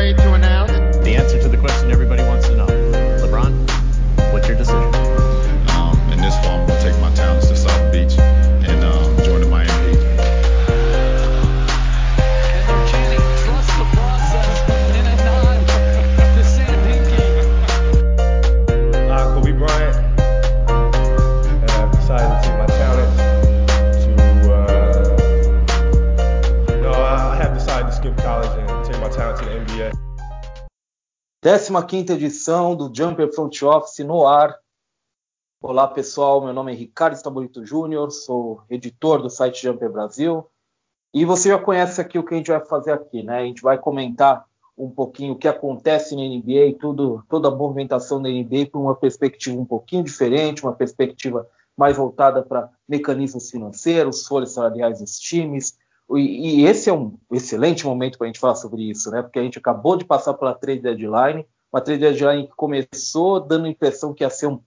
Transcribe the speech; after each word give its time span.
afraid 0.00 0.16
to 0.16 0.32
announce? 0.32 0.59
15 31.58 32.12
edição 32.12 32.76
do 32.76 32.92
Jumper 32.94 33.28
Front 33.34 33.60
Office 33.62 34.06
no 34.06 34.24
ar. 34.24 34.56
Olá 35.60 35.88
pessoal, 35.88 36.40
meu 36.40 36.54
nome 36.54 36.70
é 36.70 36.76
Ricardo 36.76 37.14
Estabolito 37.14 37.66
Júnior, 37.66 38.12
sou 38.12 38.62
editor 38.70 39.20
do 39.20 39.28
site 39.28 39.64
Jumper 39.64 39.90
Brasil. 39.90 40.46
E 41.12 41.24
você 41.24 41.48
já 41.48 41.58
conhece 41.58 42.00
aqui 42.00 42.20
o 42.20 42.24
que 42.24 42.34
a 42.34 42.36
gente 42.36 42.52
vai 42.52 42.64
fazer 42.64 42.92
aqui, 42.92 43.24
né? 43.24 43.40
A 43.40 43.44
gente 43.44 43.62
vai 43.62 43.76
comentar 43.76 44.46
um 44.78 44.88
pouquinho 44.88 45.32
o 45.32 45.36
que 45.36 45.48
acontece 45.48 46.14
na 46.14 46.22
NBA, 46.22 46.78
tudo, 46.78 47.24
toda 47.28 47.48
a 47.48 47.50
movimentação 47.50 48.22
da 48.22 48.28
NBA 48.28 48.66
por 48.70 48.80
uma 48.80 48.94
perspectiva 48.94 49.60
um 49.60 49.66
pouquinho 49.66 50.04
diferente, 50.04 50.62
uma 50.62 50.76
perspectiva 50.76 51.48
mais 51.76 51.96
voltada 51.96 52.44
para 52.44 52.70
mecanismos 52.88 53.50
financeiros, 53.50 54.24
folhas 54.24 54.52
salariais 54.52 55.00
dos 55.00 55.18
times. 55.18 55.76
E, 56.16 56.64
esse 56.64 56.90
é 56.90 56.92
um 56.92 57.16
excelente 57.30 57.86
momento 57.86 58.18
para 58.18 58.26
a 58.26 58.28
gente 58.28 58.40
falar 58.40 58.56
sobre 58.56 58.82
isso, 58.90 59.10
né? 59.10 59.22
Porque 59.22 59.38
a 59.38 59.42
gente 59.42 59.58
acabou 59.58 59.96
de 59.96 60.04
passar 60.04 60.34
pela 60.34 60.54
trade 60.54 60.80
deadline, 60.80 61.46
uma 61.72 61.80
trade 61.80 62.00
deadline 62.00 62.48
que 62.48 62.54
começou 62.56 63.40
dando 63.40 63.66
a 63.66 63.70
impressão 63.70 64.12
que 64.12 64.24
ia 64.24 64.30
ser 64.30 64.48
um, 64.48 64.60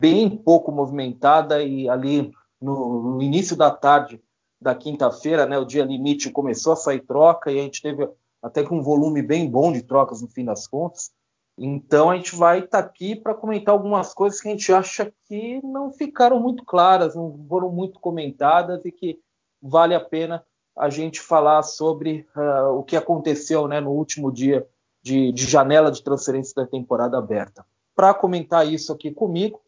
bem 0.00 0.28
pouco 0.30 0.70
movimentada 0.70 1.62
e 1.62 1.88
ali 1.88 2.30
no, 2.60 3.14
no 3.14 3.22
início 3.22 3.56
da 3.56 3.70
tarde 3.70 4.22
da 4.60 4.74
quinta-feira, 4.74 5.44
né, 5.44 5.58
o 5.58 5.64
dia 5.64 5.84
limite 5.84 6.30
começou 6.30 6.72
a 6.72 6.76
sair 6.76 7.00
troca 7.00 7.50
e 7.50 7.58
a 7.58 7.62
gente 7.62 7.82
teve 7.82 8.08
até 8.42 8.62
com 8.62 8.78
um 8.78 8.82
volume 8.82 9.22
bem 9.22 9.50
bom 9.50 9.72
de 9.72 9.82
trocas 9.82 10.22
no 10.22 10.28
fim 10.28 10.44
das 10.44 10.66
contas. 10.66 11.10
Então 11.58 12.10
a 12.10 12.16
gente 12.16 12.34
vai 12.36 12.60
estar 12.60 12.82
tá 12.82 12.88
aqui 12.88 13.16
para 13.16 13.34
comentar 13.34 13.72
algumas 13.72 14.14
coisas 14.14 14.40
que 14.40 14.48
a 14.48 14.50
gente 14.50 14.72
acha 14.72 15.12
que 15.26 15.60
não 15.62 15.90
ficaram 15.90 16.38
muito 16.38 16.64
claras, 16.64 17.14
não 17.14 17.44
foram 17.48 17.70
muito 17.70 17.98
comentadas 17.98 18.84
e 18.84 18.92
que 18.92 19.18
vale 19.60 19.94
a 19.94 20.00
pena 20.00 20.44
a 20.76 20.90
gente 20.90 21.20
falar 21.20 21.62
sobre 21.62 22.26
uh, 22.36 22.78
o 22.78 22.82
que 22.82 22.96
aconteceu 22.96 23.66
né, 23.66 23.80
no 23.80 23.90
último 23.90 24.30
dia 24.30 24.66
de, 25.02 25.32
de 25.32 25.44
janela 25.46 25.90
de 25.90 26.02
transferência 26.02 26.54
da 26.54 26.66
temporada 26.66 27.16
aberta. 27.16 27.64
Para 27.94 28.12
comentar 28.12 28.66
isso 28.66 28.92
aqui 28.92 29.10
comigo, 29.10 29.60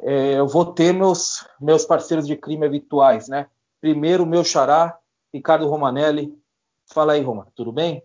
é, 0.00 0.34
eu 0.34 0.46
vou 0.46 0.66
ter 0.66 0.92
meus, 0.92 1.46
meus 1.60 1.84
parceiros 1.84 2.26
de 2.26 2.36
crime 2.36 2.66
habituais, 2.66 3.28
né? 3.28 3.46
Primeiro, 3.80 4.26
meu 4.26 4.44
xará, 4.44 4.98
Ricardo 5.32 5.68
Romanelli. 5.68 6.36
Fala 6.92 7.14
aí, 7.14 7.22
Roma, 7.22 7.46
tudo 7.54 7.72
bem? 7.72 8.02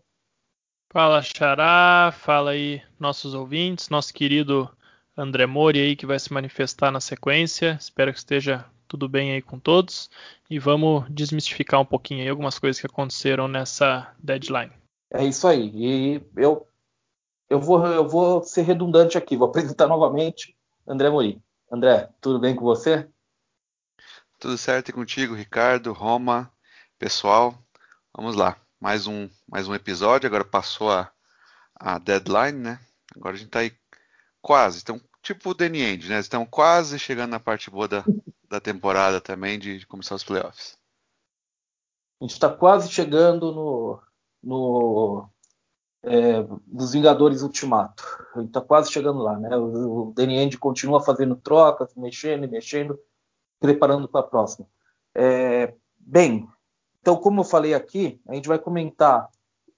Fala, 0.90 1.22
Xará, 1.22 2.14
fala 2.18 2.52
aí 2.52 2.82
nossos 2.98 3.34
ouvintes, 3.34 3.90
nosso 3.90 4.14
querido 4.14 4.70
André 5.18 5.46
Mori 5.46 5.80
aí 5.80 5.96
que 5.96 6.06
vai 6.06 6.18
se 6.18 6.32
manifestar 6.32 6.92
na 6.92 7.02
sequência. 7.02 7.78
Espero 7.80 8.14
que 8.14 8.20
esteja 8.20 8.66
tudo 8.88 9.10
bem 9.10 9.34
aí 9.34 9.42
com 9.42 9.60
todos 9.60 10.10
e 10.50 10.58
vamos 10.58 11.06
desmistificar 11.10 11.80
um 11.80 11.86
pouquinho 11.86 12.22
aí 12.24 12.30
algumas 12.30 12.58
coisas 12.58 12.80
que 12.80 12.88
aconteceram 12.88 13.48
nessa 13.48 14.14
deadline. 14.20 14.72
É 15.12 15.24
isso 15.24 15.48
aí. 15.48 15.72
E 15.74 16.22
eu 16.36 16.68
eu 17.50 17.60
vou 17.60 17.86
eu 17.88 18.08
vou 18.08 18.44
ser 18.44 18.64
redundante 18.64 19.18
aqui, 19.18 19.38
vou 19.38 19.48
apresentar 19.48 19.88
novamente 19.88 20.56
André 20.88 21.10
Mori. 21.10 21.42
André, 21.72 22.10
tudo 22.22 22.40
bem 22.40 22.56
com 22.56 22.64
você? 22.64 23.08
Tudo 24.40 24.58
certo 24.58 24.90
e 24.90 24.94
contigo, 24.94 25.34
Ricardo, 25.34 25.92
Roma, 25.92 26.52
pessoal. 26.98 27.58
Vamos 28.16 28.36
lá, 28.36 28.56
mais 28.80 29.08
um, 29.08 29.30
mais 29.48 29.68
um 29.68 29.76
episódio. 29.76 30.28
Agora 30.28 30.46
passou 30.46 30.92
a, 30.92 31.12
a 31.76 31.98
deadline, 31.98 32.58
né? 32.58 32.80
Agora 33.16 33.36
a 33.36 33.38
gente 33.38 33.50
tá 33.50 33.60
aí 33.60 33.72
quase, 34.42 34.80
então, 34.82 35.02
tipo 35.22 35.50
o 35.50 35.54
Danny 35.54 35.82
End, 35.82 36.08
né? 36.08 36.20
Estamos 36.20 36.48
quase 36.50 36.98
chegando 37.00 37.32
na 37.32 37.40
parte 37.40 37.70
boa 37.70 37.88
da, 37.88 38.06
da 38.50 38.60
temporada 38.60 39.20
também, 39.20 39.60
de, 39.60 39.80
de 39.80 39.88
começar 39.88 40.16
os 40.16 40.24
playoffs. 40.24 40.78
A 42.20 42.24
gente 42.24 42.34
está 42.34 42.50
quase 42.50 42.90
chegando 42.90 43.52
no, 43.52 44.02
no 44.42 45.30
é, 46.04 46.44
dos 46.66 46.94
Vingadores 46.94 47.42
Ultimato. 47.42 48.04
A 48.36 48.40
gente 48.40 48.50
está 48.50 48.62
quase 48.62 48.92
chegando 48.92 49.20
lá, 49.20 49.38
né? 49.38 49.56
O, 49.56 50.10
o 50.10 50.14
Danny 50.14 50.56
continua 50.58 51.04
fazendo 51.04 51.36
trocas, 51.36 51.94
mexendo 51.96 52.50
mexendo, 52.50 53.00
preparando 53.60 54.08
para 54.08 54.22
a 54.22 54.30
próxima. 54.30 54.68
É, 55.14 55.74
bem, 56.00 56.48
então, 57.02 57.16
como 57.16 57.42
eu 57.42 57.46
falei 57.46 57.74
aqui, 57.74 58.20
a 58.28 58.34
gente 58.34 58.48
vai 58.48 58.60
comentar, 58.60 59.30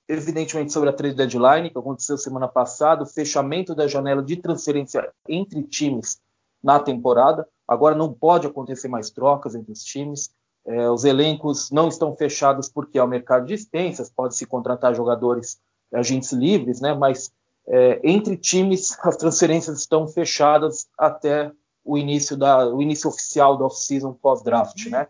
evidentemente, 0.07 0.73
sobre 0.73 0.89
a 0.89 0.93
trade 0.93 1.15
deadline, 1.15 1.69
que 1.69 1.77
aconteceu 1.77 2.17
semana 2.17 2.47
passada, 2.47 3.03
o 3.03 3.05
fechamento 3.05 3.75
da 3.75 3.87
janela 3.87 4.23
de 4.23 4.35
transferência 4.37 5.13
entre 5.27 5.61
times 5.63 6.21
na 6.63 6.79
temporada. 6.79 7.47
Agora 7.69 7.95
não 7.95 8.11
pode 8.11 8.47
acontecer 8.47 8.87
mais 8.87 9.09
trocas 9.09 9.55
entre 9.55 9.71
os 9.71 9.83
times. 9.83 10.31
É, 10.65 10.89
os 10.89 11.05
elencos 11.05 11.71
não 11.71 11.87
estão 11.87 12.15
fechados 12.15 12.67
porque 12.67 12.97
é 12.97 13.03
o 13.03 13.07
mercado 13.07 13.45
de 13.45 13.55
dispensas, 13.55 14.09
pode-se 14.09 14.45
contratar 14.45 14.93
jogadores, 14.93 15.59
agentes 15.93 16.31
livres, 16.31 16.81
né? 16.81 16.93
mas 16.93 17.31
é, 17.67 17.99
entre 18.03 18.35
times 18.35 18.97
as 19.03 19.15
transferências 19.17 19.79
estão 19.79 20.07
fechadas 20.07 20.87
até 20.97 21.51
o 21.83 21.97
início, 21.97 22.35
da, 22.35 22.67
o 22.67 22.81
início 22.81 23.09
oficial 23.09 23.57
da 23.57 23.65
off-season 23.65 24.13
pós-draft. 24.13 24.85
Né? 24.87 25.07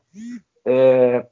É, 0.65 1.25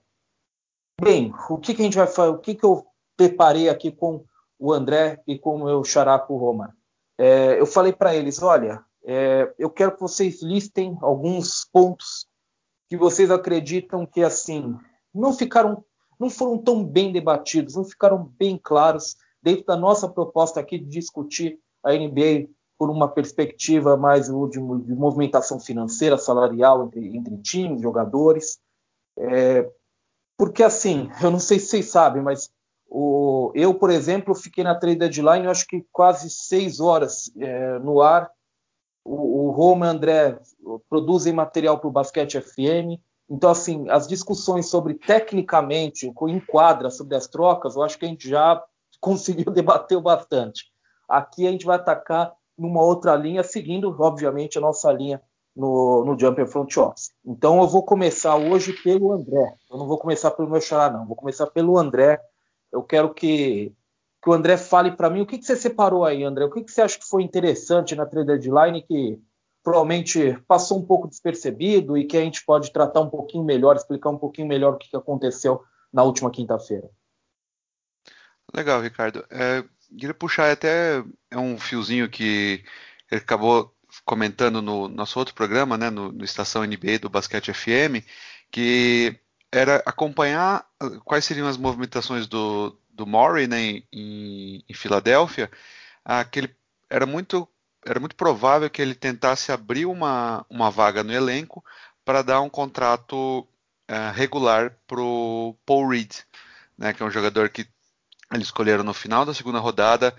Bem, 1.00 1.32
o 1.48 1.59
que, 1.59 1.76
que 1.76 1.82
a 1.82 1.86
gente 1.86 1.98
vai 1.98 2.08
fazer? 2.08 2.32
O 2.32 2.40
que, 2.40 2.56
que 2.56 2.66
eu 2.66 2.84
preparei 3.16 3.70
aqui 3.70 3.92
com 3.92 4.26
o 4.58 4.74
André 4.74 5.22
e 5.28 5.38
com 5.38 5.56
o 5.56 5.64
meu 5.64 5.84
xaraco 5.84 6.36
Roma? 6.36 6.76
É, 7.16 7.59
eu 7.59 7.68
falei 7.68 7.94
para 7.94 8.16
eles: 8.16 8.42
olha, 8.42 8.84
é, 9.09 9.53
eu 9.57 9.69
quero 9.69 9.94
que 9.94 10.01
vocês 10.01 10.41
listem 10.41 10.97
alguns 11.01 11.63
pontos 11.72 12.28
que 12.90 12.97
vocês 12.97 13.31
acreditam 13.31 14.06
que 14.06 14.22
assim 14.22 14.75
não 15.13 15.31
ficaram, 15.31 15.81
não 16.19 16.29
foram 16.29 16.57
tão 16.57 16.84
bem 16.84 17.13
debatidos, 17.13 17.75
não 17.75 17.85
ficaram 17.85 18.25
bem 18.38 18.59
claros 18.62 19.16
dentro 19.41 19.66
da 19.66 19.78
nossa 19.78 20.09
proposta 20.09 20.59
aqui 20.59 20.78
de 20.78 20.90
discutir 20.90 21.57
a 21.81 21.94
NBA 21.94 22.50
por 22.78 22.90
uma 22.90 23.07
perspectiva 23.07 23.96
mais 23.96 24.25
de, 24.25 24.34
de 24.50 24.94
movimentação 24.94 25.57
financeira, 25.57 26.17
salarial 26.17 26.85
entre, 26.85 27.16
entre 27.16 27.38
times, 27.38 27.81
jogadores. 27.81 28.59
É, 29.17 29.69
porque 30.38 30.63
assim, 30.63 31.09
eu 31.23 31.31
não 31.31 31.40
sei 31.40 31.59
se 31.59 31.67
vocês 31.67 31.90
sabem, 31.90 32.22
mas 32.22 32.51
o, 32.90 33.53
eu, 33.56 33.73
por 33.73 33.90
exemplo, 33.90 34.35
fiquei 34.35 34.66
na 34.66 34.75
trade 34.75 35.00
deadline, 35.00 35.46
eu 35.46 35.51
acho 35.51 35.66
que 35.66 35.85
quase 35.94 36.29
seis 36.29 36.81
horas 36.81 37.31
é, 37.38 37.79
no 37.79 38.01
ar. 38.01 38.29
O, 39.07 39.47
o 39.47 39.51
Roma 39.51 39.85
e 39.85 39.90
o 39.90 39.91
André 39.91 40.40
produzem 40.90 41.34
material 41.34 41.79
para 41.79 41.88
o 41.88 41.91
Basquete 41.91 42.41
FM. 42.41 43.00
Então, 43.29 43.50
assim, 43.50 43.90
as 43.90 44.07
discussões 44.07 44.69
sobre 44.69 44.94
tecnicamente, 44.94 46.07
o 46.07 46.13
que 46.13 46.31
enquadra 46.31 46.90
sobre 46.90 47.16
as 47.16 47.28
trocas, 47.28 47.75
eu 47.75 47.84
acho 47.84 47.97
que 47.97 48.06
a 48.06 48.09
gente 48.09 48.29
já 48.29 48.62
conseguiu 49.00 49.51
debater 49.51 50.00
bastante. 50.01 50.66
Aqui 51.07 51.47
a 51.47 51.51
gente 51.51 51.66
vai 51.66 51.78
atacar 51.78 52.34
numa 52.57 52.81
outra 52.81 53.16
linha, 53.16 53.44
seguindo, 53.44 53.96
obviamente, 54.00 54.57
a 54.57 54.62
nossa 54.62 54.91
linha 54.91 55.22
no, 55.56 56.06
no 56.06 56.19
Jumper 56.19 56.47
Front 56.47 56.78
Office. 56.78 57.12
Então 57.25 57.59
eu 57.62 57.67
vou 57.67 57.84
começar 57.84 58.35
hoje 58.35 58.73
pelo 58.84 59.12
André. 59.12 59.56
Eu 59.69 59.78
não 59.78 59.88
vou 59.88 59.97
começar 59.97 60.31
pelo 60.31 60.50
meu 60.50 60.62
xará, 60.62 60.90
não. 60.91 61.05
Vou 61.05 61.16
começar 61.16 61.47
pelo 61.47 61.78
André. 61.78 62.22
Eu 62.72 62.84
quero 62.84 63.14
que, 63.14 63.73
que 64.22 64.29
o 64.29 64.34
André 64.34 64.58
fale 64.58 64.91
para 64.91 65.09
mim 65.09 65.22
o 65.22 65.25
que, 65.25 65.37
que 65.37 65.46
você 65.46 65.55
separou 65.55 66.03
aí, 66.03 66.23
André. 66.23 66.46
O 66.46 66.52
que, 66.52 66.64
que 66.64 66.72
você 66.72 66.81
acha 66.81 66.97
que 66.97 67.08
foi 67.08 67.23
interessante 67.23 67.96
na 67.96 68.05
trade 68.05 68.28
deadline 68.28 68.81
que 68.81 69.19
provavelmente 69.64 70.37
passou 70.47 70.79
um 70.79 70.85
pouco 70.85 71.08
despercebido 71.08 71.97
e 71.97 72.05
que 72.05 72.17
a 72.17 72.22
gente 72.22 72.46
pode 72.46 72.72
tratar 72.72 73.02
um 73.02 73.09
pouquinho 73.09 73.43
melhor, 73.43 73.75
explicar 73.75 74.09
um 74.09 74.17
pouquinho 74.17 74.47
melhor 74.47 74.73
o 74.73 74.78
que, 74.78 74.90
que 74.90 74.96
aconteceu 74.96 75.61
na 75.91 76.03
última 76.03 76.31
quinta-feira. 76.31 76.90
Legal, 78.53 78.81
Ricardo. 78.81 79.25
É, 79.29 79.64
queria 79.90 80.14
puxar 80.14 80.52
até 80.52 81.03
é 81.29 81.37
um 81.37 81.58
fiozinho 81.58 82.09
que 82.09 82.63
acabou 83.11 83.73
comentando 84.05 84.61
no 84.61 84.87
nosso 84.87 85.20
outro 85.20 85.34
programa, 85.34 85.78
né, 85.78 85.90
no, 85.90 86.11
no 86.11 86.23
Estação 86.23 86.63
NBA 86.63 86.99
do 87.02 87.09
Basquete 87.09 87.53
FM, 87.53 88.05
que 88.52 89.20
era 89.52 89.78
acompanhar 89.85 90.66
quais 91.03 91.25
seriam 91.25 91.47
as 91.47 91.58
movimentações 91.58 92.28
do, 92.28 92.78
do 92.97 93.05
Murray 93.05 93.47
né, 93.47 93.84
em, 93.94 94.64
em 94.67 94.73
Filadélfia, 94.73 95.49
aquele 96.03 96.53
era 96.90 97.05
muito 97.05 97.47
era 97.85 97.99
muito 97.99 98.16
provável 98.16 98.70
que 98.70 98.82
ele 98.82 98.96
tentasse 98.96 99.52
abrir 99.52 99.85
uma, 99.85 100.46
uma 100.49 100.70
vaga 100.70 101.03
no 101.03 101.14
elenco 101.14 101.64
para 102.03 102.22
dar 102.22 102.41
um 102.41 102.49
contrato 102.49 103.41
uh, 103.90 104.11
regular 104.14 104.76
para 104.85 104.99
o 104.99 105.55
Paul 105.66 105.88
Reed, 105.90 106.11
né, 106.78 106.91
que 106.91 107.02
é 107.02 107.05
um 107.05 107.11
jogador 107.11 107.49
que 107.49 107.66
Eles 108.34 108.47
escolheram 108.47 108.84
no 108.84 108.94
final 108.94 109.26
da 109.26 109.34
segunda 109.34 109.59
rodada, 109.59 110.14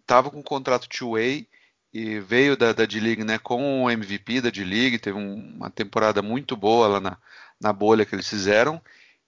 estava 0.00 0.28
é, 0.28 0.30
com 0.30 0.38
um 0.38 0.42
contrato 0.42 0.88
two-way 0.88 1.48
e 1.92 2.20
veio 2.20 2.56
da, 2.56 2.72
da 2.72 2.84
D-League 2.84 3.24
né, 3.24 3.38
com 3.38 3.84
o 3.84 3.90
MVP 3.90 4.40
da 4.40 4.50
D-League, 4.50 4.98
teve 4.98 5.18
um, 5.18 5.56
uma 5.56 5.70
temporada 5.70 6.22
muito 6.22 6.56
boa 6.56 6.86
lá 6.86 7.00
na, 7.00 7.18
na 7.60 7.72
bolha 7.72 8.04
que 8.06 8.14
eles 8.14 8.28
fizeram, 8.28 8.80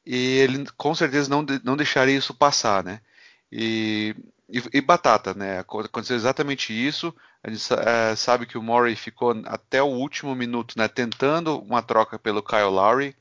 e 0.05 0.38
ele 0.38 0.64
com 0.76 0.94
certeza 0.94 1.29
não, 1.29 1.44
não 1.64 1.76
deixaria 1.76 2.17
isso 2.17 2.35
passar, 2.35 2.82
né? 2.85 3.00
E, 3.52 4.14
e, 4.49 4.79
e 4.79 4.81
batata, 4.81 5.35
né? 5.35 5.58
Aconteceu 5.61 6.17
exatamente 6.17 6.73
isso. 6.73 7.14
A 7.43 7.50
gente 7.50 7.64
é, 7.75 8.14
sabe 8.17 8.47
que 8.47 8.58
o 8.58 8.62
Murray 8.62 8.97
ficou 8.97 9.35
até 9.47 9.82
o 9.82 9.87
último 9.87 10.35
minuto, 10.35 10.75
né? 10.76 10.88
Tentando 10.88 11.58
uma 11.61 11.82
troca 11.82 12.19
pelo 12.19 12.43
Kyle 12.43 12.64
Lowry. 12.64 13.17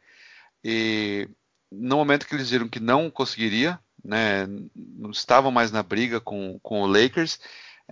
E 0.63 1.29
no 1.71 1.97
momento 1.97 2.27
que 2.27 2.35
eles 2.35 2.49
viram 2.49 2.67
que 2.67 2.79
não 2.79 3.09
conseguiria, 3.09 3.79
né? 4.03 4.47
Não 4.75 5.11
estavam 5.11 5.51
mais 5.51 5.71
na 5.71 5.83
briga 5.83 6.19
com, 6.19 6.59
com 6.59 6.81
o 6.81 6.87
Lakers. 6.87 7.39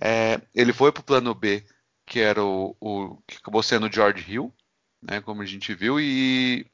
É, 0.00 0.40
ele 0.54 0.72
foi 0.72 0.92
para 0.92 1.00
o 1.00 1.04
plano 1.04 1.34
B, 1.34 1.64
que 2.06 2.20
era 2.20 2.42
o, 2.42 2.76
o, 2.80 3.16
que 3.26 3.36
acabou 3.38 3.62
sendo 3.62 3.86
o 3.86 3.92
George 3.92 4.24
Hill, 4.30 4.52
né? 5.02 5.20
Como 5.20 5.42
a 5.42 5.46
gente 5.46 5.74
viu 5.74 6.00
e 6.00 6.66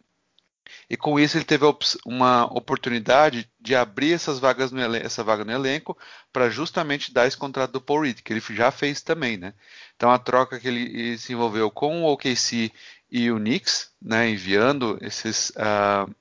e 0.88 0.96
com 0.96 1.18
isso 1.18 1.36
ele 1.36 1.44
teve 1.44 1.64
uma 2.04 2.44
oportunidade 2.46 3.50
de 3.60 3.74
abrir 3.74 4.12
essas 4.12 4.38
vagas 4.38 4.70
no 4.70 4.80
essa 4.96 5.22
vaga 5.22 5.44
no 5.44 5.52
elenco 5.52 5.96
para 6.32 6.50
justamente 6.50 7.12
dar 7.12 7.26
esse 7.26 7.36
contrato 7.36 7.72
do 7.72 7.80
Paul 7.80 8.02
Reed, 8.02 8.20
que 8.20 8.32
ele 8.32 8.42
já 8.50 8.70
fez 8.70 9.02
também, 9.02 9.36
né? 9.36 9.54
Então 9.96 10.10
a 10.10 10.18
troca 10.18 10.58
que 10.58 10.68
ele 10.68 11.18
se 11.18 11.32
envolveu 11.32 11.70
com 11.70 12.02
o 12.02 12.12
OKC 12.12 12.72
e 13.10 13.30
o 13.30 13.38
Knicks, 13.38 13.90
né, 14.02 14.28
enviando 14.28 14.98
esses 15.00 15.50
uh, 15.50 16.12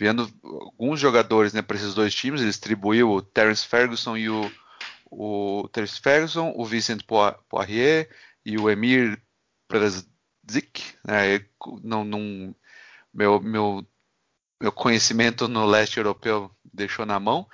enviando 0.00 0.32
alguns 0.42 0.98
jogadores 0.98 1.52
né, 1.52 1.60
para 1.60 1.76
esses 1.76 1.92
dois 1.92 2.14
times, 2.14 2.40
ele 2.40 2.48
distribuiu 2.48 3.10
o 3.10 3.20
Terence 3.20 3.66
Ferguson 3.66 4.16
e 4.16 4.30
o, 4.30 4.50
o 5.10 5.68
Terence 5.70 6.00
Ferguson, 6.00 6.52
o 6.56 6.64
Vincent 6.64 7.02
Poirier 7.48 8.08
e 8.42 8.56
o 8.56 8.70
Emir 8.70 9.20
Praszik, 9.68 10.82
né, 11.06 11.44
não, 11.82 12.02
não 12.02 12.54
meu, 13.12 13.40
meu, 13.40 13.86
meu 14.60 14.72
conhecimento 14.72 15.48
no 15.48 15.66
leste 15.66 15.98
europeu 15.98 16.50
deixou 16.72 17.04
na 17.04 17.18
mão, 17.18 17.46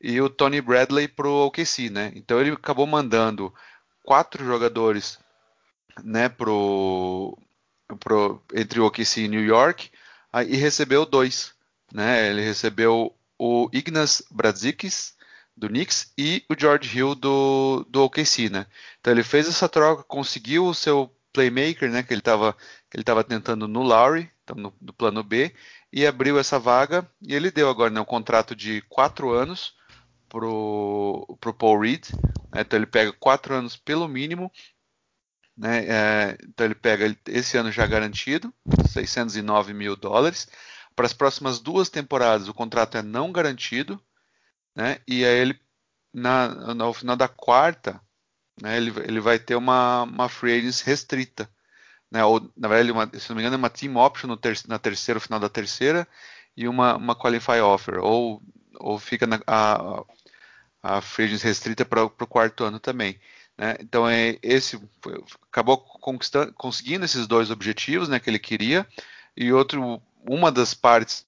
e 0.00 0.20
o 0.20 0.28
Tony 0.28 0.60
Bradley 0.60 1.06
para 1.08 1.28
o 1.28 1.46
OKC, 1.46 1.88
né? 1.90 2.12
Então 2.16 2.40
ele 2.40 2.50
acabou 2.50 2.86
mandando 2.86 3.54
quatro 4.02 4.44
jogadores, 4.44 5.18
né, 6.02 6.28
pro, 6.28 7.38
pro, 8.00 8.42
entre 8.54 8.80
o 8.80 8.86
OKC 8.86 9.22
e 9.22 9.28
New 9.28 9.44
York, 9.44 9.90
e 10.48 10.56
recebeu 10.56 11.06
dois, 11.06 11.54
né? 11.92 12.28
Ele 12.30 12.42
recebeu 12.42 13.14
o 13.38 13.68
Ignas 13.72 14.22
Brazikis 14.30 15.14
do 15.56 15.68
Knicks 15.68 16.12
e 16.16 16.44
o 16.48 16.54
George 16.58 16.96
Hill 16.96 17.14
do, 17.14 17.84
do 17.88 18.04
OKC, 18.04 18.48
né? 18.50 18.66
Então 19.00 19.12
ele 19.12 19.22
fez 19.22 19.46
essa 19.48 19.68
troca, 19.68 20.02
conseguiu 20.02 20.66
o 20.66 20.74
seu 20.74 21.14
playmaker, 21.32 21.90
né, 21.90 22.02
que 22.02 22.12
ele 22.12 22.20
estava 22.20 22.56
ele 22.92 23.02
estava 23.02 23.24
tentando 23.24 23.66
no 23.66 23.82
Lowry, 23.82 24.30
no, 24.54 24.74
no, 24.80 24.92
plano 24.92 25.22
B, 25.22 25.54
e 25.92 26.06
abriu 26.06 26.38
essa 26.38 26.58
vaga 26.58 27.08
e 27.20 27.34
ele 27.34 27.50
deu 27.50 27.68
agora 27.68 27.90
né, 27.90 28.00
um 28.00 28.04
contrato 28.04 28.54
de 28.56 28.82
quatro 28.88 29.30
anos 29.30 29.74
pro 30.28 31.26
pro 31.40 31.54
Paul 31.54 31.80
Reed, 31.80 32.08
né, 32.52 32.62
então 32.62 32.78
ele 32.78 32.86
pega 32.86 33.12
quatro 33.12 33.54
anos 33.54 33.76
pelo 33.76 34.08
mínimo, 34.08 34.50
né, 35.56 35.84
é, 35.86 36.38
então 36.42 36.66
ele 36.66 36.74
pega 36.74 37.16
esse 37.26 37.56
ano 37.56 37.70
já 37.70 37.86
garantido, 37.86 38.52
609 38.88 39.74
mil 39.74 39.96
dólares. 39.96 40.48
Para 40.94 41.06
as 41.06 41.12
próximas 41.14 41.58
duas 41.58 41.88
temporadas 41.88 42.48
o 42.48 42.54
contrato 42.54 42.98
é 42.98 43.02
não 43.02 43.32
garantido, 43.32 44.02
né, 44.76 44.98
e 45.06 45.24
aí 45.24 45.38
ele 45.40 45.60
na, 46.14 46.74
no 46.74 46.92
final 46.92 47.16
da 47.16 47.28
quarta 47.28 48.00
né, 48.60 48.76
ele, 48.76 48.92
ele 49.00 49.20
vai 49.20 49.38
ter 49.38 49.54
uma, 49.56 50.02
uma 50.02 50.28
free 50.28 50.58
agency 50.58 50.84
restrita. 50.84 51.48
Né, 52.12 52.22
ou, 52.22 52.46
na 52.54 52.68
verdade, 52.68 52.92
uma, 52.92 53.10
se 53.18 53.30
não 53.30 53.36
me 53.36 53.40
engano, 53.40 53.54
é 53.54 53.58
uma 53.58 53.70
team 53.70 53.96
option 53.96 54.36
ter, 54.36 54.60
na 54.68 54.78
terceira, 54.78 55.18
final 55.18 55.40
da 55.40 55.48
terceira, 55.48 56.06
e 56.54 56.68
uma, 56.68 56.94
uma 56.94 57.16
qualify 57.16 57.58
offer. 57.60 57.98
Ou, 58.00 58.42
ou 58.78 58.98
fica 58.98 59.26
na, 59.26 59.40
a, 59.46 60.04
a 60.82 61.00
free 61.00 61.24
agency 61.24 61.46
restrita 61.46 61.86
para 61.86 62.04
o 62.04 62.10
quarto 62.10 62.64
ano 62.64 62.78
também. 62.78 63.18
Né? 63.56 63.76
Então, 63.80 64.06
é, 64.06 64.38
esse 64.42 64.78
acabou 65.50 65.78
conquistando, 65.78 66.52
conseguindo 66.52 67.06
esses 67.06 67.26
dois 67.26 67.50
objetivos 67.50 68.10
né, 68.10 68.20
que 68.20 68.28
ele 68.28 68.38
queria, 68.38 68.86
e 69.34 69.50
outro, 69.50 70.02
uma 70.28 70.52
das 70.52 70.74
partes, 70.74 71.26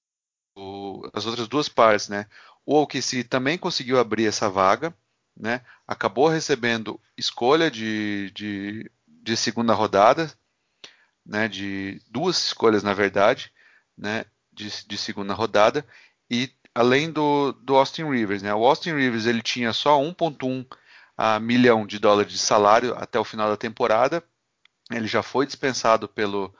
o, 0.55 1.01
as 1.13 1.25
outras 1.25 1.47
duas 1.47 1.67
partes, 1.67 2.09
né, 2.09 2.27
o 2.63 2.79
OKC 2.83 3.23
também 3.23 3.57
conseguiu 3.57 3.99
abrir 3.99 4.27
essa 4.27 4.51
vaga, 4.51 4.95
né? 5.35 5.61
Acabou 5.87 6.27
recebendo 6.27 6.99
escolha 7.17 7.69
de, 7.69 8.31
de, 8.31 8.91
de 9.07 9.35
segunda 9.35 9.73
rodada, 9.73 10.31
né? 11.25 11.47
De 11.47 12.01
duas 12.09 12.37
escolhas 12.37 12.83
na 12.83 12.93
verdade, 12.93 13.51
né? 13.97 14.25
De, 14.53 14.69
de 14.87 14.97
segunda 14.97 15.33
rodada 15.33 15.85
e 16.29 16.51
além 16.73 17.11
do, 17.11 17.53
do 17.53 17.75
Austin 17.75 18.09
Rivers, 18.09 18.41
né? 18.41 18.53
O 18.53 18.65
Austin 18.65 18.93
Rivers 18.93 19.25
ele 19.25 19.41
tinha 19.41 19.71
só 19.73 19.99
1.1 19.99 20.63
uh, 20.63 20.67
ah, 21.17 21.39
milhão 21.39 21.85
de 21.85 21.99
dólares 21.99 22.31
de 22.31 22.37
salário 22.37 22.93
até 22.95 23.19
o 23.19 23.23
final 23.23 23.49
da 23.49 23.57
temporada. 23.57 24.23
Ele 24.91 25.07
já 25.07 25.23
foi 25.23 25.45
dispensado 25.45 26.07
pelo 26.07 26.53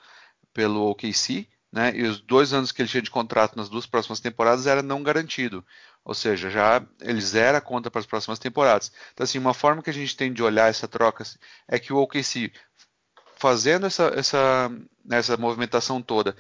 pelo 0.54 0.90
OKC, 0.90 1.48
né? 1.72 1.92
E 1.94 2.04
os 2.04 2.22
dois 2.22 2.54
anos 2.54 2.72
que 2.72 2.82
ele 2.82 2.88
tinha 2.90 3.02
de 3.02 3.12
contrato 3.12 3.58
nas 3.58 3.68
duas 3.68 3.86
próximas 3.86 4.22
temporadas 4.22 4.66
era 4.66 4.82
não 4.82 5.04
garantido. 5.04 5.66
Ou 6.06 6.14
seja, 6.14 6.50
já 6.50 6.82
ele 7.02 7.20
zera 7.20 7.58
a 7.58 7.62
conta 7.62 7.92
para 7.92 8.00
as 8.00 8.06
próximas 8.06 8.40
temporadas. 8.40 8.92
Então, 9.14 9.24
assim, 9.24 9.40
uma 9.40 9.54
forma 9.54 9.82
que 9.82 9.90
a 9.90 9.94
gente 9.94 10.16
tem 10.16 10.32
de 10.32 10.42
olhar 10.42 10.70
essa 10.70 10.88
troca 10.88 11.26
é 11.68 11.78
que 11.78 11.92
o 11.92 11.98
OKC, 11.98 12.54
fazendo 13.46 13.86
essa, 13.86 14.12
essa, 14.16 14.72
essa 15.12 15.38
movimentação 15.38 16.02
toda, 16.02 16.36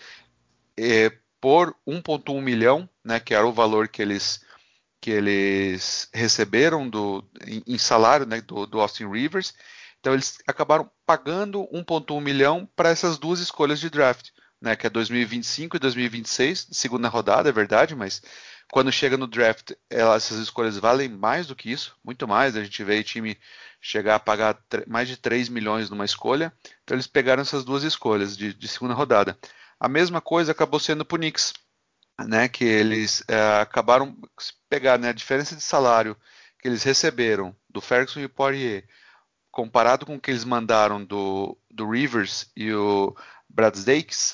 é, 0.75 1.11
por 1.39 1.75
1,1 1.87 2.41
milhão, 2.41 2.89
né, 3.03 3.19
que 3.19 3.35
era 3.35 3.45
o 3.45 3.53
valor 3.53 3.87
que 3.87 4.01
eles, 4.01 4.43
que 4.99 5.11
eles 5.11 6.09
receberam 6.11 6.89
do, 6.89 7.23
em, 7.45 7.61
em 7.67 7.77
salário 7.77 8.25
né, 8.25 8.41
do, 8.41 8.65
do 8.65 8.81
Austin 8.81 9.07
Rivers, 9.07 9.53
então 9.99 10.13
eles 10.13 10.39
acabaram 10.47 10.89
pagando 11.05 11.67
1,1 11.71 12.19
milhão 12.19 12.67
para 12.75 12.89
essas 12.89 13.19
duas 13.19 13.39
escolhas 13.39 13.79
de 13.79 13.87
draft, 13.87 14.31
né, 14.59 14.75
que 14.75 14.87
é 14.87 14.89
2025 14.89 15.75
e 15.75 15.79
2026, 15.79 16.69
segunda 16.71 17.07
rodada, 17.07 17.49
é 17.49 17.51
verdade, 17.51 17.93
mas 17.93 18.23
quando 18.71 18.91
chega 18.91 19.17
no 19.17 19.27
draft, 19.27 19.71
essas 19.89 20.37
escolhas 20.37 20.77
valem 20.77 21.09
mais 21.09 21.47
do 21.47 21.55
que 21.55 21.71
isso, 21.71 21.95
muito 22.03 22.27
mais. 22.27 22.55
A 22.55 22.63
gente 22.63 22.83
vê 22.83 23.03
time 23.03 23.37
chegar 23.79 24.15
a 24.15 24.19
pagar 24.19 24.57
mais 24.87 25.07
de 25.07 25.17
3 25.17 25.49
milhões 25.49 25.89
numa 25.89 26.05
escolha. 26.05 26.51
Então 26.83 26.95
eles 26.95 27.07
pegaram 27.07 27.41
essas 27.41 27.63
duas 27.63 27.83
escolhas 27.83 28.35
de, 28.35 28.53
de 28.53 28.67
segunda 28.67 28.93
rodada. 28.93 29.37
A 29.79 29.87
mesma 29.87 30.21
coisa 30.21 30.51
acabou 30.51 30.79
sendo 30.79 31.05
para 31.05 31.15
o 31.15 31.19
Knicks, 31.19 31.53
né, 32.19 32.47
que 32.47 32.63
eles 32.63 33.23
é, 33.27 33.61
acabaram 33.61 34.17
pegar 34.69 34.97
né, 34.97 35.09
a 35.09 35.13
diferença 35.13 35.55
de 35.55 35.61
salário 35.61 36.17
que 36.59 36.67
eles 36.67 36.83
receberam 36.83 37.55
do 37.69 37.81
Ferguson 37.81 38.21
e 38.21 38.25
o 38.25 38.29
Poirier, 38.29 38.87
comparado 39.51 40.05
com 40.05 40.15
o 40.15 40.19
que 40.19 40.31
eles 40.31 40.43
mandaram 40.43 41.03
do, 41.05 41.57
do 41.69 41.89
Rivers 41.89 42.49
e 42.55 42.73
o 42.73 43.15
Brad 43.47 43.75
Stakes, 43.75 44.33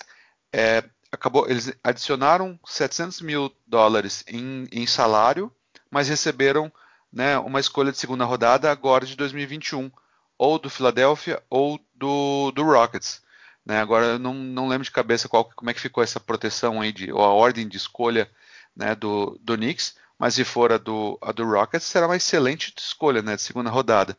é, 0.54 0.84
acabou, 1.12 1.48
eles 1.50 1.74
adicionaram 1.84 2.60
700 2.66 3.22
mil 3.22 3.54
dólares 3.68 4.24
em, 4.28 4.68
em 4.72 4.88
salário, 4.88 5.52
mas 5.90 6.08
receberam 6.08 6.72
né, 7.12 7.38
uma 7.38 7.60
escolha 7.60 7.92
de 7.92 7.98
segunda 7.98 8.24
rodada 8.24 8.72
agora 8.72 9.06
de 9.06 9.16
2021, 9.16 9.92
ou 10.38 10.58
do 10.58 10.70
Philadelphia 10.70 11.44
ou 11.50 11.80
do, 11.94 12.52
do 12.52 12.64
Rockets. 12.64 13.22
Né? 13.66 13.80
Agora 13.80 14.06
eu 14.06 14.20
não, 14.20 14.34
não 14.34 14.68
lembro 14.68 14.86
de 14.86 14.92
cabeça 14.92 15.28
qual, 15.28 15.46
como 15.46 15.70
é 15.70 15.74
que 15.74 15.82
ficou 15.82 16.04
essa 16.04 16.20
proteção 16.20 16.82
aí, 16.82 16.92
de, 16.92 17.12
ou 17.12 17.22
a 17.22 17.30
ordem 17.30 17.68
de 17.68 17.78
escolha 17.78 18.30
né, 18.76 18.96
do, 18.96 19.38
do 19.42 19.56
Knicks, 19.56 19.96
mas 20.18 20.36
se 20.36 20.44
for 20.44 20.72
a 20.72 20.78
do, 20.78 21.18
a 21.22 21.32
do 21.32 21.44
Rockets, 21.44 21.86
será 21.86 22.08
uma 22.08 22.16
excelente 22.16 22.74
escolha 22.78 23.22
né, 23.22 23.36
de 23.36 23.42
segunda 23.42 23.70
rodada. 23.70 24.18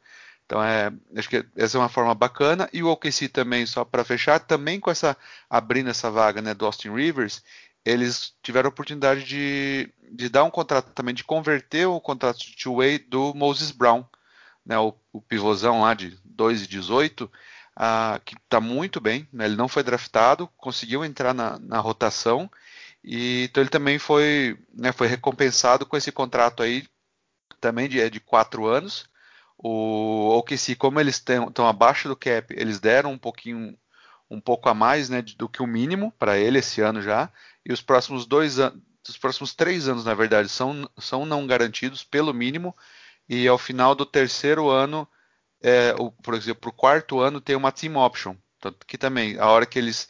Então 0.52 0.62
é, 0.62 0.92
acho 1.16 1.30
que 1.30 1.46
essa 1.56 1.78
é 1.78 1.80
uma 1.80 1.88
forma 1.88 2.14
bacana. 2.14 2.68
E 2.74 2.82
o 2.82 2.90
OKC 2.90 3.26
também 3.26 3.64
só 3.64 3.86
para 3.86 4.04
fechar, 4.04 4.38
também 4.38 4.78
com 4.78 4.90
essa 4.90 5.16
abrindo 5.48 5.88
essa 5.88 6.10
vaga, 6.10 6.42
né, 6.42 6.52
do 6.52 6.66
Austin 6.66 6.90
Rivers, 6.90 7.42
eles 7.82 8.34
tiveram 8.42 8.68
a 8.68 8.68
oportunidade 8.68 9.24
de, 9.24 9.90
de 10.10 10.28
dar 10.28 10.44
um 10.44 10.50
contrato 10.50 10.92
também 10.92 11.14
de 11.14 11.24
converter 11.24 11.86
o 11.86 11.98
contrato 12.02 12.40
de 12.40 12.54
two-way 12.54 12.98
do 12.98 13.32
Moses 13.34 13.70
Brown, 13.70 14.04
né, 14.64 14.78
o, 14.78 14.94
o 15.10 15.22
pivôzão 15.22 15.80
lá 15.80 15.94
de 15.94 16.18
2 16.22 16.64
e 16.64 16.66
18, 16.66 17.32
ah, 17.74 18.20
que 18.22 18.36
está 18.36 18.60
muito 18.60 19.00
bem, 19.00 19.26
né, 19.32 19.46
ele 19.46 19.56
não 19.56 19.68
foi 19.68 19.82
draftado, 19.82 20.46
conseguiu 20.58 21.02
entrar 21.02 21.32
na, 21.32 21.58
na 21.58 21.78
rotação. 21.80 22.50
E 23.02 23.44
então 23.44 23.62
ele 23.62 23.70
também 23.70 23.98
foi, 23.98 24.58
né, 24.74 24.92
foi 24.92 25.06
recompensado 25.06 25.86
com 25.86 25.96
esse 25.96 26.12
contrato 26.12 26.62
aí 26.62 26.86
também 27.58 27.88
de, 27.88 28.10
de 28.10 28.20
quatro 28.20 28.66
anos 28.66 29.10
o 29.62 30.36
OKC, 30.38 30.74
como 30.74 30.98
eles 30.98 31.16
estão 31.16 31.68
abaixo 31.68 32.08
do 32.08 32.16
cap, 32.16 32.52
eles 32.58 32.80
deram 32.80 33.12
um 33.12 33.18
pouquinho, 33.18 33.78
um 34.28 34.40
pouco 34.40 34.68
a 34.68 34.74
mais 34.74 35.08
né, 35.08 35.22
do 35.22 35.48
que 35.48 35.62
o 35.62 35.66
mínimo 35.66 36.12
para 36.18 36.36
ele 36.36 36.58
esse 36.58 36.80
ano 36.80 37.00
já. 37.00 37.30
E 37.64 37.72
os 37.72 37.80
próximos 37.80 38.26
dois, 38.26 38.58
an 38.58 38.72
os 39.08 39.18
próximos 39.18 39.52
três 39.54 39.88
anos, 39.88 40.04
na 40.04 40.14
verdade, 40.14 40.48
são, 40.48 40.88
são 40.98 41.26
não 41.26 41.46
garantidos, 41.46 42.04
pelo 42.04 42.32
mínimo, 42.32 42.74
e 43.28 43.48
ao 43.48 43.58
final 43.58 43.94
do 43.96 44.06
terceiro 44.06 44.68
ano, 44.70 45.08
é, 45.60 45.94
o, 45.98 46.12
por 46.12 46.34
exemplo, 46.34 46.60
para 46.60 46.70
o 46.70 46.72
quarto 46.72 47.20
ano 47.20 47.40
tem 47.40 47.56
uma 47.56 47.72
team 47.72 47.96
option, 47.96 48.36
que 48.86 48.96
também, 48.96 49.38
a 49.38 49.48
hora 49.48 49.66
que 49.66 49.78
eles, 49.78 50.08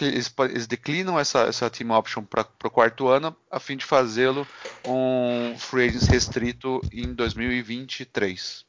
eles, 0.00 0.66
declinam 0.66 1.18
essa, 1.18 1.40
essa 1.40 1.68
team 1.68 1.90
option 1.90 2.22
para 2.24 2.46
o 2.64 2.70
quarto 2.70 3.08
ano, 3.08 3.36
a 3.50 3.60
fim 3.60 3.76
de 3.76 3.84
fazê-lo 3.84 4.46
um 4.86 5.54
free 5.58 5.88
agent 5.88 6.08
restrito 6.08 6.80
em 6.92 7.12
2023. 7.12 8.64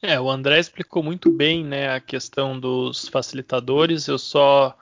É, 0.00 0.20
o 0.20 0.30
André 0.30 0.58
explicou 0.58 1.02
muito 1.02 1.30
bem 1.30 1.64
né, 1.64 1.94
a 1.94 2.00
questão 2.00 2.58
dos 2.58 3.08
facilitadores. 3.08 4.06
Eu 4.06 4.18
só 4.18 4.76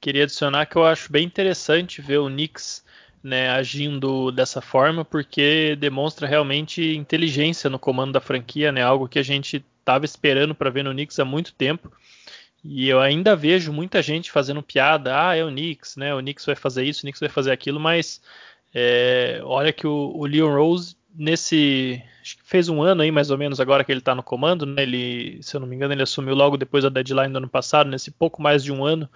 queria 0.00 0.24
adicionar 0.24 0.66
que 0.66 0.76
eu 0.76 0.84
acho 0.84 1.10
bem 1.10 1.24
interessante 1.24 2.02
ver 2.02 2.18
o 2.18 2.28
Knicks 2.28 2.84
né, 3.22 3.50
agindo 3.50 4.30
dessa 4.30 4.60
forma, 4.60 5.04
porque 5.04 5.76
demonstra 5.76 6.26
realmente 6.26 6.96
inteligência 6.96 7.68
no 7.68 7.78
comando 7.78 8.12
da 8.12 8.20
franquia, 8.20 8.70
né, 8.70 8.82
algo 8.82 9.08
que 9.08 9.18
a 9.18 9.22
gente 9.22 9.64
estava 9.80 10.04
esperando 10.04 10.54
para 10.54 10.70
ver 10.70 10.84
no 10.84 10.92
Knicks 10.92 11.18
há 11.18 11.24
muito 11.24 11.52
tempo. 11.54 11.90
E 12.64 12.88
eu 12.88 13.00
ainda 13.00 13.36
vejo 13.36 13.72
muita 13.72 14.02
gente 14.02 14.30
fazendo 14.30 14.62
piada, 14.62 15.28
ah, 15.28 15.36
é 15.36 15.44
o 15.44 15.48
Knicks, 15.48 15.96
né? 15.96 16.14
O 16.14 16.18
Knicks 16.18 16.44
vai 16.44 16.56
fazer 16.56 16.84
isso, 16.84 17.00
o 17.00 17.02
Knicks 17.02 17.20
vai 17.20 17.28
fazer 17.28 17.52
aquilo, 17.52 17.78
mas 17.78 18.20
é, 18.74 19.40
olha 19.44 19.72
que 19.72 19.86
o, 19.86 20.12
o 20.14 20.26
Leon 20.26 20.54
Rose 20.54 20.96
nesse 21.14 22.02
fez 22.44 22.68
um 22.68 22.82
ano 22.82 23.02
aí 23.02 23.10
mais 23.10 23.30
ou 23.30 23.38
menos 23.38 23.60
agora 23.60 23.82
que 23.84 23.90
ele 23.90 24.00
está 24.00 24.14
no 24.14 24.22
comando, 24.22 24.66
né? 24.66 24.82
Ele, 24.82 25.38
se 25.42 25.56
eu 25.56 25.60
não 25.60 25.66
me 25.66 25.76
engano, 25.76 25.94
ele 25.94 26.02
assumiu 26.02 26.34
logo 26.34 26.56
depois 26.56 26.84
da 26.84 26.90
deadline 26.90 27.32
do 27.32 27.38
ano 27.38 27.48
passado, 27.48 27.88
nesse 27.90 28.10
pouco 28.10 28.42
mais 28.42 28.62
de 28.62 28.72
um 28.72 28.84
ano 28.84 29.08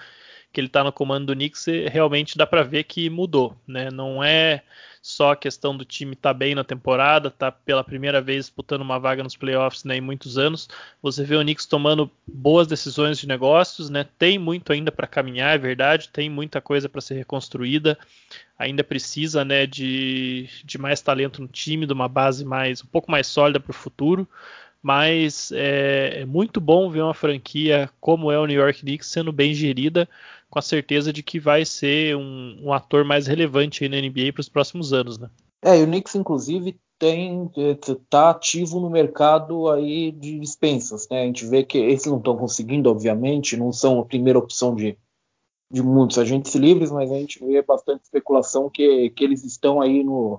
que 0.53 0.61
ele 0.61 0.67
está 0.67 0.85
no 0.85 0.93
comando 0.93 1.27
do 1.27 1.35
Knicks, 1.35 1.67
realmente 1.91 2.37
dá 2.37 2.47
para 2.47 2.63
ver 2.63 2.85
que 2.85 3.09
mudou, 3.09 3.57
né? 3.67 3.91
Não 3.91 4.23
é 4.23 4.63
só 5.01 5.33
a 5.33 5.37
questão 5.37 5.77
do 5.77 5.85
time 5.85 6.13
estar 6.13 6.31
tá 6.31 6.35
bem 6.35 6.55
na 6.55 6.63
temporada, 6.63 7.31
tá 7.31 7.51
pela 7.51 7.83
primeira 7.83 8.21
vez 8.21 8.45
disputando 8.45 8.83
uma 8.83 9.01
vaga 9.01 9.23
nos 9.23 9.35
playoffs 9.35 9.83
né, 9.83 9.97
em 9.97 10.01
muitos 10.01 10.39
anos. 10.39 10.69
Você 11.03 11.25
vê 11.25 11.35
o 11.35 11.41
Knicks 11.41 11.67
tomando 11.67 12.09
boas 12.27 12.69
decisões 12.69 13.19
de 13.19 13.27
negócios, 13.27 13.89
né? 13.89 14.07
Tem 14.19 14.39
muito 14.39 14.73
ainda 14.73 14.93
para 14.93 15.07
caminhar, 15.07 15.55
é 15.55 15.59
verdade, 15.59 16.11
tem 16.11 16.29
muita 16.29 16.61
coisa 16.61 16.89
para 16.89 17.01
ser 17.01 17.15
reconstruída. 17.15 17.99
Ainda 18.59 18.85
precisa, 18.85 19.45
né, 19.45 19.67
de, 19.67 20.49
de 20.65 20.79
mais 20.79 21.01
talento 21.01 21.43
no 21.43 21.49
time, 21.49 21.87
de 21.87 21.93
uma 21.93 22.07
base 22.07 22.45
mais 22.45 22.83
um 22.83 22.87
pouco 22.87 23.11
mais 23.11 23.27
sólida 23.27 23.59
para 23.59 23.71
o 23.71 23.75
futuro 23.75 24.29
mas 24.83 25.53
é, 25.53 26.23
é, 26.23 26.25
muito 26.27 26.61
bom 26.61 26.91
ver 26.91 27.03
uma 27.03 27.15
franquia 27.15 27.89
como 28.01 28.33
é 28.33 28.39
o 28.39 28.47
New 28.47 28.61
York 28.61 28.81
Knicks 28.81 29.07
sendo 29.07 29.31
bem 29.31 29.55
gerida, 29.55 30.09
com 30.53 30.59
a 30.59 30.63
certeza 30.63 31.11
de 31.15 31.23
que 31.23 31.41
vai 31.41 31.65
ser 31.65 32.15
um, 32.15 32.67
um 32.67 32.73
ator 32.75 33.07
mais 33.07 33.27
relevante 33.27 33.89
na 33.89 33.97
NBA 33.97 34.35
para 34.35 34.43
os 34.43 34.51
próximos 34.51 34.93
anos, 34.93 35.17
né? 35.17 35.31
É, 35.65 35.81
e 35.81 35.83
o 35.83 35.87
Knicks 35.87 36.15
inclusive 36.15 36.79
tem 36.99 37.51
tá 38.11 38.29
ativo 38.29 38.79
no 38.79 38.91
mercado 38.91 39.71
aí 39.71 40.13
de 40.13 40.39
dispensas, 40.39 41.09
né? 41.11 41.23
A 41.23 41.25
gente 41.25 41.47
vê 41.47 41.65
que 41.65 41.79
esses 41.79 42.07
não 42.07 42.19
estão 42.19 42.37
conseguindo, 42.37 42.91
obviamente, 42.91 43.57
não 43.57 43.73
são 43.73 43.99
a 43.99 44.05
primeira 44.05 44.39
opção 44.39 44.77
de, 44.77 44.99
de 45.71 45.83
muitos 45.83 46.19
agentes 46.19 46.55
livres, 46.55 46.91
mas 46.91 47.11
a 47.11 47.15
gente 47.15 47.43
vê 47.43 47.63
bastante 47.63 48.03
especulação 48.03 48.69
que, 48.69 49.09
que 49.09 49.25
eles 49.25 49.45
estão 49.45 49.81
aí 49.81 50.05
no, 50.05 50.39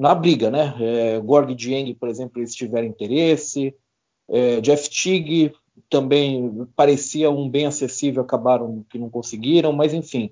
na 0.00 0.14
briga, 0.14 0.50
né? 0.50 0.74
É, 0.80 1.20
Gorg 1.20 1.54
Dieng, 1.54 1.92
por 1.92 2.08
exemplo, 2.08 2.40
eles 2.40 2.54
tiveram 2.54 2.88
interesse. 2.88 3.76
É, 4.30 4.62
Jeff 4.62 4.88
Tigg 4.88 5.52
também 5.88 6.66
parecia 6.76 7.30
um 7.30 7.48
bem 7.48 7.66
acessível, 7.66 8.22
acabaram 8.22 8.84
que 8.88 8.98
não 8.98 9.10
conseguiram, 9.10 9.72
mas 9.72 9.92
enfim. 9.92 10.30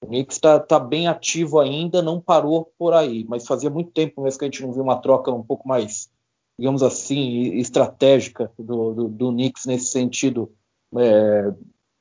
O 0.00 0.06
Knicks 0.06 0.36
está 0.36 0.60
tá 0.60 0.78
bem 0.78 1.08
ativo 1.08 1.58
ainda, 1.58 2.02
não 2.02 2.20
parou 2.20 2.72
por 2.78 2.92
aí, 2.92 3.24
mas 3.26 3.46
fazia 3.46 3.70
muito 3.70 3.90
tempo 3.90 4.22
mesmo 4.22 4.38
que 4.38 4.44
a 4.44 4.48
gente 4.48 4.62
não 4.62 4.72
viu 4.72 4.82
uma 4.82 5.00
troca 5.00 5.30
um 5.30 5.42
pouco 5.42 5.66
mais, 5.66 6.10
digamos 6.58 6.82
assim, 6.82 7.54
estratégica 7.56 8.52
do, 8.58 8.92
do, 8.92 9.08
do 9.08 9.32
Knicks 9.32 9.64
nesse 9.64 9.86
sentido, 9.86 10.52
é, 10.96 11.52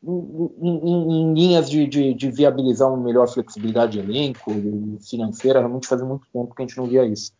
em, 0.04 0.90
em, 0.90 1.34
linhas 1.34 1.70
de, 1.70 1.88
de, 1.88 2.14
de, 2.14 2.30
viabilizar 2.30 2.90
uma 2.90 3.02
melhor 3.02 3.28
flexibilidade 3.28 3.94
de 3.94 4.00
elenco 4.00 4.52
financeira, 5.10 5.60
realmente 5.60 5.88
fazia 5.88 6.06
muito 6.06 6.28
tempo 6.32 6.54
que 6.54 6.62
a 6.62 6.66
gente 6.66 6.78
não 6.78 6.88
via 6.88 7.06
isso. 7.06 7.32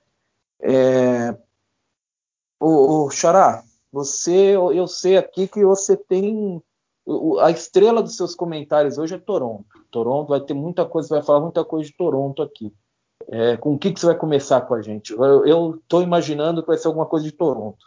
É, 0.62 1.38
o, 2.60 3.06
o 3.06 3.10
Xará, 3.10 3.64
você, 3.94 4.56
eu 4.56 4.88
sei 4.88 5.18
aqui 5.18 5.48
que 5.48 5.64
você 5.64 5.96
tem 5.96 6.60
a 7.40 7.52
estrela 7.52 8.02
dos 8.02 8.18
seus 8.18 8.34
comentários 8.34 8.98
hoje 8.98 9.14
é 9.14 9.20
Toronto. 9.20 9.68
Toronto 9.92 10.30
vai 10.30 10.42
ter 10.42 10.56
muita 10.56 10.84
coisa, 10.84 11.10
vai 11.10 11.22
falar 11.22 11.42
muita 11.42 11.64
coisa 11.64 11.88
de 11.88 11.96
Toronto 11.96 12.42
aqui. 12.42 12.74
É, 13.28 13.56
com 13.56 13.76
o 13.76 13.78
que, 13.78 13.92
que 13.92 14.00
você 14.00 14.08
vai 14.08 14.16
começar 14.16 14.62
com 14.62 14.74
a 14.74 14.82
gente? 14.82 15.14
Eu 15.14 15.76
estou 15.76 16.02
imaginando 16.02 16.62
que 16.62 16.68
vai 16.68 16.78
ser 16.78 16.88
alguma 16.88 17.06
coisa 17.06 17.24
de 17.24 17.32
Toronto. 17.32 17.86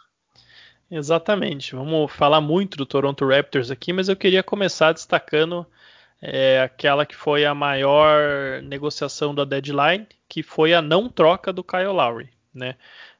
Exatamente. 0.89 1.75
Vamos 1.75 2.09
falar 2.13 2.39
muito 2.39 2.77
do 2.77 2.85
Toronto 2.85 3.27
Raptors 3.27 3.69
aqui, 3.69 3.91
mas 3.91 4.07
eu 4.07 4.15
queria 4.15 4.41
começar 4.41 4.93
destacando 4.93 5.67
é, 6.21 6.61
aquela 6.61 7.05
que 7.05 7.17
foi 7.17 7.45
a 7.45 7.53
maior 7.53 8.61
negociação 8.61 9.35
da 9.35 9.43
deadline, 9.43 10.07
que 10.29 10.41
foi 10.41 10.73
a 10.73 10.81
não 10.81 11.09
troca 11.09 11.51
do 11.51 11.65
Kyle 11.65 11.87
Lowry. 11.87 12.29
Né? 12.53 12.75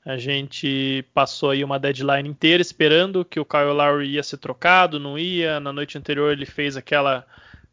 A 0.08 0.16
gente 0.16 1.04
passou 1.14 1.50
aí 1.50 1.66
uma 1.66 1.78
deadline 1.78 2.30
inteira 2.30 2.62
esperando 2.62 3.26
que 3.26 3.42
o 3.42 3.46
Kyle 3.46 3.74
Lowry 3.74 4.12
ia 4.12 4.24
ser 4.24 4.38
trocado, 4.38 5.02
não 5.02 5.20
ia. 5.20 5.60
Na 5.60 5.74
noite 5.74 5.98
anterior 5.98 6.32
ele 6.32 6.46
fez 6.46 6.78
aquela 6.78 7.28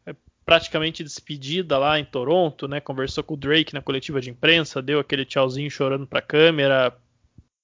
é, 0.05 0.13
praticamente 0.45 1.01
despedida 1.01 1.77
lá 1.77 1.97
em 1.97 2.03
Toronto, 2.03 2.67
né? 2.67 2.81
Conversou 2.81 3.23
com 3.23 3.35
o 3.35 3.37
Drake 3.37 3.73
na 3.73 3.81
coletiva 3.81 4.19
de 4.19 4.31
imprensa, 4.31 4.81
deu 4.81 4.99
aquele 4.99 5.23
tchauzinho 5.23 5.71
chorando 5.71 6.05
para 6.05 6.19
a 6.19 6.21
câmera, 6.21 6.93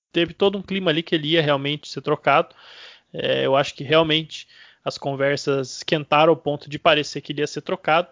teve 0.09 0.33
todo 0.33 0.57
um 0.57 0.61
clima 0.61 0.89
ali 0.89 1.03
que 1.03 1.15
ele 1.15 1.31
ia 1.31 1.41
realmente 1.41 1.89
ser 1.89 1.99
trocado. 1.99 2.55
É, 3.11 3.45
eu 3.45 3.57
acho 3.57 3.75
que 3.75 3.83
realmente 3.83 4.47
as 4.85 4.97
conversas 4.97 5.79
esquentaram 5.79 6.31
ao 6.31 6.37
ponto 6.37 6.69
de 6.69 6.79
parecer 6.79 7.19
que 7.19 7.33
ele 7.33 7.41
ia 7.41 7.47
ser 7.47 7.59
trocado. 7.59 8.07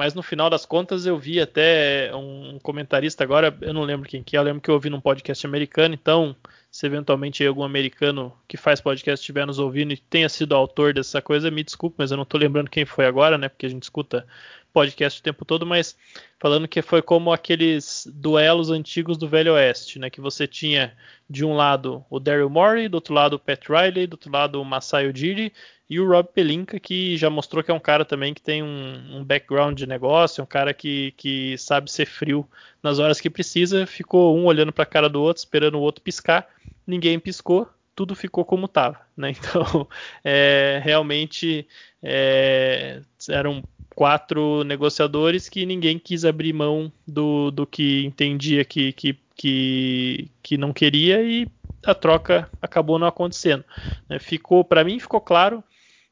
Mas 0.00 0.14
no 0.14 0.22
final 0.22 0.48
das 0.48 0.64
contas 0.64 1.04
eu 1.04 1.18
vi 1.18 1.38
até 1.38 2.10
um 2.14 2.58
comentarista 2.62 3.22
agora, 3.22 3.54
eu 3.60 3.74
não 3.74 3.82
lembro 3.82 4.08
quem 4.08 4.22
que 4.22 4.34
é, 4.34 4.38
eu 4.38 4.42
lembro 4.42 4.58
que 4.58 4.70
eu 4.70 4.74
ouvi 4.74 4.88
num 4.88 4.98
podcast 4.98 5.46
americano, 5.46 5.92
então 5.92 6.34
se 6.70 6.86
eventualmente 6.86 7.46
algum 7.46 7.62
americano 7.62 8.32
que 8.48 8.56
faz 8.56 8.80
podcast 8.80 9.22
estiver 9.22 9.46
nos 9.46 9.58
ouvindo 9.58 9.92
e 9.92 9.98
tenha 9.98 10.26
sido 10.30 10.54
autor 10.54 10.94
dessa 10.94 11.20
coisa, 11.20 11.50
me 11.50 11.62
desculpe, 11.62 11.96
mas 11.98 12.10
eu 12.10 12.16
não 12.16 12.22
estou 12.22 12.40
lembrando 12.40 12.70
quem 12.70 12.86
foi 12.86 13.04
agora, 13.04 13.36
né? 13.36 13.50
Porque 13.50 13.66
a 13.66 13.68
gente 13.68 13.82
escuta 13.82 14.26
podcast 14.72 15.20
o 15.20 15.22
tempo 15.22 15.44
todo, 15.44 15.66
mas 15.66 15.96
falando 16.38 16.68
que 16.68 16.82
foi 16.82 17.02
como 17.02 17.32
aqueles 17.32 18.06
duelos 18.12 18.70
antigos 18.70 19.18
do 19.18 19.28
Velho 19.28 19.54
Oeste, 19.54 19.98
né? 19.98 20.10
Que 20.10 20.20
você 20.20 20.46
tinha 20.46 20.94
de 21.28 21.44
um 21.44 21.54
lado 21.54 22.04
o 22.10 22.18
Daryl 22.18 22.50
Morey, 22.50 22.88
do 22.88 22.94
outro 22.96 23.14
lado 23.14 23.34
o 23.34 23.38
Pat 23.38 23.68
Riley, 23.68 24.06
do 24.06 24.14
outro 24.14 24.32
lado 24.32 24.60
o 24.60 24.64
Masai 24.64 25.08
Ujiri 25.08 25.52
e 25.90 25.98
o 25.98 26.08
Rob 26.08 26.28
Pelinka, 26.32 26.78
que 26.78 27.16
já 27.16 27.28
mostrou 27.28 27.64
que 27.64 27.70
é 27.70 27.74
um 27.74 27.80
cara 27.80 28.04
também 28.04 28.32
que 28.32 28.40
tem 28.40 28.62
um, 28.62 29.18
um 29.18 29.24
background 29.24 29.76
de 29.76 29.88
negócio, 29.88 30.42
um 30.42 30.46
cara 30.46 30.72
que, 30.72 31.12
que 31.16 31.58
sabe 31.58 31.90
ser 31.90 32.06
frio 32.06 32.48
nas 32.80 33.00
horas 33.00 33.20
que 33.20 33.28
precisa. 33.28 33.84
Ficou 33.86 34.38
um 34.38 34.44
olhando 34.44 34.72
para 34.72 34.84
a 34.84 34.86
cara 34.86 35.08
do 35.08 35.20
outro, 35.20 35.40
esperando 35.40 35.76
o 35.76 35.80
outro 35.80 36.00
piscar, 36.00 36.48
ninguém 36.86 37.18
piscou, 37.18 37.68
tudo 37.96 38.14
ficou 38.14 38.44
como 38.44 38.66
estava, 38.66 39.00
né? 39.16 39.34
Então, 39.36 39.88
é, 40.22 40.80
realmente 40.84 41.66
é, 42.00 43.00
eram 43.28 43.60
quatro 44.00 44.64
negociadores 44.64 45.46
que 45.46 45.66
ninguém 45.66 45.98
quis 45.98 46.24
abrir 46.24 46.54
mão 46.54 46.90
do, 47.06 47.50
do 47.50 47.66
que 47.66 48.02
entendia 48.02 48.64
que, 48.64 48.94
que, 48.94 49.18
que, 49.36 50.30
que 50.42 50.56
não 50.56 50.72
queria 50.72 51.22
e 51.22 51.46
a 51.84 51.94
troca 51.94 52.48
acabou 52.62 52.98
não 52.98 53.06
acontecendo. 53.06 53.62
Né? 54.08 54.18
Ficou, 54.18 54.64
para 54.64 54.82
mim, 54.82 54.98
ficou 54.98 55.20
claro 55.20 55.62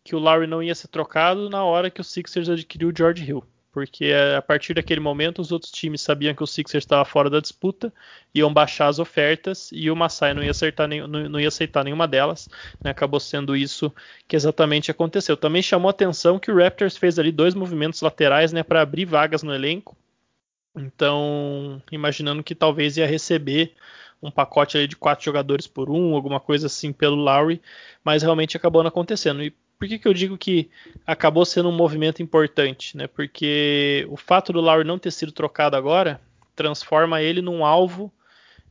que 0.04 0.14
o 0.14 0.18
Lowry 0.18 0.47
não 0.47 0.62
ia 0.62 0.75
ser 0.75 0.88
trocado 0.88 1.49
na 1.49 1.64
hora 1.64 1.88
que 1.88 2.02
o 2.02 2.04
Sixers 2.04 2.50
adquiriu 2.50 2.90
o 2.90 2.95
George 2.95 3.25
Hill 3.25 3.42
porque 3.78 4.06
é, 4.06 4.35
a 4.35 4.42
partir 4.42 4.75
daquele 4.75 4.99
momento 4.99 5.40
os 5.40 5.52
outros 5.52 5.70
times 5.70 6.00
sabiam 6.00 6.35
que 6.35 6.42
o 6.42 6.47
Sixers 6.49 6.82
estava 6.82 7.04
fora 7.04 7.30
da 7.30 7.38
disputa, 7.38 7.92
iam 8.35 8.52
baixar 8.52 8.88
as 8.88 8.99
ofertas 8.99 9.70
e 9.73 9.88
o 9.88 9.94
Masai 9.94 10.35
não 10.35 10.42
ia, 10.42 10.50
acertar 10.50 10.88
não, 10.88 11.38
ia 11.38 11.47
aceitar 11.47 11.85
nenhuma 11.85 12.08
delas. 12.08 12.49
Né? 12.82 12.90
Acabou 12.90 13.20
sendo 13.20 13.54
isso 13.54 13.94
que 14.26 14.35
exatamente 14.35 14.90
aconteceu. 14.90 15.37
Também 15.37 15.62
chamou 15.62 15.88
atenção 15.88 16.40
que 16.40 16.50
o 16.50 16.56
Raptors 16.56 16.97
fez 16.97 17.20
ali 17.20 17.30
dois 17.30 17.54
movimentos 17.54 18.00
laterais 18.00 18.52
né, 18.52 18.64
para 18.64 18.82
abrir 18.82 19.04
vagas 19.04 19.44
no 19.44 19.54
elenco. 19.54 19.97
Então, 20.76 21.80
imaginando 21.92 22.42
que 22.42 22.56
talvez 22.56 22.97
ia 22.97 23.06
receber 23.06 23.75
um 24.20 24.30
pacote 24.30 24.88
de 24.88 24.97
quatro 24.97 25.25
jogadores 25.25 25.68
por 25.68 25.88
um, 25.88 26.16
alguma 26.16 26.40
coisa 26.40 26.66
assim 26.66 26.92
pelo 26.92 27.14
Lowry, 27.14 27.62
mas 28.02 28.25
realmente 28.25 28.56
acabou 28.56 28.82
não 28.82 28.88
acontecendo. 28.88 29.40
E 29.40 29.54
por 29.78 29.87
que, 29.87 29.99
que 29.99 30.08
eu 30.08 30.12
digo 30.12 30.37
que 30.37 30.68
acabou 31.06 31.44
sendo 31.44 31.68
um 31.68 31.76
movimento 31.76 32.23
importante? 32.23 32.97
Né? 32.97 33.06
Porque 33.06 34.06
o 34.11 34.16
fato 34.16 34.52
do 34.52 34.61
Lowry 34.61 34.85
não 34.85 34.99
ter 34.99 35.12
sido 35.12 35.30
trocado 35.30 35.76
agora 35.76 36.20
transforma 36.56 37.23
ele 37.23 37.40
num 37.40 37.64
alvo 37.64 38.12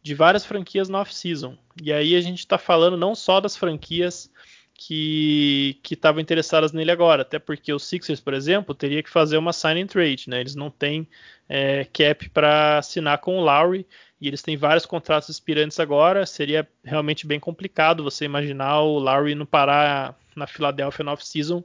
de 0.03 0.13
várias 0.13 0.45
franquias 0.45 0.89
na 0.89 0.99
off-season. 0.99 1.57
E 1.81 1.93
aí 1.93 2.15
a 2.15 2.21
gente 2.21 2.39
está 2.39 2.57
falando 2.57 2.97
não 2.97 3.15
só 3.15 3.39
das 3.39 3.55
franquias 3.55 4.29
que 4.77 5.79
estavam 5.89 6.21
interessadas 6.21 6.71
nele 6.71 6.91
agora, 6.91 7.23
até 7.23 7.39
porque 7.39 7.73
os 7.73 7.83
Sixers, 7.83 8.19
por 8.19 8.33
exemplo, 8.33 8.75
teria 8.75 9.01
que 9.01 9.09
fazer 9.09 9.37
uma 9.37 9.51
sign 9.51 9.81
and 9.81 9.87
trade, 9.87 10.29
né? 10.29 10.39
Eles 10.39 10.55
não 10.55 10.69
têm 10.69 11.07
é, 11.49 11.85
cap 11.85 12.29
para 12.29 12.77
assinar 12.77 13.17
com 13.17 13.39
o 13.39 13.43
Lowry 13.43 13.87
e 14.19 14.27
eles 14.27 14.41
têm 14.41 14.57
vários 14.57 14.85
contratos 14.85 15.29
expirantes 15.29 15.79
agora. 15.79 16.25
Seria 16.25 16.67
realmente 16.83 17.27
bem 17.27 17.39
complicado 17.39 18.03
você 18.03 18.25
imaginar 18.25 18.81
o 18.81 18.99
Lowry 18.99 19.35
não 19.35 19.45
parar 19.45 20.17
na 20.35 20.47
Philadelphia 20.47 21.03
no 21.03 21.11
off-season 21.11 21.63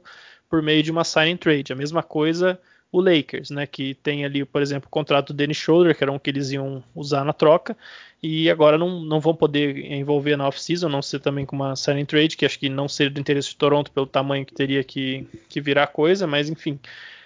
por 0.49 0.61
meio 0.61 0.83
de 0.83 0.91
uma 0.91 1.03
sign 1.03 1.33
and 1.33 1.37
trade. 1.37 1.73
A 1.73 1.75
mesma 1.75 2.03
coisa 2.03 2.59
o 2.93 3.01
Lakers, 3.01 3.49
né, 3.49 3.65
que 3.65 3.95
tem 3.95 4.23
ali, 4.23 4.45
por 4.45 4.61
exemplo, 4.61 4.85
o 4.85 4.91
contrato 4.91 5.33
do 5.33 5.37
Dennis 5.37 5.57
Schroeder, 5.57 5.97
que 5.97 6.03
era 6.03 6.11
um 6.11 6.19
que 6.19 6.29
eles 6.29 6.51
iam 6.51 6.83
usar 6.93 7.25
na 7.25 7.33
troca, 7.33 7.75
e 8.21 8.47
agora 8.51 8.77
não, 8.77 9.01
não 9.01 9.19
vão 9.19 9.35
poder 9.35 9.91
envolver 9.91 10.37
na 10.37 10.47
off-season, 10.47 10.89
não 10.89 11.01
ser 11.01 11.19
também 11.19 11.43
com 11.43 11.55
uma 11.55 11.75
signing 11.75 12.05
trade, 12.05 12.37
que 12.37 12.45
acho 12.45 12.59
que 12.59 12.69
não 12.69 12.87
seria 12.87 13.09
do 13.09 13.19
interesse 13.19 13.49
de 13.49 13.55
Toronto 13.55 13.89
pelo 13.89 14.05
tamanho 14.05 14.45
que 14.45 14.53
teria 14.53 14.83
que, 14.83 15.27
que 15.49 15.59
virar 15.59 15.87
coisa, 15.87 16.27
mas 16.27 16.51
enfim, 16.51 16.79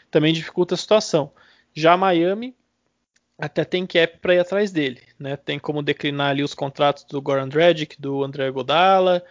também 0.10 0.34
dificulta 0.34 0.74
a 0.74 0.78
situação. 0.78 1.34
Já 1.74 1.98
Miami 1.98 2.56
até 3.38 3.64
tem 3.64 3.86
cap 3.86 4.18
para 4.20 4.36
ir 4.36 4.40
atrás 4.40 4.72
dele, 4.72 5.02
né? 5.20 5.36
Tem 5.38 5.60
como 5.60 5.84
declinar 5.84 6.32
ali 6.32 6.44
os 6.44 6.54
contratos 6.54 7.04
do 7.04 7.22
Goran 7.22 7.48
Dragic, 7.48 8.00
do 8.02 8.24
André 8.24 8.50
Godala, 8.50 9.24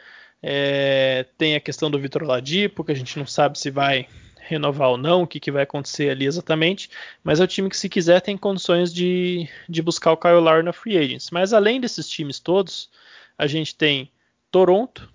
é, 0.43 1.27
tem 1.37 1.57
a 1.57 1.61
questão 1.61 1.91
do 1.91 1.99
Vitor 1.99 2.23
Ladipo, 2.23 2.85
que 2.85 2.93
a 2.93 2.95
gente 2.95 3.19
não 3.19 3.27
sabe 3.27 3.59
se 3.59 3.71
vai 3.71 4.07
renovar 4.47 4.91
ou 4.91 4.97
não, 4.97 5.23
o 5.23 5.27
que, 5.27 5.41
que 5.41 5.51
vai 5.51 5.65
acontecer 5.65 6.11
ali 6.11 6.25
exatamente, 6.25 6.89
mas 7.25 7.41
é 7.41 7.45
o 7.45 7.49
time 7.49 7.69
que, 7.69 7.77
se 7.77 7.89
quiser, 7.89 8.21
tem 8.21 8.37
condições 8.37 8.95
de, 8.95 9.49
de 9.69 9.83
buscar 9.83 10.13
o 10.13 10.17
Kyle 10.17 10.35
Lowry 10.35 10.63
na 10.63 10.73
Free 10.73 10.97
Agents. 10.97 11.31
Mas 11.33 11.53
além 11.53 11.81
desses 11.81 12.09
times 12.09 12.39
todos, 12.39 12.89
a 13.37 13.47
gente 13.49 13.75
tem 13.75 14.11
Toronto, 14.51 15.13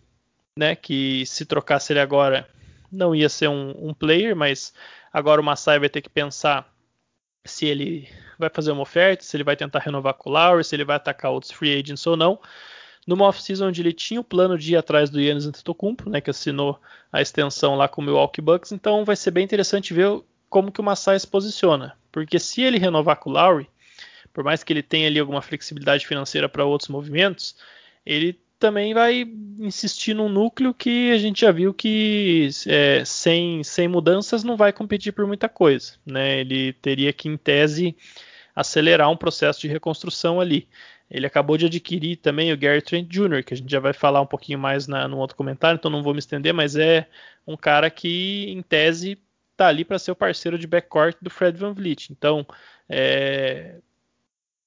né, 0.58 0.76
que 0.76 1.26
se 1.26 1.46
trocasse 1.46 1.94
ele 1.94 2.02
agora 2.02 2.48
não 2.92 3.16
ia 3.16 3.30
ser 3.30 3.48
um, 3.48 3.74
um 3.90 3.94
player, 3.94 4.36
mas 4.36 4.74
agora 5.14 5.40
o 5.40 5.44
Masai 5.44 5.80
vai 5.80 5.88
ter 5.88 6.02
que 6.02 6.10
pensar 6.10 6.71
se 7.46 7.66
ele 7.66 8.08
vai 8.38 8.50
fazer 8.50 8.72
uma 8.72 8.82
oferta, 8.82 9.24
se 9.24 9.36
ele 9.36 9.44
vai 9.44 9.56
tentar 9.56 9.80
renovar 9.80 10.14
com 10.14 10.30
o 10.30 10.34
Lowry, 10.34 10.64
se 10.64 10.76
ele 10.76 10.86
vai 10.86 10.96
atacar 10.96 11.32
outros 11.32 11.52
free 11.52 11.78
agents 11.78 12.06
ou 12.06 12.16
não. 12.16 12.40
Numa 13.06 13.26
off-season 13.26 13.68
onde 13.68 13.82
ele 13.82 13.94
tinha 13.94 14.20
o 14.20 14.24
plano 14.24 14.58
de 14.58 14.74
ir 14.74 14.78
atrás 14.78 15.10
do 15.10 15.20
Yannis 15.20 15.48
Antetokounmpo, 15.48 16.10
né, 16.10 16.22
que 16.22 16.30
assinou 16.30 16.80
a 17.12 17.22
extensão 17.22 17.76
lá 17.76 17.88
com 17.88 18.02
o 18.02 18.06
Milwaukee 18.06 18.42
Bucks, 18.42 18.72
então 18.72 19.04
vai 19.04 19.16
ser 19.16 19.32
bem 19.32 19.44
interessante 19.44 19.94
ver 19.94 20.22
como 20.50 20.72
que 20.72 20.80
o 20.80 20.84
Masai 20.84 21.20
se 21.20 21.28
posiciona, 21.28 21.98
porque 22.12 22.38
se 22.38 22.62
ele 22.62 22.78
renovar 22.78 23.16
com 23.16 23.30
o 23.30 23.34
Lowry, 23.34 23.68
por 24.32 24.44
mais 24.44 24.64
que 24.64 24.72
ele 24.72 24.84
tenha 24.84 25.08
ali 25.08 25.20
alguma 25.20 25.42
flexibilidade 25.42 26.06
financeira 26.06 26.48
para 26.48 26.64
outros 26.64 26.90
movimentos, 26.90 27.56
ele 28.06 28.40
também 28.62 28.94
vai 28.94 29.28
insistir 29.60 30.14
num 30.14 30.30
núcleo 30.30 30.72
que 30.72 31.12
a 31.12 31.18
gente 31.18 31.42
já 31.42 31.52
viu 31.52 31.74
que 31.74 32.48
é, 32.68 33.04
sem, 33.04 33.64
sem 33.64 33.88
mudanças 33.88 34.44
não 34.44 34.56
vai 34.56 34.72
competir 34.72 35.12
por 35.12 35.26
muita 35.26 35.50
coisa. 35.50 35.94
Né? 36.06 36.42
Ele 36.42 36.72
teria 36.74 37.12
que, 37.12 37.28
em 37.28 37.36
tese, 37.36 37.98
acelerar 38.56 39.10
um 39.10 39.18
processo 39.18 39.60
de 39.60 39.68
reconstrução 39.68 40.40
ali. 40.40 40.70
Ele 41.10 41.26
acabou 41.26 41.58
de 41.58 41.66
adquirir 41.66 42.18
também 42.18 42.54
o 42.54 42.58
Gary 42.58 42.84
Trent 42.84 43.08
Jr., 43.08 43.44
que 43.44 43.56
a 43.56 43.58
gente 43.58 43.70
já 43.70 43.80
vai 43.80 43.94
falar 43.94 44.22
um 44.22 44.28
pouquinho 44.28 44.60
mais 44.60 44.88
na, 44.88 45.08
no 45.08 45.18
outro 45.18 45.36
comentário, 45.36 45.78
então 45.78 45.92
não 45.92 46.04
vou 46.04 46.14
me 46.14 46.20
estender, 46.20 46.54
mas 46.54 46.76
é 46.76 47.08
um 47.46 47.58
cara 47.58 47.90
que, 47.90 48.46
em 48.48 48.62
tese, 48.62 49.20
está 49.52 49.68
ali 49.68 49.84
para 49.84 50.00
ser 50.00 50.12
o 50.12 50.16
parceiro 50.16 50.58
de 50.58 50.68
backcourt 50.68 51.18
do 51.20 51.32
Fred 51.32 51.58
Van 51.58 51.74
Vliet. 51.74 52.12
Então, 52.12 52.46
é, 52.88 53.80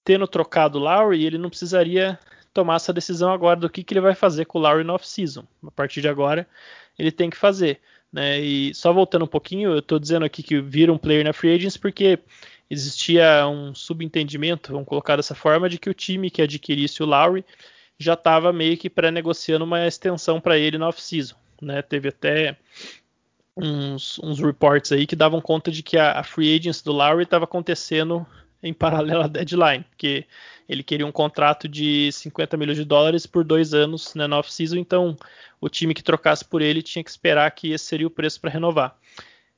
tendo 0.04 0.26
trocado 0.26 0.78
o 0.78 0.82
Lowry, 0.82 1.24
ele 1.24 1.38
não 1.38 1.48
precisaria 1.48 2.18
tomar 2.54 2.76
essa 2.76 2.92
decisão 2.92 3.32
agora 3.32 3.58
do 3.58 3.68
que, 3.68 3.82
que 3.82 3.92
ele 3.92 4.00
vai 4.00 4.14
fazer 4.14 4.44
com 4.46 4.58
o 4.58 4.62
Lowry 4.62 4.84
no 4.84 4.94
off-season. 4.94 5.44
A 5.66 5.70
partir 5.72 6.00
de 6.00 6.08
agora, 6.08 6.46
ele 6.96 7.10
tem 7.10 7.28
que 7.28 7.36
fazer. 7.36 7.80
Né? 8.12 8.40
E 8.40 8.74
só 8.74 8.92
voltando 8.92 9.24
um 9.24 9.28
pouquinho, 9.28 9.72
eu 9.72 9.80
estou 9.80 9.98
dizendo 9.98 10.24
aqui 10.24 10.42
que 10.42 10.60
vira 10.60 10.92
um 10.92 10.96
player 10.96 11.24
na 11.24 11.32
Free 11.32 11.52
Agents 11.52 11.76
porque 11.76 12.20
existia 12.70 13.46
um 13.48 13.74
subentendimento, 13.74 14.72
vamos 14.72 14.88
colocar 14.88 15.16
dessa 15.16 15.34
forma, 15.34 15.68
de 15.68 15.78
que 15.78 15.90
o 15.90 15.94
time 15.94 16.30
que 16.30 16.40
adquirisse 16.40 17.02
o 17.02 17.06
Lowry 17.06 17.44
já 17.98 18.14
estava 18.14 18.52
meio 18.52 18.76
que 18.76 18.88
pré-negociando 18.88 19.64
uma 19.64 19.86
extensão 19.86 20.40
para 20.40 20.56
ele 20.56 20.78
na 20.78 20.88
off-season. 20.88 21.34
Né? 21.60 21.82
Teve 21.82 22.08
até 22.08 22.56
uns, 23.56 24.18
uns, 24.20 24.40
reports 24.40 24.92
aí 24.92 25.06
que 25.06 25.16
davam 25.16 25.40
conta 25.40 25.70
de 25.70 25.82
que 25.82 25.96
a, 25.96 26.20
a 26.20 26.22
free 26.22 26.56
agency 26.56 26.84
do 26.84 26.92
Lowry 26.92 27.24
estava 27.24 27.44
acontecendo 27.44 28.26
em 28.64 28.72
paralelo 28.72 29.22
à 29.22 29.26
deadline, 29.28 29.84
porque 29.90 30.26
ele 30.68 30.82
queria 30.82 31.06
um 31.06 31.12
contrato 31.12 31.68
de 31.68 32.10
50 32.10 32.56
milhões 32.56 32.78
de 32.78 32.84
dólares 32.84 33.26
por 33.26 33.44
dois 33.44 33.74
anos 33.74 34.14
né, 34.14 34.26
na 34.26 34.38
off-season, 34.38 34.78
então 34.78 35.16
o 35.60 35.68
time 35.68 35.94
que 35.94 36.02
trocasse 36.02 36.44
por 36.44 36.62
ele 36.62 36.82
tinha 36.82 37.04
que 37.04 37.10
esperar 37.10 37.50
que 37.50 37.72
esse 37.72 37.84
seria 37.84 38.06
o 38.06 38.10
preço 38.10 38.40
para 38.40 38.50
renovar. 38.50 38.96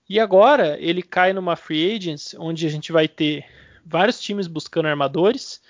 E 0.09 0.21
agora 0.21 0.77
ele 0.81 1.03
cai 1.03 1.33
numa 1.33 1.57
free 1.57 1.95
agents 1.95 2.35
onde 2.39 2.67
a 2.67 2.71
gente 2.71 2.93
vai 2.93 3.07
ter 3.09 3.45
vários 3.85 4.21
times 4.21 4.47
buscando 4.47 4.87
armadores 4.87 5.61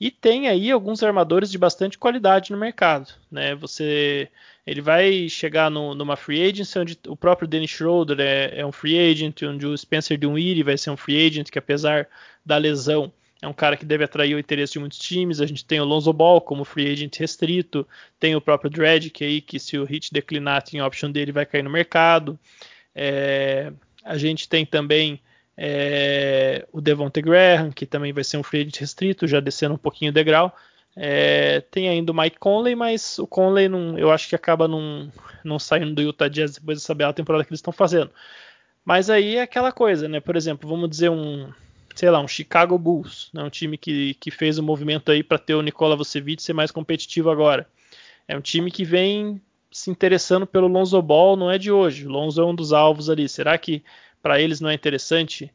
e 0.00 0.10
tem 0.10 0.48
aí 0.48 0.70
alguns 0.70 1.02
armadores 1.02 1.50
de 1.50 1.58
bastante 1.58 1.98
qualidade 1.98 2.50
no 2.50 2.58
mercado, 2.58 3.12
né? 3.30 3.54
Você, 3.56 4.28
ele 4.70 4.80
vai 4.80 5.28
chegar 5.28 5.68
no, 5.68 5.96
numa 5.96 6.14
free 6.14 6.48
agency 6.48 6.78
onde 6.78 6.96
o 7.08 7.16
próprio 7.16 7.48
Dennis 7.48 7.70
Schroeder 7.70 8.20
é, 8.20 8.60
é, 8.60 8.64
um 8.64 8.70
free 8.70 8.96
agent, 8.96 9.42
onde 9.42 9.66
o 9.66 9.76
Spencer 9.76 10.16
Dinwiddie 10.16 10.62
vai 10.62 10.78
ser 10.78 10.90
um 10.90 10.96
free 10.96 11.26
agent 11.26 11.50
que 11.50 11.58
apesar 11.58 12.06
da 12.46 12.56
lesão 12.56 13.12
é 13.42 13.48
um 13.48 13.52
cara 13.52 13.76
que 13.76 13.84
deve 13.84 14.04
atrair 14.04 14.36
o 14.36 14.38
interesse 14.38 14.74
de 14.74 14.78
muitos 14.78 15.00
times. 15.00 15.40
A 15.40 15.46
gente 15.46 15.64
tem 15.64 15.80
o 15.80 15.84
Lonzo 15.84 16.12
Ball 16.12 16.40
como 16.40 16.64
free 16.64 16.88
agent 16.88 17.16
restrito, 17.18 17.84
tem 18.20 18.36
o 18.36 18.40
próprio 18.40 18.70
Dredd 18.70 19.10
aí 19.22 19.40
que 19.40 19.58
se 19.58 19.76
o 19.76 19.84
hit 19.84 20.12
declinar, 20.12 20.62
tem 20.62 20.80
option 20.80 21.10
dele 21.10 21.32
vai 21.32 21.44
cair 21.44 21.64
no 21.64 21.70
mercado. 21.70 22.38
É, 22.94 23.72
a 24.04 24.16
gente 24.16 24.48
tem 24.48 24.64
também 24.64 25.20
é, 25.56 26.64
o 26.70 26.80
Devonte 26.80 27.20
Graham, 27.20 27.72
que 27.72 27.86
também 27.86 28.12
vai 28.12 28.22
ser 28.22 28.36
um 28.36 28.42
free 28.44 28.60
agent 28.60 28.76
restrito, 28.78 29.26
já 29.26 29.40
descendo 29.40 29.74
um 29.74 29.78
pouquinho 29.78 30.12
o 30.12 30.14
degrau. 30.14 30.54
É, 31.02 31.62
tem 31.70 31.88
ainda 31.88 32.12
o 32.12 32.14
Mike 32.14 32.38
Conley, 32.38 32.76
mas 32.76 33.18
o 33.18 33.26
Conley 33.26 33.70
não, 33.70 33.98
eu 33.98 34.10
acho 34.10 34.28
que 34.28 34.34
acaba 34.34 34.68
não, 34.68 35.10
não 35.42 35.58
saindo 35.58 35.94
do 35.94 36.02
Utah 36.02 36.28
Jazz 36.28 36.56
depois 36.56 36.76
dessa 36.76 36.94
bela 36.94 37.14
temporada 37.14 37.42
que 37.42 37.50
eles 37.50 37.60
estão 37.60 37.72
fazendo. 37.72 38.10
Mas 38.84 39.08
aí 39.08 39.36
é 39.36 39.42
aquela 39.42 39.72
coisa, 39.72 40.06
né? 40.06 40.20
Por 40.20 40.36
exemplo, 40.36 40.68
vamos 40.68 40.90
dizer 40.90 41.08
um, 41.08 41.50
sei 41.94 42.10
lá, 42.10 42.20
um 42.20 42.28
Chicago 42.28 42.76
Bulls, 42.76 43.30
né? 43.32 43.42
um 43.42 43.48
time 43.48 43.78
que, 43.78 44.12
que 44.20 44.30
fez 44.30 44.58
um 44.58 44.62
movimento 44.62 45.10
aí 45.10 45.22
para 45.22 45.38
ter 45.38 45.54
o 45.54 45.62
Nikola 45.62 45.96
Vucevic 45.96 46.42
ser 46.42 46.52
mais 46.52 46.70
competitivo 46.70 47.30
agora. 47.30 47.66
É 48.28 48.36
um 48.36 48.42
time 48.42 48.70
que 48.70 48.84
vem 48.84 49.40
se 49.72 49.90
interessando 49.90 50.46
pelo 50.46 50.68
Lonzo 50.68 51.00
Ball 51.00 51.34
não 51.34 51.50
é 51.50 51.56
de 51.56 51.72
hoje. 51.72 52.06
O 52.06 52.10
Lonzo 52.10 52.42
é 52.42 52.44
um 52.44 52.54
dos 52.54 52.74
alvos 52.74 53.08
ali. 53.08 53.26
Será 53.26 53.56
que 53.56 53.82
para 54.22 54.38
eles 54.38 54.60
não 54.60 54.68
é 54.68 54.74
interessante 54.74 55.50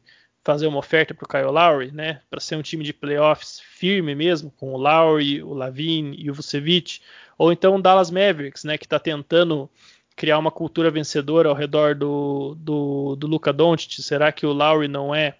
fazer 0.46 0.68
uma 0.68 0.78
oferta 0.78 1.12
para 1.12 1.24
o 1.24 1.28
Kyle 1.28 1.52
Lowry, 1.52 1.90
né? 1.90 2.20
Para 2.30 2.38
ser 2.38 2.54
um 2.54 2.62
time 2.62 2.84
de 2.84 2.92
playoffs 2.92 3.60
firme 3.60 4.14
mesmo, 4.14 4.48
com 4.52 4.72
o 4.72 4.76
Lowry, 4.76 5.42
o 5.42 5.52
Lavine 5.52 6.16
e 6.16 6.30
o 6.30 6.34
Vucevic, 6.34 7.00
ou 7.36 7.50
então 7.50 7.74
o 7.74 7.82
Dallas 7.82 8.12
Mavericks, 8.12 8.62
né? 8.62 8.78
Que 8.78 8.86
está 8.86 9.00
tentando 9.00 9.68
criar 10.14 10.38
uma 10.38 10.52
cultura 10.52 10.88
vencedora 10.88 11.48
ao 11.48 11.54
redor 11.54 11.96
do, 11.96 12.54
do, 12.60 13.16
do 13.16 13.26
Luca 13.26 13.52
Doncic. 13.52 14.00
Será 14.00 14.30
que 14.30 14.46
o 14.46 14.52
Lowry 14.52 14.86
não 14.86 15.12
é 15.12 15.34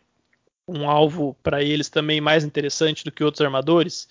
um 0.66 0.90
alvo 0.90 1.36
para 1.40 1.62
eles 1.62 1.88
também 1.88 2.20
mais 2.20 2.44
interessante 2.44 3.04
do 3.04 3.12
que 3.12 3.22
outros 3.22 3.42
armadores? 3.42 4.08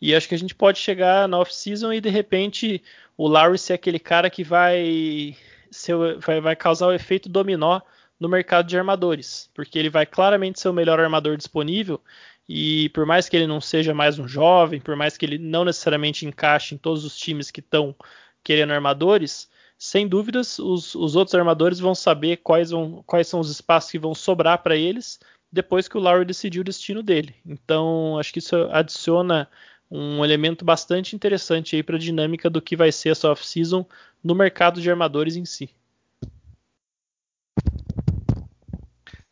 E 0.00 0.14
acho 0.14 0.28
que 0.28 0.34
a 0.36 0.38
gente 0.38 0.54
pode 0.54 0.78
chegar 0.78 1.26
na 1.26 1.40
off-season 1.40 1.92
e 1.92 2.00
de 2.00 2.08
repente 2.08 2.80
o 3.16 3.26
Lowry 3.26 3.58
ser 3.58 3.72
aquele 3.72 3.98
cara 3.98 4.30
que 4.30 4.44
vai, 4.44 5.36
ser, 5.72 5.96
vai, 6.18 6.40
vai 6.40 6.54
causar 6.54 6.86
o 6.86 6.92
efeito 6.92 7.28
dominó 7.28 7.80
no 8.18 8.28
mercado 8.28 8.66
de 8.66 8.76
armadores, 8.78 9.50
porque 9.54 9.78
ele 9.78 9.90
vai 9.90 10.06
claramente 10.06 10.60
ser 10.60 10.68
o 10.68 10.72
melhor 10.72 10.98
armador 11.00 11.36
disponível 11.36 12.00
e 12.48 12.88
por 12.90 13.04
mais 13.04 13.28
que 13.28 13.36
ele 13.36 13.46
não 13.46 13.60
seja 13.60 13.92
mais 13.92 14.18
um 14.18 14.28
jovem, 14.28 14.80
por 14.80 14.96
mais 14.96 15.16
que 15.16 15.26
ele 15.26 15.38
não 15.38 15.64
necessariamente 15.64 16.24
encaixe 16.24 16.74
em 16.74 16.78
todos 16.78 17.04
os 17.04 17.16
times 17.16 17.50
que 17.50 17.60
estão 17.60 17.94
querendo 18.42 18.72
armadores, 18.72 19.50
sem 19.78 20.06
dúvidas 20.06 20.58
os, 20.58 20.94
os, 20.94 21.16
outros 21.16 21.34
armadores 21.34 21.80
vão 21.80 21.94
saber 21.94 22.38
quais, 22.38 22.70
vão, 22.70 23.02
quais 23.06 23.26
são 23.28 23.40
os 23.40 23.50
espaços 23.50 23.90
que 23.90 23.98
vão 23.98 24.14
sobrar 24.14 24.62
para 24.62 24.76
eles 24.76 25.18
depois 25.52 25.88
que 25.88 25.96
o 25.96 26.00
Lowry 26.00 26.24
decidiu 26.24 26.62
o 26.62 26.64
destino 26.64 27.02
dele. 27.02 27.34
Então 27.44 28.18
acho 28.18 28.32
que 28.32 28.38
isso 28.38 28.56
adiciona 28.70 29.48
um 29.90 30.24
elemento 30.24 30.64
bastante 30.64 31.14
interessante 31.14 31.76
aí 31.76 31.82
para 31.82 31.96
a 31.96 31.98
dinâmica 31.98 32.50
do 32.50 32.62
que 32.62 32.76
vai 32.76 32.90
ser 32.90 33.10
essa 33.10 33.30
off-season 33.30 33.84
no 34.22 34.34
mercado 34.34 34.80
de 34.80 34.90
armadores 34.90 35.36
em 35.36 35.44
si. 35.44 35.70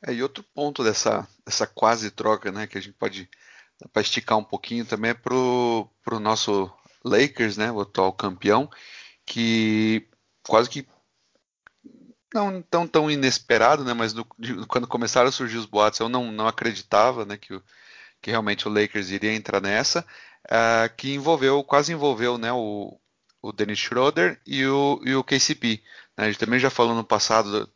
É, 0.07 0.13
e 0.13 0.23
outro 0.23 0.45
ponto 0.55 0.85
dessa, 0.85 1.27
dessa 1.45 1.67
quase 1.67 2.11
troca, 2.11 2.53
né, 2.53 2.67
que 2.67 2.77
a 2.77 2.81
gente 2.81 2.95
pode 2.95 3.29
para 3.93 4.03
esticar 4.03 4.39
um 4.39 4.45
pouquinho 4.45 4.85
também 4.85 5.11
é 5.11 5.15
pro, 5.15 5.89
pro 6.03 6.21
nosso 6.21 6.71
Lakers, 7.05 7.57
né, 7.57 7.73
o 7.73 7.81
atual 7.81 8.13
campeão, 8.13 8.71
que 9.27 10.07
quase 10.47 10.69
que 10.71 10.87
não 12.33 12.63
tão 12.63 12.87
tão 12.87 13.11
inesperado, 13.11 13.85
né, 13.85 13.95
mas 13.95 14.13
no, 14.13 14.25
quando 14.69 14.87
começaram 14.87 15.29
a 15.29 15.33
surgir 15.33 15.57
os 15.57 15.67
boatos 15.67 16.01
eu 16.01 16.09
não, 16.09 16.31
não 16.31 16.47
acreditava, 16.47 17.25
né, 17.25 17.37
que, 17.37 17.61
que 18.21 18.31
realmente 18.31 18.69
o 18.69 18.73
Lakers 18.73 19.11
iria 19.11 19.35
entrar 19.35 19.61
nessa 19.61 20.05
uh, 20.47 20.95
que 20.97 21.15
envolveu, 21.15 21.63
quase 21.65 21.93
envolveu 21.93 22.39
né, 22.39 22.53
o, 22.53 22.99
o 23.43 23.53
Dennis 23.53 23.79
Schroeder 23.79 24.41
e 24.47 24.65
o, 24.67 25.01
e 25.05 25.15
o 25.15 25.25
KCP. 25.25 25.83
Né? 26.17 26.25
A 26.25 26.27
gente 26.27 26.39
também 26.39 26.59
já 26.59 26.71
falou 26.71 26.95
no 26.95 27.05
passado 27.05 27.71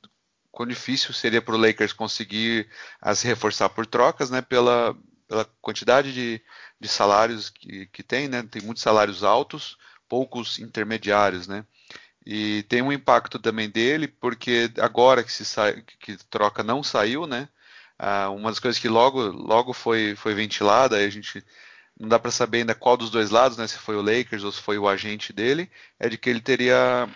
quão 0.58 0.66
difícil 0.66 1.14
seria 1.14 1.40
para 1.40 1.54
o 1.54 1.58
Lakers 1.58 1.92
conseguir 1.92 2.68
se 3.14 3.28
reforçar 3.28 3.68
por 3.68 3.86
trocas, 3.86 4.28
né? 4.28 4.42
Pela, 4.42 4.92
pela 5.28 5.44
quantidade 5.62 6.12
de, 6.12 6.42
de 6.80 6.88
salários 6.88 7.48
que, 7.48 7.86
que 7.86 8.02
tem, 8.02 8.26
né? 8.26 8.42
Tem 8.42 8.60
muitos 8.62 8.82
salários 8.82 9.22
altos, 9.22 9.78
poucos 10.08 10.58
intermediários, 10.58 11.46
né? 11.46 11.64
E 12.26 12.64
tem 12.64 12.82
um 12.82 12.92
impacto 12.92 13.38
também 13.38 13.70
dele, 13.70 14.08
porque 14.08 14.68
agora 14.80 15.22
que 15.22 15.30
se 15.30 15.44
sai, 15.44 15.80
que 16.00 16.16
troca 16.24 16.64
não 16.64 16.82
saiu, 16.82 17.24
né? 17.24 17.48
Ah, 17.96 18.28
uma 18.30 18.50
das 18.50 18.58
coisas 18.58 18.80
que 18.80 18.88
logo, 18.88 19.22
logo 19.28 19.72
foi, 19.72 20.16
foi 20.16 20.34
ventilada, 20.34 20.96
a 20.96 21.08
gente 21.08 21.44
não 21.98 22.08
dá 22.08 22.18
para 22.18 22.32
saber 22.32 22.58
ainda 22.58 22.74
qual 22.74 22.96
dos 22.96 23.10
dois 23.10 23.30
lados, 23.30 23.56
né? 23.56 23.68
Se 23.68 23.78
foi 23.78 23.94
o 23.94 24.02
Lakers 24.02 24.42
ou 24.42 24.50
se 24.50 24.60
foi 24.60 24.76
o 24.76 24.88
agente 24.88 25.32
dele, 25.32 25.70
é 26.00 26.08
de 26.08 26.18
que 26.18 26.28
ele 26.28 26.40
teria, 26.40 27.08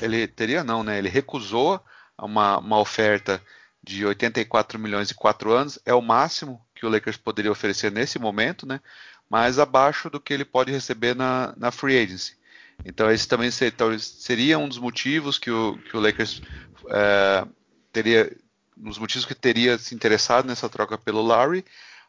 ele 0.00 0.26
teria 0.26 0.64
não, 0.64 0.82
né? 0.82 0.96
Ele 0.96 1.10
recusou 1.10 1.84
uma, 2.18 2.58
uma 2.58 2.78
oferta 2.78 3.42
de 3.82 4.04
84 4.04 4.78
milhões 4.78 5.10
e 5.10 5.14
4 5.14 5.52
anos, 5.52 5.78
é 5.84 5.94
o 5.94 6.02
máximo 6.02 6.60
que 6.74 6.84
o 6.84 6.88
Lakers 6.88 7.16
poderia 7.16 7.52
oferecer 7.52 7.92
nesse 7.92 8.18
momento, 8.18 8.66
né? 8.66 8.80
Mas 9.28 9.58
abaixo 9.58 10.10
do 10.10 10.20
que 10.20 10.32
ele 10.32 10.44
pode 10.44 10.72
receber 10.72 11.14
na, 11.14 11.54
na 11.56 11.70
free 11.70 11.98
agency. 11.98 12.36
Então 12.84 13.10
esse 13.10 13.26
também 13.26 13.50
seria 13.50 14.58
um 14.58 14.68
dos 14.68 14.78
motivos 14.78 15.38
que 15.38 15.50
o, 15.50 15.78
que 15.78 15.96
o 15.96 16.00
Lakers 16.00 16.42
é, 16.90 17.46
teria, 17.92 18.36
um 18.76 18.88
dos 18.88 18.98
motivos 18.98 19.24
que 19.24 19.34
teria 19.34 19.78
se 19.78 19.94
interessado 19.94 20.46
nessa 20.46 20.68
troca 20.68 20.98
pelo 20.98 21.22
Larry, 21.22 21.64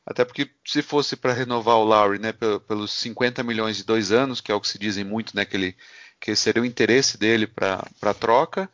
até 0.05 0.25
porque 0.25 0.49
se 0.65 0.81
fosse 0.81 1.15
para 1.15 1.33
renovar 1.33 1.75
o 1.77 1.85
Larry, 1.85 2.19
né, 2.19 2.33
pelos 2.67 2.91
50 2.93 3.43
milhões 3.43 3.77
de 3.77 3.83
dois 3.83 4.11
anos, 4.11 4.41
que 4.41 4.51
é 4.51 4.55
o 4.55 4.61
que 4.61 4.67
se 4.67 4.79
dizem 4.79 5.03
muito, 5.03 5.35
né, 5.35 5.45
que 5.45 5.55
ele 5.55 5.75
que 6.19 6.35
seria 6.35 6.63
o 6.63 6.65
interesse 6.65 7.17
dele 7.17 7.45
para 7.45 7.85
a 8.01 8.13
troca, 8.13 8.69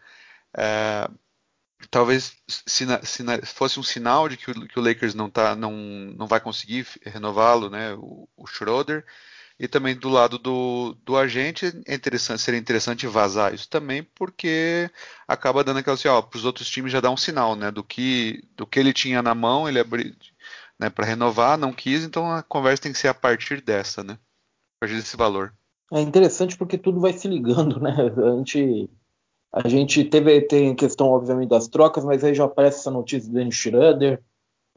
é, 0.56 1.10
talvez 1.90 2.36
sina, 2.48 3.00
fosse 3.44 3.80
um 3.80 3.84
sinal 3.84 4.30
de 4.30 4.38
que 4.38 4.52
o, 4.52 4.68
que 4.68 4.80
o, 4.80 4.82
Lakers 4.84 5.14
não, 5.14 5.30
tá, 5.30 5.56
não, 5.56 5.72
não 6.18 6.28
vai 6.28 6.40
conseguir 6.40 6.88
renová-lo, 7.04 7.70
né, 7.70 7.94
o, 7.94 8.28
o 8.36 8.48
Schroeder, 8.48 9.06
e 9.60 9.68
também 9.68 9.96
do 9.96 10.10
lado 10.10 10.38
do, 10.40 10.96
do 11.06 11.16
agente 11.16 11.66
é 11.88 11.94
interessante, 11.94 12.42
seria 12.42 12.60
interessante 12.60 13.08
vazar 13.08 13.54
isso 13.54 13.70
também, 13.70 14.04
porque 14.04 14.90
acaba 15.28 15.64
dando 15.64 15.80
aquela 15.80 15.96
assim, 15.96 16.08
ó, 16.08 16.22
para 16.22 16.38
os 16.38 16.46
outros 16.46 16.70
times 16.70 16.92
já 16.92 17.00
dá 17.00 17.10
um 17.12 17.18
sinal, 17.18 17.56
né, 17.56 17.72
do 17.72 17.84
que 17.84 18.44
do 18.56 18.66
que 18.66 18.80
ele 18.80 18.94
tinha 18.94 19.22
na 19.22 19.36
mão, 19.36 19.68
ele 19.68 19.80
né, 20.80 20.90
para 20.90 21.06
renovar, 21.06 21.58
não 21.58 21.72
quis, 21.72 22.04
então 22.04 22.32
a 22.32 22.44
conversa 22.44 22.84
tem 22.84 22.92
que 22.92 22.98
ser 22.98 23.08
a 23.08 23.14
partir 23.14 23.62
dessa, 23.62 24.04
né, 24.04 24.14
a 24.14 24.80
partir 24.82 24.96
desse 24.96 25.16
valor. 25.16 25.54
É 25.92 26.02
interessante 26.02 26.58
porque 26.58 26.78
tudo 26.78 27.00
vai 27.00 27.14
se 27.14 27.28
ligando, 27.28 27.80
né? 27.80 27.94
A 28.34 28.38
gente 28.38 28.90
a 29.54 29.68
gente 29.68 30.04
teve 30.04 30.42
tem 30.42 30.74
questão, 30.74 31.10
obviamente, 31.10 31.50
das 31.50 31.68
trocas, 31.68 32.04
mas 32.04 32.24
aí 32.24 32.34
já 32.34 32.46
aparece 32.46 32.80
essa 32.80 32.90
notícia 32.90 33.30
do 33.30 33.36
Dennis 33.36 33.54
Schroeder. 33.54 34.20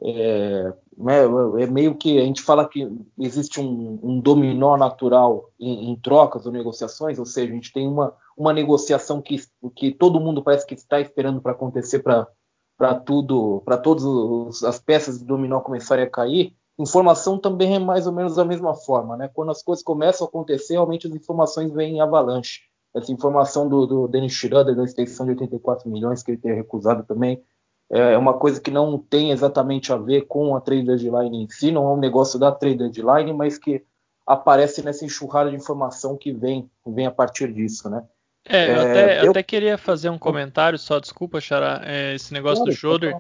É, 0.02 0.74
né, 0.98 1.20
é, 1.62 1.66
meio 1.66 1.94
que 1.94 2.18
a 2.18 2.22
gente 2.22 2.42
fala 2.42 2.68
que 2.68 2.86
existe 3.18 3.58
um, 3.58 3.98
um 4.02 4.20
dominó 4.20 4.76
natural 4.76 5.50
em, 5.58 5.90
em, 5.90 5.96
trocas 5.96 6.44
ou 6.44 6.52
negociações, 6.52 7.18
ou 7.18 7.24
seja, 7.24 7.50
a 7.50 7.54
gente 7.54 7.72
tem 7.72 7.88
uma, 7.88 8.14
uma 8.36 8.52
negociação 8.52 9.22
que, 9.22 9.42
que 9.74 9.92
todo 9.92 10.20
mundo 10.20 10.42
parece 10.42 10.66
que 10.66 10.74
está 10.74 11.00
esperando 11.00 11.40
para 11.40 11.52
acontecer 11.52 12.00
para 12.00 12.94
tudo, 13.06 13.62
para 13.64 13.78
todas 13.78 14.62
as 14.62 14.78
peças 14.78 15.18
do 15.18 15.24
dominó 15.24 15.60
começarem 15.60 16.04
a 16.04 16.10
cair. 16.10 16.54
Informação 16.78 17.38
também 17.38 17.76
é 17.76 17.78
mais 17.78 18.06
ou 18.06 18.12
menos 18.12 18.36
da 18.36 18.44
mesma 18.44 18.74
forma, 18.74 19.16
né? 19.16 19.30
Quando 19.32 19.50
as 19.50 19.62
coisas 19.62 19.82
começam 19.82 20.26
a 20.26 20.28
acontecer, 20.28 20.74
realmente 20.74 21.06
as 21.06 21.14
informações 21.14 21.72
vêm 21.72 21.96
em 21.96 22.00
avalanche 22.02 22.60
essa 22.96 23.12
informação 23.12 23.68
do, 23.68 23.86
do 23.86 24.08
Dennis 24.08 24.32
Schroeder 24.32 24.74
da 24.74 24.84
extensão 24.84 25.26
de 25.26 25.32
84 25.32 25.88
milhões 25.88 26.22
que 26.22 26.30
ele 26.30 26.38
ter 26.38 26.54
recusado 26.54 27.04
também 27.04 27.42
é, 27.90 28.14
é 28.14 28.18
uma 28.18 28.34
coisa 28.34 28.60
que 28.60 28.70
não 28.70 28.98
tem 28.98 29.30
exatamente 29.30 29.92
a 29.92 29.96
ver 29.96 30.22
com 30.22 30.56
a 30.56 30.60
trade 30.60 30.86
deadline 30.86 31.44
em 31.44 31.48
si, 31.48 31.70
não 31.70 31.86
é 31.86 31.92
um 31.92 31.98
negócio 31.98 32.38
da 32.38 32.50
trade 32.50 32.78
deadline, 32.78 33.32
mas 33.32 33.58
que 33.58 33.84
aparece 34.26 34.82
nessa 34.82 35.04
enxurrada 35.04 35.50
de 35.50 35.56
informação 35.56 36.16
que 36.16 36.32
vem, 36.32 36.68
vem 36.84 37.06
a 37.06 37.10
partir 37.10 37.52
disso, 37.52 37.88
né? 37.88 38.02
É, 38.48 38.70
eu, 38.70 38.80
até, 38.80 39.24
eu... 39.26 39.30
até, 39.30 39.42
queria 39.42 39.78
fazer 39.78 40.08
um 40.08 40.18
comentário, 40.18 40.78
só 40.78 40.98
desculpa, 40.98 41.40
Xará, 41.40 41.82
é, 41.84 42.14
esse 42.14 42.32
negócio 42.32 42.64
do 42.64 42.72
Schroeder. 42.72 43.16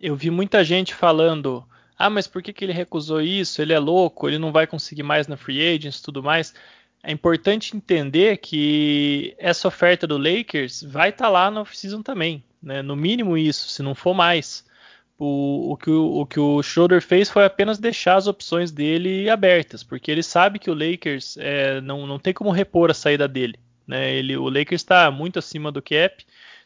Eu 0.00 0.16
vi 0.16 0.30
muita 0.30 0.64
gente 0.64 0.94
falando, 0.94 1.64
ah, 1.98 2.08
mas 2.08 2.26
por 2.26 2.40
que, 2.40 2.52
que 2.52 2.64
ele 2.64 2.72
recusou 2.72 3.20
isso? 3.20 3.60
Ele 3.60 3.72
é 3.72 3.78
louco, 3.78 4.28
ele 4.28 4.38
não 4.38 4.52
vai 4.52 4.66
conseguir 4.66 5.02
mais 5.02 5.26
na 5.26 5.36
free 5.36 5.60
agents 5.60 5.98
e 5.98 6.02
tudo 6.02 6.22
mais 6.22 6.54
é 7.02 7.12
importante 7.12 7.76
entender 7.76 8.36
que 8.38 9.34
essa 9.38 9.68
oferta 9.68 10.06
do 10.06 10.18
Lakers 10.18 10.82
vai 10.82 11.10
estar 11.10 11.26
tá 11.26 11.30
lá 11.30 11.50
na 11.50 11.62
off-season 11.62 12.02
também, 12.02 12.44
né? 12.62 12.82
no 12.82 12.94
mínimo 12.94 13.36
isso, 13.36 13.68
se 13.68 13.82
não 13.82 13.94
for 13.94 14.14
mais. 14.14 14.68
O, 15.18 15.72
o, 15.72 15.76
que 15.76 15.90
o, 15.90 16.20
o, 16.20 16.26
que 16.26 16.40
o 16.40 16.62
Schroeder 16.62 17.02
fez 17.02 17.28
foi 17.28 17.44
apenas 17.44 17.78
deixar 17.78 18.16
as 18.16 18.26
opções 18.26 18.70
dele 18.70 19.28
abertas, 19.28 19.82
porque 19.82 20.10
ele 20.10 20.22
sabe 20.22 20.58
que 20.58 20.70
o 20.70 20.74
Lakers 20.74 21.36
é, 21.38 21.80
não, 21.82 22.06
não 22.06 22.18
tem 22.18 22.32
como 22.32 22.50
repor 22.50 22.90
a 22.90 22.94
saída 22.94 23.28
dele. 23.28 23.58
Né? 23.86 24.14
Ele, 24.14 24.36
o 24.36 24.48
Lakers 24.48 24.80
está 24.80 25.10
muito 25.10 25.38
acima 25.38 25.70
do 25.70 25.82
cap, 25.82 26.24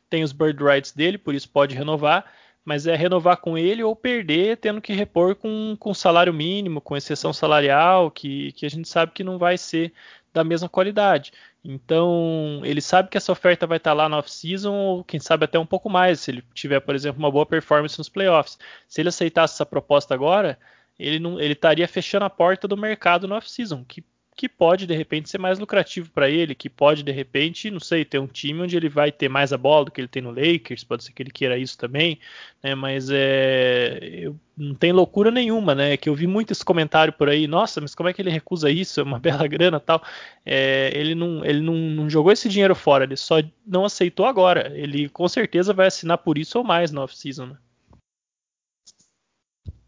tem 0.09 0.23
os 0.23 0.31
bird 0.33 0.63
rights 0.63 0.93
dele, 0.93 1.19
por 1.19 1.35
isso 1.35 1.49
pode 1.49 1.75
renovar, 1.75 2.25
mas 2.65 2.87
é 2.87 2.95
renovar 2.95 3.39
com 3.39 3.59
ele 3.59 3.83
ou 3.83 3.97
perder 3.97 4.57
tendo 4.57 4.81
que 4.81 4.93
repor 4.93 5.35
com, 5.35 5.77
com 5.79 5.93
salário 5.93 6.33
mínimo, 6.33 6.81
com 6.81 6.97
exceção 6.97 7.33
salarial, 7.33 8.11
que, 8.11 8.53
que 8.53 8.65
a 8.65 8.71
gente 8.71 8.89
sabe 8.89 9.13
que 9.13 9.25
não 9.25 9.37
vai 9.37 9.59
ser 9.59 9.93
da 10.35 10.45
mesma 10.45 10.69
qualidade. 10.69 11.33
Então, 11.65 12.61
ele 12.65 12.81
sabe 12.81 13.09
que 13.09 13.17
essa 13.17 13.33
oferta 13.33 13.67
vai 13.67 13.79
estar 13.79 13.93
lá 13.95 14.09
na 14.09 14.19
off-season, 14.19 14.75
ou 14.75 15.05
quem 15.05 15.21
sabe 15.21 15.45
até 15.45 15.59
um 15.59 15.65
pouco 15.65 15.89
mais, 15.89 16.21
se 16.21 16.33
ele 16.33 16.45
tiver, 16.53 16.81
por 16.81 16.95
exemplo, 16.95 17.21
uma 17.21 17.31
boa 17.31 17.47
performance 17.47 17.97
nos 17.97 18.09
playoffs. 18.09 18.59
Se 18.89 19.01
ele 19.01 19.09
aceitasse 19.09 19.55
essa 19.55 19.65
proposta 19.65 20.13
agora, 20.13 20.59
ele, 20.99 21.19
não, 21.19 21.41
ele 21.41 21.55
estaria 21.55 21.87
fechando 21.89 22.25
a 22.25 22.31
porta 22.31 22.69
do 22.69 22.77
mercado 22.77 23.29
na 23.29 23.37
off-season, 23.37 23.85
que 23.85 24.05
que 24.37 24.49
pode 24.49 24.87
de 24.87 24.95
repente 24.95 25.31
ser 25.31 25.39
mais 25.39 25.59
lucrativo 25.59 26.11
para 26.11 26.29
ele, 26.29 26.55
que 26.55 26.69
pode 26.69 27.03
de 27.03 27.13
repente, 27.13 27.71
não 27.71 27.79
sei, 27.79 28.05
ter 28.05 28.19
um 28.19 28.27
time 28.27 28.63
onde 28.63 28.77
ele 28.77 28.89
vai 28.89 29.13
ter 29.13 29.29
mais 29.29 29.53
a 29.53 29.59
bola 29.59 29.85
do 29.85 29.91
que 29.93 30.01
ele 30.01 30.09
tem 30.09 30.23
no 30.23 30.31
Lakers, 30.31 30.83
pode 30.83 31.05
ser 31.05 31.13
que 31.13 31.23
ele 31.23 31.31
queira 31.31 31.57
isso 31.57 31.79
também, 31.79 32.19
né? 32.63 32.75
Mas 32.75 33.09
é, 33.11 33.99
eu, 34.03 34.37
não 34.57 34.75
tem 34.75 34.93
loucura 34.93 35.31
nenhuma, 35.31 35.75
né? 35.75 35.97
Que 35.97 36.09
eu 36.09 36.15
vi 36.15 36.27
muito 36.27 36.53
esse 36.53 36.65
comentário 36.65 37.13
por 37.13 37.29
aí, 37.29 37.47
nossa, 37.47 37.81
mas 37.81 37.95
como 37.95 38.09
é 38.09 38.13
que 38.13 38.21
ele 38.21 38.31
recusa 38.31 38.71
isso? 38.71 39.01
É 39.01 39.03
uma 39.05 39.21
bela 39.21 39.47
grana, 39.49 39.79
tal. 39.79 40.03
É, 40.45 40.91
ele 40.95 41.15
não, 41.15 41.45
ele 41.45 41.61
não, 41.61 41.75
não 41.75 42.11
jogou 42.11 42.33
esse 42.33 42.49
dinheiro 42.49 42.75
fora, 42.75 43.05
ele 43.05 43.17
só 43.17 43.37
não 43.67 43.85
aceitou 43.85 44.27
agora. 44.27 44.73
Ele 44.77 45.09
com 45.09 45.29
certeza 45.29 45.73
vai 45.73 45.87
assinar 45.87 46.19
por 46.19 46.39
isso 46.39 46.59
ou 46.59 46.65
mais 46.65 46.91
no 46.91 47.03
off-season. 47.03 47.47
Né? 47.47 47.57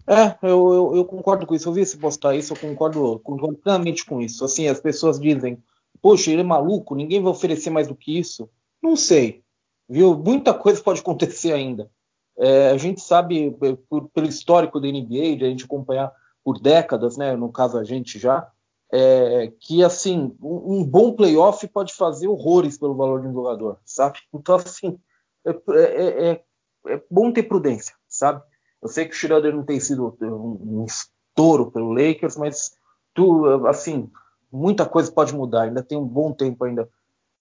É, 0.07 0.39
eu, 0.43 0.73
eu, 0.73 0.97
eu, 0.97 1.05
concordo 1.05 1.47
com 1.47 1.55
isso. 1.55 1.69
Eu 1.69 1.73
vi 1.73 1.85
você 1.85 1.97
postar 1.97 2.37
isso, 2.37 2.53
eu 2.53 2.57
concordo, 2.59 3.21
plenamente 3.63 4.05
com 4.05 4.21
isso. 4.21 4.45
Assim, 4.45 4.69
as 4.69 4.81
pessoas 4.81 5.19
dizem, 5.19 5.63
poxa, 6.01 6.31
ele 6.31 6.43
é 6.43 6.45
maluco, 6.45 6.95
ninguém 6.95 7.21
vai 7.21 7.33
oferecer 7.33 7.71
mais 7.71 7.89
do 7.89 7.97
que 7.97 8.17
isso. 8.17 8.49
Não 8.81 8.95
sei, 8.95 9.43
viu? 9.89 10.17
Muita 10.17 10.55
coisa 10.55 10.81
pode 10.83 11.01
acontecer 11.01 11.53
ainda. 11.53 11.91
É, 12.39 12.71
a 12.71 12.77
gente 12.77 13.01
sabe, 13.01 13.57
é, 13.63 13.77
por, 13.89 14.09
pelo 14.11 14.29
histórico 14.29 14.79
da 14.79 14.87
NBA, 14.87 15.37
de 15.37 15.45
a 15.45 15.49
gente 15.49 15.65
acompanhar 15.65 16.13
por 16.45 16.61
décadas, 16.61 17.17
né? 17.17 17.35
No 17.35 17.51
caso 17.51 17.77
a 17.77 17.83
gente 17.83 18.19
já, 18.19 18.49
é, 18.93 19.53
que 19.59 19.83
assim, 19.83 20.37
um, 20.41 20.77
um, 20.77 20.85
bom 20.85 21.13
playoff 21.13 21.67
pode 21.67 21.93
fazer 21.93 22.29
horrores 22.29 22.79
pelo 22.79 22.95
valor 22.95 23.21
de 23.21 23.27
um 23.27 23.33
jogador, 23.33 23.81
sabe? 23.85 24.19
Então, 24.33 24.55
assim, 24.55 24.99
é, 25.45 25.51
é, 25.51 26.31
é, 26.31 26.45
é 26.89 27.03
bom 27.11 27.33
ter 27.33 27.43
prudência, 27.45 27.95
sabe? 28.07 28.43
Eu 28.83 28.89
sei 28.89 29.07
que 29.07 29.15
o 29.15 29.17
Schroeder 29.17 29.55
não 29.55 29.65
tem 29.65 29.81
sido 29.81 30.17
um, 30.21 30.85
estouro 30.85 31.71
pelo 31.71 31.93
Lakers, 31.93 32.37
mas 32.37 32.77
tu, 33.15 33.67
assim, 33.67 34.11
muita 34.51 34.87
coisa 34.87 35.11
pode 35.11 35.35
mudar. 35.35 35.63
Ainda 35.63 35.83
tem 35.83 35.99
um 35.99 36.07
bom 36.07 36.33
tempo 36.33 36.65
ainda, 36.65 36.89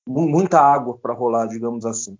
muita 0.07 0.59
água 0.59 0.97
para 0.97 1.13
rolar, 1.13 1.47
digamos 1.47 1.85
assim. 1.85 2.17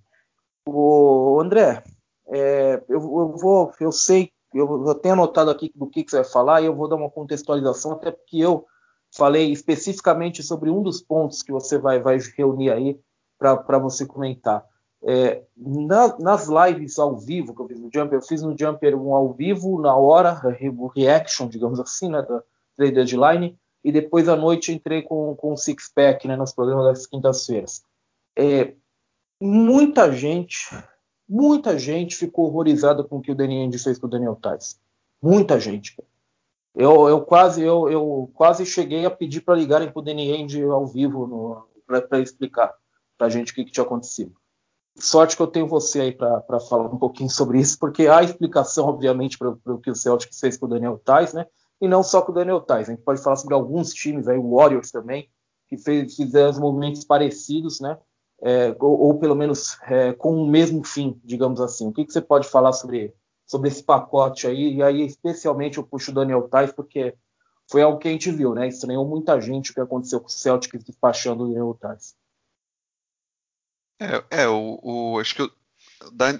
O 0.68 1.40
André, 1.40 1.84
é, 2.28 2.84
eu, 2.90 3.00
eu, 3.00 3.38
vou, 3.38 3.72
eu 3.80 3.92
sei, 3.92 4.32
eu, 4.54 4.88
eu 4.88 4.96
tenho 4.96 5.14
anotado 5.14 5.52
aqui 5.52 5.72
do 5.76 5.88
que, 5.88 6.04
que 6.04 6.12
você 6.12 6.18
vai 6.18 6.26
falar 6.26 6.62
e 6.62 6.66
eu 6.66 6.76
vou 6.76 6.88
dar 6.88 6.96
uma 6.96 7.10
contextualização, 7.10 7.92
até 7.92 8.12
porque 8.12 8.38
eu 8.38 8.66
falei 9.16 9.52
especificamente 9.52 10.44
sobre 10.44 10.70
um 10.70 10.82
dos 10.82 11.02
pontos 11.02 11.42
que 11.42 11.52
você 11.52 11.78
vai, 11.78 12.00
vai 12.00 12.18
reunir 12.36 12.72
aí 12.72 13.00
para 13.38 13.80
você 13.80 14.06
comentar. 14.06 14.66
É, 15.08 15.44
na, 15.56 16.18
nas 16.18 16.48
lives 16.48 16.98
ao 16.98 17.16
vivo 17.16 17.54
que 17.54 17.62
eu 17.62 17.68
fiz 17.68 17.80
no 17.80 17.90
Jumper, 17.94 18.18
eu 18.18 18.22
fiz 18.24 18.42
no 18.42 18.58
Jumper 18.58 19.00
um 19.00 19.14
ao 19.14 19.32
vivo, 19.34 19.80
na 19.80 19.96
hora, 19.96 20.42
o 20.78 20.88
reaction, 20.88 21.48
digamos 21.48 21.80
assim, 21.80 22.10
né, 22.10 22.24
da 22.24 22.42
trade 22.76 22.94
deadline, 22.94 23.58
e 23.84 23.92
depois 23.92 24.28
à 24.28 24.36
noite 24.36 24.72
entrei 24.72 25.04
com, 25.04 25.36
com 25.36 25.54
o 25.54 25.58
Six 25.58 25.92
Pack 25.94 26.28
né, 26.28 26.36
nos 26.36 26.54
programas 26.54 26.86
das 26.86 27.06
quintas-feiras. 27.06 27.84
É, 28.36 28.74
muita 29.40 30.12
gente, 30.12 30.76
muita 31.30 31.78
gente 31.78 32.16
ficou 32.16 32.48
horrorizada 32.48 33.04
com 33.04 33.18
o 33.18 33.22
que 33.22 33.32
o 33.32 33.36
Danny 33.36 33.62
Ainge 33.62 33.78
fez 33.78 34.00
com 34.00 34.08
o 34.08 34.10
Daniel 34.10 34.36
Tais. 34.36 34.80
Muita 35.22 35.60
gente. 35.60 35.96
Eu, 36.74 37.08
eu, 37.08 37.22
quase, 37.22 37.62
eu, 37.62 37.90
eu 37.90 38.30
quase 38.34 38.66
cheguei 38.66 39.06
a 39.06 39.12
pedir 39.12 39.42
para 39.42 39.56
ligarem 39.56 39.90
para 39.90 40.00
o 40.00 40.04
Danny 40.04 40.32
Ainge 40.32 40.64
ao 40.64 40.86
vivo 40.86 41.68
para 41.86 42.20
explicar 42.20 42.74
para 43.18 43.28
a 43.28 43.30
gente 43.30 43.52
o 43.52 43.56
que, 43.56 43.64
que, 43.66 43.72
tinha 43.72 43.86
acontecido. 43.86 44.36
Sorte 44.98 45.36
que 45.36 45.42
eu 45.42 45.48
tenho 45.48 45.68
você 45.68 46.00
aí 46.00 46.12
para 46.14 46.60
falar 46.60 46.86
um 46.86 46.98
pouquinho 46.98 47.30
sobre 47.30 47.60
isso, 47.60 47.78
porque 47.78 48.08
há 48.08 48.24
explicação, 48.24 48.88
obviamente, 48.88 49.38
para 49.38 49.50
o 49.50 49.78
que 49.78 49.92
o 49.92 49.96
Celtics 49.96 50.40
fez 50.40 50.58
com 50.58 50.66
o 50.66 50.70
Daniel 50.70 50.98
Tais, 51.04 51.34
né? 51.34 51.46
E 51.82 51.88
não 51.88 52.02
só 52.02 52.22
com 52.22 52.32
o 52.32 52.36
Daniel 52.36 52.62
Tais. 52.62 52.88
A 52.88 52.94
gente 52.94 53.04
pode 53.04 53.22
falar 53.22 53.36
sobre 53.36 53.54
alguns 53.54 53.94
times 53.94 54.28
aí, 54.28 54.38
o 54.38 54.56
Warriors 54.56 54.92
também, 54.92 55.30
que 55.68 55.78
fez, 55.78 56.16
fizeram 56.16 56.50
os 56.50 56.60
movimentos 56.60 57.04
parecidos, 57.04 57.82
né? 57.82 57.98
É, 58.42 58.76
ou, 58.80 59.00
ou, 59.00 59.20
pelo 59.20 59.36
menos 59.36 59.78
é, 59.84 60.14
com 60.14 60.42
o 60.42 60.48
mesmo 60.48 60.84
fim, 60.84 61.20
digamos 61.26 61.60
assim. 61.60 61.88
O 61.88 61.92
que, 61.92 62.06
que 62.06 62.14
você 62.14 62.22
pode 62.22 62.48
falar 62.48 62.72
sobre, 62.72 63.14
sobre 63.46 63.68
esse 63.68 63.84
pacote 63.84 64.48
aí? 64.48 64.76
E 64.76 64.84
aí, 64.84 65.02
especialmente, 65.06 65.78
eu 65.78 65.84
puxo 65.84 66.12
o 66.12 66.14
Daniel 66.14 66.48
Tais, 66.48 66.72
porque 66.72 67.16
foi 67.70 67.82
algo 67.82 67.98
que 67.98 68.08
a 68.08 68.12
gente 68.12 68.32
viu, 68.32 68.54
né? 68.54 68.68
Estranhou 68.68 69.06
muita 69.06 69.42
gente 69.42 69.72
o 69.72 69.74
que 69.74 69.82
aconteceu 69.82 70.22
com 70.22 70.28
o 70.28 70.32
Celtics 70.32 70.84
despachando 70.86 71.44
o 71.44 71.48
Daniel 71.48 71.78
Tais. 71.80 72.16
É, 74.00 74.44
é 74.44 74.48
o, 74.48 74.80
o, 74.82 75.20
acho 75.20 75.36
que 75.36 75.42
o, 75.42 75.52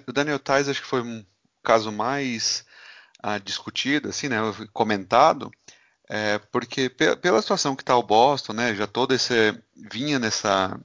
o 0.06 0.12
Daniel 0.12 0.38
Tais 0.38 0.68
acho 0.68 0.82
que 0.82 0.86
foi 0.86 1.02
um 1.02 1.24
caso 1.62 1.90
mais 1.90 2.64
ah, 3.22 3.38
discutido, 3.38 4.08
assim, 4.08 4.28
né? 4.28 4.38
Comentado, 4.72 5.50
é, 6.08 6.38
porque 6.38 6.88
pela 6.88 7.42
situação 7.42 7.74
que 7.74 7.82
está 7.82 7.96
o 7.96 8.02
Boston, 8.02 8.52
né? 8.52 8.74
Já 8.74 8.86
todo 8.86 9.14
esse 9.14 9.54
vinha 9.90 10.18
nessa 10.18 10.78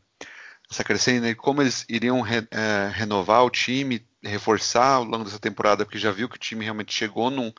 essa 0.72 0.84
crescendo, 0.86 1.24
né, 1.24 1.36
como 1.36 1.62
eles 1.62 1.86
iriam 1.90 2.22
re, 2.22 2.48
é, 2.50 2.90
renovar 2.94 3.44
o 3.44 3.50
time, 3.50 4.08
reforçar 4.24 4.94
ao 4.94 5.04
longo 5.04 5.26
dessa 5.26 5.40
temporada, 5.40 5.84
porque 5.86 6.00
já 6.00 6.12
viu 6.12 6.30
que 6.30 6.38
o 6.38 6.40
time 6.40 6.64
realmente 6.64 6.94
chegou 6.94 7.30
num, 7.30 7.52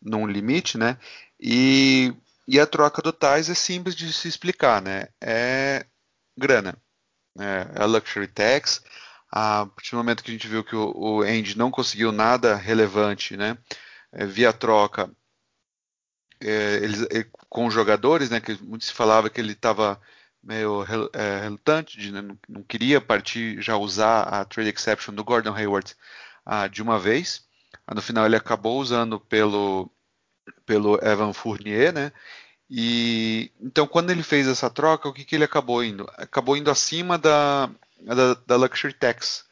num 0.00 0.26
limite, 0.26 0.78
né? 0.78 0.98
E 1.38 2.14
e 2.46 2.60
a 2.60 2.66
troca 2.66 3.00
do 3.02 3.12
Tais 3.12 3.48
é 3.48 3.54
simples 3.54 3.94
de 3.94 4.12
se 4.12 4.28
explicar, 4.28 4.82
né? 4.82 5.08
É 5.20 5.86
grana, 6.36 6.76
né? 7.34 7.70
é 7.74 7.84
luxury 7.84 8.28
tax. 8.28 8.82
A 9.30 9.66
partir 9.66 9.92
do 9.92 9.96
momento 9.96 10.22
que 10.22 10.30
a 10.30 10.34
gente 10.34 10.46
viu 10.48 10.62
que 10.62 10.76
o, 10.76 10.92
o 10.96 11.22
Andy 11.22 11.58
não 11.58 11.70
conseguiu 11.70 12.12
nada 12.12 12.54
relevante, 12.54 13.36
né? 13.36 13.58
É, 14.12 14.24
via 14.26 14.52
troca, 14.52 15.10
é, 16.40 16.76
eles, 16.76 17.02
é, 17.10 17.26
com 17.48 17.66
os 17.66 17.74
jogadores, 17.74 18.30
né? 18.30 18.40
Que 18.40 18.54
muito 18.62 18.84
se 18.84 18.92
falava 18.92 19.30
que 19.30 19.40
ele 19.40 19.52
estava 19.52 20.00
meio 20.42 20.84
é, 21.12 21.40
relutante, 21.40 21.98
de, 21.98 22.12
né, 22.12 22.20
não, 22.22 22.38
não, 22.48 22.62
queria 22.62 23.00
partir 23.00 23.60
já 23.62 23.76
usar 23.76 24.22
a 24.22 24.44
trade 24.44 24.70
exception 24.70 25.14
do 25.14 25.24
Gordon 25.24 25.54
Hayward 25.54 25.96
ah, 26.44 26.68
de 26.68 26.82
uma 26.82 26.98
vez. 26.98 27.46
no 27.94 28.02
final 28.02 28.26
ele 28.26 28.36
acabou 28.36 28.78
usando 28.80 29.18
pelo 29.18 29.90
pelo 30.66 30.98
Evan 31.02 31.32
Fournier, 31.32 31.92
né? 31.92 32.12
E 32.76 33.52
então 33.60 33.86
quando 33.86 34.10
ele 34.10 34.24
fez 34.24 34.48
essa 34.48 34.68
troca, 34.68 35.08
o 35.08 35.12
que, 35.12 35.24
que 35.24 35.36
ele 35.36 35.44
acabou 35.44 35.84
indo? 35.84 36.10
Acabou 36.18 36.56
indo 36.56 36.72
acima 36.72 37.16
da, 37.16 37.70
da, 38.00 38.34
da 38.44 38.56
Luxury 38.56 38.92
Tax, 38.92 39.44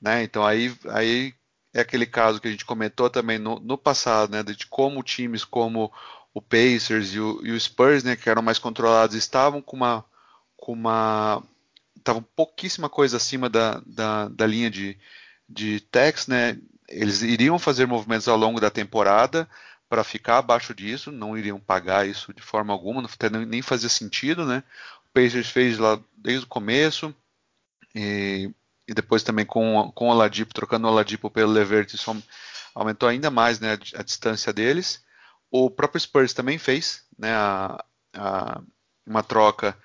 né? 0.00 0.22
Então 0.22 0.42
aí, 0.42 0.74
aí 0.88 1.34
é 1.74 1.80
aquele 1.80 2.06
caso 2.06 2.40
que 2.40 2.48
a 2.48 2.50
gente 2.50 2.64
comentou 2.64 3.10
também 3.10 3.38
no, 3.38 3.60
no 3.60 3.76
passado, 3.76 4.30
né? 4.32 4.42
De 4.42 4.66
como 4.66 5.02
times 5.02 5.44
como 5.44 5.92
o 6.32 6.40
Pacers 6.40 7.12
e 7.12 7.20
o, 7.20 7.44
e 7.44 7.52
o, 7.52 7.60
Spurs, 7.60 8.02
né, 8.02 8.16
que 8.16 8.30
eram 8.30 8.40
mais 8.40 8.58
controlados, 8.58 9.14
estavam 9.14 9.60
com 9.60 9.76
uma 9.76 10.02
com 10.56 10.72
uma 10.72 11.42
estavam 11.94 12.22
pouquíssima 12.34 12.88
coisa 12.88 13.18
acima 13.18 13.50
da, 13.50 13.82
da, 13.84 14.28
da 14.28 14.46
linha 14.46 14.70
de, 14.70 14.96
de 15.46 15.80
tax, 15.80 16.28
né? 16.28 16.58
Eles 16.88 17.20
iriam 17.20 17.58
fazer 17.58 17.86
movimentos 17.86 18.26
ao 18.26 18.38
longo 18.38 18.58
da 18.58 18.70
temporada, 18.70 19.46
para 19.94 20.02
ficar 20.02 20.38
abaixo 20.38 20.74
disso, 20.74 21.12
não 21.12 21.38
iriam 21.38 21.60
pagar 21.60 22.04
isso 22.04 22.34
de 22.34 22.42
forma 22.42 22.72
alguma, 22.72 23.00
não, 23.00 23.46
nem 23.46 23.62
fazia 23.62 23.88
sentido, 23.88 24.44
né? 24.44 24.64
O 25.06 25.12
Pacers 25.12 25.48
fez 25.48 25.78
lá 25.78 26.00
desde 26.16 26.44
o 26.44 26.48
começo 26.48 27.14
e, 27.94 28.52
e 28.88 28.92
depois 28.92 29.22
também 29.22 29.46
com, 29.46 29.92
com 29.94 30.08
o 30.08 30.10
Oladipo, 30.10 30.52
trocando 30.52 30.88
o 30.88 30.90
Oladipo 30.90 31.30
pelo 31.30 31.52
Levert, 31.52 31.94
isso 31.94 32.10
aumentou 32.74 33.08
ainda 33.08 33.30
mais 33.30 33.60
né, 33.60 33.74
a, 33.74 34.00
a, 34.00 34.02
distância 34.02 34.52
deles. 34.52 35.00
O 35.48 35.70
próprio 35.70 36.00
Spurs 36.00 36.32
também 36.32 36.58
fez 36.58 37.04
né, 37.16 37.32
a, 37.32 37.84
a, 38.16 38.60
uma 39.06 39.22
troca 39.22 39.78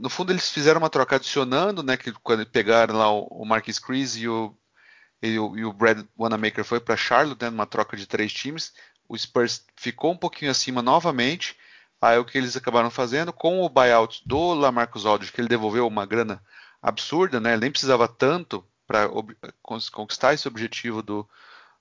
no 0.00 0.08
fundo 0.08 0.32
eles 0.32 0.48
fizeram 0.50 0.78
uma 0.80 0.88
troca 0.88 1.16
adicionando, 1.16 1.82
né, 1.82 1.98
que 1.98 2.12
quando 2.22 2.46
pegaram 2.46 2.96
lá 2.96 3.12
o, 3.12 3.44
Marquis 3.44 3.78
Chris 3.78 4.16
e 4.16 4.26
o 4.26 4.56
e 5.22 5.38
o, 5.38 5.72
Brad 5.72 6.04
Wanamaker 6.16 6.64
foi 6.64 6.80
para 6.80 6.96
Charlotte, 6.96 7.42
né, 7.42 7.50
numa 7.50 7.66
troca 7.66 7.96
de 7.96 8.06
três 8.06 8.32
times. 8.32 8.72
O 9.08 9.16
Spurs 9.16 9.64
ficou 9.76 10.12
um 10.12 10.16
pouquinho 10.16 10.50
acima 10.50 10.80
novamente. 10.80 11.56
Aí 12.00 12.16
o 12.18 12.24
que 12.24 12.38
eles 12.38 12.56
acabaram 12.56 12.90
fazendo 12.90 13.32
com 13.32 13.60
o 13.60 13.68
buyout 13.68 14.22
do 14.24 14.54
Lamarcus 14.54 15.04
Aldridge, 15.04 15.32
que 15.32 15.40
ele 15.40 15.48
devolveu 15.48 15.86
uma 15.86 16.06
grana 16.06 16.40
absurda, 16.80 17.40
né? 17.40 17.52
Ele 17.52 17.62
nem 17.62 17.70
precisava 17.70 18.06
tanto 18.06 18.64
para 18.86 19.10
conquistar 19.60 20.32
esse 20.32 20.46
objetivo 20.46 21.02
do, 21.02 21.28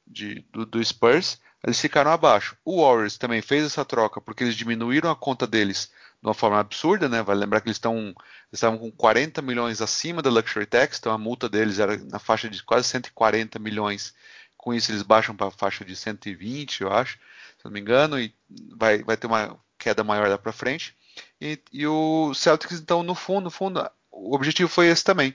de, 0.06 0.44
do, 0.52 0.66
do, 0.66 0.84
Spurs. 0.84 1.40
Eles 1.64 1.80
ficaram 1.80 2.12
abaixo. 2.12 2.58
O 2.66 2.82
Warriors 2.82 3.18
também 3.18 3.42
fez 3.42 3.64
essa 3.64 3.86
troca 3.86 4.20
porque 4.20 4.44
eles 4.44 4.56
diminuíram 4.56 5.12
a 5.12 5.16
conta 5.16 5.46
deles 5.46 5.92
de 6.28 6.30
uma 6.30 6.34
forma 6.34 6.60
absurda, 6.60 7.08
né? 7.08 7.24
Vale 7.24 7.40
lembrar 7.40 7.62
que 7.62 7.68
eles 7.68 7.78
estão 7.78 8.14
estavam 8.52 8.78
com 8.78 8.92
40 8.92 9.42
milhões 9.42 9.82
acima 9.82 10.22
da 10.22 10.30
Luxury 10.30 10.66
Tax, 10.66 10.98
então 11.00 11.12
a 11.12 11.18
multa 11.18 11.50
deles 11.50 11.80
era 11.80 11.98
na 11.98 12.20
faixa 12.20 12.50
de 12.50 12.62
quase 12.64 12.88
140 12.90 13.58
milhões. 13.60 14.14
Com 14.58 14.74
isso 14.74 14.92
eles 14.92 15.02
baixam 15.02 15.36
para 15.36 15.48
a 15.48 15.52
faixa 15.52 15.86
de 15.86 15.96
120, 15.96 16.82
eu 16.82 16.92
acho, 16.92 17.18
se 17.58 17.66
não 17.66 17.72
me 17.72 17.80
engano, 17.80 18.20
e 18.20 18.34
vai, 18.76 19.04
vai 19.04 19.16
ter 19.16 19.28
uma 19.28 19.58
queda 19.78 20.04
maior 20.04 20.28
lá 20.28 20.38
para 20.38 20.52
frente. 20.52 20.96
E, 21.40 21.60
e 21.72 21.88
o 21.88 22.34
Celtics, 22.34 22.80
então, 22.80 23.04
no 23.04 23.16
fundo, 23.16 23.46
no 23.46 23.52
fundo, 23.52 23.90
o 24.12 24.36
objetivo 24.36 24.70
foi 24.70 24.88
esse 24.88 25.04
também. 25.04 25.34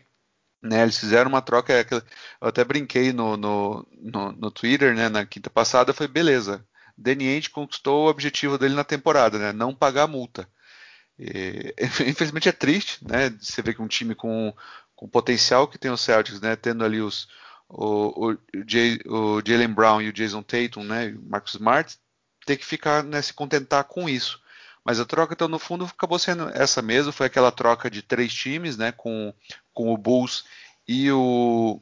Né, 0.63 0.83
eles 0.83 0.99
fizeram 0.99 1.29
uma 1.29 1.43
troca, 1.43 1.73
é 1.73 1.85
eu 2.41 2.49
até 2.49 2.65
brinquei 2.65 3.13
no, 3.13 3.37
no, 3.37 3.87
no, 4.01 4.33
no 4.33 4.51
Twitter, 4.51 4.95
né, 4.95 5.09
na 5.09 5.27
quinta 5.27 5.51
passada, 5.51 5.93
foi 5.93 6.07
beleza. 6.07 6.65
Danny 6.97 7.27
Ainge 7.29 7.51
conquistou 7.51 8.07
o 8.07 8.11
objetivo 8.11 8.57
dele 8.59 8.75
na 8.75 8.85
temporada, 8.85 9.39
né, 9.39 9.53
não 9.53 9.75
pagar 9.75 10.07
multa. 10.07 10.49
E, 11.23 11.75
infelizmente 12.09 12.49
é 12.49 12.53
triste, 12.53 12.99
né? 13.07 13.31
Você 13.41 13.63
vê 13.63 13.73
que 13.73 13.83
um 13.83 13.89
time 13.89 14.15
com, 14.15 14.53
com 14.97 15.09
potencial 15.09 15.69
que 15.69 15.79
tem 15.79 15.91
o 15.91 15.97
Celtics, 15.97 16.41
né? 16.41 16.57
Tendo 16.57 16.85
ali 16.85 17.01
os 17.01 17.29
o, 17.69 18.29
o, 18.31 18.39
o 19.07 19.43
Jalen 19.45 19.73
Brown 19.73 20.03
e 20.03 20.09
o 20.09 20.13
Jason 20.13 20.43
Tatum, 20.43 20.85
né? 20.85 21.09
E 21.09 21.15
o 21.15 21.23
Marcus 21.23 21.55
Smart, 21.55 21.97
ter 22.45 22.57
que 22.57 22.67
ficar, 22.67 23.03
né, 23.03 23.23
se 23.23 23.33
contentar 23.33 23.85
com 23.85 24.09
isso. 24.09 24.43
Mas 24.85 24.99
a 25.01 25.05
troca, 25.05 25.33
então, 25.33 25.49
no 25.49 25.59
fundo, 25.59 25.85
acabou 25.85 26.19
sendo 26.19 26.49
essa 26.51 26.83
mesmo. 26.83 27.13
Foi 27.13 27.27
aquela 27.27 27.53
troca 27.53 27.89
de 27.89 28.03
três 28.03 28.35
times, 28.35 28.77
né? 28.77 28.91
Com, 28.93 29.33
com 29.73 29.93
o 29.95 29.97
Bulls 29.97 30.45
e 30.87 31.11
o, 31.13 31.81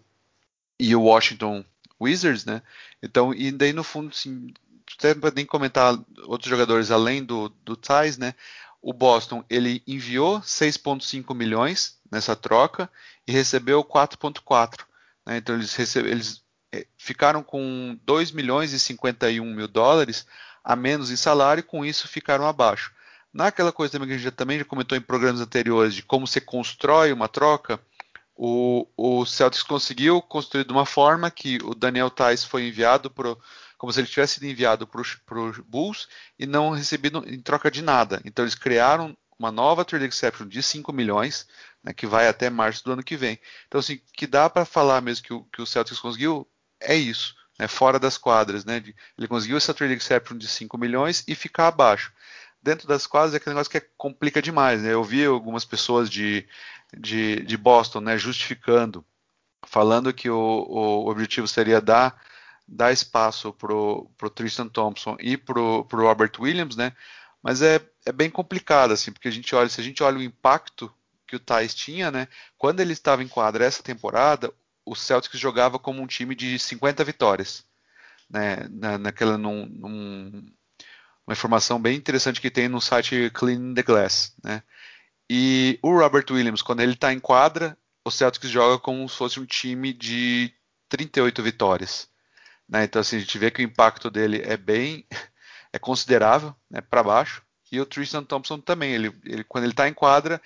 e 0.79 0.95
o 0.95 1.03
Washington 1.03 1.65
Wizards, 2.01 2.45
né? 2.45 2.63
Então, 3.03 3.33
e 3.35 3.51
daí, 3.51 3.73
no 3.73 3.83
fundo, 3.83 4.11
assim, 4.11 4.53
até 4.99 5.15
nem 5.35 5.47
comentar 5.47 5.99
outros 6.25 6.51
jogadores 6.51 6.91
além 6.91 7.25
do, 7.25 7.49
do 7.65 7.75
Thais, 7.75 8.19
né? 8.19 8.35
O 8.83 8.93
Boston 8.93 9.45
ele 9.49 9.83
enviou 9.87 10.41
6,5 10.41 11.35
milhões 11.35 11.99
nessa 12.11 12.35
troca 12.35 12.91
e 13.27 13.33
recebeu 13.33 13.85
4,4. 13.85 14.85
Né? 15.27 15.37
Então 15.37 15.55
eles, 15.55 15.75
recebe, 15.75 16.11
eles 16.11 16.43
é, 16.73 16.87
ficaram 16.97 17.43
com 17.43 17.99
2 18.05 18.33
milhões 18.33 18.73
e 18.73 18.81
51 18.81 19.45
mil 19.45 19.69
dólares 19.69 20.27
a 20.65 20.77
menos 20.77 21.11
em 21.11 21.17
salário 21.17 21.61
e 21.61 21.65
com 21.65 21.85
isso 21.85 22.09
ficaram 22.09 22.47
abaixo. 22.47 22.93
Naquela 23.33 23.73
coisa 23.73 23.93
também 23.93 24.09
que 24.09 24.15
a 24.15 24.17
gente 24.17 24.25
já, 24.25 24.31
também 24.31 24.59
já 24.59 24.65
comentou 24.65 24.97
em 24.97 25.01
programas 25.01 25.41
anteriores 25.41 25.95
de 25.95 26.03
como 26.03 26.27
você 26.27 26.41
constrói 26.41 27.13
uma 27.13 27.29
troca, 27.29 27.81
o, 28.35 28.87
o 28.97 29.25
Celtics 29.27 29.63
conseguiu 29.63 30.21
construir 30.23 30.65
de 30.65 30.73
uma 30.73 30.87
forma 30.87 31.31
que 31.31 31.59
o 31.63 31.75
Daniel 31.75 32.11
Tais 32.11 32.43
foi 32.43 32.67
enviado 32.67 33.11
para 33.11 33.37
como 33.81 33.91
se 33.91 33.99
ele 33.99 34.09
tivesse 34.09 34.35
sido 34.35 34.45
enviado 34.45 34.87
para 34.87 35.01
os 35.01 35.59
Bulls 35.61 36.07
e 36.39 36.45
não 36.45 36.69
recebido 36.69 37.25
em 37.27 37.41
troca 37.41 37.71
de 37.71 37.81
nada. 37.81 38.21
Então 38.27 38.45
eles 38.45 38.55
criaram 38.55 39.17
uma 39.39 39.51
nova 39.51 39.87
trade 39.87 40.05
exception 40.05 40.47
de 40.47 40.63
5 40.63 40.93
milhões, 40.93 41.49
né, 41.83 41.95
que 41.95 42.07
vai 42.07 42.29
até 42.29 42.51
março 42.51 42.85
do 42.85 42.93
ano 42.93 43.03
que 43.03 43.17
vem. 43.17 43.41
Então, 43.67 43.79
assim, 43.79 43.99
que 44.13 44.27
dá 44.27 44.51
para 44.51 44.67
falar 44.67 45.01
mesmo 45.01 45.25
que 45.25 45.33
o, 45.33 45.45
que 45.45 45.63
o 45.63 45.67
Celtics 45.67 45.99
conseguiu 45.99 46.47
é 46.79 46.95
isso, 46.95 47.35
né, 47.59 47.67
fora 47.67 47.99
das 47.99 48.19
quadras. 48.19 48.67
Né, 48.67 48.81
de, 48.81 48.95
ele 49.17 49.27
conseguiu 49.27 49.57
essa 49.57 49.73
trade 49.73 49.95
exception 49.95 50.37
de 50.37 50.47
5 50.47 50.77
milhões 50.77 51.25
e 51.27 51.35
ficar 51.35 51.69
abaixo. 51.69 52.13
Dentro 52.63 52.87
das 52.87 53.07
quadras 53.07 53.33
é 53.33 53.39
aquele 53.39 53.55
negócio 53.55 53.71
que 53.71 53.79
é, 53.79 53.89
complica 53.97 54.43
demais. 54.43 54.83
Né? 54.83 54.93
Eu 54.93 55.03
vi 55.03 55.25
algumas 55.25 55.65
pessoas 55.65 56.11
de, 56.11 56.47
de, 56.95 57.37
de 57.47 57.57
Boston 57.57 58.01
né, 58.01 58.19
justificando, 58.19 59.03
falando 59.67 60.13
que 60.13 60.29
o, 60.29 60.37
o 60.37 61.09
objetivo 61.09 61.49
seria 61.49 61.81
dar 61.81 62.29
dar 62.71 62.93
espaço 62.93 63.53
pro, 63.53 64.09
pro 64.17 64.31
Tristan 64.31 64.69
Thompson 64.69 65.17
e 65.19 65.37
pro, 65.37 65.85
pro 65.87 66.03
Robert 66.03 66.33
Williams, 66.39 66.77
né? 66.77 66.93
Mas 67.43 67.63
é, 67.63 67.81
é 68.07 68.13
bem 68.13 68.31
complicado, 68.31 68.93
assim, 68.93 69.11
porque 69.11 69.29
a 69.29 69.31
gente 69.31 69.55
olha, 69.55 69.69
se 69.69 69.81
a 69.81 69.85
gente 69.85 70.03
olha 70.03 70.19
o 70.19 70.23
impacto 70.23 70.93
que 71.27 71.35
o 71.35 71.41
Thais 71.41 71.75
tinha, 71.75 72.11
né? 72.11 72.29
Quando 72.57 72.81
ele 72.81 72.93
estava 72.93 73.23
em 73.23 73.29
quadra 73.29 73.65
essa 73.65 73.83
temporada, 73.83 74.53
o 74.85 74.95
Celtics 74.95 75.39
jogava 75.39 75.79
como 75.79 76.01
um 76.01 76.07
time 76.07 76.35
de 76.35 76.59
50 76.59 77.03
vitórias, 77.05 77.65
né? 78.29 78.69
Na, 78.71 78.99
naquela 78.99 79.37
num, 79.37 79.67
num, 79.67 80.47
uma 81.27 81.33
informação 81.33 81.81
bem 81.81 81.97
interessante 81.97 82.41
que 82.41 82.51
tem 82.51 82.69
no 82.69 82.81
site 82.81 83.31
Clean 83.35 83.75
the 83.75 83.83
Glass, 83.83 84.35
né? 84.45 84.63
E 85.29 85.79
o 85.83 85.97
Robert 85.97 86.27
Williams, 86.31 86.63
quando 86.63 86.81
ele 86.81 86.95
está 86.95 87.13
em 87.13 87.21
quadra, 87.21 87.77
o 88.05 88.11
Celtics 88.11 88.51
joga 88.51 88.79
como 88.79 89.09
se 89.09 89.17
fosse 89.17 89.41
um 89.41 89.47
time 89.47 89.93
de 89.93 90.53
38 90.89 91.43
vitórias. 91.43 92.09
Né? 92.71 92.85
Então 92.85 93.01
assim, 93.01 93.17
a 93.17 93.21
gente 93.21 93.37
vê 93.37 93.51
que 93.51 93.61
o 93.61 93.65
impacto 93.65 94.11
dele 94.11 94.43
é 94.45 94.57
bem 94.57 95.05
é 95.73 95.79
considerável 95.79 96.55
né, 96.71 96.81
para 96.81 97.03
baixo. 97.03 97.43
E 97.71 97.81
o 97.81 97.87
Tristan 97.87 98.25
Thompson 98.25 98.59
também, 98.59 98.93
ele, 98.93 99.15
ele 99.25 99.45
quando 99.45 99.65
ele 99.65 99.73
está 99.73 99.89
em 99.89 99.95
quadra, 99.95 100.41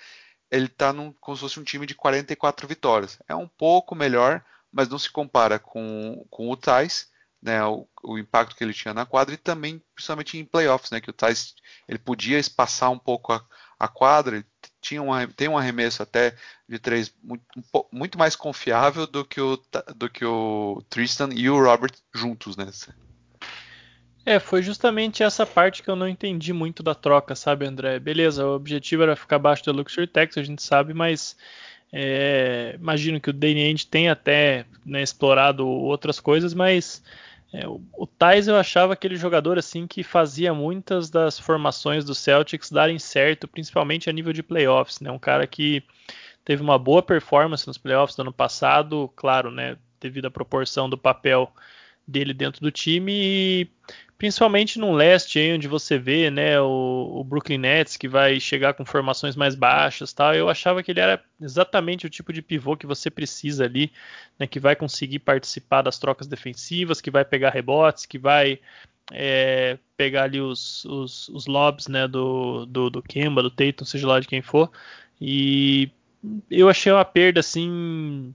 ele 0.51 0.65
está 0.65 0.93
como 1.19 1.35
se 1.35 1.41
fosse 1.41 1.59
um 1.59 1.63
time 1.63 1.85
de 1.85 1.95
44 1.95 2.67
vitórias. 2.67 3.19
É 3.27 3.35
um 3.35 3.47
pouco 3.47 3.95
melhor, 3.95 4.43
mas 4.71 4.89
não 4.89 4.99
se 4.99 5.09
compara 5.09 5.57
com, 5.57 6.25
com 6.29 6.49
o 6.49 6.57
Thais, 6.57 7.09
né, 7.41 7.63
o, 7.65 7.87
o, 8.03 8.17
impacto 8.17 8.55
que 8.55 8.63
ele 8.63 8.73
tinha 8.73 8.93
na 8.93 9.05
quadra 9.05 9.33
e 9.33 9.37
também 9.37 9.81
principalmente 9.93 10.37
em 10.37 10.45
playoffs, 10.45 10.91
né, 10.91 11.01
que 11.01 11.09
o 11.09 11.13
Thais 11.13 11.55
ele 11.87 11.99
podia 11.99 12.39
espaçar 12.39 12.91
um 12.91 12.97
pouco 12.97 13.33
a, 13.33 13.43
a 13.79 13.87
quadra, 13.87 14.45
tinha 14.85 15.01
um, 15.01 15.27
tem 15.35 15.47
um 15.47 15.57
arremesso 15.57 16.03
até 16.03 16.35
de 16.69 16.77
três 16.77 17.11
muito, 17.23 17.43
muito 17.91 18.19
mais 18.19 18.35
confiável 18.35 19.07
do 19.07 19.25
que, 19.25 19.41
o, 19.41 19.59
do 19.95 20.07
que 20.07 20.23
o 20.23 20.83
Tristan 20.89 21.29
e 21.33 21.49
o 21.49 21.59
Robert 21.59 21.93
juntos, 22.13 22.55
né? 22.55 22.69
É, 24.23 24.39
foi 24.39 24.61
justamente 24.61 25.23
essa 25.23 25.45
parte 25.45 25.81
que 25.81 25.89
eu 25.89 25.95
não 25.95 26.07
entendi 26.07 26.53
muito 26.53 26.83
da 26.83 26.93
troca, 26.93 27.33
sabe, 27.35 27.65
André? 27.65 27.97
Beleza, 27.97 28.45
o 28.45 28.55
objetivo 28.55 29.03
era 29.03 29.15
ficar 29.15 29.37
abaixo 29.37 29.63
do 29.65 29.71
Luxury 29.71 30.07
Tax, 30.07 30.37
a 30.37 30.43
gente 30.43 30.61
sabe, 30.61 30.93
mas 30.93 31.35
é, 31.91 32.75
imagino 32.79 33.19
que 33.19 33.29
o 33.31 33.33
Danny 33.33 33.61
Ainge 33.63 33.87
tenha 33.87 34.11
até 34.11 34.65
né, 34.85 35.01
explorado 35.01 35.67
outras 35.67 36.19
coisas, 36.19 36.53
mas 36.53 37.03
é, 37.53 37.67
o, 37.67 37.81
o 37.93 38.07
eu 38.47 38.55
achava 38.57 38.93
aquele 38.93 39.15
jogador 39.15 39.57
assim 39.57 39.87
que 39.87 40.03
fazia 40.03 40.53
muitas 40.53 41.09
das 41.09 41.39
formações 41.39 42.03
do 42.03 42.13
Celtics 42.13 42.71
darem 42.71 42.99
certo, 42.99 43.47
principalmente 43.47 44.09
a 44.09 44.13
nível 44.13 44.33
de 44.33 44.43
playoffs, 44.43 44.99
né? 44.99 45.11
Um 45.11 45.19
cara 45.19 45.47
que 45.47 45.83
teve 46.43 46.61
uma 46.61 46.77
boa 46.77 47.01
performance 47.01 47.65
nos 47.65 47.77
playoffs 47.77 48.15
do 48.15 48.21
ano 48.21 48.33
passado, 48.33 49.11
claro, 49.15 49.51
né? 49.51 49.77
Devido 49.99 50.25
à 50.25 50.31
proporção 50.31 50.89
do 50.89 50.97
papel 50.97 51.51
dele 52.07 52.33
dentro 52.33 52.61
do 52.61 52.71
time 52.71 53.11
e 53.13 53.69
principalmente 54.17 54.79
no 54.79 54.93
leste, 54.93 55.39
aí, 55.39 55.53
onde 55.53 55.67
você 55.67 55.97
vê 55.97 56.29
né, 56.29 56.59
o, 56.59 57.17
o, 57.19 57.23
Brooklyn 57.23 57.57
Nets 57.57 57.97
que 57.97 58.07
vai 58.07 58.39
chegar 58.39 58.73
com 58.73 58.85
formações 58.85 59.35
mais 59.35 59.55
baixas, 59.55 60.13
tal. 60.13 60.33
Eu 60.33 60.49
achava 60.49 60.81
que 60.81 60.91
ele 60.91 61.01
era 61.01 61.21
exatamente 61.39 62.05
o 62.05 62.09
tipo 62.09 62.31
de 62.31 62.41
pivô 62.41 62.77
que 62.77 62.87
você 62.87 63.09
precisa 63.09 63.65
ali, 63.65 63.91
né, 64.39 64.47
que 64.47 64.59
vai 64.59 64.75
conseguir 64.75 65.19
participar 65.19 65.81
das 65.81 65.99
trocas 65.99 66.27
defensivas, 66.27 67.01
que 67.01 67.11
vai 67.11 67.25
pegar 67.25 67.49
rebotes, 67.49 68.05
que 68.05 68.17
vai 68.17 68.59
é, 69.11 69.77
pegar 69.97 70.23
ali 70.23 70.39
os, 70.39 70.85
os, 70.85 71.29
os 71.29 71.45
lobs 71.45 71.87
né, 71.87 72.07
do, 72.07 72.65
do, 72.65 72.89
do 72.89 73.01
Kemba, 73.01 73.43
do 73.43 73.51
Tatum, 73.51 73.85
seja 73.85 74.07
lá 74.07 74.19
de 74.19 74.27
quem 74.27 74.41
for. 74.41 74.71
E 75.19 75.89
eu 76.49 76.69
achei 76.69 76.91
uma 76.91 77.05
perda 77.05 77.39
assim 77.41 78.33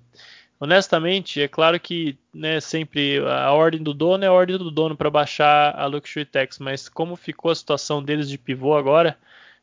honestamente, 0.60 1.40
é 1.40 1.48
claro 1.48 1.80
que 1.80 2.18
né, 2.32 2.60
sempre 2.60 3.18
a 3.26 3.50
ordem 3.52 3.82
do 3.82 3.94
dono 3.94 4.22
é 4.22 4.26
a 4.26 4.32
ordem 4.32 4.58
do 4.58 4.70
dono 4.70 4.94
para 4.94 5.10
baixar 5.10 5.74
a 5.74 5.86
Luxury 5.86 6.26
Tax, 6.26 6.58
mas 6.58 6.88
como 6.88 7.16
ficou 7.16 7.50
a 7.50 7.54
situação 7.54 8.02
deles 8.02 8.28
de 8.28 8.36
pivô 8.36 8.76
agora, 8.76 9.18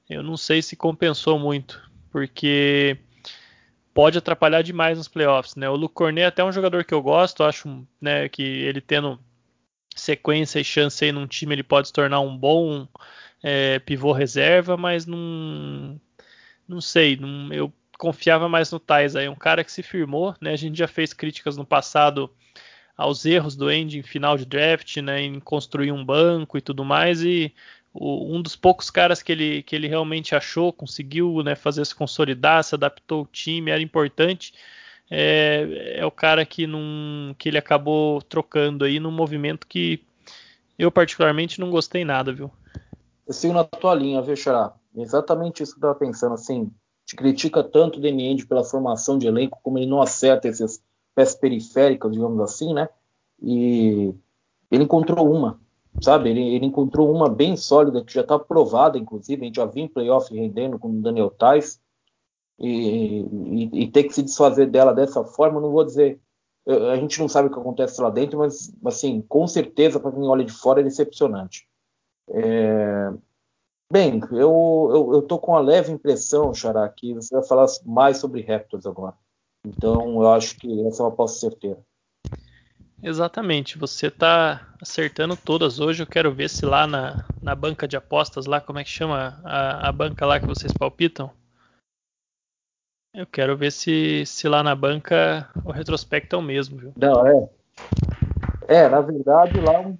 eu 0.09 0.23
não 0.23 0.35
sei 0.35 0.61
se 0.61 0.75
compensou 0.75 1.37
muito, 1.37 1.79
porque 2.11 2.97
pode 3.93 4.17
atrapalhar 4.17 4.63
demais 4.63 4.97
nos 4.97 5.07
playoffs. 5.07 5.55
Né? 5.55 5.69
O 5.69 5.75
Luke 5.75 5.93
Cornet 5.93 6.23
é 6.23 6.27
até 6.27 6.43
um 6.43 6.51
jogador 6.51 6.83
que 6.83 6.93
eu 6.93 7.01
gosto, 7.01 7.43
acho 7.43 7.87
né, 8.01 8.27
que 8.27 8.41
ele 8.41 8.81
tendo 8.81 9.19
sequência 9.95 10.59
e 10.59 10.63
chance 10.63 11.03
aí 11.05 11.11
num 11.11 11.27
time 11.27 11.55
ele 11.55 11.63
pode 11.63 11.87
se 11.87 11.93
tornar 11.93 12.19
um 12.19 12.35
bom 12.35 12.87
é, 13.43 13.79
pivô 13.79 14.11
reserva, 14.13 14.77
mas 14.77 15.05
não, 15.05 15.99
não 16.67 16.81
sei, 16.81 17.17
não, 17.17 17.51
eu 17.53 17.71
confiava 17.97 18.47
mais 18.47 18.71
no 18.71 18.79
Tais 18.79 19.15
aí, 19.15 19.27
um 19.27 19.35
cara 19.35 19.63
que 19.63 19.71
se 19.71 19.81
firmou, 19.81 20.35
né? 20.39 20.51
A 20.51 20.55
gente 20.55 20.77
já 20.77 20.87
fez 20.87 21.13
críticas 21.13 21.57
no 21.57 21.65
passado 21.65 22.29
aos 22.97 23.25
erros 23.25 23.55
do 23.55 23.67
Andy 23.67 23.99
em 23.99 24.03
final 24.03 24.35
de 24.35 24.45
draft, 24.45 24.97
né, 24.97 25.21
em 25.21 25.39
construir 25.39 25.91
um 25.91 26.03
banco 26.03 26.57
e 26.57 26.61
tudo 26.61 26.83
mais, 26.83 27.21
e 27.21 27.53
o, 27.93 28.35
um 28.35 28.41
dos 28.41 28.55
poucos 28.55 28.89
caras 28.89 29.21
que 29.21 29.31
ele, 29.31 29.61
que 29.61 29.75
ele 29.75 29.87
realmente 29.87 30.35
achou, 30.35 30.73
conseguiu 30.73 31.43
né, 31.43 31.55
fazer 31.55 31.85
se 31.85 31.93
consolidar, 31.93 32.63
se 32.63 32.73
adaptou 32.73 33.19
ao 33.19 33.27
time, 33.27 33.69
era 33.69 33.81
importante, 33.81 34.51
é, 35.11 35.97
é 35.97 36.05
o 36.05 36.11
cara 36.11 36.43
que, 36.43 36.65
num, 36.65 37.35
que 37.37 37.47
ele 37.47 37.57
acabou 37.59 38.19
trocando 38.21 38.83
aí 38.83 38.99
num 38.99 39.11
movimento 39.11 39.67
que 39.67 40.03
eu 40.77 40.91
particularmente 40.91 41.59
não 41.59 41.69
gostei 41.69 42.03
nada, 42.03 42.33
viu? 42.33 42.51
Eu 43.27 43.33
sigo 43.33 43.53
na 43.53 43.63
tua 43.63 43.93
linha, 43.93 44.21
viu, 44.21 44.35
Xará? 44.35 44.73
Exatamente 44.95 45.61
isso 45.61 45.73
que 45.73 45.79
eu 45.79 45.81
tava 45.81 45.95
pensando, 45.95 46.33
assim, 46.33 46.71
gente 47.07 47.15
critica 47.15 47.63
tanto 47.63 47.97
o 47.97 48.01
Deniende 48.01 48.45
pela 48.45 48.65
formação 48.65 49.17
de 49.17 49.27
elenco, 49.27 49.59
como 49.63 49.79
ele 49.79 49.85
não 49.85 50.01
acerta 50.01 50.49
essas 50.49 50.83
peças 51.15 51.35
periféricas, 51.35 52.11
digamos 52.11 52.39
assim, 52.41 52.73
né? 52.73 52.89
E 53.41 54.13
ele 54.69 54.83
encontrou 54.83 55.31
uma, 55.33 55.57
sabe? 56.01 56.29
Ele, 56.29 56.55
ele 56.55 56.65
encontrou 56.65 57.09
uma 57.09 57.29
bem 57.29 57.55
sólida, 57.55 58.03
que 58.03 58.13
já 58.13 58.21
está 58.21 58.37
provada, 58.37 58.97
inclusive, 58.97 59.41
a 59.41 59.45
gente 59.45 59.55
já 59.55 59.65
viu 59.65 59.85
em 59.85 59.87
playoff 59.87 60.33
rendendo 60.33 60.77
com 60.77 60.89
o 60.89 61.01
Daniel 61.01 61.29
Tais, 61.29 61.79
e, 62.59 63.21
e, 63.21 63.83
e, 63.83 63.91
ter 63.91 64.03
que 64.03 64.13
se 64.13 64.23
desfazer 64.23 64.67
dela 64.67 64.91
dessa 64.91 65.23
forma, 65.23 65.61
não 65.61 65.71
vou 65.71 65.85
dizer. 65.85 66.19
A 66.91 66.95
gente 66.97 67.19
não 67.19 67.29
sabe 67.29 67.47
o 67.47 67.51
que 67.51 67.59
acontece 67.59 68.01
lá 68.01 68.09
dentro, 68.09 68.39
mas, 68.39 68.73
assim, 68.83 69.21
com 69.21 69.47
certeza, 69.47 69.99
para 69.99 70.11
quem 70.11 70.27
olha 70.27 70.43
de 70.43 70.51
fora, 70.51 70.81
é 70.81 70.83
decepcionante. 70.83 71.67
É, 72.29 73.13
Bem, 73.91 74.19
eu, 74.31 74.89
eu, 74.91 75.13
eu 75.13 75.21
tô 75.21 75.39
com 75.39 75.55
a 75.55 75.61
leve 75.61 75.91
impressão, 75.91 76.53
Xará, 76.53 76.87
que 76.89 77.13
você 77.13 77.33
vai 77.33 77.43
falar 77.43 77.67
mais 77.85 78.17
sobre 78.17 78.41
Raptors 78.41 78.85
agora. 78.85 79.15
Então, 79.65 80.21
eu 80.21 80.29
acho 80.31 80.57
que 80.57 80.85
essa 80.87 81.01
é 81.01 81.05
uma 81.05 81.11
aposta 81.11 81.39
certeira. 81.39 81.79
Exatamente, 83.01 83.77
você 83.77 84.09
tá 84.09 84.75
acertando 84.81 85.37
todas 85.37 85.79
hoje. 85.79 86.03
Eu 86.03 86.07
quero 86.07 86.33
ver 86.33 86.49
se 86.49 86.65
lá 86.65 86.85
na, 86.85 87.25
na 87.41 87.55
banca 87.55 87.87
de 87.87 87.95
apostas, 87.95 88.45
lá, 88.45 88.59
como 88.59 88.79
é 88.79 88.83
que 88.83 88.89
chama 88.89 89.39
a, 89.43 89.87
a 89.87 89.91
banca 89.91 90.25
lá 90.25 90.39
que 90.39 90.45
vocês 90.45 90.73
palpitam? 90.73 91.31
Eu 93.13 93.25
quero 93.25 93.55
ver 93.55 93.71
se, 93.71 94.25
se 94.25 94.47
lá 94.47 94.61
na 94.61 94.75
banca 94.75 95.49
o 95.63 95.71
retrospecto 95.71 96.35
é 96.35 96.39
o 96.39 96.41
mesmo, 96.41 96.77
viu? 96.77 96.93
Não, 96.97 97.25
é. 97.25 97.49
É, 98.67 98.89
na 98.89 98.99
verdade, 98.99 99.59
lá, 99.61 99.93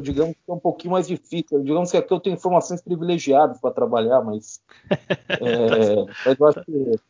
digamos 0.00 0.34
que 0.34 0.50
é 0.50 0.52
um 0.52 0.58
pouquinho 0.58 0.92
mais 0.92 1.06
difícil. 1.06 1.62
Digamos 1.62 1.90
que 1.90 1.96
aqui 1.96 2.12
eu 2.12 2.18
tenho 2.18 2.34
informações 2.34 2.82
privilegiadas 2.82 3.60
para 3.60 3.74
trabalhar, 3.74 4.20
mas, 4.22 4.60
é, 5.30 6.04
mas 6.26 6.40
eu 6.40 6.46
acho 6.46 6.64
que 6.64 7.00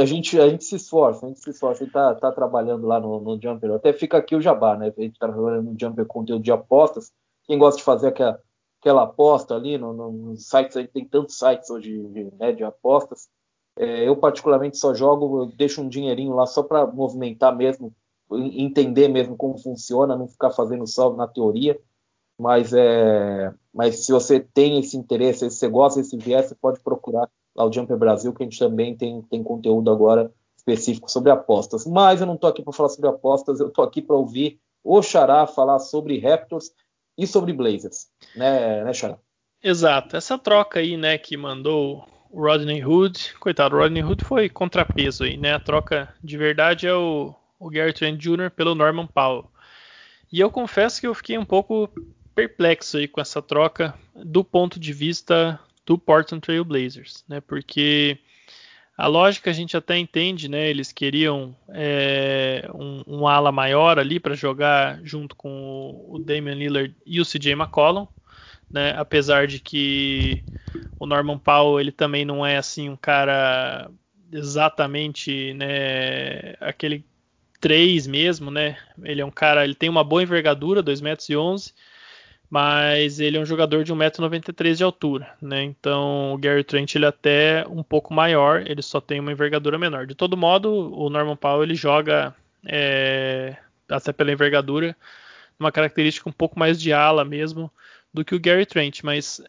a 0.00 0.04
gente, 0.06 0.40
a 0.40 0.48
gente 0.48 0.64
se 0.64 0.76
esforça, 0.76 1.26
a 1.26 1.28
gente 1.28 1.40
se 1.40 1.50
esforça, 1.50 1.82
a 1.82 1.84
gente 1.84 1.92
tá, 1.92 2.14
tá 2.14 2.32
trabalhando 2.32 2.86
lá 2.86 2.98
no, 2.98 3.20
no 3.20 3.40
Jumper. 3.40 3.72
Até 3.72 3.92
fica 3.92 4.16
aqui 4.16 4.34
o 4.34 4.40
jabá, 4.40 4.76
né? 4.76 4.86
A 4.86 5.00
gente 5.00 5.12
está 5.12 5.28
trabalhando 5.28 5.70
no 5.70 5.76
Jumper 5.78 6.06
conteúdo 6.06 6.42
de 6.42 6.50
apostas. 6.50 7.12
Quem 7.44 7.58
gosta 7.58 7.78
de 7.78 7.84
fazer 7.84 8.08
aquela, 8.08 8.40
aquela 8.80 9.02
aposta 9.02 9.54
ali 9.54 9.76
no, 9.76 9.92
no 9.92 10.36
sites, 10.36 10.76
a 10.76 10.80
gente 10.80 10.92
tem 10.92 11.04
tantos 11.04 11.38
sites 11.38 11.68
hoje 11.68 12.02
de, 12.08 12.24
né, 12.38 12.52
de 12.52 12.64
apostas. 12.64 13.28
É, 13.76 14.08
eu, 14.08 14.16
particularmente, 14.16 14.78
só 14.78 14.94
jogo, 14.94 15.52
deixo 15.56 15.82
um 15.82 15.88
dinheirinho 15.88 16.34
lá 16.34 16.46
só 16.46 16.62
para 16.62 16.86
movimentar 16.86 17.54
mesmo 17.54 17.94
entender 18.30 19.08
mesmo 19.08 19.36
como 19.36 19.58
funciona, 19.58 20.16
não 20.16 20.28
ficar 20.28 20.50
fazendo 20.50 20.86
só 20.86 21.14
na 21.14 21.26
teoria. 21.26 21.78
Mas, 22.40 22.72
é, 22.72 23.52
mas 23.74 24.04
se 24.04 24.12
você 24.12 24.38
tem 24.38 24.78
esse 24.78 24.96
interesse, 24.96 25.50
se 25.50 25.56
você 25.56 25.68
gosta 25.68 26.00
desse 26.00 26.16
viés, 26.16 26.46
você 26.46 26.54
pode 26.54 26.80
procurar 26.80 27.28
lá 27.56 27.64
o 27.64 27.72
Jumper 27.72 27.96
Brasil, 27.96 28.32
que 28.32 28.42
a 28.42 28.46
gente 28.46 28.58
também 28.58 28.96
tem, 28.96 29.20
tem 29.22 29.42
conteúdo 29.42 29.90
agora 29.90 30.32
específico 30.56 31.10
sobre 31.10 31.32
apostas. 31.32 31.84
Mas 31.84 32.20
eu 32.20 32.26
não 32.26 32.34
estou 32.34 32.48
aqui 32.48 32.62
para 32.62 32.72
falar 32.72 32.90
sobre 32.90 33.10
apostas, 33.10 33.58
eu 33.58 33.68
estou 33.68 33.84
aqui 33.84 34.00
para 34.00 34.14
ouvir 34.14 34.60
o 34.84 35.02
Xará 35.02 35.46
falar 35.46 35.80
sobre 35.80 36.20
Raptors 36.20 36.70
e 37.16 37.26
sobre 37.26 37.52
Blazers, 37.52 38.06
né, 38.36 38.84
né 38.84 38.92
Xará? 38.92 39.18
Exato. 39.62 40.16
Essa 40.16 40.38
troca 40.38 40.78
aí, 40.78 40.96
né, 40.96 41.18
que 41.18 41.36
mandou 41.36 42.04
o 42.30 42.42
Rodney 42.42 42.84
Hood, 42.84 43.34
coitado, 43.40 43.74
o 43.74 43.80
Rodney 43.80 44.04
Hood 44.04 44.24
foi 44.24 44.48
contrapeso 44.48 45.24
aí, 45.24 45.36
né? 45.36 45.54
A 45.54 45.60
troca 45.60 46.14
de 46.22 46.36
verdade 46.36 46.86
é 46.86 46.94
o 46.94 47.34
o 47.58 47.70
Gary 47.70 47.92
Trent 47.92 48.18
Jr. 48.20 48.50
pelo 48.54 48.74
Norman 48.74 49.06
Powell. 49.06 49.50
E 50.32 50.40
eu 50.40 50.50
confesso 50.50 51.00
que 51.00 51.06
eu 51.06 51.14
fiquei 51.14 51.38
um 51.38 51.44
pouco 51.44 51.90
perplexo 52.34 52.98
aí 52.98 53.08
com 53.08 53.20
essa 53.20 53.42
troca 53.42 53.94
do 54.14 54.44
ponto 54.44 54.78
de 54.78 54.92
vista 54.92 55.58
do 55.84 55.98
Portland 55.98 56.40
Trail 56.40 56.64
Blazers, 56.64 57.24
né? 57.26 57.40
Porque 57.40 58.18
a 58.96 59.06
lógica 59.06 59.50
a 59.50 59.52
gente 59.52 59.76
até 59.76 59.96
entende, 59.96 60.48
né? 60.48 60.68
Eles 60.68 60.92
queriam 60.92 61.56
é, 61.70 62.68
um, 62.74 63.02
um, 63.06 63.26
ala 63.26 63.50
maior 63.50 63.98
ali 63.98 64.20
para 64.20 64.34
jogar 64.34 65.00
junto 65.02 65.34
com 65.34 66.04
o 66.08 66.18
Damian 66.18 66.54
Lillard 66.54 66.94
e 67.06 67.20
o 67.20 67.24
CJ 67.24 67.52
McCollum, 67.52 68.06
né? 68.70 68.94
Apesar 68.98 69.46
de 69.46 69.60
que 69.60 70.44
o 70.98 71.06
Norman 71.06 71.38
Powell 71.38 71.80
ele 71.80 71.92
também 71.92 72.24
não 72.24 72.44
é 72.44 72.56
assim 72.56 72.88
um 72.90 72.96
cara 72.96 73.90
exatamente, 74.30 75.54
né? 75.54 76.54
Aquele 76.60 77.04
3 77.60 78.06
mesmo, 78.06 78.50
né? 78.50 78.76
Ele 79.02 79.20
é 79.20 79.24
um 79.24 79.30
cara, 79.30 79.64
ele 79.64 79.74
tem 79.74 79.88
uma 79.88 80.04
boa 80.04 80.22
envergadura, 80.22 80.82
2 80.82 81.00
metros 81.00 81.28
e 81.28 81.36
11, 81.36 81.72
mas 82.50 83.20
ele 83.20 83.36
é 83.36 83.40
um 83.40 83.46
jogador 83.46 83.84
de 83.84 83.92
1,93m 83.92 84.74
de 84.76 84.84
altura, 84.84 85.36
né? 85.40 85.62
Então 85.62 86.34
o 86.34 86.38
Gary 86.38 86.64
Trent 86.64 86.94
ele 86.94 87.04
é 87.04 87.08
até 87.08 87.66
um 87.68 87.82
pouco 87.82 88.14
maior, 88.14 88.62
ele 88.66 88.82
só 88.82 89.00
tem 89.00 89.20
uma 89.20 89.32
envergadura 89.32 89.78
menor. 89.78 90.06
De 90.06 90.14
todo 90.14 90.36
modo, 90.36 90.70
o 90.94 91.10
Norman 91.10 91.36
Powell 91.36 91.62
ele 91.62 91.74
joga 91.74 92.34
é, 92.66 93.56
até 93.88 94.12
pela 94.12 94.32
envergadura, 94.32 94.96
uma 95.58 95.72
característica 95.72 96.28
um 96.28 96.32
pouco 96.32 96.58
mais 96.58 96.80
de 96.80 96.92
ala 96.92 97.24
mesmo 97.24 97.70
do 98.12 98.24
que 98.24 98.34
o 98.34 98.40
Gary 98.40 98.64
Trent, 98.64 99.02
mas 99.02 99.42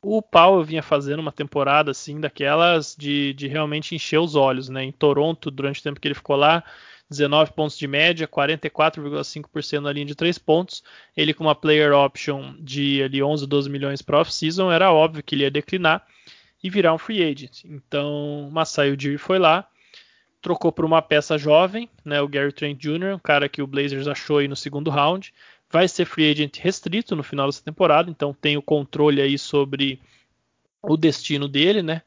o 0.00 0.22
Powell 0.22 0.64
vinha 0.64 0.82
fazendo 0.82 1.20
uma 1.20 1.32
temporada 1.32 1.90
assim 1.90 2.20
daquelas 2.20 2.94
de, 2.96 3.34
de 3.34 3.48
realmente 3.48 3.94
encher 3.94 4.18
os 4.18 4.34
olhos, 4.34 4.68
né? 4.68 4.84
Em 4.84 4.92
Toronto, 4.92 5.50
durante 5.50 5.80
o 5.80 5.82
tempo 5.82 6.00
que 6.00 6.08
ele 6.08 6.14
ficou 6.14 6.36
lá, 6.36 6.64
19 7.10 7.52
pontos 7.52 7.78
de 7.78 7.86
média, 7.86 8.28
44,5% 8.28 9.80
na 9.80 9.92
linha 9.92 10.06
de 10.06 10.14
3 10.14 10.36
pontos. 10.38 10.82
Ele 11.16 11.32
com 11.32 11.44
uma 11.44 11.54
player 11.54 11.92
option 11.92 12.54
de 12.60 13.02
ali 13.02 13.22
11, 13.22 13.46
12 13.46 13.70
milhões 13.70 14.02
para 14.02 14.20
off-season, 14.20 14.70
era 14.70 14.92
óbvio 14.92 15.22
que 15.22 15.34
ele 15.34 15.44
ia 15.44 15.50
declinar 15.50 16.06
e 16.62 16.68
virar 16.68 16.92
um 16.92 16.98
free 16.98 17.22
agent. 17.22 17.64
Então, 17.64 18.48
Masai 18.52 18.90
Ujiri 18.90 19.16
foi 19.16 19.38
lá, 19.38 19.66
trocou 20.42 20.70
por 20.70 20.84
uma 20.84 21.00
peça 21.00 21.38
jovem, 21.38 21.88
né, 22.04 22.20
o 22.20 22.28
Gary 22.28 22.52
Trent 22.52 22.78
Jr., 22.78 23.14
um 23.14 23.18
cara 23.18 23.48
que 23.48 23.62
o 23.62 23.66
Blazers 23.66 24.06
achou 24.06 24.38
aí 24.38 24.48
no 24.48 24.56
segundo 24.56 24.90
round. 24.90 25.32
Vai 25.70 25.86
ser 25.86 26.04
free 26.04 26.30
agent 26.30 26.58
restrito 26.58 27.14
no 27.14 27.22
final 27.22 27.46
dessa 27.46 27.62
temporada, 27.62 28.10
então 28.10 28.34
tem 28.34 28.56
o 28.56 28.62
controle 28.62 29.20
aí 29.20 29.38
sobre 29.38 30.00
o 30.82 30.96
destino 30.96 31.48
dele, 31.48 31.82
né? 31.82 32.02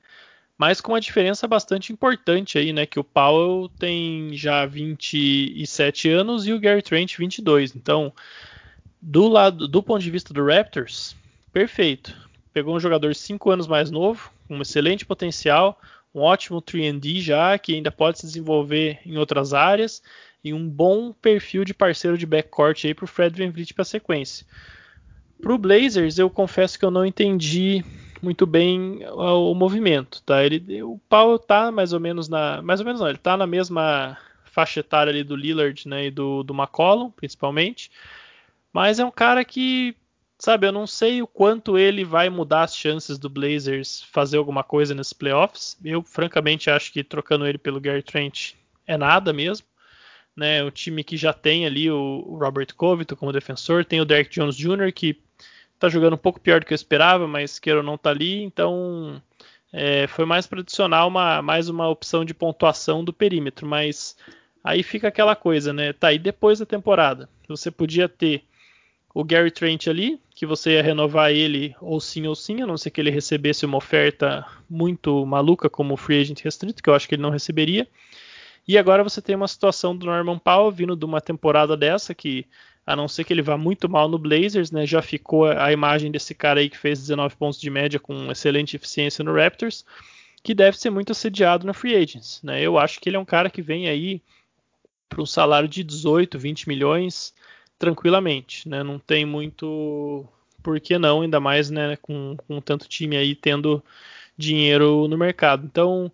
Mas 0.62 0.80
com 0.80 0.92
uma 0.92 1.02
diferença 1.02 1.48
bastante 1.48 1.92
importante 1.92 2.60
aí, 2.60 2.72
né? 2.72 2.86
Que 2.86 3.00
o 3.00 3.04
Powell 3.04 3.68
tem 3.80 4.30
já 4.34 4.64
27 4.64 6.08
anos 6.08 6.46
e 6.46 6.54
o 6.54 6.60
Gary 6.60 6.84
Trent 6.84 7.18
22. 7.18 7.76
Então, 7.76 8.14
do 9.02 9.28
lado, 9.28 9.68
do 9.68 9.82
ponto 9.82 10.04
de 10.04 10.12
vista 10.12 10.32
do 10.32 10.46
Raptors, 10.46 11.16
perfeito. 11.52 12.16
Pegou 12.54 12.76
um 12.76 12.80
jogador 12.80 13.16
5 13.16 13.50
anos 13.50 13.66
mais 13.66 13.90
novo, 13.90 14.32
com 14.48 14.56
um 14.56 14.62
excelente 14.62 15.04
potencial, 15.04 15.82
um 16.14 16.20
ótimo 16.20 16.62
3D 16.62 17.22
já, 17.22 17.58
que 17.58 17.74
ainda 17.74 17.90
pode 17.90 18.20
se 18.20 18.28
desenvolver 18.28 19.00
em 19.04 19.18
outras 19.18 19.56
áreas, 19.56 20.04
e 20.44 20.54
um 20.54 20.70
bom 20.70 21.12
perfil 21.12 21.66
de 21.66 21.74
parceiro 21.74 22.20
de 22.20 22.28
backcourt 22.28 22.86
aí 22.86 22.94
para 22.94 23.06
o 23.06 23.08
Fred 23.08 23.36
VanVleet 23.36 23.74
para 23.74 23.82
a 23.82 23.86
sequência. 23.86 24.46
Para 25.42 25.56
o 25.56 25.58
Blazers, 25.58 26.20
eu 26.20 26.30
confesso 26.30 26.78
que 26.78 26.86
eu 26.86 26.92
não 26.92 27.04
entendi 27.04 27.84
muito 28.22 28.46
bem 28.46 29.06
o, 29.08 29.52
o 29.52 29.56
movimento, 29.56 30.22
tá? 30.24 30.44
Ele, 30.44 30.84
o 30.84 31.00
Paulo 31.10 31.40
tá 31.40 31.72
mais 31.72 31.94
ou 31.94 32.00
menos 32.00 32.28
na, 32.28 32.62
mais 32.62 32.80
ou 32.80 32.86
menos 32.86 33.02
não, 33.02 33.10
ele 33.10 33.18
tá 33.18 33.36
na 33.36 33.48
mesma 33.48 34.18
faixa 34.52 34.82
etária 34.82 35.10
ali 35.10 35.24
do 35.24 35.36
Lillard, 35.36 35.88
né, 35.88 36.06
e 36.08 36.12
do, 36.12 36.44
do 36.44 36.54
McCollum, 36.54 37.10
principalmente. 37.10 37.90
Mas 38.72 39.00
é 39.00 39.06
um 39.06 39.12
cara 39.12 39.44
que, 39.44 39.96
sabe, 40.38 40.68
eu 40.68 40.72
não 40.72 40.86
sei 40.86 41.22
o 41.22 41.28
quanto 41.28 41.78
ele 41.78 42.04
vai 42.04 42.30
mudar 42.30 42.64
as 42.64 42.76
chances 42.76 43.18
do 43.18 43.30
Blazers 43.30 44.04
fazer 44.12 44.38
alguma 44.38 44.64
coisa 44.64 44.94
nesses 44.94 45.14
playoffs. 45.14 45.78
Eu, 45.84 46.04
francamente, 46.04 46.70
acho 46.70 46.92
que 46.92 47.04
trocando 47.04 47.48
ele 47.48 47.58
pelo 47.58 47.80
Gary 47.80 48.04
Trent 48.04 48.54
é 48.86 48.98
nada 48.98 49.34
mesmo. 49.34 49.66
Né, 50.34 50.64
o 50.64 50.72
time 50.72 51.04
que 51.04 51.18
já 51.18 51.34
tem 51.34 51.66
ali 51.66 51.92
o 51.92 52.38
Robert 52.40 52.74
Covington 52.76 53.18
como 53.18 53.34
defensor, 53.34 53.84
tem 53.84 54.00
o 54.00 54.06
Derek 54.06 54.30
Jones 54.30 54.56
Jr., 54.56 54.92
que 54.94 55.22
tá 55.82 55.90
jogando 55.90 56.14
um 56.14 56.18
pouco 56.18 56.40
pior 56.40 56.60
do 56.60 56.66
que 56.66 56.74
eu 56.74 56.76
esperava, 56.76 57.28
mas 57.28 57.58
queira 57.58 57.80
ou 57.80 57.84
não 57.84 57.98
tá 57.98 58.12
ali, 58.12 58.44
então 58.44 59.20
é, 59.74 60.06
foi 60.06 60.26
mais 60.26 60.46
tradicional, 60.46 61.08
uma, 61.08 61.42
mais 61.42 61.70
uma 61.70 61.90
opção 61.90 62.24
de 62.24 62.36
pontuação 62.36 63.04
do 63.04 63.12
perímetro, 63.12 63.66
mas 63.66 64.16
aí 64.64 64.84
fica 64.84 65.08
aquela 65.08 65.36
coisa, 65.36 65.74
né? 65.74 65.92
Tá 65.92 66.10
aí 66.10 66.20
depois 66.20 66.60
da 66.60 66.68
temporada. 66.68 67.28
Você 67.48 67.72
podia 67.72 68.08
ter 68.08 68.44
o 69.12 69.24
Gary 69.24 69.50
Trent 69.50 69.88
ali, 69.88 70.20
que 70.36 70.46
você 70.46 70.74
ia 70.74 70.84
renovar 70.84 71.32
ele 71.32 71.76
ou 71.82 72.00
sim 72.00 72.28
ou 72.28 72.36
sim, 72.36 72.62
a 72.62 72.68
não 72.68 72.78
ser 72.78 72.92
que 72.92 73.02
ele 73.02 73.10
recebesse 73.10 73.66
uma 73.66 73.78
oferta 73.78 74.46
muito 74.70 75.26
maluca 75.26 75.68
como 75.68 75.98
free 75.98 76.22
agent 76.22 76.42
restrito, 76.44 76.84
que 76.84 76.92
eu 76.92 76.94
acho 76.94 77.10
que 77.10 77.16
ele 77.16 77.24
não 77.24 77.32
receberia. 77.32 77.88
E 78.68 78.78
agora 78.78 79.04
você 79.04 79.20
tem 79.20 79.36
uma 79.36 79.48
situação 79.48 79.98
do 79.98 80.06
Norman 80.06 80.38
Powell 80.38 80.72
vindo 80.72 80.96
de 80.96 81.06
uma 81.06 81.20
temporada 81.20 81.76
dessa 81.76 82.14
que 82.14 82.46
a 82.86 82.96
não 82.96 83.08
ser 83.08 83.24
que 83.24 83.34
ele 83.34 83.42
vá 83.42 83.58
muito 83.58 83.88
mal 83.88 84.10
no 84.10 84.18
Blazers, 84.18 84.72
né? 84.72 84.86
Já 84.86 85.02
ficou 85.02 85.46
a 85.46 85.72
imagem 85.72 86.12
desse 86.12 86.34
cara 86.34 86.60
aí 86.60 86.70
que 86.70 86.78
fez 86.78 87.00
19 87.00 87.36
pontos 87.36 87.60
de 87.60 87.70
média 87.70 88.00
com 88.00 88.32
excelente 88.32 88.76
eficiência 88.76 89.24
no 89.24 89.34
Raptors, 89.34 89.86
que 90.44 90.54
deve 90.54 90.78
ser 90.78 90.90
muito 90.90 91.12
assediado 91.12 91.66
na 91.66 91.74
Free 91.74 91.96
Agents, 91.96 92.42
né? 92.44 92.62
Eu 92.62 92.78
acho 92.78 93.00
que 93.00 93.10
ele 93.10 93.18
é 93.18 93.20
um 93.20 93.26
cara 93.26 93.50
que 93.50 93.62
vem 93.62 93.88
aí 93.88 94.22
para 95.08 95.22
um 95.22 95.26
salário 95.26 95.68
de 95.68 95.84
18, 95.84 96.40
20 96.40 96.68
milhões 96.68 97.34
tranquilamente, 97.78 98.68
né? 98.68 98.84
Não 98.84 98.98
tem 98.98 99.26
muito 99.26 100.26
por 100.62 100.80
que 100.80 100.98
não, 100.98 101.22
ainda 101.22 101.40
mais, 101.40 101.70
né, 101.70 101.98
com, 102.02 102.38
com 102.48 102.62
tanto 102.62 102.88
time 102.88 103.18
aí 103.18 103.36
tendo 103.36 103.84
dinheiro 104.38 105.08
no 105.08 105.18
mercado. 105.18 105.66
Então, 105.66 106.12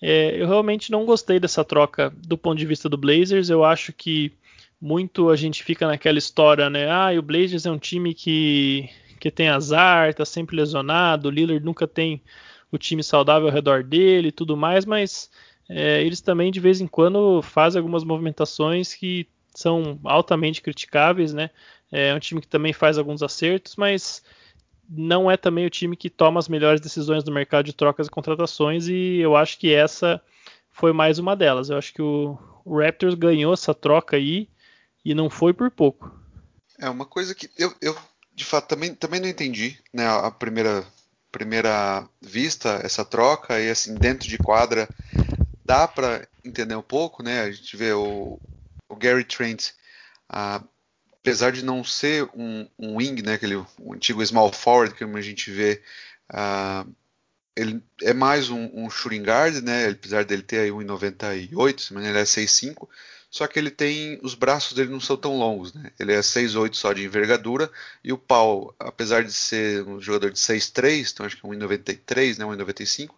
é, 0.00 0.40
eu 0.40 0.46
realmente 0.46 0.90
não 0.90 1.04
gostei 1.04 1.40
dessa 1.40 1.64
troca 1.64 2.12
do 2.16 2.36
ponto 2.36 2.58
de 2.58 2.66
vista 2.66 2.88
do 2.88 2.96
Blazers. 2.96 3.48
Eu 3.48 3.64
acho 3.64 3.92
que 3.92 4.32
muito 4.80 5.30
a 5.30 5.36
gente 5.36 5.64
fica 5.64 5.86
naquela 5.86 6.18
história, 6.18 6.68
né? 6.68 6.90
Ah, 6.90 7.10
o 7.18 7.22
Blazers 7.22 7.66
é 7.66 7.70
um 7.70 7.78
time 7.78 8.14
que, 8.14 8.88
que 9.18 9.30
tem 9.30 9.48
azar, 9.48 10.14
tá 10.14 10.24
sempre 10.24 10.56
lesionado, 10.56 11.28
o 11.28 11.30
Lillard 11.30 11.64
nunca 11.64 11.86
tem 11.86 12.22
o 12.70 12.78
time 12.78 13.02
saudável 13.02 13.48
ao 13.48 13.54
redor 13.54 13.82
dele 13.82 14.28
e 14.28 14.32
tudo 14.32 14.56
mais, 14.56 14.84
mas 14.84 15.30
é, 15.68 16.02
eles 16.02 16.20
também 16.20 16.50
de 16.50 16.60
vez 16.60 16.80
em 16.80 16.86
quando 16.86 17.40
fazem 17.42 17.78
algumas 17.78 18.04
movimentações 18.04 18.94
que 18.94 19.26
são 19.54 19.98
altamente 20.04 20.60
criticáveis, 20.60 21.32
né? 21.32 21.50
É 21.90 22.14
um 22.14 22.18
time 22.18 22.40
que 22.40 22.48
também 22.48 22.72
faz 22.72 22.98
alguns 22.98 23.22
acertos, 23.22 23.76
mas 23.76 24.22
não 24.88 25.30
é 25.30 25.36
também 25.36 25.64
o 25.66 25.70
time 25.70 25.96
que 25.96 26.10
toma 26.10 26.38
as 26.38 26.48
melhores 26.48 26.80
decisões 26.80 27.24
do 27.24 27.32
mercado 27.32 27.64
de 27.64 27.72
trocas 27.72 28.06
e 28.06 28.10
contratações, 28.10 28.88
e 28.88 29.18
eu 29.18 29.34
acho 29.34 29.58
que 29.58 29.72
essa 29.72 30.20
foi 30.70 30.92
mais 30.92 31.18
uma 31.18 31.34
delas. 31.34 31.70
Eu 31.70 31.78
acho 31.78 31.94
que 31.94 32.02
o 32.02 32.38
Raptors 32.66 33.14
ganhou 33.14 33.54
essa 33.54 33.72
troca 33.74 34.16
aí 34.16 34.48
e 35.06 35.14
não 35.14 35.30
foi 35.30 35.54
por 35.54 35.70
pouco. 35.70 36.12
É 36.80 36.90
uma 36.90 37.06
coisa 37.06 37.32
que 37.32 37.48
eu, 37.56 37.72
eu 37.80 37.96
de 38.34 38.44
fato 38.44 38.66
também, 38.66 38.92
também 38.92 39.20
não 39.20 39.28
entendi, 39.28 39.78
né? 39.94 40.04
A 40.04 40.32
primeira 40.32 40.84
primeira 41.30 42.08
vista 42.20 42.80
essa 42.82 43.04
troca 43.04 43.60
e 43.60 43.70
assim 43.70 43.94
dentro 43.94 44.26
de 44.26 44.36
quadra 44.38 44.88
dá 45.64 45.86
para 45.86 46.26
entender 46.44 46.74
um 46.74 46.82
pouco, 46.82 47.22
né? 47.22 47.42
A 47.42 47.50
gente 47.52 47.76
vê 47.76 47.92
o, 47.92 48.36
o 48.88 48.96
Gary 48.96 49.22
Trent, 49.24 49.70
apesar 50.28 51.52
de 51.52 51.64
não 51.64 51.84
ser 51.84 52.28
um, 52.34 52.68
um 52.76 52.96
wing, 52.96 53.22
né? 53.22 53.34
Aquele 53.34 53.56
um 53.56 53.94
antigo 53.94 54.24
small 54.26 54.52
forward 54.52 54.92
que 54.92 55.04
a 55.04 55.20
gente 55.20 55.52
vê, 55.52 55.80
ele 57.54 57.80
é 58.02 58.12
mais 58.12 58.50
um, 58.50 58.68
um 58.74 58.90
shooting 58.90 59.22
guard, 59.22 59.62
né? 59.62 59.88
Apesar 59.88 60.24
dele 60.24 60.42
ter 60.42 60.58
aí 60.58 60.70
1,98, 60.70 61.80
se 61.80 61.94
ele 61.94 62.18
é 62.18 62.24
6'5", 62.24 62.88
só 63.36 63.46
que 63.46 63.58
ele 63.58 63.70
tem 63.70 64.18
os 64.22 64.34
braços 64.34 64.72
dele 64.72 64.90
não 64.90 64.98
são 64.98 65.14
tão 65.14 65.36
longos, 65.36 65.74
né? 65.74 65.90
Ele 66.00 66.14
é 66.14 66.20
6'8 66.20 66.74
só 66.74 66.94
de 66.94 67.04
envergadura 67.04 67.70
e 68.02 68.10
o 68.10 68.16
pau, 68.16 68.74
apesar 68.78 69.22
de 69.22 69.30
ser 69.30 69.86
um 69.86 70.00
jogador 70.00 70.30
de 70.30 70.38
6'3, 70.38 71.12
então 71.12 71.26
acho 71.26 71.36
que 71.36 71.46
é 71.46 71.50
1,93, 71.50 72.38
né, 72.38 72.46
1,95, 72.46 73.10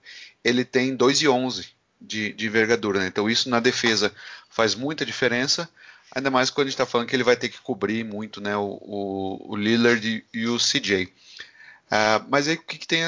ele 0.43 0.65
tem 0.65 0.97
2,11 0.97 1.69
de, 2.01 2.33
de 2.33 2.47
envergadura, 2.47 2.99
né? 2.99 3.07
Então 3.07 3.31
isso 3.31 3.49
na 3.49 3.61
defesa 3.61 4.13
faz 4.51 4.75
muita 4.75 5.07
diferença, 5.07 5.71
ainda 6.11 6.33
mais 6.33 6.51
quando 6.51 6.67
a 6.67 6.71
gente 6.71 6.75
está 6.75 6.87
falando 6.87 7.07
que 7.07 7.15
ele 7.15 7.23
vai 7.23 7.37
ter 7.37 7.49
que 7.49 7.61
cobrir 7.61 8.05
muito, 8.05 8.41
né, 8.41 8.57
o, 8.57 8.77
o, 8.83 9.53
o 9.53 9.57
Lillard 9.57 10.25
e 10.35 10.49
o 10.49 10.59
CJ. 10.59 11.05
Uh, 11.05 11.11
ah, 11.93 12.27
mas 12.29 12.49
aí 12.49 12.57
o 12.57 12.63
que, 12.65 12.77
que 12.77 12.89
tem 12.89 13.03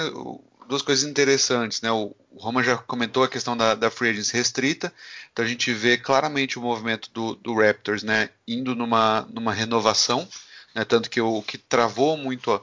duas 0.68 0.80
coisas 0.80 1.10
interessantes, 1.10 1.80
né? 1.80 1.90
O, 1.90 2.14
o 2.30 2.38
Roman 2.38 2.62
já 2.62 2.78
comentou 2.78 3.24
a 3.24 3.28
questão 3.28 3.56
da, 3.56 3.74
da 3.74 3.90
free 3.90 4.10
agency 4.10 4.36
restrita, 4.36 4.92
então 5.32 5.44
a 5.44 5.48
gente 5.48 5.72
vê 5.72 5.98
claramente 5.98 6.58
o 6.58 6.62
movimento 6.62 7.10
do, 7.10 7.34
do 7.34 7.54
Raptors, 7.54 8.02
né, 8.02 8.30
indo 8.46 8.74
numa, 8.74 9.22
numa 9.30 9.52
renovação, 9.52 10.28
né, 10.74 10.84
tanto 10.84 11.10
que 11.10 11.20
o 11.20 11.42
que 11.42 11.58
travou 11.58 12.16
muito 12.16 12.52
a, 12.52 12.62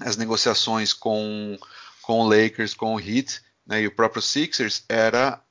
as 0.00 0.16
negociações 0.16 0.92
com, 0.92 1.58
com 2.00 2.20
o 2.20 2.28
Lakers, 2.28 2.74
com 2.74 2.94
o 2.94 3.00
Heat, 3.00 3.42
né, 3.66 3.82
e 3.82 3.86
o 3.86 3.94
próprio 3.94 4.22
Sixers 4.22 4.84
era 4.88 5.42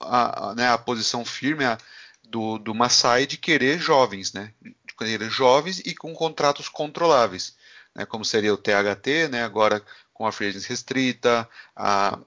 a, 0.00 0.50
a, 0.50 0.54
né, 0.54 0.68
a 0.68 0.78
posição 0.78 1.24
firme 1.24 1.64
a, 1.64 1.78
do, 2.22 2.58
do 2.58 2.74
Masai 2.74 3.26
de 3.26 3.38
querer 3.38 3.78
jovens, 3.78 4.34
né, 4.34 4.52
de 4.60 4.94
querer 4.98 5.30
jovens 5.30 5.78
e 5.80 5.94
com 5.94 6.12
contratos 6.12 6.68
controláveis, 6.68 7.56
né, 7.94 8.04
como 8.04 8.24
seria 8.24 8.52
o 8.52 8.58
THT, 8.58 9.28
né, 9.30 9.42
agora 9.44 9.82
com 10.12 10.26
a 10.26 10.32
free 10.32 10.50
restrita, 10.50 11.48
a, 11.74 12.18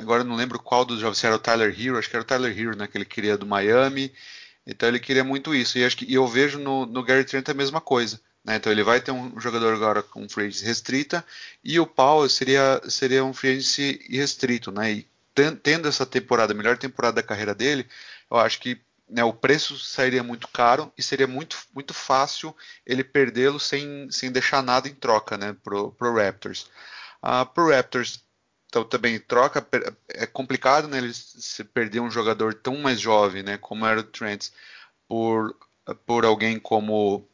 agora 0.00 0.24
não 0.24 0.36
lembro 0.36 0.58
qual 0.58 0.84
dos 0.84 1.00
jovens, 1.00 1.18
se 1.18 1.26
era 1.26 1.36
o 1.36 1.38
Tyler 1.38 1.74
Hero, 1.78 1.98
acho 1.98 2.08
que 2.08 2.16
era 2.16 2.22
o 2.22 2.26
Tyler 2.26 2.58
Hero, 2.58 2.76
né, 2.76 2.86
que 2.86 2.96
ele 2.96 3.04
queria 3.04 3.36
do 3.36 3.46
Miami, 3.46 4.12
então 4.66 4.88
ele 4.88 5.00
queria 5.00 5.24
muito 5.24 5.54
isso, 5.54 5.78
e 5.78 5.84
acho 5.84 5.96
que 5.96 6.04
e 6.04 6.14
eu 6.14 6.26
vejo 6.26 6.58
no, 6.58 6.86
no 6.86 7.02
Gary 7.02 7.24
Trent 7.24 7.48
a 7.48 7.54
mesma 7.54 7.80
coisa, 7.80 8.20
né, 8.44 8.56
então 8.56 8.72
ele 8.72 8.82
vai 8.82 9.00
ter 9.00 9.10
um 9.10 9.38
jogador 9.40 9.74
agora 9.74 10.02
com 10.02 10.28
free 10.28 10.46
agency 10.46 10.64
restrita, 10.64 11.24
e 11.62 11.78
o 11.78 11.86
Paul 11.86 12.28
seria, 12.28 12.80
seria 12.88 13.24
um 13.24 13.32
free 13.32 13.52
agency 13.52 14.00
restrito, 14.10 14.72
né, 14.72 14.92
e 14.92 15.06
tendo 15.62 15.88
essa 15.88 16.04
temporada, 16.04 16.52
a 16.52 16.56
melhor 16.56 16.76
temporada 16.76 17.16
da 17.16 17.22
carreira 17.22 17.54
dele, 17.54 17.86
eu 18.30 18.36
acho 18.36 18.60
que 18.60 18.80
né, 19.10 19.24
o 19.24 19.32
preço 19.32 19.76
sairia 19.78 20.22
muito 20.22 20.46
caro 20.48 20.92
e 20.96 21.02
seria 21.02 21.26
muito, 21.26 21.56
muito 21.74 21.92
fácil 21.92 22.54
ele 22.86 23.02
perdê-lo 23.02 23.58
sem, 23.58 24.08
sem 24.10 24.30
deixar 24.30 24.62
nada 24.62 24.88
em 24.88 24.94
troca 24.94 25.36
né, 25.36 25.56
pro, 25.64 25.92
pro 25.92 26.14
Raptors. 26.14 26.70
Uh, 27.22 27.44
pro 27.52 27.70
Raptors 27.70 28.22
então 28.70 28.84
também 28.84 29.18
troca 29.18 29.66
é 30.08 30.24
complicado 30.26 30.86
né, 30.86 30.98
ele 30.98 31.12
se 31.12 31.64
perder 31.64 31.98
um 31.98 32.10
jogador 32.10 32.54
tão 32.54 32.78
mais 32.78 33.00
jovem 33.00 33.42
né, 33.42 33.58
como 33.58 33.84
era 33.84 33.98
o 33.98 34.04
Trent 34.04 34.48
por, 35.08 35.56
por 36.06 36.24
alguém 36.24 36.56
como, 36.58 37.26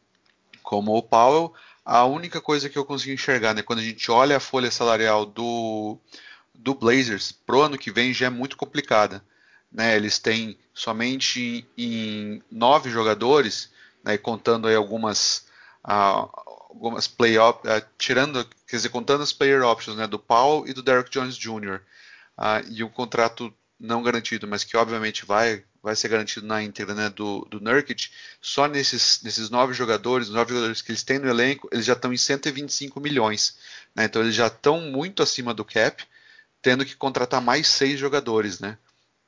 como 0.62 0.96
o 0.96 1.02
Powell. 1.02 1.52
A 1.84 2.06
única 2.06 2.40
coisa 2.40 2.70
que 2.70 2.78
eu 2.78 2.86
consigo 2.86 3.12
enxergar 3.12 3.54
né, 3.54 3.62
quando 3.62 3.80
a 3.80 3.82
gente 3.82 4.10
olha 4.10 4.38
a 4.38 4.40
folha 4.40 4.70
salarial 4.70 5.26
do, 5.26 5.98
do 6.54 6.74
Blazers 6.74 7.32
pro 7.32 7.60
ano 7.60 7.76
que 7.76 7.92
vem 7.92 8.14
já 8.14 8.26
é 8.26 8.30
muito 8.30 8.56
complicada. 8.56 9.22
Né? 9.70 9.94
Eles 9.94 10.18
têm 10.18 10.58
somente 10.72 11.68
em 11.76 12.42
nove 12.50 12.88
jogadores, 12.88 13.70
né, 14.02 14.16
contando 14.16 14.68
aí 14.68 14.74
algumas, 14.74 15.46
uh, 15.84 16.30
algumas 16.68 17.06
play 17.06 17.38
uh, 17.38 17.54
tirando, 17.98 18.44
quer 18.66 18.76
dizer, 18.76 18.88
contando 18.90 19.22
as 19.22 19.32
player 19.32 19.62
options 19.62 19.96
né, 19.96 20.06
do 20.06 20.18
Paul 20.18 20.66
e 20.68 20.72
do 20.72 20.82
Derek 20.82 21.10
Jones 21.10 21.36
Jr. 21.36 21.80
Uh, 22.38 22.66
e 22.70 22.84
um 22.84 22.88
contrato 22.88 23.52
não 23.78 24.02
garantido, 24.02 24.46
mas 24.46 24.64
que 24.64 24.76
obviamente 24.76 25.24
vai, 25.24 25.64
vai 25.82 25.94
ser 25.94 26.08
garantido 26.08 26.46
na 26.46 26.62
íntegra 26.62 26.94
né, 26.94 27.10
do, 27.10 27.44
do 27.50 27.60
Nurkic, 27.60 28.10
só 28.40 28.66
nesses, 28.66 29.20
nesses 29.22 29.50
nove 29.50 29.74
jogadores, 29.74 30.28
nove 30.28 30.52
jogadores 30.52 30.82
que 30.82 30.90
eles 30.90 31.02
têm 31.02 31.18
no 31.18 31.28
elenco, 31.28 31.68
eles 31.72 31.84
já 31.84 31.92
estão 31.92 32.12
em 32.12 32.16
125 32.16 33.00
milhões. 33.00 33.56
Né, 33.94 34.04
então 34.04 34.22
eles 34.22 34.34
já 34.34 34.46
estão 34.46 34.80
muito 34.80 35.22
acima 35.22 35.52
do 35.52 35.64
cap, 35.64 36.04
tendo 36.62 36.84
que 36.84 36.96
contratar 36.96 37.40
mais 37.40 37.68
seis 37.68 37.98
jogadores, 37.98 38.58
né? 38.60 38.78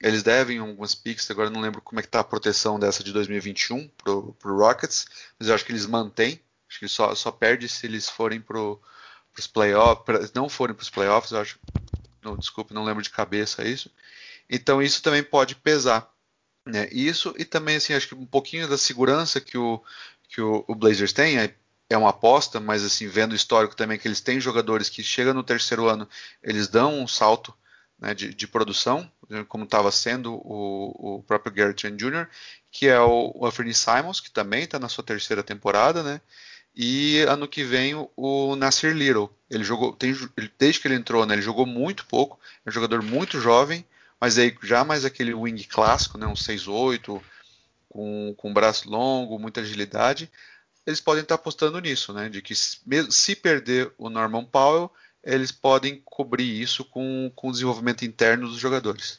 Eles 0.01 0.23
devem 0.23 0.59
algumas 0.59 0.95
picks, 0.95 1.29
agora 1.31 1.51
não 1.51 1.61
lembro 1.61 1.83
como 1.83 1.99
é 1.99 2.03
que 2.03 2.09
tá 2.09 2.21
a 2.21 2.25
proteção 2.25 2.79
dessa 2.79 3.03
de 3.03 3.13
2021 3.13 3.89
pro, 3.89 4.33
pro 4.35 4.57
Rockets, 4.57 5.07
mas 5.39 5.49
eu 5.49 5.55
acho 5.55 5.65
que 5.65 5.73
eles 5.73 5.87
mantêm. 5.87 6.41
Acho 6.69 6.81
que 6.81 6.89
só, 6.89 7.15
só 7.15 7.31
perde 7.31 7.69
se 7.69 7.87
eles 7.87 8.09
forem 8.09 8.41
pro, 8.41 8.81
pros 9.33 9.47
playoffs, 9.47 10.33
não 10.35 10.49
forem 10.49 10.75
pros 10.75 10.91
playoffs, 10.91 11.33
eu 11.33 11.41
acho. 11.41 11.59
Não, 12.23 12.37
desculpa, 12.37 12.75
não 12.75 12.85
lembro 12.85 13.03
de 13.03 13.11
cabeça 13.11 13.67
isso. 13.67 13.91
Então 14.51 14.83
isso 14.83 15.03
também 15.03 15.23
pode 15.23 15.55
pesar. 15.55 16.11
Né? 16.67 16.89
Isso 16.93 17.35
e 17.39 17.45
também 17.45 17.77
assim, 17.77 17.95
acho 17.95 18.09
que 18.09 18.15
um 18.15 18.27
pouquinho 18.27 18.69
da 18.69 18.77
segurança 18.77 19.41
que 19.41 19.57
o, 19.57 19.83
que 20.29 20.41
o, 20.41 20.65
o 20.69 20.75
Blazers 20.75 21.13
tem, 21.13 21.39
é, 21.39 21.55
é 21.89 21.97
uma 21.97 22.11
aposta, 22.11 22.61
mas 22.61 22.85
assim, 22.85 23.09
vendo 23.09 23.33
o 23.33 23.37
histórico 23.37 23.75
também 23.75 23.99
que 23.99 24.07
eles 24.07 24.21
têm 24.21 24.41
jogadores 24.41 24.89
que 24.91 25.03
chegam 25.03 25.33
no 25.33 25.43
terceiro 25.43 25.89
ano, 25.89 26.07
eles 26.43 26.69
dão 26.69 27.01
um 27.01 27.09
salto 27.09 27.55
né, 27.99 28.15
de, 28.15 28.33
de, 28.33 28.47
produção, 28.47 29.11
como 29.49 29.65
estava 29.65 29.91
sendo 29.91 30.35
o, 30.35 31.17
o, 31.17 31.23
próprio 31.23 31.53
Gary 31.53 31.75
Trent 31.75 31.99
Jr., 31.99 32.29
que 32.71 32.87
é 32.87 33.01
o, 33.01 33.33
o 33.35 33.47
Anthony 33.47 33.75
Simons, 33.75 34.21
que 34.21 34.31
também 34.31 34.65
está 34.65 34.79
na 34.79 34.89
sua 34.89 35.03
terceira 35.03 35.43
temporada, 35.43 36.03
né? 36.03 36.21
E 36.75 37.21
ano 37.23 37.49
que 37.49 37.65
vem 37.65 37.95
o, 38.17 38.57
Nasir 38.57 38.95
Little. 38.95 39.31
Ele 39.51 39.65
jogou, 39.65 39.93
tem, 39.93 40.15
desde 40.59 40.81
que 40.81 40.89
ele 40.89 40.95
entrou, 40.95 41.25
né, 41.27 41.35
ele 41.35 41.43
jogou 41.43 41.67
muito 41.67 42.07
pouco, 42.07 42.39
é 42.65 42.69
um 42.69 42.73
jogador 42.73 43.03
muito 43.03 43.41
jovem, 43.41 43.85
mas 44.21 44.39
aí 44.39 44.55
já 44.63 44.85
mais 44.85 45.05
aquele 45.05 45.35
wing 45.35 45.65
clássico, 45.65 46.19
né, 46.19 46.27
um 46.27 46.35
6'8", 46.35 47.21
com, 47.89 48.35
com 48.37 48.53
braço 48.53 48.89
longo, 48.89 49.39
muita 49.39 49.61
agilidade. 49.61 50.31
Eles 50.87 51.01
podem 51.01 51.23
estar 51.23 51.35
apostando 51.35 51.79
nisso, 51.81 52.13
né? 52.13 52.29
De 52.29 52.41
que 52.41 52.55
se 52.55 53.37
perder 53.37 53.93
o 53.99 54.09
Norman 54.09 54.45
Powell, 54.45 54.91
eles 55.23 55.53
podem 55.53 56.01
cobrir 56.05 56.61
isso 56.61 56.85
com, 56.85 57.31
com 57.35 57.49
o 57.49 57.53
desenvolvimento 57.53 58.05
interno 58.05 58.49
dos 58.49 58.59
jogadores. 58.59 59.19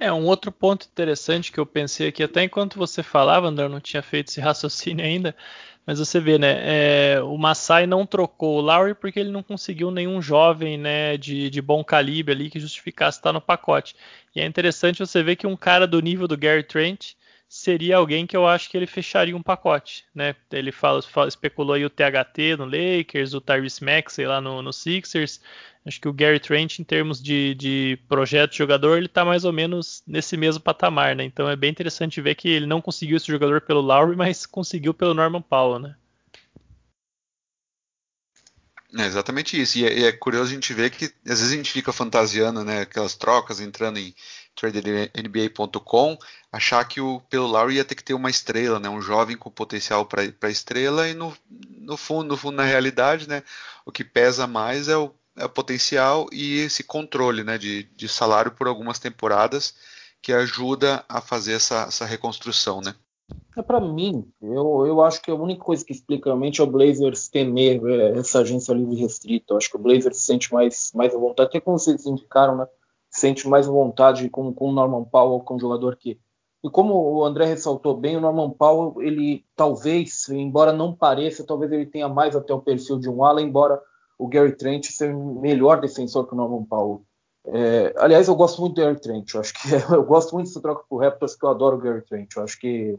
É, 0.00 0.12
um 0.12 0.24
outro 0.24 0.50
ponto 0.50 0.86
interessante 0.86 1.52
que 1.52 1.60
eu 1.60 1.66
pensei 1.66 2.08
aqui, 2.08 2.24
até 2.24 2.42
enquanto 2.42 2.76
você 2.76 3.04
falava, 3.04 3.46
André, 3.46 3.66
eu 3.66 3.68
não 3.68 3.80
tinha 3.80 4.02
feito 4.02 4.30
esse 4.30 4.40
raciocínio 4.42 5.04
ainda, 5.04 5.36
mas 5.86 5.98
você 5.98 6.20
vê, 6.20 6.38
né, 6.38 6.58
é, 7.14 7.22
o 7.22 7.36
Masai 7.36 7.86
não 7.86 8.06
trocou 8.06 8.58
o 8.58 8.60
Lowry 8.60 8.94
porque 8.94 9.18
ele 9.18 9.30
não 9.30 9.42
conseguiu 9.42 9.90
nenhum 9.90 10.22
jovem, 10.22 10.78
né, 10.78 11.16
de, 11.16 11.50
de 11.50 11.60
bom 11.60 11.82
calibre 11.82 12.32
ali 12.32 12.50
que 12.50 12.60
justificasse 12.60 13.18
estar 13.18 13.32
no 13.32 13.40
pacote. 13.40 13.96
E 14.34 14.40
é 14.40 14.46
interessante 14.46 15.00
você 15.00 15.22
ver 15.22 15.36
que 15.36 15.46
um 15.46 15.56
cara 15.56 15.86
do 15.86 16.00
nível 16.00 16.28
do 16.28 16.36
Gary 16.36 16.62
Trent 16.62 17.14
seria 17.52 17.98
alguém 17.98 18.26
que 18.26 18.34
eu 18.34 18.46
acho 18.46 18.70
que 18.70 18.78
ele 18.78 18.86
fecharia 18.86 19.36
um 19.36 19.42
pacote, 19.42 20.06
né? 20.14 20.34
Ele 20.50 20.72
fala, 20.72 21.02
fala 21.02 21.28
especulou 21.28 21.74
aí 21.74 21.84
o 21.84 21.90
THT 21.90 22.56
no 22.56 22.64
Lakers, 22.64 23.34
o 23.34 23.42
Tyrese 23.42 23.84
Maxey 23.84 24.24
lá 24.26 24.40
no, 24.40 24.62
no, 24.62 24.72
Sixers. 24.72 25.38
Acho 25.84 26.00
que 26.00 26.08
o 26.08 26.14
Gary 26.14 26.40
Trent, 26.40 26.78
em 26.78 26.84
termos 26.84 27.22
de, 27.22 27.54
de 27.54 27.98
projeto 28.08 28.52
de 28.52 28.56
jogador, 28.56 28.96
ele 28.96 29.04
está 29.04 29.22
mais 29.22 29.44
ou 29.44 29.52
menos 29.52 30.02
nesse 30.06 30.34
mesmo 30.34 30.62
patamar, 30.62 31.14
né? 31.14 31.24
Então 31.24 31.46
é 31.46 31.54
bem 31.54 31.70
interessante 31.70 32.22
ver 32.22 32.36
que 32.36 32.48
ele 32.48 32.64
não 32.64 32.80
conseguiu 32.80 33.18
esse 33.18 33.26
jogador 33.26 33.60
pelo 33.60 33.82
Lowry, 33.82 34.16
mas 34.16 34.46
conseguiu 34.46 34.94
pelo 34.94 35.12
Norman 35.12 35.42
Powell, 35.42 35.78
né? 35.78 35.94
É 38.98 39.06
exatamente 39.06 39.60
isso. 39.60 39.78
E 39.78 39.84
é, 39.84 40.04
é, 40.04 40.12
curioso 40.12 40.50
a 40.50 40.54
gente 40.54 40.72
ver 40.72 40.90
que 40.90 41.04
às 41.04 41.38
vezes 41.38 41.52
a 41.52 41.56
gente 41.56 41.70
fica 41.70 41.92
fantasiando, 41.92 42.64
né? 42.64 42.80
Aquelas 42.80 43.14
trocas 43.14 43.60
entrando 43.60 43.98
em 43.98 44.14
tradernba.com, 44.54 46.18
achar 46.50 46.84
que 46.84 47.00
o 47.00 47.20
pelo 47.28 47.46
Lowry 47.46 47.76
ia 47.76 47.84
ter 47.84 47.94
que 47.94 48.04
ter 48.04 48.14
uma 48.14 48.30
estrela, 48.30 48.78
né? 48.78 48.88
Um 48.88 49.00
jovem 49.00 49.36
com 49.36 49.50
potencial 49.50 50.06
para 50.06 50.50
estrela 50.50 51.08
e 51.08 51.14
no, 51.14 51.34
no 51.78 51.96
fundo, 51.96 52.28
no 52.28 52.36
fundo, 52.36 52.56
na 52.56 52.64
realidade, 52.64 53.28
né? 53.28 53.42
O 53.84 53.92
que 53.92 54.04
pesa 54.04 54.46
mais 54.46 54.88
é 54.88 54.96
o, 54.96 55.10
é 55.36 55.44
o 55.44 55.48
potencial 55.48 56.28
e 56.32 56.58
esse 56.58 56.84
controle, 56.84 57.42
né? 57.42 57.58
De, 57.58 57.84
de 57.96 58.08
salário 58.08 58.52
por 58.52 58.66
algumas 58.66 58.98
temporadas 58.98 59.74
que 60.20 60.32
ajuda 60.32 61.04
a 61.08 61.20
fazer 61.20 61.54
essa, 61.54 61.84
essa 61.88 62.04
reconstrução, 62.04 62.80
né? 62.80 62.94
É 63.56 63.62
para 63.62 63.80
mim, 63.80 64.26
eu, 64.40 64.86
eu 64.86 65.02
acho 65.02 65.20
que 65.20 65.30
a 65.30 65.34
única 65.34 65.62
coisa 65.62 65.84
que 65.84 65.92
explica 65.92 66.30
realmente 66.30 66.60
é 66.60 66.64
o 66.64 66.66
Blazers 66.66 67.28
temer 67.28 67.84
é, 67.84 68.18
essa 68.18 68.40
agência 68.40 68.72
livre 68.72 68.94
restrita. 68.96 69.52
Eu 69.52 69.58
acho 69.58 69.70
que 69.70 69.76
o 69.76 69.80
Blazers 69.80 70.16
se 70.16 70.24
sente 70.24 70.52
mais, 70.52 70.90
mais 70.94 71.14
à 71.14 71.18
vontade, 71.18 71.48
até 71.48 71.60
como 71.60 71.78
vocês 71.78 72.06
indicaram, 72.06 72.56
né? 72.56 72.66
Sente 73.12 73.46
mais 73.46 73.66
vontade 73.66 74.28
com, 74.28 74.52
com 74.52 74.70
o 74.70 74.72
Norman 74.72 75.04
Powell, 75.04 75.40
com 75.40 75.56
o 75.56 75.60
jogador 75.60 75.96
que. 75.96 76.18
E 76.64 76.70
como 76.70 76.94
o 76.94 77.24
André 77.24 77.44
ressaltou 77.44 77.96
bem, 77.96 78.16
o 78.16 78.20
Norman 78.20 78.50
Powell, 78.50 79.02
ele 79.02 79.44
talvez, 79.54 80.28
embora 80.28 80.72
não 80.72 80.94
pareça, 80.94 81.44
talvez 81.44 81.70
ele 81.72 81.86
tenha 81.86 82.08
mais 82.08 82.36
até 82.36 82.54
o 82.54 82.60
perfil 82.60 82.98
de 82.98 83.08
um 83.08 83.24
ala, 83.24 83.42
embora 83.42 83.80
o 84.16 84.28
Gary 84.28 84.52
Trent 84.52 84.86
seja 84.86 85.12
melhor 85.12 85.80
defensor 85.80 86.26
que 86.26 86.34
o 86.34 86.36
Norman 86.36 86.64
Powell. 86.64 87.02
É, 87.44 87.92
aliás, 87.96 88.28
eu 88.28 88.36
gosto 88.36 88.60
muito 88.60 88.74
do 88.74 88.80
Gary 88.80 89.00
Trent. 89.00 89.34
Eu 89.34 89.40
acho 89.40 89.54
que 89.54 89.68
eu 89.92 90.04
gosto 90.04 90.32
muito 90.32 90.46
dessa 90.46 90.60
troca 90.60 90.84
o 90.88 90.98
Raptors, 90.98 91.34
que 91.34 91.44
eu 91.44 91.50
adoro 91.50 91.76
o 91.76 91.80
Gary 91.80 92.02
Trent. 92.02 92.36
Eu 92.36 92.44
acho 92.44 92.58
que 92.58 92.98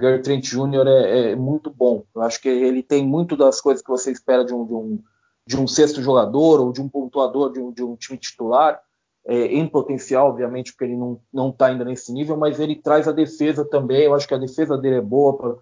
Gary 0.00 0.22
Trent 0.22 0.44
Jr. 0.44 0.86
É, 0.86 1.30
é, 1.32 1.36
muito 1.36 1.70
bom. 1.70 2.04
Eu 2.14 2.22
acho 2.22 2.40
que 2.40 2.48
ele 2.48 2.82
tem 2.82 3.06
muito 3.06 3.36
das 3.36 3.60
coisas 3.60 3.82
que 3.82 3.90
você 3.90 4.10
espera 4.10 4.44
de 4.44 4.54
um, 4.54 4.64
de 4.64 4.72
um, 4.72 5.02
de 5.46 5.56
um 5.58 5.66
sexto 5.66 6.02
jogador 6.02 6.60
ou 6.60 6.72
de 6.72 6.80
um 6.80 6.88
pontuador 6.88 7.52
de 7.52 7.60
um, 7.60 7.70
de 7.70 7.82
um 7.82 7.94
time 7.94 8.18
titular. 8.18 8.80
É, 9.24 9.46
em 9.46 9.68
potencial, 9.68 10.28
obviamente, 10.28 10.72
porque 10.72 10.84
ele 10.84 10.96
não 11.32 11.50
está 11.50 11.66
ainda 11.66 11.84
nesse 11.84 12.12
nível, 12.12 12.36
mas 12.36 12.58
ele 12.58 12.74
traz 12.74 13.06
a 13.06 13.12
defesa 13.12 13.64
também. 13.64 14.02
Eu 14.02 14.14
acho 14.14 14.26
que 14.26 14.34
a 14.34 14.38
defesa 14.38 14.76
dele 14.76 14.96
é 14.96 15.00
boa 15.00 15.58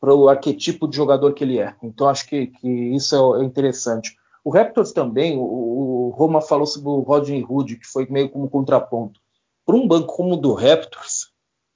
para 0.00 0.14
o 0.14 0.28
arquetipo 0.28 0.88
de 0.88 0.96
jogador 0.96 1.32
que 1.32 1.44
ele 1.44 1.60
é. 1.60 1.74
Então, 1.82 2.08
acho 2.08 2.28
que, 2.28 2.48
que 2.48 2.68
isso 2.68 3.36
é, 3.36 3.40
é 3.40 3.44
interessante. 3.44 4.16
O 4.44 4.50
Raptors 4.50 4.92
também, 4.92 5.38
o, 5.38 5.42
o 5.42 6.10
Roma 6.10 6.40
falou 6.40 6.66
sobre 6.66 6.90
o 6.90 7.00
Rodney 7.00 7.46
Hood, 7.48 7.76
que 7.76 7.86
foi 7.86 8.06
meio 8.10 8.28
como 8.28 8.50
contraponto. 8.50 9.20
Para 9.64 9.76
um 9.76 9.86
banco 9.86 10.14
como 10.14 10.34
o 10.34 10.36
do 10.36 10.52
Raptors, 10.52 11.30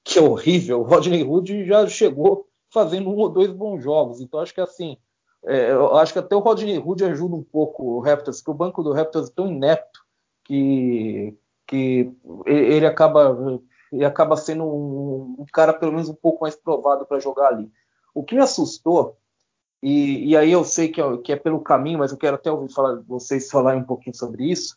que 0.05 0.19
é 0.19 0.23
horrível. 0.23 0.81
O 0.81 0.85
Rodney 0.85 1.23
Hood 1.23 1.65
já 1.67 1.87
chegou 1.87 2.47
fazendo 2.71 3.09
um 3.09 3.17
ou 3.17 3.29
dois 3.29 3.51
bons 3.51 3.83
jogos. 3.83 4.21
Então 4.21 4.41
acho 4.41 4.53
que 4.53 4.61
assim, 4.61 4.99
é, 5.47 5.71
eu 5.71 5.97
acho 5.97 6.13
que 6.13 6.19
até 6.19 6.37
o 6.37 6.41
Rodney 6.41 6.79
Hood 6.79 7.05
ajuda 7.05 7.37
um 7.37 7.43
pouco 7.43 7.85
o 7.85 8.01
Raptors, 8.01 8.39
porque 8.39 8.51
o 8.51 8.55
banco 8.55 8.83
do 8.83 8.93
Raptors 8.93 9.29
é 9.29 9.33
tão 9.35 9.49
inepto 9.49 10.01
que, 10.49 11.37
que 11.67 12.11
ele 12.47 12.87
acaba 12.87 13.61
acaba 14.05 14.37
sendo 14.37 14.65
um, 14.65 15.37
um 15.39 15.47
cara 15.53 15.73
pelo 15.73 15.93
menos 15.93 16.09
um 16.09 16.15
pouco 16.15 16.43
mais 16.43 16.57
provado 16.57 17.07
para 17.07 17.21
jogar 17.21 17.49
ali. 17.49 17.71
O 18.15 18.25
que 18.25 18.35
me 18.35 18.41
assustou 18.41 19.17
e, 19.83 20.31
e 20.31 20.37
aí 20.37 20.51
eu 20.51 20.65
sei 20.65 20.89
que 20.89 21.01
é, 21.01 21.17
que 21.19 21.33
é, 21.33 21.37
pelo 21.37 21.61
caminho, 21.61 21.99
mas 21.99 22.11
eu 22.11 22.19
quero 22.19 22.37
até 22.37 22.51
ouvir 22.51 22.73
falar, 22.73 23.01
vocês 23.07 23.51
falarem 23.51 23.83
um 23.83 23.87
pouquinho 23.87 24.17
sobre 24.17 24.51
isso 24.51 24.77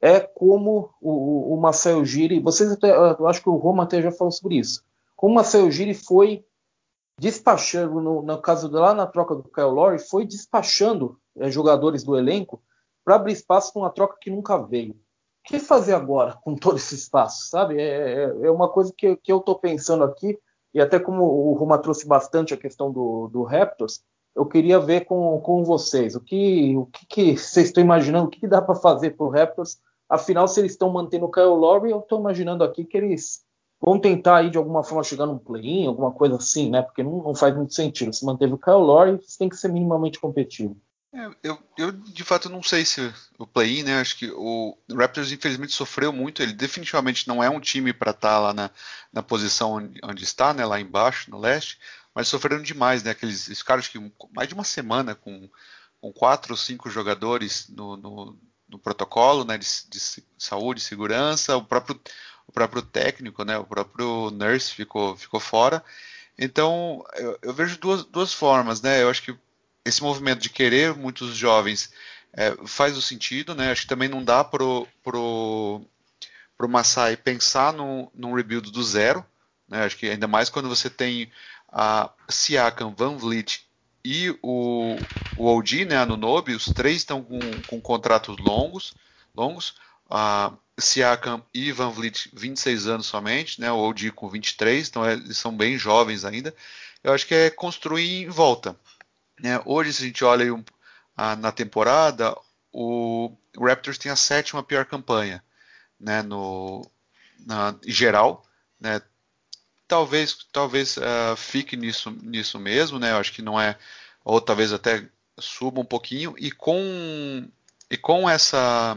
é 0.00 0.18
como 0.18 0.92
o, 1.00 1.54
o 1.54 1.60
Marcel 1.60 2.04
Giri, 2.04 2.40
vocês 2.40 2.72
até, 2.72 2.90
eu 2.90 3.28
acho 3.28 3.40
que 3.40 3.48
o 3.48 3.54
Roma 3.54 3.84
até 3.84 4.02
já 4.02 4.10
falou 4.10 4.32
sobre 4.32 4.56
isso, 4.56 4.84
como 5.14 5.32
o 5.32 5.36
Marcel 5.36 5.70
Giri 5.70 5.94
foi 5.94 6.44
despachando, 7.20 8.00
no, 8.00 8.20
no 8.20 8.42
caso 8.42 8.68
de 8.68 8.74
lá 8.74 8.92
na 8.94 9.06
troca 9.06 9.36
do 9.36 9.44
Kyle 9.44 9.70
Lowry, 9.70 10.00
foi 10.00 10.26
despachando 10.26 11.20
é, 11.36 11.48
jogadores 11.48 12.02
do 12.02 12.18
elenco 12.18 12.60
para 13.04 13.14
abrir 13.14 13.32
espaço 13.32 13.72
para 13.72 13.82
uma 13.82 13.90
troca 13.90 14.16
que 14.20 14.28
nunca 14.28 14.58
veio. 14.58 14.96
O 15.44 15.48
que 15.48 15.58
fazer 15.58 15.94
agora 15.94 16.38
com 16.42 16.54
todo 16.54 16.76
esse 16.76 16.94
espaço, 16.94 17.48
sabe? 17.48 17.80
É, 17.80 18.24
é, 18.24 18.46
é 18.46 18.50
uma 18.50 18.68
coisa 18.68 18.92
que, 18.96 19.16
que 19.16 19.32
eu 19.32 19.38
estou 19.38 19.58
pensando 19.58 20.04
aqui, 20.04 20.38
e 20.72 20.80
até 20.80 20.98
como 20.98 21.24
o 21.24 21.52
Roma 21.54 21.78
trouxe 21.78 22.06
bastante 22.06 22.54
a 22.54 22.56
questão 22.56 22.90
do, 22.90 23.28
do 23.28 23.42
Raptors, 23.42 24.02
eu 24.34 24.46
queria 24.46 24.78
ver 24.78 25.04
com, 25.04 25.38
com 25.40 25.62
vocês 25.64 26.14
o 26.14 26.20
que, 26.20 26.74
o 26.76 26.86
que, 26.86 27.06
que 27.06 27.36
vocês 27.36 27.66
estão 27.66 27.82
imaginando, 27.82 28.26
o 28.26 28.30
que, 28.30 28.40
que 28.40 28.48
dá 28.48 28.62
para 28.62 28.74
fazer 28.74 29.10
para 29.10 29.26
o 29.26 29.28
Raptors 29.28 29.78
Afinal, 30.12 30.46
se 30.46 30.60
eles 30.60 30.72
estão 30.72 30.90
mantendo 30.90 31.24
o 31.24 31.30
Kyle 31.30 31.46
Lowry, 31.46 31.90
eu 31.90 32.00
estou 32.00 32.20
imaginando 32.20 32.62
aqui 32.62 32.84
que 32.84 32.98
eles 32.98 33.42
vão 33.80 33.98
tentar 33.98 34.36
aí 34.36 34.50
de 34.50 34.58
alguma 34.58 34.82
forma 34.82 35.02
chegar 35.02 35.24
num 35.24 35.38
play-in, 35.38 35.86
alguma 35.86 36.12
coisa 36.12 36.36
assim, 36.36 36.68
né? 36.68 36.82
Porque 36.82 37.02
não, 37.02 37.22
não, 37.22 37.34
faz 37.34 37.56
muito 37.56 37.72
sentido. 37.72 38.12
Se 38.12 38.22
manteve 38.22 38.52
o 38.52 38.58
Kyle 38.58 38.74
Lowry, 38.74 39.12
você 39.12 39.38
tem 39.38 39.48
que 39.48 39.56
ser 39.56 39.68
minimamente 39.68 40.20
competitivo. 40.20 40.76
É, 41.14 41.30
eu, 41.42 41.62
eu, 41.76 41.92
de 41.92 42.24
fato 42.24 42.48
não 42.48 42.62
sei 42.62 42.86
se 42.86 43.12
o 43.38 43.46
play-in, 43.46 43.82
né? 43.82 44.00
Acho 44.00 44.16
que 44.16 44.30
o 44.30 44.78
Raptors 44.90 45.30
infelizmente 45.30 45.72
sofreu 45.72 46.10
muito. 46.10 46.42
Ele 46.42 46.54
definitivamente 46.54 47.28
não 47.28 47.42
é 47.42 47.50
um 47.50 47.60
time 47.60 47.92
para 47.92 48.12
estar 48.12 48.30
tá 48.30 48.40
lá 48.40 48.54
na, 48.54 48.70
na 49.12 49.22
posição 49.22 49.72
onde, 49.72 50.00
onde, 50.02 50.24
está, 50.24 50.54
né? 50.54 50.64
Lá 50.64 50.80
embaixo, 50.80 51.30
no 51.30 51.38
leste. 51.38 51.78
Mas 52.14 52.28
sofreram 52.28 52.62
demais, 52.62 53.02
né? 53.02 53.10
Aqueles 53.10 53.62
caras 53.62 53.88
que 53.88 53.98
mais 54.34 54.48
de 54.48 54.54
uma 54.54 54.64
semana 54.64 55.14
com, 55.14 55.50
com 56.00 56.12
quatro 56.12 56.54
ou 56.54 56.56
cinco 56.56 56.88
jogadores 56.88 57.68
no, 57.68 57.96
no, 57.96 58.38
no 58.66 58.78
protocolo, 58.78 59.44
né? 59.44 59.58
De, 59.58 59.66
de 59.88 60.00
saúde, 60.38 60.80
segurança, 60.80 61.56
o 61.56 61.64
próprio 61.64 62.00
o 62.46 62.52
próprio 62.52 62.82
técnico, 62.82 63.44
né? 63.44 63.58
O 63.58 63.64
próprio 63.64 64.30
nurse 64.30 64.72
ficou 64.74 65.14
ficou 65.16 65.40
fora. 65.40 65.84
Então 66.38 67.04
eu, 67.16 67.38
eu 67.42 67.52
vejo 67.52 67.78
duas, 67.78 68.04
duas 68.04 68.32
formas, 68.32 68.80
né? 68.80 69.02
Eu 69.02 69.10
acho 69.10 69.22
que 69.22 69.36
esse 69.84 70.02
movimento 70.02 70.40
de 70.40 70.50
querer 70.50 70.94
muitos 70.94 71.36
jovens 71.36 71.92
é, 72.32 72.56
faz 72.66 72.96
o 72.96 73.02
sentido, 73.02 73.54
né? 73.54 73.70
Acho 73.70 73.82
que 73.82 73.88
também 73.88 74.08
não 74.08 74.24
dá 74.24 74.42
pro, 74.42 74.86
pro, 75.02 75.82
pro 76.56 76.68
Masai 76.68 77.16
pensar 77.16 77.72
num, 77.72 78.08
num 78.14 78.34
rebuild 78.34 78.70
do 78.70 78.82
zero, 78.82 79.24
né? 79.68 79.84
Acho 79.84 79.96
que 79.96 80.08
ainda 80.08 80.26
mais 80.26 80.48
quando 80.48 80.68
você 80.68 80.88
tem 80.88 81.30
a 81.68 82.10
Siakam, 82.28 82.94
Van 82.96 83.16
Vliet 83.16 83.66
e 84.04 84.30
o, 84.42 84.96
o 85.36 85.46
OG, 85.46 85.84
né, 85.86 85.96
a 85.96 86.06
Nunobi, 86.06 86.54
os 86.54 86.66
três 86.66 86.96
estão 86.96 87.22
com, 87.22 87.38
com 87.66 87.80
contratos 87.80 88.36
longos, 88.38 88.94
longos. 89.34 89.74
A 90.10 90.52
Siakam 90.78 91.42
e 91.54 91.72
Van 91.72 91.90
Vliet 91.90 92.28
26 92.34 92.86
anos 92.86 93.06
somente, 93.06 93.60
né, 93.60 93.70
o 93.70 93.78
OG 93.78 94.10
com 94.10 94.28
23, 94.28 94.88
então 94.88 95.04
é, 95.04 95.14
eles 95.14 95.38
são 95.38 95.56
bem 95.56 95.78
jovens 95.78 96.24
ainda. 96.24 96.54
Eu 97.02 97.12
acho 97.12 97.26
que 97.26 97.34
é 97.34 97.50
construir 97.50 98.24
em 98.24 98.28
volta. 98.28 98.76
Né? 99.42 99.60
Hoje, 99.64 99.92
se 99.92 100.04
a 100.04 100.06
gente 100.06 100.24
olha 100.24 100.54
um, 100.54 100.64
a, 101.16 101.34
na 101.34 101.50
temporada, 101.50 102.34
o 102.72 103.36
Raptors 103.58 103.98
tem 103.98 104.10
a 104.10 104.16
sétima 104.16 104.62
pior 104.62 104.86
campanha 104.86 105.42
né, 105.98 106.22
no, 106.22 106.88
na, 107.44 107.74
em 107.84 107.90
geral. 107.90 108.46
Né? 108.80 109.02
Talvez, 109.88 110.46
talvez 110.52 110.96
uh, 110.96 111.36
fique 111.36 111.76
nisso, 111.76 112.10
nisso 112.22 112.58
mesmo, 112.58 112.98
né? 112.98 113.10
Eu 113.10 113.16
acho 113.16 113.32
que 113.32 113.42
não 113.42 113.60
é, 113.60 113.76
ou 114.24 114.40
talvez 114.40 114.72
até 114.72 115.06
suba 115.38 115.80
um 115.80 115.84
pouquinho 115.84 116.34
e 116.38 116.50
com 116.50 117.46
e 117.90 117.96
com 117.96 118.30
essa 118.30 118.96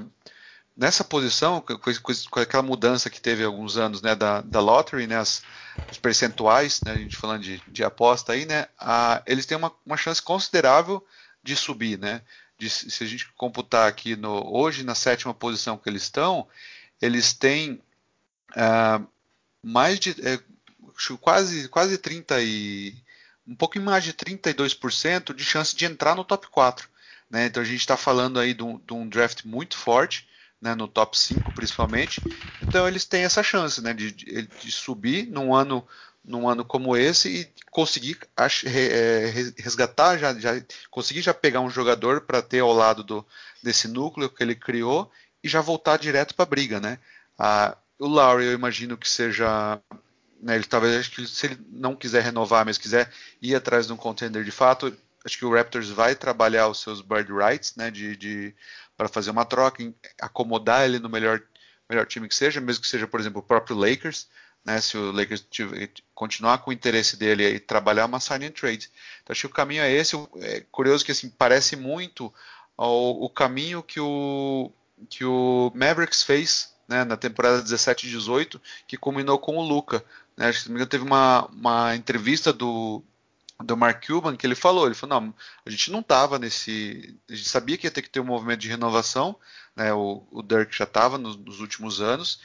nessa 0.76 1.04
posição, 1.04 1.62
com, 1.62 1.78
com, 1.78 2.40
aquela 2.40 2.64
mudança 2.64 3.10
que 3.10 3.22
teve 3.22 3.44
há 3.44 3.48
alguns 3.48 3.78
anos 3.78 4.02
né, 4.02 4.14
da, 4.14 4.42
da 4.42 4.60
lottery, 4.60 5.08
né, 5.08 5.18
as, 5.18 5.42
os 5.90 5.98
percentuais, 5.98 6.82
né, 6.84 6.92
a 6.92 6.98
gente 6.98 7.16
falando 7.16 7.44
de, 7.44 7.62
de 7.68 7.84
aposta 7.84 8.34
aí, 8.34 8.46
né, 8.46 8.68
a, 8.78 9.24
eles 9.26 9.46
têm 9.46 9.58
uma, 9.58 9.72
uma 9.86 9.98
chance 9.98 10.22
considerável 10.22 11.06
de 11.42 11.56
subir, 11.56 12.00
né? 12.00 12.22
De, 12.58 12.70
se 12.70 13.04
a 13.04 13.08
gente 13.08 13.28
computar 13.34 13.88
aqui 13.88 14.16
no, 14.16 14.50
hoje 14.52 14.84
na 14.84 14.96
sétima 14.96 15.34
posição 15.34 15.78
que 15.78 15.88
eles 15.88 16.04
estão, 16.04 16.48
eles 17.02 17.34
têm 17.34 17.82
uh, 18.52 19.06
mais 19.62 20.00
de 20.00 20.16
é, 20.26 20.40
quase 21.20 21.68
quase 21.68 21.98
30 21.98 22.42
e 22.42 22.96
um 23.46 23.54
pouco 23.54 23.80
mais 23.80 24.04
de 24.04 24.14
32% 24.14 25.36
de 25.36 25.44
chance 25.44 25.76
de 25.76 25.86
entrar 25.86 26.16
no 26.16 26.24
top 26.24 26.48
4. 26.48 26.90
Né? 27.30 27.46
Então 27.46 27.62
a 27.62 27.66
gente 27.66 27.82
está 27.82 27.98
falando 27.98 28.40
aí 28.40 28.54
de 28.54 28.64
um, 28.64 28.80
de 28.80 28.94
um 28.94 29.08
draft 29.08 29.44
muito 29.44 29.78
forte 29.78 30.28
né, 30.66 30.74
no 30.74 30.88
top 30.88 31.16
5 31.16 31.54
principalmente. 31.54 32.20
Então 32.60 32.88
eles 32.88 33.06
têm 33.06 33.24
essa 33.24 33.44
chance 33.44 33.80
né, 33.84 33.94
de, 33.94 34.12
de, 34.12 34.72
subir 34.72 35.28
num 35.28 35.54
ano, 35.54 35.88
num 36.24 36.50
ano 36.50 36.66
como 36.66 36.98
esse 36.98 37.42
e 37.42 37.50
conseguir 37.70 38.18
é, 38.66 39.32
resgatar, 39.60 40.18
já, 40.18 40.34
já, 40.34 40.60
conseguir 40.90 41.22
já 41.22 41.36
pegar 41.36 41.62
um 41.62 41.70
jogador 41.70 42.22
para 42.22 42.42
ter 42.42 42.62
ao 42.62 42.74
lado 42.74 43.04
do, 43.04 43.24
desse 43.62 43.88
núcleo 43.88 44.28
que 44.28 44.42
ele 44.42 44.56
criou 44.56 45.12
e 45.44 45.48
já 45.48 45.62
voltar 45.62 46.00
direto 46.00 46.34
para 46.34 46.44
a 46.44 46.50
briga. 46.50 46.80
Né? 46.80 46.98
Ah, 47.38 47.78
o 48.00 48.08
Lowry 48.08 48.46
eu 48.46 48.54
imagino 48.54 48.98
que 48.98 49.08
seja 49.08 49.80
né, 50.42 50.56
ele 50.56 50.64
talvez 50.64 50.96
acho 50.96 51.12
que 51.12 51.28
se 51.28 51.46
ele 51.46 51.60
não 51.70 51.96
quiser 51.96 52.24
renovar, 52.24 52.66
mas 52.66 52.80
quiser 52.80 53.12
ir 53.40 53.54
atrás 53.54 53.86
de 53.86 53.94
um 53.94 53.98
contender 53.98 54.44
de 54.44 54.52
fato, 54.52 54.92
acho 55.24 55.38
que 55.38 55.46
o 55.46 55.54
Raptors 55.54 55.90
vai 55.90 56.16
trabalhar 56.16 56.68
os 56.68 56.82
seus 56.82 57.02
bird 57.02 57.32
rights, 57.32 57.76
né, 57.76 57.92
de, 57.92 58.16
de 58.16 58.56
para 58.98 59.08
fazer 59.08 59.32
uma 59.32 59.46
troca, 59.46 59.84
acomodar 60.22 60.86
ele 60.86 61.00
no 61.00 61.10
melhor, 61.10 61.42
melhor 61.90 62.06
time 62.06 62.28
que 62.28 62.36
seja, 62.36 62.62
mesmo 62.62 62.82
que 62.82 62.88
seja, 62.88 63.08
por 63.08 63.20
exemplo, 63.20 63.40
o 63.40 63.44
próprio 63.44 63.76
Lakers, 63.76 64.28
né, 64.66 64.82
se 64.82 64.98
o 64.98 65.12
Lakers 65.12 65.46
tiver, 65.50 65.92
continuar 66.14 66.58
com 66.58 66.72
o 66.72 66.74
interesse 66.74 67.16
dele 67.16 67.48
e 67.48 67.60
trabalhar 67.60 68.06
uma 68.06 68.20
sign 68.20 68.48
and 68.48 68.52
trade. 68.52 68.90
Então 69.22 69.32
acho 69.32 69.42
que 69.42 69.54
o 69.54 69.56
caminho 69.56 69.84
é 69.84 69.92
esse. 69.92 70.16
É 70.42 70.62
curioso 70.72 71.06
que 71.06 71.12
assim 71.12 71.30
parece 71.30 71.76
muito 71.76 72.34
ao, 72.76 73.22
o 73.22 73.30
caminho 73.30 73.84
que 73.84 74.00
o 74.00 74.72
que 75.10 75.26
o 75.26 75.72
Mavericks 75.76 76.24
fez 76.24 76.74
né, 76.88 77.04
na 77.04 77.18
temporada 77.18 77.62
17 77.62 78.08
e 78.08 78.10
18, 78.10 78.62
que 78.88 78.98
culminou 78.98 79.38
com 79.38 79.58
o 79.58 79.62
Luca. 79.62 80.04
Né, 80.38 80.48
acho 80.48 80.64
que 80.64 80.86
teve 80.86 81.04
uma, 81.04 81.46
uma 81.48 81.96
entrevista 81.96 82.52
do, 82.54 83.04
do 83.64 83.78
Mark 83.78 84.06
Cuban 84.06 84.36
que 84.36 84.46
ele 84.46 84.56
falou, 84.56 84.86
ele 84.86 84.96
falou, 84.96 85.22
não, 85.22 85.36
a 85.66 85.70
gente 85.70 85.92
não 85.92 86.00
estava 86.00 86.38
nesse, 86.38 87.18
a 87.30 87.36
gente 87.36 87.48
sabia 87.48 87.78
que 87.78 87.88
ia 87.88 87.92
ter 87.92 88.02
que 88.02 88.10
ter 88.10 88.20
um 88.20 88.26
movimento 88.26 88.60
de 88.60 88.68
renovação, 88.68 89.36
né, 89.76 89.94
o, 89.94 90.28
o 90.32 90.42
Dirk 90.42 90.76
já 90.76 90.84
estava 90.84 91.18
nos, 91.18 91.38
nos, 91.38 91.60
últimos 91.60 92.02
anos, 92.02 92.42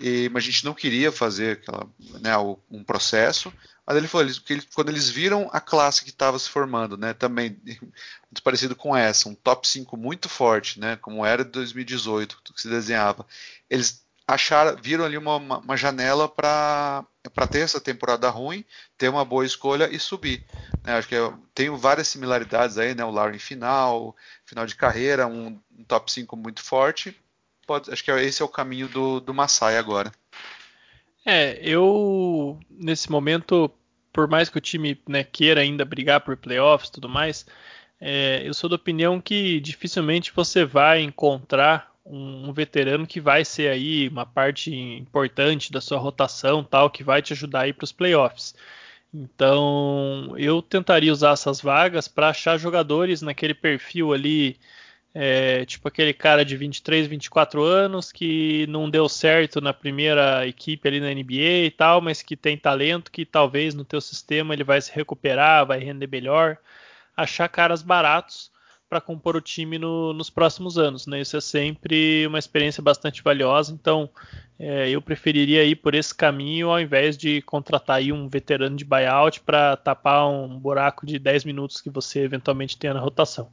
e, 0.00 0.28
mas 0.30 0.44
a 0.44 0.46
gente 0.46 0.64
não 0.64 0.72
queria 0.72 1.12
fazer 1.12 1.58
aquela, 1.58 1.86
né, 2.20 2.36
um 2.70 2.82
processo, 2.82 3.52
mas 3.86 3.96
ele 3.96 4.08
falou, 4.08 4.26
eles, 4.26 4.42
quando 4.74 4.88
eles 4.88 5.08
viram 5.08 5.48
a 5.52 5.60
classe 5.60 6.02
que 6.02 6.10
estava 6.10 6.38
se 6.38 6.48
formando, 6.48 6.96
né, 6.96 7.12
também 7.12 7.60
muito 7.64 8.42
parecido 8.42 8.74
com 8.74 8.96
essa, 8.96 9.28
um 9.28 9.34
top 9.34 9.68
5 9.68 9.96
muito 9.96 10.28
forte, 10.28 10.80
né, 10.80 10.96
como 10.96 11.24
era 11.24 11.44
de 11.44 11.50
2018, 11.50 12.40
que 12.54 12.60
se 12.60 12.68
desenhava, 12.68 13.26
eles 13.68 14.06
acharam, 14.26 14.76
viram 14.80 15.04
ali 15.04 15.16
uma, 15.16 15.36
uma 15.36 15.76
janela 15.76 16.28
para 16.28 17.04
ter 17.46 17.60
essa 17.60 17.80
temporada 17.80 18.28
ruim, 18.30 18.64
ter 18.96 19.08
uma 19.08 19.24
boa 19.24 19.44
escolha 19.44 19.88
e 19.90 19.98
subir. 19.98 20.44
Né? 20.84 20.94
Acho 20.94 21.08
que 21.08 21.14
eu 21.14 21.38
tenho 21.54 21.76
várias 21.76 22.08
similaridades 22.08 22.78
aí, 22.78 22.94
né? 22.94 23.04
O 23.04 23.10
Lauren 23.10 23.38
final, 23.38 24.14
final 24.44 24.66
de 24.66 24.74
carreira, 24.74 25.26
um, 25.26 25.58
um 25.78 25.84
top 25.84 26.10
5 26.10 26.36
muito 26.36 26.62
forte. 26.62 27.16
Pode, 27.66 27.92
acho 27.92 28.04
que 28.04 28.10
esse 28.10 28.42
é 28.42 28.44
o 28.44 28.48
caminho 28.48 28.88
do, 28.88 29.20
do 29.20 29.34
Masai 29.34 29.76
agora. 29.76 30.12
É, 31.24 31.58
eu 31.60 32.60
nesse 32.70 33.10
momento, 33.10 33.68
por 34.12 34.28
mais 34.28 34.48
que 34.48 34.58
o 34.58 34.60
time 34.60 35.00
né, 35.08 35.24
queira 35.24 35.60
ainda 35.60 35.84
brigar 35.84 36.20
por 36.20 36.36
playoffs 36.36 36.88
e 36.88 36.92
tudo 36.92 37.08
mais, 37.08 37.44
é, 38.00 38.42
eu 38.44 38.54
sou 38.54 38.70
da 38.70 38.76
opinião 38.76 39.20
que 39.20 39.58
dificilmente 39.60 40.32
você 40.34 40.64
vai 40.64 41.02
encontrar 41.02 41.95
um, 42.06 42.48
um, 42.48 42.52
veterano 42.52 43.06
que 43.06 43.20
vai 43.20 43.44
ser 43.44 43.68
aí 43.70 44.08
uma 44.08 44.26
parte 44.26 44.74
importante 44.74 45.72
da 45.72 45.80
sua 45.80 45.98
rotação, 45.98 46.62
tal, 46.64 46.90
que 46.90 47.04
vai 47.04 47.22
te 47.22 47.32
ajudar 47.32 47.62
aí 47.62 47.72
para 47.72 47.84
os 47.84 47.92
playoffs. 47.92 48.54
Então, 49.12 50.34
eu 50.36 50.60
tentaria 50.62 51.12
usar 51.12 51.32
essas 51.32 51.60
vagas 51.60 52.08
para 52.08 52.28
achar 52.28 52.58
jogadores 52.58 53.22
naquele 53.22 53.54
perfil 53.54 54.12
ali, 54.12 54.58
é, 55.14 55.64
tipo 55.64 55.88
aquele 55.88 56.12
cara 56.12 56.44
de 56.44 56.56
23, 56.56 57.06
24 57.06 57.62
anos 57.62 58.12
que 58.12 58.66
não 58.68 58.90
deu 58.90 59.08
certo 59.08 59.60
na 59.60 59.72
primeira 59.72 60.46
equipe 60.46 60.86
ali 60.86 61.00
na 61.00 61.12
NBA 61.14 61.66
e 61.66 61.70
tal, 61.70 62.00
mas 62.02 62.22
que 62.22 62.36
tem 62.36 62.58
talento, 62.58 63.10
que 63.10 63.24
talvez 63.24 63.74
no 63.74 63.84
teu 63.84 64.00
sistema 64.00 64.54
ele 64.54 64.64
vai 64.64 64.80
se 64.80 64.92
recuperar, 64.92 65.66
vai 65.66 65.78
render 65.78 66.08
melhor. 66.08 66.58
Achar 67.16 67.48
caras 67.48 67.82
baratos 67.82 68.50
para 68.88 69.00
compor 69.00 69.36
o 69.36 69.40
time 69.40 69.78
no, 69.78 70.12
nos 70.12 70.30
próximos 70.30 70.78
anos. 70.78 71.06
Né? 71.06 71.20
Isso 71.20 71.36
é 71.36 71.40
sempre 71.40 72.26
uma 72.26 72.38
experiência 72.38 72.82
bastante 72.82 73.22
valiosa, 73.22 73.72
então 73.72 74.08
é, 74.58 74.88
eu 74.88 75.02
preferiria 75.02 75.64
ir 75.64 75.76
por 75.76 75.94
esse 75.94 76.14
caminho 76.14 76.70
ao 76.70 76.80
invés 76.80 77.16
de 77.16 77.42
contratar 77.42 77.96
aí 77.96 78.12
um 78.12 78.28
veterano 78.28 78.76
de 78.76 78.84
buyout 78.84 79.40
para 79.40 79.76
tapar 79.76 80.28
um 80.28 80.58
buraco 80.58 81.04
de 81.04 81.18
10 81.18 81.44
minutos 81.44 81.80
que 81.80 81.90
você 81.90 82.20
eventualmente 82.20 82.78
tenha 82.78 82.94
na 82.94 83.00
rotação. 83.00 83.50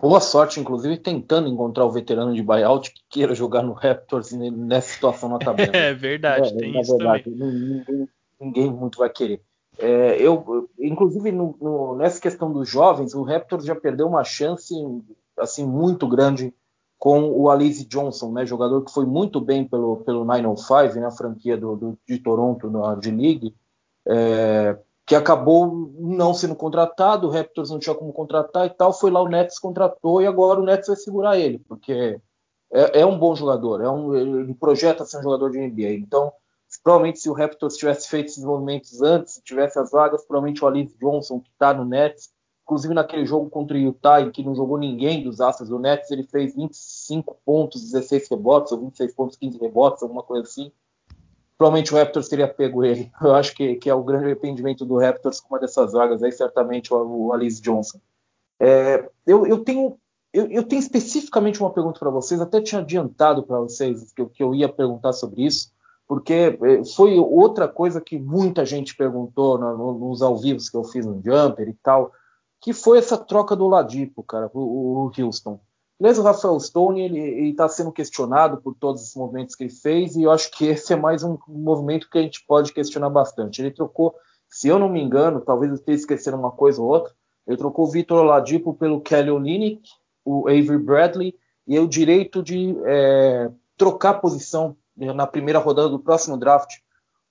Boa 0.00 0.20
sorte, 0.20 0.58
inclusive, 0.58 0.96
tentando 0.96 1.48
encontrar 1.48 1.84
o 1.84 1.92
veterano 1.92 2.34
de 2.34 2.42
buyout 2.42 2.90
que 2.90 3.02
queira 3.08 3.36
jogar 3.36 3.62
no 3.62 3.72
Raptors 3.72 4.32
nessa 4.32 4.88
situação 4.88 5.28
na 5.28 5.38
tabela. 5.38 5.70
é 5.76 5.94
verdade, 5.94 6.48
é, 6.48 6.56
tem 6.56 6.80
isso 6.80 6.96
verdade, 6.96 7.24
também. 7.24 7.52
Ninguém, 7.52 8.08
ninguém 8.40 8.70
muito 8.70 8.98
vai 8.98 9.08
querer. 9.08 9.40
É, 9.78 10.20
eu, 10.20 10.68
inclusive, 10.78 11.32
no, 11.32 11.56
no, 11.60 11.96
nessa 11.96 12.20
questão 12.20 12.52
dos 12.52 12.68
jovens, 12.68 13.14
o 13.14 13.22
Raptors 13.22 13.64
já 13.64 13.74
perdeu 13.74 14.06
uma 14.06 14.24
chance 14.24 14.74
assim 15.38 15.66
muito 15.66 16.06
grande 16.06 16.54
com 16.98 17.30
o 17.32 17.50
Alize 17.50 17.84
Johnson, 17.84 18.30
né, 18.30 18.46
jogador 18.46 18.84
que 18.84 18.92
foi 18.92 19.04
muito 19.04 19.40
bem 19.40 19.66
pelo, 19.66 19.96
pelo 20.04 20.24
905, 20.24 21.00
né, 21.00 21.10
franquia 21.10 21.56
do, 21.56 21.74
do, 21.74 21.98
de 22.06 22.16
Toronto 22.18 22.70
na 22.70 22.96
G-League, 23.02 23.56
é, 24.06 24.78
que 25.04 25.16
acabou 25.16 25.92
não 25.98 26.32
sendo 26.32 26.54
contratado, 26.54 27.26
o 27.26 27.30
Raptors 27.30 27.70
não 27.70 27.80
tinha 27.80 27.94
como 27.94 28.12
contratar 28.12 28.66
e 28.66 28.70
tal, 28.70 28.92
foi 28.92 29.10
lá 29.10 29.20
o 29.20 29.28
Nets 29.28 29.58
contratou 29.58 30.22
e 30.22 30.28
agora 30.28 30.60
o 30.60 30.64
Nets 30.64 30.86
vai 30.86 30.96
segurar 30.96 31.36
ele, 31.36 31.58
porque 31.58 32.20
é, 32.72 33.00
é 33.00 33.06
um 33.06 33.18
bom 33.18 33.34
jogador, 33.34 33.82
é 33.82 33.90
um, 33.90 34.14
ele 34.14 34.54
projeta 34.54 35.04
ser 35.04 35.18
um 35.18 35.22
jogador 35.22 35.50
de 35.50 35.58
NBA. 35.58 35.94
Então, 35.94 36.32
Provavelmente 36.82 37.20
se 37.20 37.30
o 37.30 37.32
Raptors 37.32 37.76
tivesse 37.76 38.08
feito 38.08 38.26
esses 38.26 38.44
movimentos 38.44 39.00
antes, 39.00 39.34
se 39.34 39.42
tivesse 39.42 39.78
as 39.78 39.92
vagas, 39.92 40.24
provavelmente 40.24 40.64
o 40.64 40.66
Alice 40.66 40.96
Johnson, 40.98 41.38
que 41.38 41.50
está 41.50 41.72
no 41.72 41.84
Nets, 41.84 42.32
inclusive 42.64 42.92
naquele 42.92 43.24
jogo 43.24 43.48
contra 43.48 43.76
o 43.76 43.80
Utah, 43.80 44.20
em 44.20 44.30
que 44.30 44.42
não 44.42 44.54
jogou 44.54 44.78
ninguém 44.78 45.22
dos 45.22 45.40
astros 45.40 45.68
do 45.68 45.78
Nets, 45.78 46.10
ele 46.10 46.24
fez 46.24 46.56
25 46.56 47.38
pontos, 47.44 47.82
16 47.82 48.28
rebotes, 48.28 48.72
ou 48.72 48.80
26 48.80 49.14
pontos, 49.14 49.36
15 49.36 49.58
rebotes, 49.58 50.02
alguma 50.02 50.24
coisa 50.24 50.42
assim. 50.42 50.72
Provavelmente 51.56 51.94
o 51.94 51.96
Raptors 51.96 52.28
teria 52.28 52.48
pego 52.48 52.84
ele. 52.84 53.12
Eu 53.22 53.34
acho 53.34 53.54
que, 53.54 53.76
que 53.76 53.88
é 53.88 53.94
o 53.94 54.02
grande 54.02 54.24
arrependimento 54.24 54.84
do 54.84 54.98
Raptors 54.98 55.38
com 55.38 55.54
uma 55.54 55.60
dessas 55.60 55.92
vagas 55.92 56.20
aí, 56.20 56.32
certamente 56.32 56.92
o, 56.92 57.26
o 57.26 57.32
Alice 57.32 57.62
Johnson. 57.62 58.00
É, 58.58 59.08
eu, 59.26 59.44
eu, 59.46 59.64
tenho, 59.64 59.98
eu, 60.32 60.46
eu, 60.46 60.62
tenho 60.62 60.78
especificamente 60.78 61.60
uma 61.60 61.70
pergunta 61.70 61.98
para 61.98 62.10
vocês, 62.10 62.40
até 62.40 62.60
tinha 62.60 62.80
adiantado 62.80 63.42
para 63.42 63.58
vocês 63.58 64.12
que, 64.12 64.24
que 64.26 64.42
eu 64.42 64.54
ia 64.54 64.68
perguntar 64.68 65.12
sobre 65.12 65.44
isso 65.44 65.72
porque 66.06 66.58
é, 66.60 66.84
foi 66.94 67.18
outra 67.18 67.66
coisa 67.68 68.00
que 68.00 68.18
muita 68.18 68.64
gente 68.64 68.96
perguntou 68.96 69.58
no, 69.58 69.98
nos 69.98 70.22
ao 70.22 70.36
vivos 70.36 70.68
que 70.68 70.76
eu 70.76 70.84
fiz 70.84 71.06
no 71.06 71.22
Jumper 71.22 71.68
e 71.68 71.76
tal, 71.82 72.12
que 72.60 72.72
foi 72.72 72.98
essa 72.98 73.18
troca 73.18 73.56
do 73.56 73.66
Ladipo, 73.68 74.22
cara, 74.22 74.50
o, 74.54 75.06
o 75.06 75.12
Houston. 75.18 75.60
Mesmo 76.00 76.22
o 76.22 76.26
Rafael 76.26 76.58
Stone, 76.58 77.00
ele 77.00 77.50
está 77.50 77.68
sendo 77.68 77.92
questionado 77.92 78.60
por 78.60 78.74
todos 78.74 79.02
os 79.02 79.14
movimentos 79.14 79.54
que 79.54 79.64
ele 79.64 79.72
fez, 79.72 80.16
e 80.16 80.24
eu 80.24 80.30
acho 80.30 80.50
que 80.50 80.66
esse 80.66 80.92
é 80.92 80.96
mais 80.96 81.22
um 81.22 81.38
movimento 81.46 82.10
que 82.10 82.18
a 82.18 82.22
gente 82.22 82.44
pode 82.44 82.72
questionar 82.72 83.08
bastante. 83.08 83.62
Ele 83.62 83.70
trocou, 83.70 84.14
se 84.48 84.68
eu 84.68 84.78
não 84.78 84.88
me 84.88 85.00
engano, 85.00 85.40
talvez 85.40 85.70
eu 85.70 85.76
esteja 85.76 86.00
esquecendo 86.00 86.36
uma 86.36 86.50
coisa 86.50 86.80
ou 86.82 86.88
outra, 86.88 87.12
ele 87.46 87.56
trocou 87.56 87.86
o 87.86 87.90
Vitor 87.90 88.24
Ladipo 88.24 88.74
pelo 88.74 89.00
Kelly 89.00 89.30
Olynyk, 89.30 89.88
o 90.24 90.48
Avery 90.48 90.78
Bradley, 90.78 91.34
e 91.66 91.78
o 91.78 91.86
direito 91.86 92.42
de 92.42 92.76
é, 92.84 93.50
trocar 93.76 94.14
posição 94.14 94.76
na 94.96 95.26
primeira 95.26 95.58
rodada 95.58 95.88
do 95.88 95.98
próximo 95.98 96.36
draft 96.36 96.76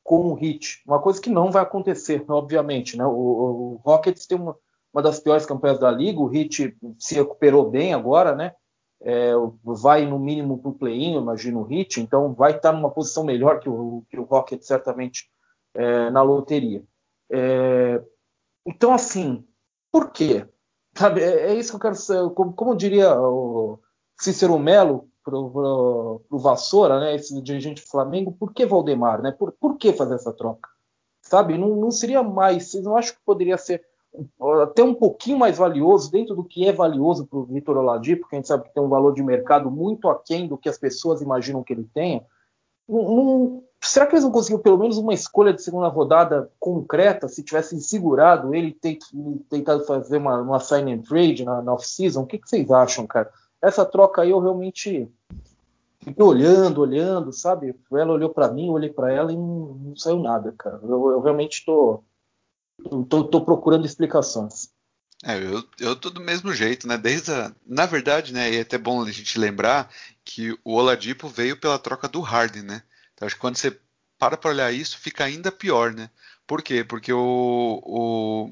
com 0.03 0.33
o 0.33 0.37
Heat. 0.37 0.81
Uma 0.85 0.99
coisa 0.99 1.21
que 1.21 1.29
não 1.29 1.51
vai 1.51 1.63
acontecer, 1.63 2.23
obviamente. 2.27 2.97
Né? 2.97 3.05
O, 3.05 3.11
o 3.11 3.81
Rockets 3.83 4.25
tem 4.25 4.37
uma, 4.37 4.55
uma, 4.93 5.01
das 5.01 5.19
piores 5.19 5.45
campanhas 5.45 5.79
da 5.79 5.91
liga, 5.91 6.19
o 6.19 6.33
Heat 6.33 6.77
se 6.99 7.15
recuperou 7.15 7.69
bem 7.69 7.93
agora, 7.93 8.35
né? 8.35 8.53
É, 9.03 9.31
vai 9.63 10.05
no 10.05 10.19
mínimo 10.19 10.59
para 10.59 10.69
o 10.69 10.75
play-in, 10.75 11.15
imagino 11.15 11.63
o 11.63 11.73
Heat, 11.73 11.99
então 11.99 12.35
vai 12.35 12.55
estar 12.55 12.71
numa 12.71 12.91
posição 12.91 13.23
melhor 13.23 13.59
que 13.59 13.67
o, 13.67 14.03
que 14.07 14.19
o 14.19 14.23
Rockets 14.23 14.67
certamente 14.67 15.27
é, 15.73 16.11
na 16.11 16.21
loteria. 16.21 16.83
É, 17.31 17.99
então, 18.63 18.93
assim, 18.93 19.43
por 19.91 20.11
quê? 20.11 20.47
Sabe, 20.95 21.21
é, 21.21 21.51
é, 21.51 21.55
isso 21.55 21.71
que 21.71 21.75
eu 21.87 21.91
quero. 21.91 22.31
Como, 22.31 22.53
como 22.53 22.75
diria 22.75 23.19
o 23.19 23.79
Cícero 24.19 24.59
Melo, 24.59 25.09
pro, 25.23 25.49
pro, 25.49 26.21
pro 26.27 26.39
Vassoura, 26.39 26.99
né, 26.99 27.15
esse 27.15 27.39
dirigente 27.41 27.83
do 27.83 27.89
Flamengo, 27.89 28.31
por 28.31 28.53
que 28.53 28.65
Valdemar, 28.65 29.21
né? 29.21 29.31
Por, 29.31 29.51
por 29.53 29.77
que 29.77 29.93
fazer 29.93 30.15
essa 30.15 30.33
troca? 30.33 30.69
Sabe, 31.21 31.57
não, 31.57 31.75
não 31.75 31.91
seria 31.91 32.23
mais, 32.23 32.67
vocês 32.67 32.83
não 32.83 32.97
acham 32.97 33.15
que 33.15 33.21
poderia 33.25 33.57
ser 33.57 33.83
até 34.63 34.83
um 34.83 34.93
pouquinho 34.93 35.39
mais 35.39 35.57
valioso 35.57 36.11
dentro 36.11 36.35
do 36.35 36.43
que 36.43 36.67
é 36.67 36.73
valioso 36.73 37.25
para 37.25 37.39
o 37.39 37.45
Vitor 37.45 37.77
Oladipo, 37.77 38.21
porque 38.21 38.35
a 38.35 38.39
gente 38.39 38.47
sabe 38.47 38.65
que 38.65 38.73
tem 38.73 38.83
um 38.83 38.89
valor 38.89 39.13
de 39.13 39.23
mercado 39.23 39.71
muito 39.71 40.09
aquém 40.09 40.47
do 40.47 40.57
que 40.57 40.67
as 40.67 40.77
pessoas 40.77 41.21
imaginam 41.21 41.63
que 41.63 41.71
ele 41.71 41.87
tenha. 41.93 42.25
Não, 42.87 43.03
não, 43.03 43.63
será 43.81 44.05
que 44.05 44.13
eles 44.13 44.25
não 44.25 44.31
conseguiram 44.31 44.61
pelo 44.61 44.77
menos 44.77 44.97
uma 44.97 45.13
escolha 45.13 45.53
de 45.53 45.61
segunda 45.61 45.87
rodada 45.87 46.51
concreta, 46.59 47.29
se 47.29 47.43
tivessem 47.43 47.79
segurado 47.79 48.53
ele 48.53 48.77
tentado 49.49 49.85
fazer 49.85 50.17
uma, 50.17 50.41
uma 50.41 50.59
sign 50.59 50.91
and 50.91 51.03
trade 51.03 51.45
na, 51.45 51.61
na 51.61 51.73
off-season? 51.73 52.23
O 52.23 52.27
que, 52.27 52.37
que 52.37 52.49
vocês 52.49 52.69
acham, 52.69 53.07
cara? 53.07 53.31
Essa 53.61 53.85
troca 53.85 54.21
aí 54.21 54.31
eu 54.31 54.39
realmente 54.39 55.09
fiquei 56.03 56.23
olhando, 56.23 56.81
olhando, 56.81 57.31
sabe? 57.31 57.75
Ela 57.91 58.13
olhou 58.13 58.29
para 58.29 58.51
mim, 58.51 58.67
eu 58.67 58.73
olhei 58.73 58.89
para 58.89 59.11
ela 59.11 59.31
e 59.31 59.35
não, 59.35 59.73
não, 59.75 59.95
saiu 59.95 60.19
nada, 60.19 60.53
cara. 60.57 60.79
Eu, 60.83 61.11
eu 61.11 61.21
realmente 61.21 61.63
tô, 61.65 62.03
tô, 63.07 63.23
tô, 63.23 63.41
procurando 63.41 63.85
explicações. 63.85 64.69
É, 65.23 65.37
eu, 65.37 65.63
eu 65.79 65.95
tô 65.95 66.09
do 66.09 66.19
mesmo 66.19 66.51
jeito, 66.53 66.87
né? 66.87 66.97
Desde 66.97 67.31
a, 67.31 67.53
na 67.65 67.85
verdade, 67.85 68.33
né? 68.33 68.51
E 68.51 68.57
é 68.57 68.61
até 68.61 68.77
bom 68.77 69.03
a 69.03 69.11
gente 69.11 69.37
lembrar 69.37 69.89
que 70.25 70.57
o 70.63 70.73
Oladipo 70.73 71.27
veio 71.27 71.55
pela 71.59 71.77
troca 71.77 72.07
do 72.07 72.21
Harden, 72.21 72.63
né? 72.63 72.81
Então 73.13 73.27
acho 73.27 73.35
que 73.35 73.41
quando 73.41 73.57
você 73.57 73.79
para 74.17 74.37
para 74.37 74.51
olhar 74.51 74.71
isso, 74.71 74.97
fica 74.97 75.23
ainda 75.23 75.51
pior, 75.51 75.93
né? 75.93 76.09
Por 76.47 76.61
quê? 76.61 76.83
Porque 76.83 77.13
o, 77.13 77.81
o, 77.83 78.51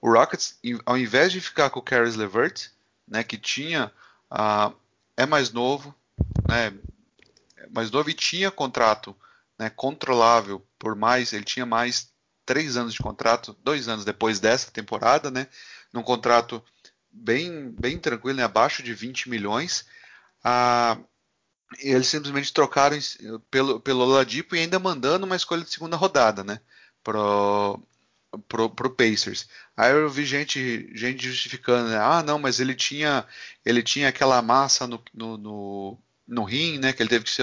o 0.00 0.12
Rockets, 0.12 0.58
ao 0.86 0.96
invés 0.96 1.32
de 1.32 1.40
ficar 1.40 1.70
com 1.70 1.80
o 1.80 1.82
Caris 1.82 2.16
LeVert, 2.16 2.70
né? 3.06 3.24
Que 3.24 3.36
tinha 3.36 3.92
ah, 4.30 4.72
é 5.16 5.26
mais 5.26 5.52
novo, 5.52 5.94
né? 6.48 6.72
É 7.56 7.66
mais 7.70 7.90
novo 7.90 8.10
e 8.10 8.14
tinha 8.14 8.50
contrato 8.50 9.16
né, 9.58 9.68
controlável 9.70 10.64
por 10.78 10.94
mais, 10.94 11.32
ele 11.32 11.44
tinha 11.44 11.66
mais 11.66 12.12
três 12.46 12.76
anos 12.76 12.94
de 12.94 13.00
contrato, 13.00 13.56
dois 13.62 13.88
anos 13.88 14.04
depois 14.04 14.38
dessa 14.40 14.70
temporada, 14.70 15.30
né? 15.30 15.48
Num 15.92 16.02
contrato 16.02 16.62
bem, 17.10 17.70
bem 17.72 17.98
tranquilo, 17.98 18.38
né, 18.38 18.44
abaixo 18.44 18.82
de 18.82 18.94
20 18.94 19.28
milhões. 19.28 19.84
Ah, 20.42 20.96
eles 21.78 22.06
simplesmente 22.06 22.52
trocaram 22.52 22.96
pelo, 23.50 23.80
pelo 23.80 24.04
Oladipo 24.04 24.56
e 24.56 24.60
ainda 24.60 24.78
mandando 24.78 25.26
uma 25.26 25.36
escolha 25.36 25.62
de 25.62 25.70
segunda 25.70 25.96
rodada, 25.96 26.42
né? 26.42 26.60
Pro, 28.48 28.68
pro 28.70 28.90
Pacers. 28.90 29.48
Aí 29.76 29.92
eu 29.92 30.08
vi 30.10 30.24
gente, 30.24 30.90
gente 30.94 31.26
justificando, 31.26 31.90
né? 31.90 31.98
ah, 31.98 32.22
não, 32.22 32.38
mas 32.38 32.60
ele 32.60 32.74
tinha, 32.74 33.26
ele 33.64 33.82
tinha 33.82 34.08
aquela 34.08 34.40
massa 34.42 34.86
no, 34.86 35.02
no, 35.14 35.38
no, 35.38 35.98
no 36.26 36.44
rim, 36.44 36.78
né? 36.78 36.92
Que 36.92 37.02
ele 37.02 37.10
teve 37.10 37.24
que, 37.24 37.30
se, 37.30 37.42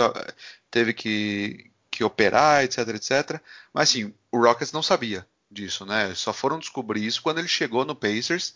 teve 0.69 0.93
que, 0.93 1.71
que 1.89 2.03
operar, 2.03 2.63
etc, 2.63 2.79
etc. 2.89 3.41
Mas 3.73 3.89
assim, 3.89 4.13
o 4.31 4.39
Rockets 4.39 4.71
não 4.71 4.83
sabia 4.83 5.27
disso, 5.49 5.85
né? 5.85 6.13
Só 6.15 6.33
foram 6.33 6.59
descobrir 6.59 7.05
isso 7.05 7.21
quando 7.21 7.39
ele 7.39 7.47
chegou 7.47 7.85
no 7.85 7.95
Pacers. 7.95 8.55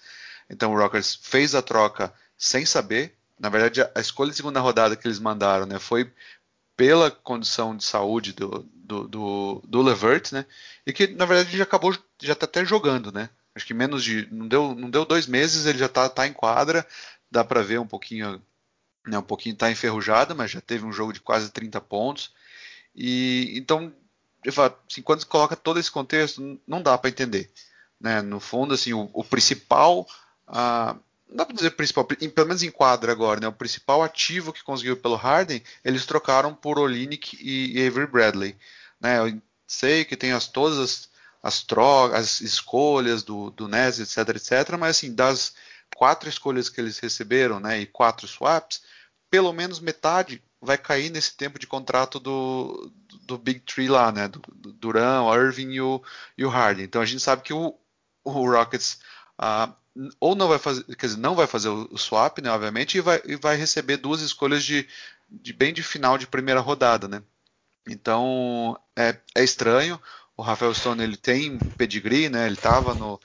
Então 0.49 0.73
o 0.73 0.77
Rockets 0.77 1.19
fez 1.21 1.55
a 1.55 1.61
troca 1.61 2.13
sem 2.38 2.65
saber. 2.65 3.15
Na 3.39 3.49
verdade, 3.49 3.82
a 3.95 3.99
escolha 4.01 4.32
de 4.32 4.38
segunda 4.38 4.59
rodada 4.59 4.95
que 4.95 5.07
eles 5.07 5.19
mandaram, 5.19 5.65
né, 5.65 5.80
foi 5.80 6.11
pela 6.80 7.11
condição 7.11 7.75
de 7.75 7.84
saúde 7.84 8.32
do, 8.32 8.65
do, 8.73 9.05
do, 9.05 9.61
do 9.67 9.82
Levert, 9.82 10.32
né? 10.32 10.45
E 10.86 10.93
que 10.93 11.07
na 11.07 11.25
verdade 11.25 11.57
já 11.57 11.65
acabou, 11.65 11.93
já 12.21 12.32
está 12.32 12.45
até 12.45 12.63
jogando, 12.63 13.11
né? 13.11 13.30
Acho 13.53 13.65
que 13.65 13.73
menos 13.73 14.01
de. 14.01 14.30
Não 14.32 14.47
deu, 14.47 14.73
não 14.73 14.89
deu 14.89 15.03
dois 15.03 15.27
meses, 15.27 15.65
ele 15.65 15.77
já 15.77 15.88
está 15.88 16.07
tá 16.07 16.25
em 16.25 16.32
quadra, 16.32 16.88
dá 17.30 17.43
para 17.43 17.61
ver 17.61 17.82
um 17.82 17.86
pouquinho. 17.86 18.41
Né, 19.05 19.17
um 19.17 19.23
pouquinho 19.23 19.51
está 19.55 19.69
enferrujado, 19.69 20.34
mas 20.34 20.51
já 20.51 20.61
teve 20.61 20.86
um 20.86 20.93
jogo 20.93 21.11
de 21.11 21.19
quase 21.19 21.51
30 21.51 21.82
pontos. 21.82 22.32
E 22.95 23.51
então, 23.57 23.93
assim, 24.88 25.01
quando 25.01 25.19
você 25.19 25.25
coloca 25.25 25.57
todo 25.57 25.82
esse 25.82 25.91
contexto, 25.91 26.61
não 26.65 26.82
dá 26.82 26.97
para 26.97 27.09
entender. 27.09 27.51
Né? 27.99 28.21
No 28.21 28.39
fundo, 28.39 28.73
assim, 28.73 28.93
o, 28.93 29.09
o 29.11 29.21
principal. 29.25 30.07
Ah, 30.47 30.95
não 31.30 31.38
dá 31.38 31.45
para 31.45 31.55
dizer 31.55 31.71
principal, 31.71 32.03
pelo 32.05 32.47
menos 32.47 32.63
em 32.63 32.71
quadra 32.71 33.11
agora, 33.11 33.39
né? 33.39 33.47
O 33.47 33.53
principal 33.53 34.01
ativo 34.01 34.51
que 34.51 34.63
conseguiu 34.63 34.97
pelo 34.97 35.15
Harden, 35.15 35.61
eles 35.86 36.05
trocaram 36.05 36.55
por 36.55 36.80
Olinick 36.80 37.38
e 37.39 37.86
Avery 37.86 38.07
Bradley. 38.07 38.57
Né? 38.99 39.19
Eu 39.19 39.39
sei 39.67 40.03
que 40.03 40.17
tem 40.17 40.32
as, 40.32 40.47
todas 40.47 40.80
as, 40.80 41.09
as 41.43 41.63
trocas, 41.63 42.19
as 42.19 42.41
escolhas 42.41 43.21
do, 43.21 43.51
do 43.51 43.67
NES, 43.67 43.99
etc, 43.99 44.36
etc, 44.36 44.77
mas 44.77 44.97
assim, 44.97 45.13
das 45.13 45.53
quatro 45.95 46.27
escolhas 46.27 46.67
que 46.67 46.82
eles 46.82 46.97
receberam, 46.97 47.59
né, 47.59 47.80
e 47.80 47.86
quatro 47.86 48.27
swaps, 48.27 48.82
pelo 49.30 49.53
menos 49.53 49.80
metade 49.80 50.41
vai 50.61 50.77
cair 50.77 51.09
nesse 51.09 51.36
tempo 51.36 51.59
de 51.59 51.67
contrato 51.67 52.19
do, 52.19 52.91
do 53.23 53.38
Big 53.38 53.59
Three 53.61 53.88
lá, 53.88 54.11
né, 54.11 54.27
do, 54.27 54.41
do 54.53 54.73
Duran, 54.73 55.23
o 55.23 55.36
Irving 55.36 55.71
e 55.73 55.82
o, 55.82 56.01
e 56.38 56.43
o 56.43 56.49
Harden. 56.49 56.86
Então 56.86 57.01
a 57.01 57.05
gente 57.05 57.21
sabe 57.21 57.43
que 57.43 57.53
o, 57.53 57.77
o 58.23 58.32
Rockets 58.32 58.99
uh, 59.39 59.73
ou 60.20 60.36
não 60.36 60.47
vai 60.47 60.60
fazer, 60.60 60.84
quer 60.95 61.08
dizer, 61.08 61.20
não 61.20 61.36
vai 61.36 61.47
fazer 61.47 61.70
o 61.70 61.97
swap, 61.97 62.39
né, 62.39 62.52
obviamente, 62.52 62.97
e 62.97 63.02
vai, 63.02 63.22
e 63.26 63.36
vai 63.36 63.56
receber 63.56 63.97
duas 63.97 64.22
escolhas 64.22 64.64
de, 64.64 64.88
de 65.30 65.54
bem 65.54 65.74
de 65.74 65.84
final 65.84 66.18
de 66.18 66.28
primeira 66.28 66.60
rodada, 66.60 67.08
né. 67.08 67.22
Então 67.88 68.80
é, 68.95 69.18
é 69.36 69.43
estranho. 69.43 70.00
O 70.38 70.41
Rafael 70.41 70.74
Stone 70.74 71.04
ele 71.04 71.18
tem 71.18 71.58
pedigree, 71.78 72.30
né? 72.30 72.45
Ele 72.45 72.56
estava 72.56 72.93
no 72.93 73.20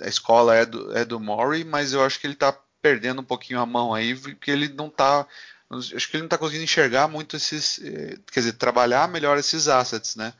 a 0.00 0.08
escola 0.08 0.56
é 0.56 0.66
do, 0.66 0.96
é 0.96 1.04
do 1.04 1.20
Maury, 1.20 1.64
mas 1.64 1.92
eu 1.92 2.02
acho 2.04 2.18
que 2.18 2.26
ele 2.26 2.34
está 2.34 2.52
perdendo 2.82 3.20
um 3.20 3.24
pouquinho 3.24 3.60
a 3.60 3.66
mão 3.66 3.94
aí, 3.94 4.14
porque 4.14 4.50
ele 4.50 4.68
não 4.68 4.88
está 4.88 5.26
acho 5.70 6.08
que 6.08 6.16
ele 6.16 6.22
não 6.22 6.26
está 6.26 6.38
conseguindo 6.38 6.64
enxergar 6.64 7.08
muito 7.08 7.36
esses, 7.36 7.78
eh, 7.84 8.18
quer 8.32 8.40
dizer, 8.40 8.52
trabalhar 8.54 9.06
melhor 9.08 9.36
esses 9.38 9.68
assets, 9.68 10.16
né? 10.16 10.32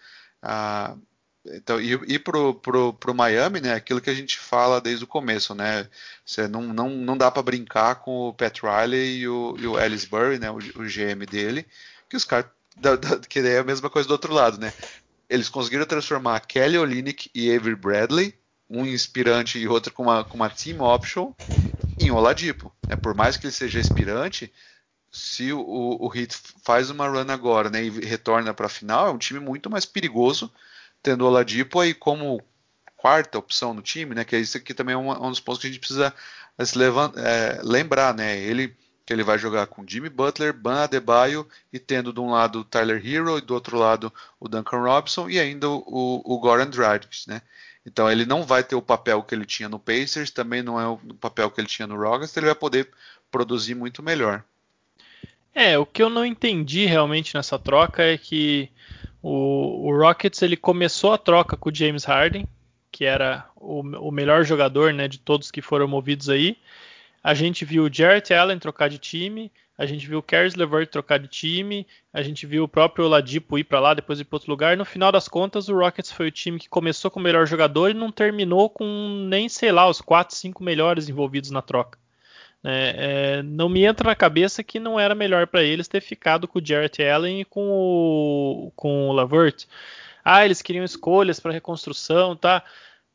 Ah, 0.43 0.97
então, 1.53 1.81
e, 1.81 1.93
e 2.07 2.19
pro, 2.19 2.55
pro, 2.55 2.93
pro 2.93 3.15
Miami, 3.15 3.61
né, 3.61 3.75
aquilo 3.75 4.01
que 4.01 4.11
a 4.11 4.15
gente 4.15 4.39
fala 4.39 4.81
desde 4.81 5.05
o 5.05 5.09
começo, 5.09 5.55
né, 5.55 5.89
você 6.25 6.49
não, 6.49 6.63
não, 6.63 6.91
não 6.91 7.17
dá 7.17 7.31
para 7.31 7.43
brincar 7.43 7.97
com 7.97 8.29
o 8.29 8.35
Pat 8.35 8.61
Riley 8.63 9.21
e 9.21 9.29
o, 9.29 9.57
e 9.59 9.67
o 9.67 9.79
Ellisbury, 9.79 10.39
né, 10.39 10.51
o, 10.51 10.57
o 10.57 10.85
GM 10.85 11.25
dele, 11.29 11.67
que 12.09 12.17
os 12.17 12.25
caras, 12.25 12.51
que 13.29 13.41
é 13.41 13.59
a 13.59 13.65
mesma 13.65 13.89
coisa 13.91 14.09
do 14.09 14.13
outro 14.13 14.33
lado, 14.33 14.59
né, 14.59 14.73
eles 15.29 15.49
conseguiram 15.49 15.85
transformar 15.85 16.41
Kelly 16.41 16.79
Olynyk 16.79 17.31
e 17.35 17.55
Avery 17.55 17.77
Bradley, 17.77 18.35
um 18.69 18.85
inspirante 18.85 19.59
e 19.59 19.67
outro 19.67 19.93
com 19.93 20.05
uma, 20.05 20.25
com 20.25 20.37
uma 20.37 20.51
team 20.51 20.81
option, 20.81 21.33
em 21.99 22.11
Oladipo, 22.11 22.73
né, 22.87 22.97
por 22.97 23.15
mais 23.15 23.37
que 23.37 23.47
ele 23.47 23.53
seja 23.53 23.81
inspirante, 23.81 24.53
se 25.11 25.53
o, 25.53 25.61
o 25.61 26.13
Heat 26.15 26.37
faz 26.63 26.91
uma 26.91 27.09
run 27.09 27.31
agora, 27.31 27.71
né, 27.71 27.83
e 27.83 27.91
retorna 27.91 28.53
para 28.53 28.67
a 28.67 28.71
final, 28.71 29.09
é 29.09 29.11
um 29.11 29.19
time 29.19 29.41
muito 29.41 29.71
mais 29.71 29.85
perigoso, 29.85 30.53
tendo 31.09 31.25
o 31.25 31.29
Oladipo 31.29 31.81
aí 31.81 31.95
como 31.95 32.39
quarta 32.95 33.39
opção 33.39 33.73
no 33.73 33.81
time, 33.81 34.15
né, 34.15 34.27
que 34.27 34.37
é 34.37 34.39
isso 34.39 34.59
aqui 34.59 34.75
também 34.75 34.93
é 34.95 34.99
um, 34.99 35.11
um 35.11 35.31
dos 35.31 35.41
pontos 35.41 35.63
que 35.63 35.67
a 35.67 35.71
gente 35.71 35.81
precisa 35.81 36.13
se 36.63 36.77
levanta, 36.77 37.19
é, 37.19 37.61
lembrar, 37.63 38.13
né, 38.13 38.39
ele 38.39 38.77
que 39.07 39.13
ele 39.15 39.23
vai 39.23 39.39
jogar 39.39 39.67
com 39.69 39.89
Jimmy 39.89 40.11
Butler, 40.11 40.53
Ban 40.53 40.83
Adebayo 40.83 41.49
e 41.73 41.79
tendo 41.79 42.13
de 42.13 42.21
um 42.21 42.31
lado 42.31 42.61
o 42.61 42.65
Tyler 42.65 43.01
Hero 43.03 43.39
e 43.39 43.41
do 43.41 43.55
outro 43.55 43.79
lado 43.79 44.13
o 44.39 44.47
Duncan 44.51 44.81
Robinson 44.81 45.31
e 45.31 45.41
ainda 45.41 45.67
o, 45.67 46.21
o 46.23 46.39
Goran 46.39 46.69
Dragic, 46.69 47.27
né? 47.27 47.41
Então 47.87 48.11
ele 48.13 48.27
não 48.27 48.43
vai 48.43 48.63
ter 48.63 48.75
o 48.75 48.83
papel 48.83 49.23
que 49.23 49.35
ele 49.35 49.47
tinha 49.47 49.67
no 49.67 49.79
Pacers, 49.79 50.31
também 50.31 50.63
não 50.63 50.79
é 50.79 50.87
o 50.87 50.99
papel 51.19 51.51
que 51.51 51.59
ele 51.59 51.69
tinha 51.69 51.87
no 51.87 51.97
Rockets, 51.97 52.37
ele 52.37 52.45
vai 52.45 52.55
poder 52.55 52.91
produzir 53.31 53.75
muito 53.75 54.03
melhor. 54.03 54.45
É, 55.55 55.79
o 55.79 55.87
que 55.87 56.03
eu 56.03 56.11
não 56.11 56.23
entendi 56.23 56.85
realmente 56.85 57.35
nessa 57.35 57.59
troca 57.59 58.03
é 58.03 58.19
que 58.19 58.71
o, 59.23 59.89
o 59.89 59.97
Rockets 59.97 60.43
ele 60.43 60.57
começou 60.57 61.13
a 61.13 61.19
troca 61.19 61.57
com 61.57 61.71
o 61.71 61.75
James 61.75 62.05
Harden, 62.05 62.47
que 62.91 63.05
era 63.05 63.47
o, 63.57 63.81
o 63.81 64.11
melhor 64.11 64.45
jogador 64.45 64.93
né, 64.93 65.09
de 65.09 65.19
todos 65.19 65.51
que 65.51 65.63
foram 65.63 65.89
movidos 65.89 66.29
aí. 66.29 66.57
A 67.23 67.35
gente 67.35 67.65
viu 67.65 67.85
o 67.85 67.93
Jarrett 67.93 68.33
Allen 68.33 68.59
trocar 68.59 68.89
de 68.89 68.99
time, 68.99 69.51
a 69.77 69.87
gente 69.87 70.09
viu 70.09 70.19
o 70.19 70.23
Caris 70.23 70.57
LeVert 70.57 70.89
trocar 70.89 71.19
de 71.19 71.29
time, 71.29 71.87
a 72.13 72.23
gente 72.23 72.47
viu 72.47 72.65
o 72.65 72.69
próprio 72.69 73.05
Oladipo 73.05 73.59
ir 73.59 73.65
para 73.65 73.79
lá, 73.79 73.95
depois 73.95 74.19
ir 74.19 74.25
para 74.25 74.37
outro 74.37 74.51
lugar. 74.51 74.77
No 74.77 74.85
final 74.85 75.13
das 75.13 75.29
contas, 75.29 75.69
o 75.69 75.79
Rockets 75.79 76.11
foi 76.11 76.27
o 76.29 76.33
time 76.33 76.59
que 76.59 76.69
começou 76.69 77.11
com 77.11 77.21
o 77.21 77.23
melhor 77.23 77.47
jogador 77.47 77.91
e 77.91 77.95
não 77.95 78.11
terminou 78.11 78.69
com 78.69 79.27
nem, 79.29 79.49
sei 79.49 79.71
lá, 79.71 79.89
os 79.89 80.01
4, 80.01 80.35
5 80.35 80.65
melhores 80.65 81.09
envolvidos 81.09 81.51
na 81.51 81.63
troca. 81.63 81.99
É, 82.65 83.39
é, 83.39 83.43
não 83.43 83.69
me 83.69 83.85
entra 83.85 84.09
na 84.09 84.17
cabeça 84.17 84.65
que 84.65 84.81
não 84.81 84.99
era 84.99 85.15
melhor 85.15 85.47
para 85.47 85.63
eles 85.63 85.89
ter 85.89 86.01
ficado 86.01 86.49
com 86.49 86.59
o 86.59 86.65
Jarrett 86.65 87.03
Allen 87.03 87.41
e 87.41 87.45
com 87.45 87.71
o, 87.71 88.73
com 88.75 89.09
o 89.09 89.13
Lavert. 89.13 89.67
Ah, 90.25 90.45
eles 90.45 90.61
queriam 90.61 90.85
escolhas 90.85 91.41
para 91.41 91.53
reconstrução, 91.53 92.37
tá? 92.37 92.65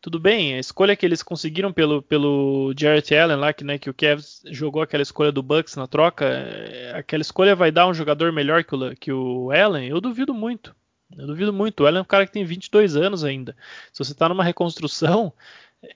tudo 0.04 0.20
bem, 0.20 0.56
a 0.56 0.60
escolha 0.60 0.98
que 0.98 1.06
eles 1.06 1.24
conseguiram 1.24 1.72
pelo, 1.72 2.02
pelo 2.02 2.74
Jarrett 2.78 3.16
Allen 3.16 3.38
lá, 3.38 3.54
que, 3.54 3.64
né, 3.64 3.78
que 3.78 3.90
o 3.90 3.94
Cavs 3.94 4.42
jogou 4.48 4.82
aquela 4.82 5.02
escolha 5.02 5.32
do 5.32 5.42
Bucks 5.42 5.78
na 5.78 5.88
troca, 5.88 6.26
é, 6.26 6.92
aquela 6.94 7.22
escolha 7.22 7.56
vai 7.56 7.72
dar 7.72 7.88
um 7.88 7.94
jogador 7.94 8.30
melhor 8.34 8.66
que 8.66 8.76
o, 8.76 8.96
que 8.98 9.14
o 9.14 9.50
Allen? 9.50 9.88
Eu 9.88 10.02
duvido 10.02 10.34
muito. 10.34 10.76
Eu 11.18 11.26
duvido 11.26 11.54
muito. 11.54 11.84
O 11.84 11.88
Allen 11.88 12.00
é 12.00 12.02
um 12.02 12.06
cara 12.06 12.28
que 12.28 12.34
tem 12.34 12.44
22 12.44 12.98
anos 12.98 13.24
ainda. 13.24 13.56
Se 13.94 14.04
você 14.04 14.12
está 14.12 14.28
numa 14.28 14.44
reconstrução, 14.44 15.32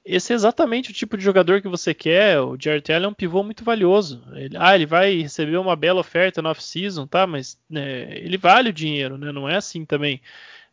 esse 0.04 0.34
é 0.34 0.36
exatamente 0.36 0.92
o 0.92 0.94
tipo 0.94 1.18
de 1.18 1.24
jogador 1.24 1.62
que 1.62 1.68
você 1.68 1.94
quer. 1.94 2.40
O 2.42 2.58
Jarrett 2.60 2.92
Allen 2.92 3.06
é 3.06 3.10
um 3.10 3.14
pivô 3.14 3.44
muito 3.44 3.64
valioso. 3.64 4.24
Ele, 4.34 4.58
ah, 4.58 4.76
ele 4.76 4.86
vai 4.86 5.22
receber 5.22 5.58
uma 5.58 5.76
bela 5.76 6.02
oferta 6.02 6.42
no 6.42 6.50
off-season, 6.50 7.08
tá? 7.08 7.26
Mas 7.26 7.60
né, 7.70 8.18
ele 8.18 8.38
vale 8.38 8.70
o 8.70 8.74
dinheiro, 8.74 9.18
né? 9.18 9.32
Não 9.32 9.48
é 9.48 9.56
assim 9.56 9.86
também. 9.86 10.22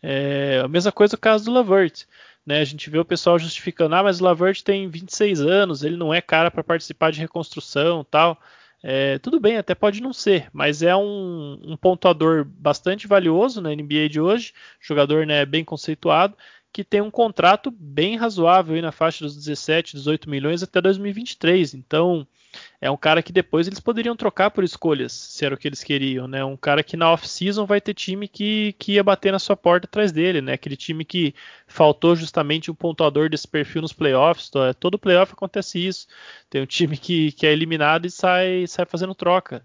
É, 0.02 0.60
a 0.64 0.68
mesma 0.68 0.92
coisa 0.92 1.16
o 1.16 1.18
caso 1.18 1.44
do 1.44 1.52
Lavert. 1.52 2.04
Né, 2.46 2.60
a 2.60 2.64
gente 2.64 2.90
vê 2.90 2.98
o 2.98 3.04
pessoal 3.06 3.38
justificando, 3.38 3.94
ah, 3.94 4.02
mas 4.02 4.20
o 4.20 4.24
Lavert 4.24 4.62
tem 4.62 4.86
26 4.86 5.40
anos, 5.40 5.82
ele 5.82 5.96
não 5.96 6.12
é 6.12 6.20
cara 6.20 6.50
para 6.50 6.62
participar 6.62 7.10
de 7.10 7.18
reconstrução 7.18 8.04
tal. 8.04 8.38
É, 8.82 9.18
tudo 9.20 9.40
bem, 9.40 9.56
até 9.56 9.74
pode 9.74 10.02
não 10.02 10.12
ser, 10.12 10.50
mas 10.52 10.82
é 10.82 10.94
um, 10.94 11.58
um, 11.64 11.74
pontuador 11.74 12.44
bastante 12.44 13.06
valioso 13.06 13.62
na 13.62 13.70
NBA 13.70 14.10
de 14.10 14.20
hoje, 14.20 14.52
jogador 14.78 15.24
né, 15.26 15.46
bem 15.46 15.64
conceituado, 15.64 16.36
que 16.75 16.83
tem 16.83 17.01
um 17.01 17.11
contrato 17.11 17.70
bem 17.70 18.16
razoável 18.16 18.75
aí 18.75 18.83
na 18.83 18.91
faixa 18.91 19.25
dos 19.25 19.37
17, 19.37 19.95
18 19.95 20.29
milhões 20.29 20.61
até 20.61 20.81
2023. 20.81 21.72
Então, 21.75 22.27
é 22.81 22.91
um 22.91 22.97
cara 22.97 23.22
que 23.22 23.33
depois 23.33 23.68
eles 23.68 23.79
poderiam 23.79 24.16
trocar 24.16 24.51
por 24.51 24.64
escolhas, 24.64 25.12
se 25.12 25.45
era 25.45 25.55
o 25.55 25.59
que 25.59 25.68
eles 25.68 25.85
queriam, 25.85 26.27
né? 26.27 26.45
Um 26.45 26.57
cara 26.57 26.83
que 26.83 26.97
na 26.97 27.12
off-season 27.12 27.64
vai 27.64 27.81
ter 27.81 27.95
time 27.95 28.27
que, 28.27 28.75
que 28.77 28.95
ia 28.95 29.05
bater 29.05 29.31
na 29.31 29.39
sua 29.39 29.57
porta 29.57 29.87
atrás 29.87 30.11
dele, 30.11 30.41
né? 30.41 30.55
Aquele 30.55 30.77
time 30.77 31.05
que 31.05 31.33
faltou 31.68 32.16
justamente 32.16 32.72
um 32.72 32.75
pontuador 32.75 33.31
desse 33.31 33.47
perfil 33.47 33.83
nos 33.83 33.93
playoffs. 33.93 34.51
Todo 34.81 34.99
playoff 34.99 35.33
acontece 35.33 35.79
isso. 35.79 36.09
Tem 36.51 36.61
um 36.61 36.66
time 36.66 36.97
que, 36.97 37.31
que 37.31 37.47
é 37.47 37.53
eliminado 37.53 38.07
e 38.07 38.11
sai, 38.11 38.66
sai 38.66 38.85
fazendo 38.85 39.14
troca. 39.14 39.64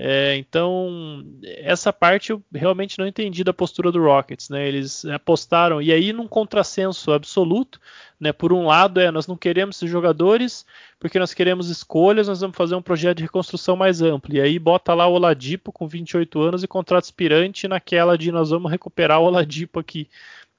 É, 0.00 0.36
então, 0.36 1.24
essa 1.42 1.92
parte 1.92 2.30
eu 2.30 2.40
realmente 2.54 2.96
não 3.00 3.06
entendi 3.06 3.42
da 3.42 3.52
postura 3.52 3.90
do 3.90 4.00
Rockets. 4.00 4.48
Né? 4.48 4.68
Eles 4.68 5.04
apostaram, 5.06 5.82
e 5.82 5.92
aí 5.92 6.12
num 6.12 6.28
contrassenso 6.28 7.10
absoluto, 7.10 7.80
né? 8.20 8.32
por 8.32 8.52
um 8.52 8.66
lado 8.66 9.00
é 9.00 9.10
nós 9.10 9.26
não 9.26 9.36
queremos 9.36 9.74
esses 9.76 9.90
jogadores 9.90 10.64
porque 11.00 11.18
nós 11.18 11.34
queremos 11.34 11.68
escolhas, 11.68 12.28
nós 12.28 12.40
vamos 12.40 12.56
fazer 12.56 12.76
um 12.76 12.82
projeto 12.82 13.18
de 13.18 13.24
reconstrução 13.24 13.74
mais 13.74 14.00
amplo. 14.00 14.34
E 14.36 14.40
aí 14.40 14.56
bota 14.56 14.94
lá 14.94 15.08
o 15.08 15.14
Oladipo 15.14 15.72
com 15.72 15.88
28 15.88 16.40
anos 16.40 16.62
e 16.62 16.68
contrato 16.68 17.04
aspirante 17.04 17.66
naquela 17.66 18.16
de 18.16 18.30
nós 18.30 18.50
vamos 18.50 18.70
recuperar 18.70 19.20
o 19.20 19.24
Oladipo 19.24 19.80
aqui. 19.80 20.08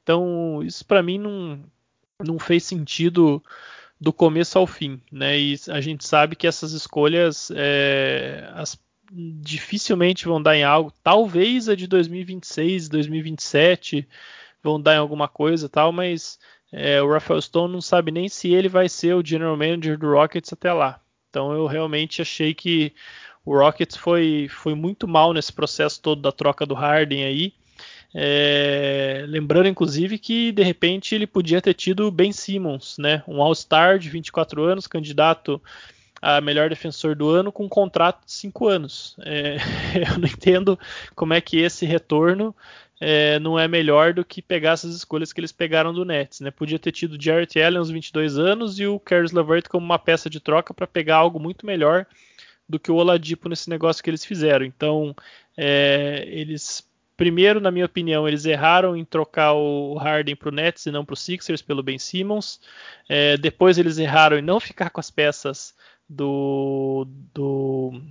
Então, 0.03 0.61
isso 0.63 0.85
para 0.85 1.01
mim 1.01 1.17
não, 1.17 1.59
não 2.21 2.37
fez 2.37 2.63
sentido 2.65 3.41
do 3.99 4.11
começo 4.11 4.57
ao 4.57 4.67
fim, 4.67 4.99
né? 5.11 5.39
E 5.39 5.55
a 5.69 5.79
gente 5.81 6.07
sabe 6.07 6.35
que 6.35 6.47
essas 6.47 6.71
escolhas, 6.71 7.51
é, 7.55 8.49
as 8.53 8.77
dificilmente 9.12 10.26
vão 10.26 10.41
dar 10.41 10.55
em 10.55 10.64
algo. 10.64 10.93
Talvez 11.03 11.70
a 11.70 11.76
de 11.76 11.88
2026, 11.88 12.89
2027 12.89 14.07
vão 14.62 14.80
dar 14.80 14.95
em 14.95 14.99
alguma 14.99 15.28
coisa 15.28 15.70
tal, 15.70 15.91
mas 15.91 16.39
é, 16.72 17.01
o 17.01 17.12
Rafael 17.12 17.41
Stone 17.41 17.74
não 17.74 17.82
sabe 17.82 18.12
nem 18.12 18.30
se 18.30 18.49
ele 18.49 18.70
vai 18.70 18.88
ser 18.88 19.16
o 19.16 19.26
general 19.26 19.57
manager 19.57 19.97
do 19.97 20.12
Rockets 20.12 20.53
até 20.53 20.72
lá. 20.72 21.01
Então 21.30 21.51
eu 21.53 21.66
realmente 21.66 22.22
achei 22.22 22.53
que 22.53 22.93
o 23.45 23.57
Rockets 23.57 23.95
foi, 23.95 24.47
foi 24.49 24.76
muito 24.76 25.07
mal 25.07 25.34
nesse 25.34 25.51
processo 25.51 26.01
todo 26.01 26.22
da 26.22 26.32
troca 26.32 26.66
do 26.66 26.76
Harden 26.76 27.24
aí. 27.24 27.53
É, 28.14 29.24
lembrando, 29.28 29.68
inclusive, 29.68 30.18
que 30.18 30.51
de 30.51 30.64
repente 30.64 31.14
ele 31.14 31.28
podia 31.28 31.62
ter 31.62 31.74
tido 31.76 32.12
Ben 32.12 32.32
Simmons, 32.32 32.97
né? 32.97 33.24
um 33.28 33.41
All-Star 33.41 33.99
de 33.99 34.10
24 34.10 34.64
anos, 34.64 34.88
candidato 34.88 35.62
a 36.22 36.41
melhor 36.41 36.70
defensor 36.70 37.15
do 37.15 37.30
ano 37.30 37.51
com 37.51 37.65
um 37.65 37.70
contrato 37.70 38.26
de 38.26 38.32
cinco 38.32 38.67
anos. 38.67 39.15
É, 39.22 39.57
eu 40.11 40.20
não 40.20 40.28
entendo 40.28 40.78
como 41.15 41.34
é 41.34 41.41
que 41.41 41.59
esse 41.59 41.86
retorno 41.86 42.55
é, 42.99 43.39
não 43.39 43.57
é 43.57 43.67
melhor 43.67 44.13
do 44.13 44.26
que 44.26 44.41
pegar 44.41 44.72
essas 44.72 44.95
escolhas 44.95 45.32
que 45.32 45.39
eles 45.39 45.51
pegaram 45.51 45.93
do 45.93 46.03
Nets. 46.03 46.41
Né? 46.41 46.51
Podia 46.51 46.78
ter 46.78 46.91
tido 46.91 47.22
Jarrett 47.22 47.61
Allen 47.61 47.80
aos 47.80 47.89
22 47.89 48.38
anos 48.38 48.80
e 48.80 48.86
o 48.86 48.99
Caris 48.99 49.32
LeVert 49.32 49.70
como 49.70 49.86
uma 49.86 49.99
peça 49.99 50.30
de 50.30 50.39
troca 50.39 50.74
para 50.74 50.86
pegar 50.86 51.17
algo 51.17 51.39
muito 51.39 51.65
melhor 51.65 52.05
do 52.67 52.80
que 52.80 52.91
o 52.91 52.95
Oladipo 52.95 53.49
nesse 53.49 53.70
negócio 53.70 54.03
que 54.03 54.09
eles 54.09 54.26
fizeram. 54.26 54.65
Então, 54.65 55.15
é, 55.57 56.26
eles 56.28 56.88
primeiro, 57.20 57.59
na 57.59 57.70
minha 57.70 57.86
opinião, 57.86 58.26
eles 58.26 58.45
erraram 58.45 58.95
em 58.95 59.03
trocar 59.03 59.51
o 59.51 59.95
Harden 59.95 60.38
para 60.38 60.47
o 60.47 60.53
Nets 60.53 60.86
e 60.86 60.91
não 60.91 61.03
para 61.03 61.15
o 61.15 61.17
Sixers 61.17 61.61
pelo 61.61 61.84
Ben 61.84 61.99
Simmons. 61.99 62.61
É, 63.09 63.36
depois 63.36 63.78
eles 63.78 63.97
erraram 63.97 64.38
em 64.38 64.41
não 64.41 64.57
ficar 64.57 64.89
com 64.89 65.01
as 65.01 65.11
peças 65.11 65.76
do, 66.10 67.07
do, 67.34 68.01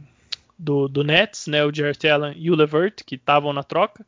do, 0.58 0.88
do 0.88 1.04
Nets, 1.04 1.46
né, 1.46 1.64
o 1.64 1.74
Jarrett 1.74 2.08
Allen 2.08 2.34
e 2.36 2.50
o 2.50 2.54
Levert, 2.54 3.02
que 3.04 3.16
estavam 3.16 3.52
na 3.52 3.62
troca. 3.62 4.06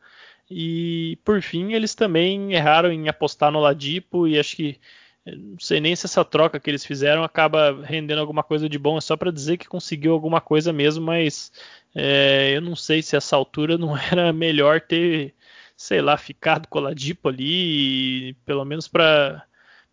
E 0.51 1.19
por 1.25 1.43
fim, 1.43 1.73
eles 1.73 1.95
também 1.95 2.55
erraram 2.55 2.93
em 2.93 3.09
apostar 3.09 3.51
no 3.51 3.61
Ladipo 3.61 4.27
e 4.27 4.39
acho 4.39 4.57
que 4.57 4.81
não 5.27 5.59
sei 5.59 5.81
nem 5.81 5.95
se 5.95 6.07
essa 6.07 6.25
troca 6.25 6.59
que 6.59 6.71
eles 6.71 6.85
fizeram 6.85 7.23
acaba 7.23 7.83
rendendo 7.85 8.21
alguma 8.21 8.43
coisa 8.43 8.69
de 8.69 8.79
bom, 8.79 8.97
é 8.99 9.01
só 9.01 9.17
para 9.17 9.31
dizer 9.31 9.59
que 9.59 9.69
conseguiu 9.69 10.13
alguma 10.13 10.41
coisa 10.41 10.73
mesmo, 10.73 11.05
mas 11.05 11.53
é, 11.95 12.53
eu 12.55 12.61
não 12.61 12.75
sei 12.75 13.03
se 13.03 13.17
essa 13.17 13.37
altura 13.37 13.77
não 13.77 13.97
era 14.11 14.33
melhor 14.33 14.81
ter, 14.81 15.35
sei 15.77 16.01
lá, 16.01 16.17
ficado 16.17 16.69
com 16.69 16.79
o 16.79 16.83
Ladipo 16.83 17.29
ali, 17.29 18.35
pelo 18.47 18.65
menos 18.65 18.89
para 18.89 19.45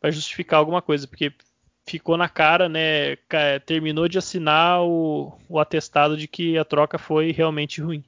justificar 0.05 0.59
alguma 0.59 0.81
coisa, 0.81 1.07
porque 1.07 1.31
ficou 1.87 2.17
na 2.17 2.27
cara, 2.27 2.67
né? 2.67 3.15
Terminou 3.65 4.07
de 4.07 4.17
assinar 4.17 4.81
o, 4.81 5.33
o 5.47 5.59
atestado 5.59 6.17
de 6.17 6.27
que 6.27 6.57
a 6.57 6.65
troca 6.65 6.97
foi 6.97 7.31
realmente 7.31 7.81
ruim. 7.81 8.03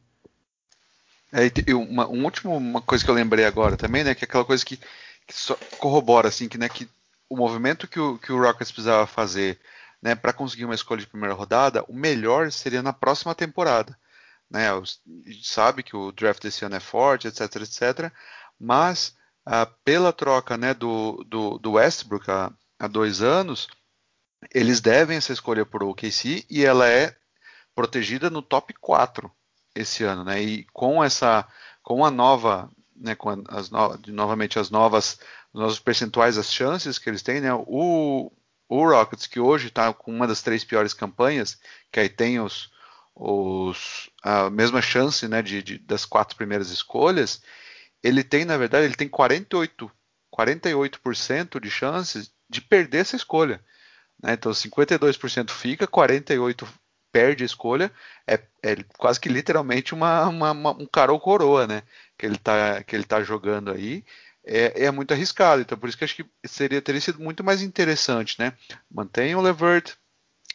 É, 1.31 1.45
e 1.67 1.73
uma, 1.73 2.07
um 2.07 2.23
último 2.23 2.55
uma 2.57 2.81
coisa 2.81 3.03
que 3.03 3.09
eu 3.09 3.15
lembrei 3.15 3.45
agora 3.45 3.77
também, 3.77 4.03
né? 4.03 4.13
Que 4.13 4.25
é 4.25 4.27
aquela 4.27 4.45
coisa 4.45 4.65
que, 4.65 4.77
que 4.77 5.33
corrobora 5.77 6.27
assim, 6.27 6.49
que, 6.49 6.57
né, 6.57 6.67
que 6.67 6.87
o 7.29 7.37
movimento 7.37 7.87
que 7.87 7.99
o, 7.99 8.17
que 8.17 8.31
o 8.31 8.41
Rockets 8.41 8.71
precisava 8.71 9.05
fazer 9.07 9.59
né, 10.01 10.15
para 10.15 10.33
conseguir 10.33 10.65
uma 10.65 10.75
escolha 10.75 11.01
de 11.01 11.07
primeira 11.07 11.35
rodada, 11.35 11.83
o 11.87 11.93
melhor 11.93 12.51
seria 12.51 12.81
na 12.81 12.93
próxima 12.93 13.35
temporada. 13.35 13.97
Né? 14.49 14.65
Sabe 15.43 15.83
que 15.83 15.95
o 15.95 16.11
draft 16.11 16.41
desse 16.41 16.65
ano 16.65 16.75
é 16.75 16.79
forte, 16.79 17.27
etc, 17.27 17.41
etc. 17.57 18.11
Mas 18.59 19.15
ah, 19.45 19.67
pela 19.83 20.11
troca 20.11 20.57
né, 20.57 20.73
do, 20.73 21.23
do, 21.27 21.59
do 21.59 21.73
Westbrook, 21.73 22.29
a, 22.31 22.51
há 22.79 22.87
dois 22.87 23.21
anos, 23.21 23.67
eles 24.53 24.79
devem 24.79 25.17
essa 25.17 25.33
escolha 25.33 25.65
por 25.65 25.83
OKC 25.83 26.45
e 26.49 26.65
ela 26.65 26.87
é 26.87 27.15
protegida 27.75 28.29
no 28.29 28.41
top 28.41 28.73
4 28.73 29.31
esse 29.75 30.03
ano, 30.03 30.23
né? 30.23 30.41
E 30.41 30.63
com 30.73 31.03
essa, 31.03 31.47
com 31.83 32.03
a 32.05 32.09
nova, 32.09 32.71
né, 32.95 33.15
com 33.15 33.43
as 33.49 33.69
no, 33.69 33.99
novamente 34.07 34.57
as 34.57 34.69
novas, 34.69 35.19
os 35.53 35.61
novos 35.61 35.79
percentuais, 35.79 36.37
as 36.37 36.51
chances 36.51 36.97
que 36.97 37.09
eles 37.09 37.21
têm, 37.21 37.41
né? 37.41 37.53
O, 37.53 38.31
o 38.67 38.89
Rockets 38.89 39.27
que 39.27 39.39
hoje 39.39 39.67
está 39.67 39.93
com 39.93 40.11
uma 40.11 40.27
das 40.27 40.41
três 40.41 40.63
piores 40.63 40.93
campanhas, 40.93 41.59
que 41.91 41.99
aí 41.99 42.09
tem 42.09 42.39
os 42.39 42.71
os, 43.19 44.09
a 44.23 44.49
mesma 44.49 44.81
chance 44.81 45.27
né, 45.27 45.41
de, 45.41 45.61
de, 45.61 45.77
das 45.79 46.05
quatro 46.05 46.37
primeiras 46.37 46.69
escolhas, 46.69 47.41
ele 48.01 48.23
tem, 48.23 48.45
na 48.45 48.57
verdade, 48.57 48.85
ele 48.85 48.95
tem 48.95 49.09
48, 49.09 49.91
48% 50.33 51.59
de 51.59 51.69
chances 51.69 52.31
de 52.49 52.61
perder 52.61 52.99
essa 52.99 53.15
escolha. 53.15 53.61
Né? 54.21 54.33
Então 54.33 54.51
52% 54.51 55.51
fica, 55.51 55.87
48% 55.87 56.67
perde 57.11 57.43
a 57.43 57.45
escolha, 57.45 57.91
é, 58.27 58.39
é 58.63 58.75
quase 58.97 59.19
que 59.19 59.29
literalmente 59.29 59.93
uma, 59.93 60.27
uma, 60.27 60.51
uma, 60.51 60.71
um 60.71 60.85
cara 60.85 61.11
ou 61.11 61.19
coroa, 61.19 61.65
né? 61.67 61.83
Que 62.17 62.25
ele 62.25 62.35
está 62.35 62.83
que 62.83 62.95
ele 62.95 63.03
tá 63.03 63.21
jogando 63.23 63.71
aí. 63.71 64.03
É, 64.45 64.85
é, 64.85 64.91
muito 64.91 65.13
arriscado, 65.13 65.61
então 65.61 65.77
por 65.77 65.89
isso 65.89 65.97
que 65.97 66.03
acho 66.03 66.15
que 66.15 66.25
seria 66.45 66.81
teria 66.81 67.01
sido 67.01 67.19
muito 67.19 67.43
mais 67.43 67.61
interessante, 67.61 68.35
né? 68.39 68.53
Mantém 68.89 69.35
o 69.35 69.41
Levert, 69.41 69.95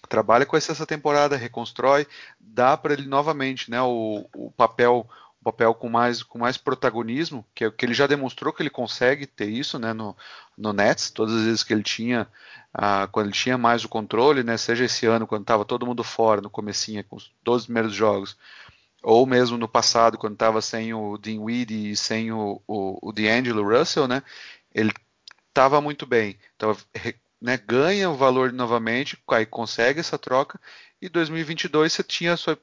trabalha 0.08 0.46
com 0.46 0.56
essa 0.56 0.86
temporada, 0.86 1.36
reconstrói, 1.36 2.06
dá 2.40 2.76
para 2.76 2.94
ele 2.94 3.06
novamente, 3.06 3.70
né? 3.70 3.80
O, 3.82 4.28
o 4.34 4.50
papel 4.52 5.08
papel 5.44 5.74
com 5.74 5.88
mais, 5.88 6.22
com 6.22 6.38
mais 6.38 6.56
protagonismo, 6.56 7.46
que 7.54 7.64
é 7.64 7.70
que 7.70 7.84
ele 7.84 7.94
já 7.94 8.06
demonstrou 8.06 8.52
que 8.52 8.62
ele 8.62 8.70
consegue 8.70 9.26
ter 9.26 9.48
isso 9.48 9.78
né, 9.78 9.92
no, 9.92 10.16
no 10.56 10.72
Nets, 10.72 11.10
todas 11.10 11.34
as 11.34 11.44
vezes 11.44 11.62
que 11.62 11.72
ele 11.72 11.82
tinha, 11.82 12.26
ah, 12.72 13.08
quando 13.12 13.26
ele 13.26 13.34
tinha 13.34 13.58
mais 13.58 13.84
o 13.84 13.88
controle, 13.88 14.42
né, 14.42 14.56
seja 14.56 14.84
esse 14.84 15.06
ano, 15.06 15.26
quando 15.26 15.42
estava 15.42 15.64
todo 15.64 15.86
mundo 15.86 16.02
fora, 16.02 16.40
no 16.40 16.50
comecinho, 16.50 17.04
com 17.04 17.16
os 17.16 17.30
12 17.44 17.66
primeiros 17.66 17.94
jogos, 17.94 18.36
ou 19.02 19.26
mesmo 19.26 19.58
no 19.58 19.68
passado, 19.68 20.18
quando 20.18 20.32
estava 20.32 20.62
sem 20.62 20.94
o 20.94 21.18
Weed 21.26 21.70
e 21.70 21.96
sem 21.96 22.32
o, 22.32 22.60
o, 22.66 23.10
o 23.10 23.12
D'Angelo 23.12 23.62
Russell, 23.62 24.08
né, 24.08 24.22
ele 24.74 24.92
estava 25.48 25.80
muito 25.80 26.06
bem. 26.06 26.38
Então, 26.56 26.76
né, 27.40 27.56
ganha 27.58 28.10
o 28.10 28.16
valor 28.16 28.52
novamente, 28.52 29.18
aí 29.28 29.44
consegue 29.46 30.00
essa 30.00 30.18
troca, 30.18 30.58
e 31.00 31.08
2022 31.08 31.92
você 31.92 32.02
tinha 32.02 32.32
a 32.32 32.36
sua 32.36 32.58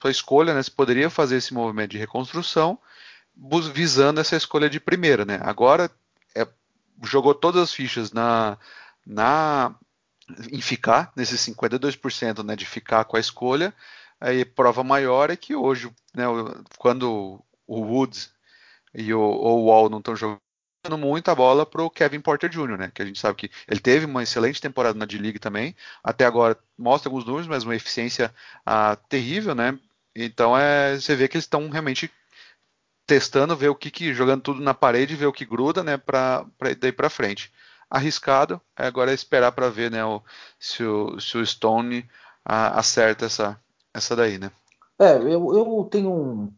sua 0.00 0.10
escolha, 0.10 0.54
né? 0.54 0.62
Você 0.62 0.70
poderia 0.70 1.10
fazer 1.10 1.36
esse 1.36 1.54
movimento 1.54 1.92
de 1.92 1.98
reconstrução 1.98 2.78
visando 3.72 4.20
essa 4.20 4.36
escolha 4.36 4.68
de 4.68 4.78
primeira, 4.78 5.24
né? 5.24 5.40
Agora 5.42 5.90
é, 6.34 6.46
jogou 7.02 7.34
todas 7.34 7.62
as 7.62 7.72
fichas 7.72 8.12
na, 8.12 8.58
na 9.06 9.74
em 10.50 10.60
ficar 10.60 11.12
nesses 11.16 11.40
52% 11.40 12.44
né, 12.44 12.56
de 12.56 12.64
ficar 12.66 13.04
com 13.04 13.16
a 13.16 13.20
escolha. 13.20 13.74
Aí 14.20 14.44
prova 14.44 14.84
maior 14.84 15.30
é 15.30 15.36
que 15.36 15.54
hoje, 15.54 15.90
né, 16.14 16.24
quando 16.78 17.42
o 17.66 17.80
Woods 17.80 18.30
e 18.94 19.12
o, 19.12 19.20
o 19.20 19.64
Wall 19.64 19.88
não 19.90 19.98
estão 19.98 20.14
jogando 20.14 20.40
muita 20.90 21.34
bola 21.34 21.64
para 21.64 21.82
o 21.82 21.90
Kevin 21.90 22.20
Porter 22.20 22.50
Jr., 22.50 22.76
né? 22.76 22.90
Que 22.92 23.02
a 23.02 23.04
gente 23.04 23.18
sabe 23.18 23.36
que 23.36 23.50
ele 23.68 23.80
teve 23.80 24.04
uma 24.04 24.22
excelente 24.22 24.60
temporada 24.60 24.98
na 24.98 25.04
D-League 25.04 25.38
também. 25.38 25.76
Até 26.02 26.24
agora 26.24 26.58
mostra 26.76 27.08
alguns 27.08 27.24
números, 27.24 27.46
mas 27.46 27.62
uma 27.62 27.76
eficiência 27.76 28.34
ah, 28.66 28.96
terrível, 29.08 29.54
né? 29.54 29.78
Então 30.14 30.58
é, 30.58 30.96
você 30.96 31.14
vê 31.14 31.28
que 31.28 31.36
eles 31.36 31.44
estão 31.44 31.68
realmente 31.68 32.10
testando, 33.06 33.56
ver 33.56 33.68
o 33.68 33.74
que, 33.74 33.90
que 33.90 34.12
jogando 34.12 34.42
tudo 34.42 34.60
na 34.60 34.74
parede, 34.74 35.16
ver 35.16 35.26
o 35.26 35.32
que 35.32 35.44
gruda, 35.44 35.84
né? 35.84 35.96
Para 35.96 36.46
daí 36.80 36.92
para 36.92 37.08
frente. 37.08 37.52
Arriscado. 37.88 38.60
Agora 38.74 39.12
é 39.12 39.14
esperar 39.14 39.52
para 39.52 39.70
ver, 39.70 39.90
né? 39.90 40.04
O, 40.04 40.20
se, 40.58 40.82
o, 40.82 41.20
se 41.20 41.38
o 41.38 41.46
Stone 41.46 42.08
ah, 42.44 42.78
acerta 42.78 43.26
essa 43.26 43.60
essa 43.94 44.16
daí, 44.16 44.38
né? 44.38 44.50
É, 44.98 45.16
eu, 45.16 45.54
eu 45.54 45.88
tenho 45.90 46.10
um 46.10 46.52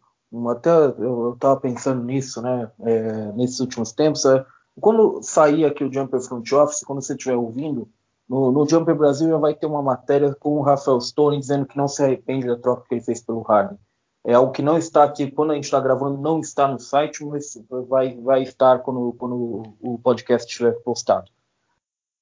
até 0.51 0.71
eu 0.71 1.33
estava 1.35 1.59
pensando 1.61 2.03
nisso, 2.03 2.41
né, 2.43 2.71
é, 2.81 3.33
nesses 3.33 3.61
últimos 3.61 3.93
tempos, 3.93 4.25
é, 4.25 4.45
quando 4.81 5.23
sair 5.23 5.65
aqui 5.65 5.85
o 5.85 5.93
Jumper 5.93 6.21
Front 6.21 6.51
Office, 6.53 6.85
quando 6.85 7.03
você 7.03 7.15
estiver 7.15 7.37
ouvindo, 7.37 7.89
no, 8.29 8.51
no, 8.51 8.69
Jumper 8.69 8.95
Brasil 8.95 9.29
já 9.29 9.37
vai 9.37 9.55
ter 9.55 9.67
uma 9.67 9.83
matéria 9.83 10.35
com 10.35 10.59
o 10.59 10.63
Rafael 10.63 11.01
Stone 11.01 11.39
dizendo 11.39 11.67
que 11.67 11.77
não 11.77 11.87
se 11.87 12.03
arrepende 12.03 12.47
da 12.47 12.57
troca 12.57 12.85
que 12.89 12.95
ele 12.95 13.03
fez 13.03 13.21
pelo 13.21 13.43
Harden. 13.43 13.79
É 14.27 14.33
algo 14.33 14.53
que 14.53 14.63
não 14.63 14.79
está 14.79 15.05
aqui, 15.05 15.31
quando 15.31 15.51
a 15.51 15.55
gente 15.55 15.65
está 15.65 15.79
gravando, 15.79 16.17
não 16.17 16.41
está 16.41 16.67
no 16.67 16.79
site, 16.81 17.23
mas 17.25 17.59
vai, 17.89 18.19
vai 18.21 18.43
estar 18.43 18.79
quando, 18.79 19.13
quando 19.19 19.63
o 19.83 19.99
podcast 19.99 20.51
estiver 20.51 20.73
postado. 20.83 21.31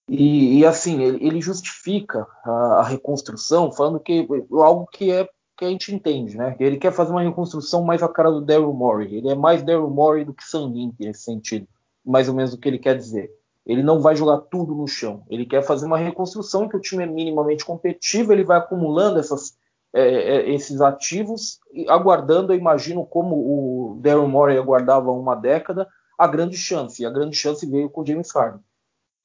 E, 0.08 0.58
e 0.58 0.66
assim, 0.66 1.00
ele, 1.00 1.24
ele 1.24 1.40
justifica 1.40 2.26
a, 2.44 2.50
a, 2.50 2.82
reconstrução 2.82 3.70
falando 3.70 4.00
que 4.00 4.26
algo 4.50 4.86
que 4.88 5.12
é 5.12 5.28
que 5.62 5.66
a 5.66 5.70
gente 5.70 5.94
entende, 5.94 6.36
né? 6.36 6.56
Ele 6.58 6.76
quer 6.76 6.92
fazer 6.92 7.12
uma 7.12 7.22
reconstrução 7.22 7.84
mais 7.84 8.02
a 8.02 8.08
cara 8.08 8.32
do 8.32 8.40
Daryl 8.40 8.72
Morey. 8.72 9.18
Ele 9.18 9.30
é 9.30 9.34
mais 9.36 9.62
Daryl 9.62 9.88
Morey 9.88 10.24
do 10.24 10.34
que 10.34 10.44
Link 10.56 10.96
nesse 10.98 11.22
sentido, 11.22 11.68
mais 12.04 12.28
ou 12.28 12.34
menos 12.34 12.52
o 12.52 12.58
que 12.58 12.68
ele 12.68 12.80
quer 12.80 12.96
dizer. 12.96 13.32
Ele 13.64 13.80
não 13.80 14.00
vai 14.00 14.16
jogar 14.16 14.38
tudo 14.38 14.74
no 14.74 14.88
chão. 14.88 15.22
Ele 15.30 15.46
quer 15.46 15.62
fazer 15.62 15.86
uma 15.86 15.98
reconstrução 15.98 16.68
que 16.68 16.76
o 16.76 16.80
time 16.80 17.04
é 17.04 17.06
minimamente 17.06 17.64
competitivo. 17.64 18.32
Ele 18.32 18.42
vai 18.42 18.58
acumulando 18.58 19.20
essas, 19.20 19.56
é, 19.94 20.02
é, 20.02 20.50
esses 20.50 20.80
ativos, 20.80 21.60
aguardando, 21.88 22.52
eu 22.52 22.58
imagino, 22.58 23.06
como 23.06 23.36
o 23.36 24.00
Daryl 24.00 24.26
Morey 24.26 24.58
aguardava 24.58 25.12
uma 25.12 25.36
década, 25.36 25.86
a 26.18 26.26
grande 26.26 26.56
chance. 26.56 27.00
E 27.00 27.06
a 27.06 27.10
grande 27.10 27.36
chance 27.36 27.64
veio 27.64 27.88
com 27.88 28.00
o 28.00 28.06
James 28.06 28.32
Harden. 28.34 28.60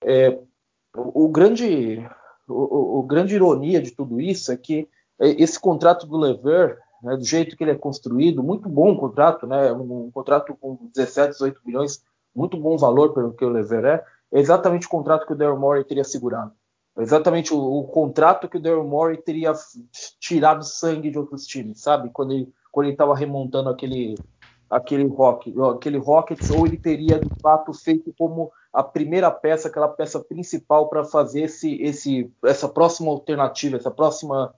É, 0.04 0.38
o, 0.96 1.26
o, 1.26 1.30
grande, 1.30 2.08
o, 2.48 3.00
o, 3.00 3.04
grande 3.04 3.34
ironia 3.34 3.82
de 3.82 3.90
tudo 3.90 4.22
isso 4.22 4.52
é 4.52 4.56
que 4.56 4.82
é, 4.82 4.88
esse 5.20 5.60
contrato 5.60 6.06
do 6.06 6.18
Lever, 6.18 6.78
né, 7.02 7.16
do 7.16 7.24
jeito 7.24 7.56
que 7.56 7.64
ele 7.64 7.72
é 7.72 7.76
construído, 7.76 8.44
muito 8.44 8.70
bom 8.70 8.96
contrato, 8.98 9.48
né, 9.48 9.72
um, 9.72 10.06
um, 10.06 10.12
contrato 10.12 10.56
com 10.60 10.90
17, 10.96 11.32
18 11.34 11.62
milhões, 11.66 12.04
muito 12.36 12.58
bom 12.58 12.78
valor 12.78 13.14
pelo 13.14 13.34
que 13.34 13.46
o 13.46 13.50
Lever 13.50 13.86
é, 13.86 14.04
é 14.32 14.40
exatamente 14.40 14.86
o 14.88 14.90
contrato 14.90 15.26
que 15.26 15.34
o 15.34 15.36
Daryl 15.36 15.58
Morey 15.58 15.84
teria 15.84 16.04
segurado. 16.04 16.52
É 16.98 17.02
exatamente 17.02 17.54
o, 17.54 17.58
o, 17.58 17.84
contrato 17.86 18.50
que 18.50 18.58
o 18.58 18.62
Daryl 18.62 18.84
Morey 18.84 19.18
teria 19.18 19.54
tirado 20.20 20.64
sangue 20.64 21.12
de 21.12 21.18
outros 21.18 21.46
times, 21.46 21.82
sabe? 21.82 22.10
Quando 22.12 22.34
ele 22.34 22.52
quando 22.78 22.86
ele 22.86 22.94
estava 22.94 23.16
remontando 23.16 23.70
aquele 23.70 24.14
aquele 24.70 25.08
rock, 25.08 25.52
aquele 25.76 25.98
Rockets, 25.98 26.52
ou 26.52 26.68
ele 26.68 26.78
teria 26.78 27.20
de 27.20 27.30
fato 27.42 27.74
feito 27.74 28.14
como 28.18 28.52
a 28.72 28.84
primeira 28.84 29.32
peça, 29.32 29.68
aquela 29.68 29.88
peça 29.88 30.20
principal 30.20 30.90
para 30.90 31.04
fazer 31.04 31.44
esse, 31.44 31.82
esse, 31.82 32.32
essa 32.44 32.70
próxima 32.70 33.10
alternativa, 33.10 33.78
essa 33.78 33.90
próxima 33.90 34.54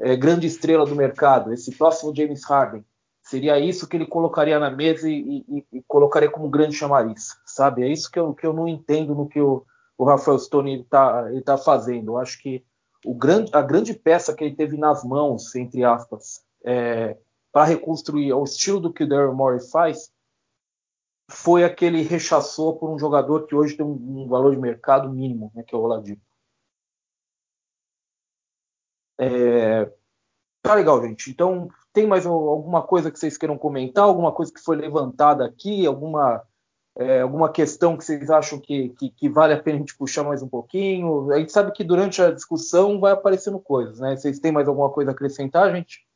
é, 0.00 0.16
grande 0.16 0.46
estrela 0.46 0.84
do 0.84 0.96
mercado, 0.96 1.52
esse 1.52 1.76
próximo 1.76 2.14
James 2.14 2.44
Harden, 2.44 2.84
seria 3.22 3.58
isso 3.58 3.88
que 3.88 3.96
ele 3.96 4.06
colocaria 4.06 4.58
na 4.58 4.70
mesa 4.70 5.08
e, 5.08 5.44
e, 5.48 5.66
e 5.72 5.82
colocaria 5.86 6.30
como 6.30 6.48
grande 6.48 6.76
chamariz, 6.76 7.36
sabe? 7.46 7.82
É 7.82 7.88
isso 7.88 8.10
que 8.10 8.18
eu, 8.18 8.34
que 8.34 8.46
eu 8.46 8.52
não 8.52 8.66
entendo 8.66 9.14
no 9.14 9.28
que 9.28 9.40
o, 9.40 9.64
o 9.96 10.04
Rafael 10.04 10.38
Stone 10.38 10.80
está 10.80 11.24
tá 11.44 11.56
fazendo. 11.56 12.12
Eu 12.12 12.18
acho 12.18 12.40
que 12.40 12.64
o 13.04 13.14
grande, 13.14 13.50
a 13.54 13.62
grande 13.62 13.94
peça 13.94 14.34
que 14.34 14.44
ele 14.44 14.54
teve 14.54 14.76
nas 14.76 15.04
mãos, 15.04 15.54
entre 15.54 15.84
aspas, 15.84 16.44
é, 16.64 17.16
para 17.52 17.64
reconstruir 17.64 18.30
ao 18.32 18.44
estilo 18.44 18.80
do 18.80 18.92
que 18.92 19.04
o 19.04 19.08
Daryl 19.08 19.34
Morey 19.34 19.60
faz, 19.60 20.10
foi 21.30 21.64
aquele 21.64 22.02
rechaçou 22.02 22.76
por 22.76 22.90
um 22.90 22.98
jogador 22.98 23.46
que 23.46 23.54
hoje 23.54 23.76
tem 23.76 23.84
um, 23.84 24.22
um 24.22 24.28
valor 24.28 24.54
de 24.54 24.60
mercado 24.60 25.08
mínimo, 25.10 25.50
né, 25.54 25.62
que 25.62 25.74
é 25.74 25.78
o 25.78 25.82
Oladipo. 25.82 26.22
É... 29.22 29.90
Tá 30.62 30.74
legal, 30.74 31.02
gente. 31.02 31.30
Então, 31.30 31.68
tem 31.92 32.06
mais 32.06 32.24
alguma 32.24 32.82
coisa 32.82 33.10
que 33.10 33.18
vocês 33.18 33.36
queiram 33.36 33.58
comentar? 33.58 34.04
Alguma 34.04 34.32
coisa 34.32 34.52
que 34.52 34.60
foi 34.60 34.76
levantada 34.76 35.44
aqui? 35.44 35.84
Alguma, 35.86 36.42
é, 36.96 37.20
alguma 37.20 37.50
questão 37.50 37.96
que 37.96 38.04
vocês 38.04 38.30
acham 38.30 38.60
que, 38.60 38.90
que, 38.90 39.10
que, 39.10 39.28
vale 39.28 39.54
a 39.54 39.62
pena 39.62 39.76
a 39.76 39.80
gente 39.80 39.96
puxar 39.96 40.22
mais 40.22 40.42
um 40.42 40.48
pouquinho? 40.48 41.30
A 41.32 41.38
gente 41.38 41.52
sabe 41.52 41.72
que 41.72 41.82
durante 41.82 42.22
a 42.22 42.30
discussão 42.30 43.00
vai 43.00 43.12
aparecendo 43.12 43.58
coisas, 43.58 43.98
né? 43.98 44.16
Vocês 44.16 44.38
têm 44.38 44.52
mais 44.52 44.68
alguma 44.68 44.90
coisa 44.90 45.10
a 45.10 45.14
acrescentar, 45.14 45.72
gente? 45.74 46.06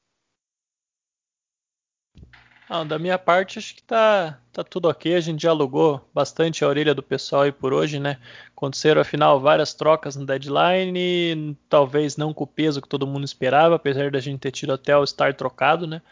Da 2.68 2.98
minha 2.98 3.16
parte, 3.16 3.60
acho 3.60 3.76
que 3.76 3.82
tá, 3.82 4.40
tá 4.52 4.64
tudo 4.64 4.88
ok. 4.88 5.14
A 5.14 5.20
gente 5.20 5.38
dialogou 5.38 6.04
bastante 6.12 6.64
a 6.64 6.68
orelha 6.68 6.92
do 6.92 7.02
pessoal 7.02 7.42
aí 7.42 7.52
por 7.52 7.72
hoje, 7.72 8.00
né? 8.00 8.18
Aconteceram, 8.48 9.00
afinal, 9.00 9.38
várias 9.38 9.72
trocas 9.72 10.16
no 10.16 10.26
deadline, 10.26 11.56
talvez 11.68 12.16
não 12.16 12.34
com 12.34 12.42
o 12.42 12.46
peso 12.46 12.82
que 12.82 12.88
todo 12.88 13.06
mundo 13.06 13.24
esperava, 13.24 13.76
apesar 13.76 14.10
da 14.10 14.18
gente 14.18 14.40
ter 14.40 14.50
tido 14.50 14.72
até 14.72 14.96
o 14.96 15.04
estar 15.04 15.32
trocado, 15.34 15.86
né? 15.86 16.02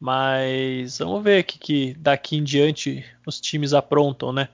Mas 0.00 0.98
vamos 0.98 1.22
ver 1.22 1.42
o 1.42 1.44
que, 1.44 1.58
que 1.58 1.94
daqui 1.94 2.36
em 2.36 2.42
diante 2.42 3.04
os 3.24 3.40
times 3.40 3.72
aprontam, 3.72 4.32
né? 4.32 4.48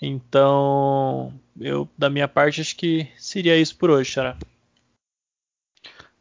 Então, 0.00 1.34
eu, 1.60 1.88
da 1.98 2.08
minha 2.08 2.28
parte, 2.28 2.60
acho 2.60 2.76
que 2.76 3.10
seria 3.18 3.58
isso 3.58 3.76
por 3.76 3.90
hoje, 3.90 4.12
Xará. 4.12 4.36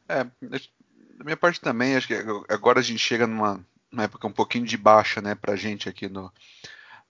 É, 0.07 0.23
da 0.23 1.23
minha 1.23 1.37
parte 1.37 1.61
também, 1.61 1.95
acho 1.95 2.07
que 2.07 2.15
agora 2.49 2.79
a 2.79 2.83
gente 2.83 2.99
chega 2.99 3.27
numa 3.27 3.63
uma 3.91 4.03
época 4.03 4.27
um 4.27 4.31
pouquinho 4.31 4.65
de 4.65 4.77
baixa, 4.77 5.21
né, 5.21 5.35
para 5.35 5.55
gente 5.55 5.89
aqui 5.89 6.07
no, 6.07 6.31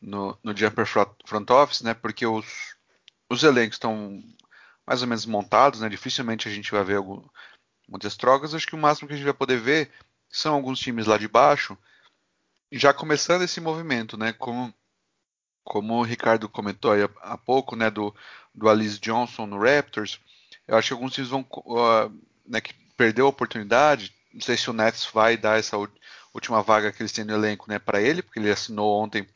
no, 0.02 0.38
no 0.44 0.56
Jumper 0.56 0.86
Front 0.86 1.50
Office, 1.50 1.82
né, 1.82 1.94
porque 1.94 2.26
os, 2.26 2.76
os 3.30 3.44
elencos 3.44 3.76
estão 3.76 4.24
mais 4.86 5.02
ou 5.02 5.08
menos 5.08 5.26
montados, 5.26 5.82
né, 5.82 5.90
dificilmente 5.90 6.48
a 6.48 6.52
gente 6.52 6.72
vai 6.72 6.84
ver 6.84 6.98
algum, 6.98 7.22
muitas 7.88 8.16
trocas, 8.16 8.54
acho 8.54 8.68
que 8.68 8.76
o 8.76 8.80
máximo 8.80 9.08
que 9.08 9.14
a 9.14 9.18
gente 9.18 9.26
vai 9.26 9.34
poder 9.34 9.60
ver 9.60 9.92
são 10.30 10.54
alguns 10.54 10.80
times 10.80 11.06
lá 11.06 11.18
de 11.18 11.28
baixo 11.28 11.78
já 12.72 12.94
começando 12.94 13.42
esse 13.42 13.60
movimento, 13.60 14.18
né, 14.18 14.34
como, 14.34 14.74
como 15.64 15.96
o 15.96 16.04
Ricardo 16.04 16.48
comentou 16.48 16.92
aí 16.92 17.02
há, 17.22 17.38
pouco, 17.38 17.76
né, 17.76 17.90
do, 17.90 18.16
do 18.54 18.70
Alice 18.70 19.00
Johnson 19.00 19.46
no 19.46 19.60
Raptors, 19.60 20.20
eu 20.68 20.78
acho 20.78 20.90
que 20.90 20.94
alguns 20.94 21.14
times 21.14 21.30
vão, 21.30 21.42
uh, 21.42 22.14
né, 22.46 22.62
que 22.62 22.74
perdeu 22.96 23.26
a 23.26 23.30
oportunidade, 23.30 24.14
não 24.34 24.42
sei 24.42 24.56
se 24.56 24.70
o 24.70 24.74
Nets 24.74 25.06
vai 25.12 25.36
dar 25.36 25.58
essa 25.58 25.78
última 26.34 26.62
vaga 26.62 26.92
que 26.92 27.02
eles 27.02 27.12
têm 27.12 27.26
no 27.26 27.34
elenco, 27.34 27.70
né, 27.70 27.80
para 27.80 28.02
ele, 28.02 28.22
porque 28.22 28.40
ele 28.40 28.52
assinou 28.52 29.02
ontem 29.02 29.28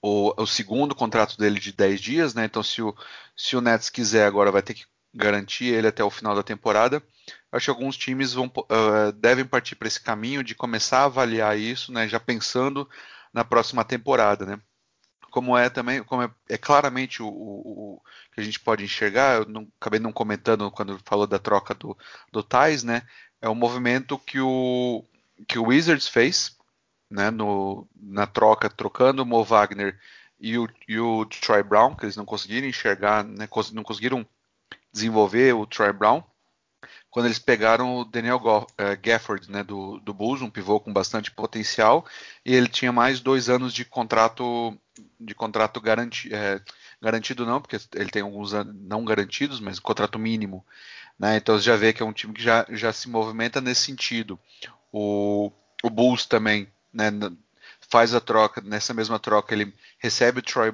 o, 0.00 0.32
o, 0.40 0.46
segundo 0.46 0.94
contrato 0.94 1.36
dele 1.36 1.58
de 1.58 1.72
10 1.72 2.00
dias, 2.00 2.34
né? 2.34 2.44
Então 2.44 2.62
se 2.62 2.80
o, 2.82 2.94
se 3.36 3.56
o 3.56 3.60
Nets 3.60 3.90
quiser 3.90 4.26
agora 4.26 4.52
vai 4.52 4.62
ter 4.62 4.74
que 4.74 4.84
garantir 5.16 5.66
ele 5.66 5.88
até 5.88 6.04
o 6.04 6.10
final 6.10 6.34
da 6.34 6.42
temporada. 6.42 7.02
Acho 7.50 7.66
que 7.66 7.70
alguns 7.70 7.96
times 7.96 8.34
vão, 8.34 8.46
uh, 8.46 9.12
devem 9.12 9.44
partir 9.44 9.74
para 9.74 9.88
esse 9.88 10.00
caminho 10.00 10.44
de 10.44 10.54
começar 10.54 11.00
a 11.00 11.04
avaliar 11.04 11.58
isso, 11.58 11.90
né, 11.90 12.06
já 12.06 12.20
pensando 12.20 12.88
na 13.32 13.44
próxima 13.44 13.84
temporada, 13.84 14.44
né? 14.46 14.60
Como 15.30 15.56
é 15.56 15.68
também, 15.68 16.02
como 16.02 16.22
é, 16.22 16.30
é 16.48 16.56
claramente 16.56 17.22
o, 17.22 17.26
o, 17.28 17.96
o, 17.96 18.02
que 18.32 18.40
a 18.40 18.44
gente 18.44 18.60
pode 18.60 18.84
enxergar, 18.84 19.36
eu 19.36 19.46
não, 19.46 19.68
acabei 19.80 20.00
não 20.00 20.12
comentando 20.12 20.70
quando 20.70 21.00
falou 21.04 21.26
da 21.26 21.38
troca 21.38 21.74
do, 21.74 21.96
do 22.32 22.42
Tais, 22.42 22.82
né? 22.82 23.02
É 23.40 23.48
um 23.48 23.54
movimento 23.54 24.18
que 24.18 24.40
o, 24.40 25.04
que 25.46 25.58
o 25.58 25.66
Wizards 25.66 26.08
fez, 26.08 26.56
né, 27.10 27.30
no, 27.30 27.86
na 27.94 28.26
troca, 28.26 28.68
trocando 28.68 29.22
o 29.22 29.26
Mo 29.26 29.44
Wagner 29.44 29.98
e 30.38 30.58
o, 30.58 30.68
e 30.88 30.98
o 30.98 31.24
Troy 31.26 31.62
Brown, 31.62 31.94
que 31.94 32.04
eles 32.04 32.16
não 32.16 32.24
conseguiram 32.24 32.66
enxergar, 32.66 33.24
né, 33.24 33.48
não 33.72 33.82
conseguiram 33.82 34.26
desenvolver 34.92 35.54
o 35.54 35.66
Troy 35.66 35.92
Brown, 35.92 36.22
quando 37.10 37.26
eles 37.26 37.38
pegaram 37.38 37.96
o 37.96 38.04
Daniel 38.04 38.36
uh, 38.36 38.66
Gafford, 39.00 39.50
né, 39.50 39.62
do, 39.62 39.98
do 40.00 40.12
Bulls, 40.12 40.42
um 40.42 40.50
pivô 40.50 40.78
com 40.78 40.92
bastante 40.92 41.30
potencial, 41.30 42.04
e 42.44 42.54
ele 42.54 42.68
tinha 42.68 42.92
mais 42.92 43.20
dois 43.20 43.48
anos 43.48 43.72
de 43.72 43.84
contrato 43.84 44.76
de 45.18 45.34
contrato 45.34 45.80
garanti, 45.80 46.32
é, 46.32 46.60
garantido 47.00 47.44
não, 47.44 47.60
porque 47.60 47.76
ele 47.94 48.10
tem 48.10 48.22
alguns 48.22 48.52
não 48.52 49.04
garantidos, 49.04 49.60
mas 49.60 49.78
contrato 49.78 50.18
mínimo. 50.18 50.64
Né? 51.18 51.36
Então 51.36 51.58
você 51.58 51.64
já 51.64 51.76
vê 51.76 51.92
que 51.92 52.02
é 52.02 52.06
um 52.06 52.12
time 52.12 52.32
que 52.32 52.42
já, 52.42 52.66
já 52.70 52.92
se 52.92 53.08
movimenta 53.08 53.60
nesse 53.60 53.82
sentido. 53.82 54.38
O, 54.98 55.52
o 55.82 55.90
Bulls 55.90 56.24
também 56.24 56.72
né, 56.90 57.10
faz 57.90 58.14
a 58.14 58.20
troca, 58.20 58.62
nessa 58.62 58.94
mesma 58.94 59.18
troca 59.18 59.54
ele 59.54 59.74
recebe 59.98 60.38
o 60.38 60.42
Troy, 60.42 60.72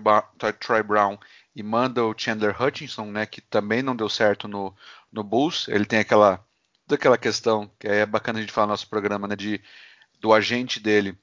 Troy 0.61 0.81
Brown 0.81 1.18
e 1.57 1.61
manda 1.61 2.05
o 2.05 2.14
Chandler 2.16 2.55
Hutchinson, 2.62 3.07
né, 3.07 3.27
que 3.27 3.41
também 3.41 3.83
não 3.83 3.97
deu 3.97 4.09
certo 4.09 4.47
no, 4.47 4.73
no 5.11 5.25
Bulls. 5.25 5.66
Ele 5.66 5.85
tem 5.85 5.99
aquela 5.99 6.47
daquela 6.87 7.18
questão 7.18 7.68
que 7.81 7.89
é 7.89 8.07
bacana 8.07 8.39
a 8.39 8.43
gente 8.43 8.53
falar 8.53 8.68
no 8.68 8.75
nosso 8.75 8.89
programa, 8.89 9.27
né, 9.27 9.35
de 9.35 9.61
do 10.20 10.33
agente 10.33 10.79
dele, 10.79 11.18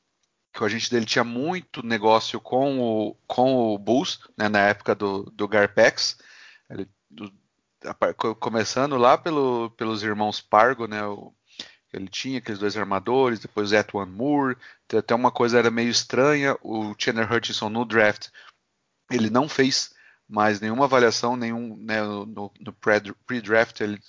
que 0.52 0.62
o 0.62 0.66
agente 0.66 0.92
dele 0.92 1.06
tinha 1.06 1.24
muito 1.24 1.86
negócio 1.86 2.42
com 2.42 2.82
o 2.82 3.16
com 3.26 3.74
o 3.74 3.78
Bulls, 3.78 4.20
né, 4.38 4.50
na 4.50 4.60
época 4.60 4.94
do, 4.94 5.24
do 5.32 5.48
Garpex. 5.48 6.18
Ele, 6.70 6.86
do, 7.10 7.32
começando 8.42 8.98
lá 8.98 9.18
pelo, 9.18 9.70
pelos 9.78 10.04
irmãos 10.04 10.42
Pargo, 10.42 10.86
né, 10.86 11.02
o, 11.06 11.34
ele 11.92 12.08
tinha 12.08 12.40
aqueles 12.40 12.60
dois 12.60 12.78
armadores, 12.78 13.40
depois 13.40 13.72
Etwan 13.72 14.06
Moore, 14.06 14.58
até 14.96 15.16
uma 15.16 15.32
coisa 15.32 15.58
era 15.58 15.72
meio 15.72 15.90
estranha, 15.90 16.58
o 16.62 16.94
Chandler 16.98 17.32
Hutchinson 17.32 17.70
no 17.70 17.86
draft, 17.86 18.30
ele 19.12 19.30
não 19.30 19.50
fez 19.50 19.94
mais 20.28 20.60
nenhuma 20.60 20.86
avaliação, 20.86 21.36
nenhum 21.36 21.76
né, 21.78 22.02
no, 22.04 22.52
no 22.60 22.74
pre-draft 23.26 23.82
ele 23.82 24.00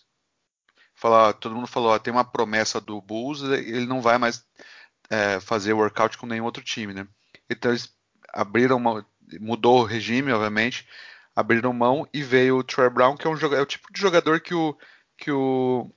falou, 0.95 1.33
todo 1.33 1.55
mundo 1.55 1.66
falou, 1.66 1.93
ó, 1.93 1.99
tem 1.99 2.12
uma 2.12 2.24
promessa 2.24 2.78
do 2.81 3.01
Bulls, 3.01 3.43
ele 3.43 3.87
não 3.87 4.03
vai 4.03 4.18
mais 4.18 4.45
é, 5.09 5.41
fazer 5.41 5.72
workout 5.72 6.18
com 6.18 6.26
nenhum 6.26 6.45
outro 6.45 6.62
time, 6.62 6.93
né? 6.93 7.09
Então 7.49 7.70
eles 7.70 7.91
abriram 8.33 8.76
uma, 8.76 9.07
mudou 9.41 9.81
o 9.81 9.85
regime, 9.85 10.31
obviamente, 10.31 10.87
abriram 11.35 11.72
mão 11.72 12.07
e 12.12 12.22
veio 12.22 12.59
o 12.59 12.64
Trey 12.64 12.91
Brown, 12.91 13.16
que 13.16 13.26
é, 13.26 13.31
um, 13.31 13.37
é 13.55 13.61
o 13.61 13.66
tipo 13.66 13.91
de 13.91 14.01
jogador 14.01 14.41
que 14.41 14.55
o 14.55 14.76
que 15.16 15.31
o, 15.31 15.91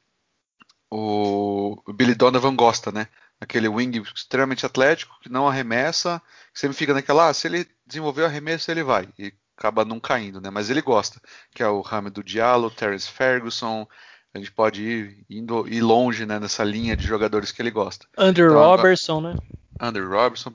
o 0.95 1.93
Billy 1.93 2.13
Donovan 2.13 2.55
gosta, 2.55 2.91
né? 2.91 3.07
Aquele 3.41 3.67
wing 3.67 3.99
extremamente 4.15 4.65
atlético, 4.65 5.17
que 5.21 5.29
não 5.29 5.47
arremessa, 5.47 6.21
que 6.53 6.59
sempre 6.59 6.77
fica 6.77 6.93
naquela, 6.93 7.29
ah, 7.29 7.33
se 7.33 7.47
ele 7.47 7.67
desenvolver 7.85 8.21
o 8.21 8.25
arremesso, 8.25 8.69
ele 8.69 8.83
vai. 8.83 9.09
E 9.17 9.33
acaba 9.57 9.83
não 9.83 9.99
caindo, 9.99 10.39
né? 10.39 10.49
Mas 10.51 10.69
ele 10.69 10.81
gosta, 10.81 11.19
que 11.53 11.63
é 11.63 11.67
o 11.67 11.83
Hamidou 11.89 12.23
Diallo, 12.23 12.69
Terence 12.69 13.09
Ferguson, 13.09 13.87
a 14.33 14.37
gente 14.37 14.51
pode 14.51 14.83
ir 14.83 15.25
indo 15.29 15.67
ir 15.67 15.81
longe 15.81 16.25
né, 16.25 16.39
nessa 16.39 16.63
linha 16.63 16.95
de 16.95 17.05
jogadores 17.05 17.51
que 17.51 17.61
ele 17.61 17.71
gosta. 17.71 18.07
Andrew 18.17 18.51
então, 18.51 18.63
Robertson, 18.63 19.21
né? 19.21 19.35
Andrew 19.79 20.09
Robertson, 20.09 20.53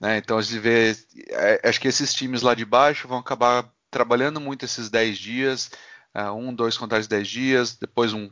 né? 0.00 0.18
Então 0.18 0.38
a 0.38 0.42
gente 0.42 0.58
vê, 0.58 0.96
é, 1.30 1.68
acho 1.68 1.80
que 1.80 1.88
esses 1.88 2.12
times 2.12 2.42
lá 2.42 2.54
de 2.54 2.64
baixo 2.64 3.08
vão 3.08 3.18
acabar 3.18 3.68
trabalhando 3.90 4.40
muito 4.40 4.64
esses 4.64 4.88
10 4.88 5.18
dias, 5.18 5.70
uh, 6.16 6.32
um, 6.32 6.54
dois 6.54 6.76
contratos 6.76 7.06
de 7.06 7.16
10 7.16 7.28
dias, 7.28 7.76
depois 7.76 8.12
um 8.12 8.30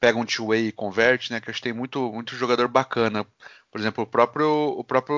pega 0.00 0.18
um 0.18 0.24
two-way 0.24 0.68
e 0.68 0.72
converte, 0.72 1.32
né? 1.32 1.40
Que 1.40 1.50
acho 1.50 1.60
que 1.60 1.64
tem 1.68 1.72
muito, 1.72 2.12
muito 2.12 2.36
jogador 2.36 2.68
bacana. 2.68 3.26
Por 3.70 3.80
exemplo, 3.80 4.04
o 4.04 4.06
próprio, 4.06 4.48
o 4.78 4.84
próprio 4.84 5.16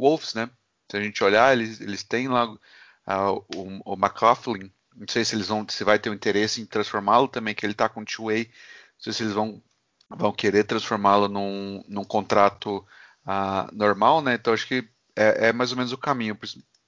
Wolves, 0.00 0.34
né? 0.34 0.50
Se 0.90 0.96
a 0.96 1.02
gente 1.02 1.22
olhar, 1.22 1.52
eles, 1.52 1.80
eles 1.80 2.02
têm 2.02 2.28
lá 2.28 2.50
uh, 2.50 3.44
o, 3.54 3.92
o 3.92 3.94
McLaughlin, 3.94 4.72
não 4.96 5.06
sei 5.08 5.24
se 5.24 5.34
eles 5.34 5.48
vão, 5.48 5.66
se 5.68 5.84
vai 5.84 5.98
ter 5.98 6.10
um 6.10 6.14
interesse 6.14 6.60
em 6.60 6.66
transformá-lo 6.66 7.28
também, 7.28 7.54
que 7.54 7.64
ele 7.64 7.72
está 7.72 7.88
com 7.88 8.04
two-way, 8.04 8.44
não 8.44 9.02
sei 9.02 9.12
se 9.12 9.22
eles 9.22 9.32
vão, 9.34 9.62
vão 10.08 10.32
querer 10.32 10.64
transformá-lo 10.64 11.28
num, 11.28 11.82
num 11.88 12.04
contrato 12.04 12.78
uh, 13.26 13.74
normal, 13.74 14.20
né? 14.22 14.34
Então 14.34 14.52
acho 14.52 14.66
que 14.66 14.88
é, 15.16 15.48
é, 15.48 15.52
mais 15.52 15.70
ou 15.70 15.76
menos 15.76 15.92
o 15.92 15.98
caminho. 15.98 16.38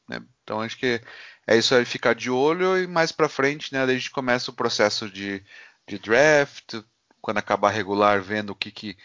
Né? 0.09 0.23
Então 0.43 0.61
acho 0.61 0.77
que 0.77 1.01
é 1.47 1.57
isso 1.57 1.75
aí, 1.75 1.85
ficar 1.85 2.15
de 2.15 2.31
olho 2.31 2.79
e 2.79 2.87
mais 2.87 3.13
para 3.13 3.29
frente, 3.29 3.73
né? 3.73 3.87
Daí 3.87 3.97
a 3.97 3.99
gente 3.99 4.11
começa 4.11 4.51
o 4.51 4.55
processo 4.55 5.09
de, 5.11 5.45
de 5.89 5.99
draft, 5.99 6.75
quando 7.23 7.39
acabar 7.39 7.71
regular, 7.71 8.21
vendo 8.21 8.51
o 8.51 8.55
que, 8.57 8.71
que 8.71 8.97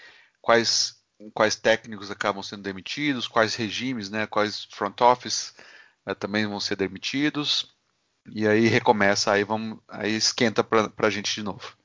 quais 0.41 0.97
quais 1.34 1.55
técnicos 1.55 2.11
acabam 2.11 2.43
sendo 2.43 2.63
demitidos, 2.63 3.28
quais 3.28 3.55
regimes, 3.55 4.09
né? 4.09 4.28
Quais 4.28 4.65
front 4.72 4.99
office 5.01 5.55
né, 6.05 6.13
também 6.13 6.45
vão 6.45 6.59
ser 6.59 6.76
demitidos. 6.76 7.76
E 8.30 8.47
aí 8.47 8.68
recomeça, 8.68 9.32
aí 9.32 9.43
vamos, 9.43 9.80
aí 9.88 10.15
esquenta 10.15 10.63
para 10.63 10.91
a 10.97 11.09
gente 11.09 11.34
de 11.34 11.43
novo. 11.43 11.78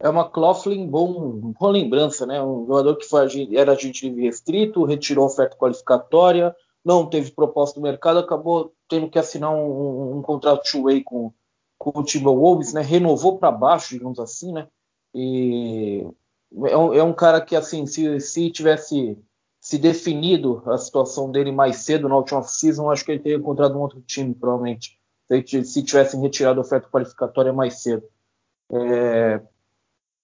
É 0.00 0.08
uma 0.08 0.28
Coughlin 0.28 0.86
bom, 0.86 1.52
boa 1.58 1.72
lembrança, 1.72 2.24
né? 2.24 2.40
Um 2.40 2.66
jogador 2.66 2.96
que 2.96 3.06
foi, 3.06 3.26
era 3.56 3.72
agente 3.72 4.06
livre 4.06 4.24
restrito, 4.24 4.84
retirou 4.84 5.26
oferta 5.26 5.56
qualificatória, 5.56 6.54
não 6.84 7.08
teve 7.08 7.32
proposta 7.32 7.80
do 7.80 7.82
mercado, 7.82 8.20
acabou 8.20 8.72
tendo 8.88 9.10
que 9.10 9.18
assinar 9.18 9.50
um, 9.50 9.58
um, 9.58 10.18
um 10.18 10.22
contrato 10.22 10.70
two-way 10.70 11.02
com, 11.02 11.32
com 11.78 11.98
o 11.98 12.02
Timberwolves, 12.02 12.72
né? 12.72 12.82
Renovou 12.82 13.38
para 13.38 13.52
baixo, 13.52 13.90
digamos 13.90 14.18
assim, 14.18 14.52
né? 14.52 14.66
E 15.14 16.06
é 16.66 16.76
um, 16.76 16.94
é 16.94 17.02
um, 17.02 17.12
cara 17.12 17.40
que, 17.40 17.54
assim, 17.54 17.86
se, 17.86 18.20
se 18.20 18.50
tivesse 18.50 19.16
se 19.60 19.78
definido 19.78 20.62
a 20.66 20.78
situação 20.78 21.30
dele 21.30 21.52
mais 21.52 21.78
cedo 21.78 22.08
na 22.08 22.16
última 22.16 22.42
season, 22.42 22.90
acho 22.90 23.04
que 23.04 23.12
ele 23.12 23.20
teria 23.20 23.38
encontrado 23.38 23.76
um 23.76 23.80
outro 23.80 24.00
time, 24.02 24.34
provavelmente, 24.34 24.98
se 25.64 25.82
tivessem 25.82 26.20
retirado 26.20 26.60
a 26.60 26.62
oferta 26.62 26.88
qualificatória 26.88 27.52
mais 27.52 27.82
cedo. 27.82 28.06
É... 28.72 29.40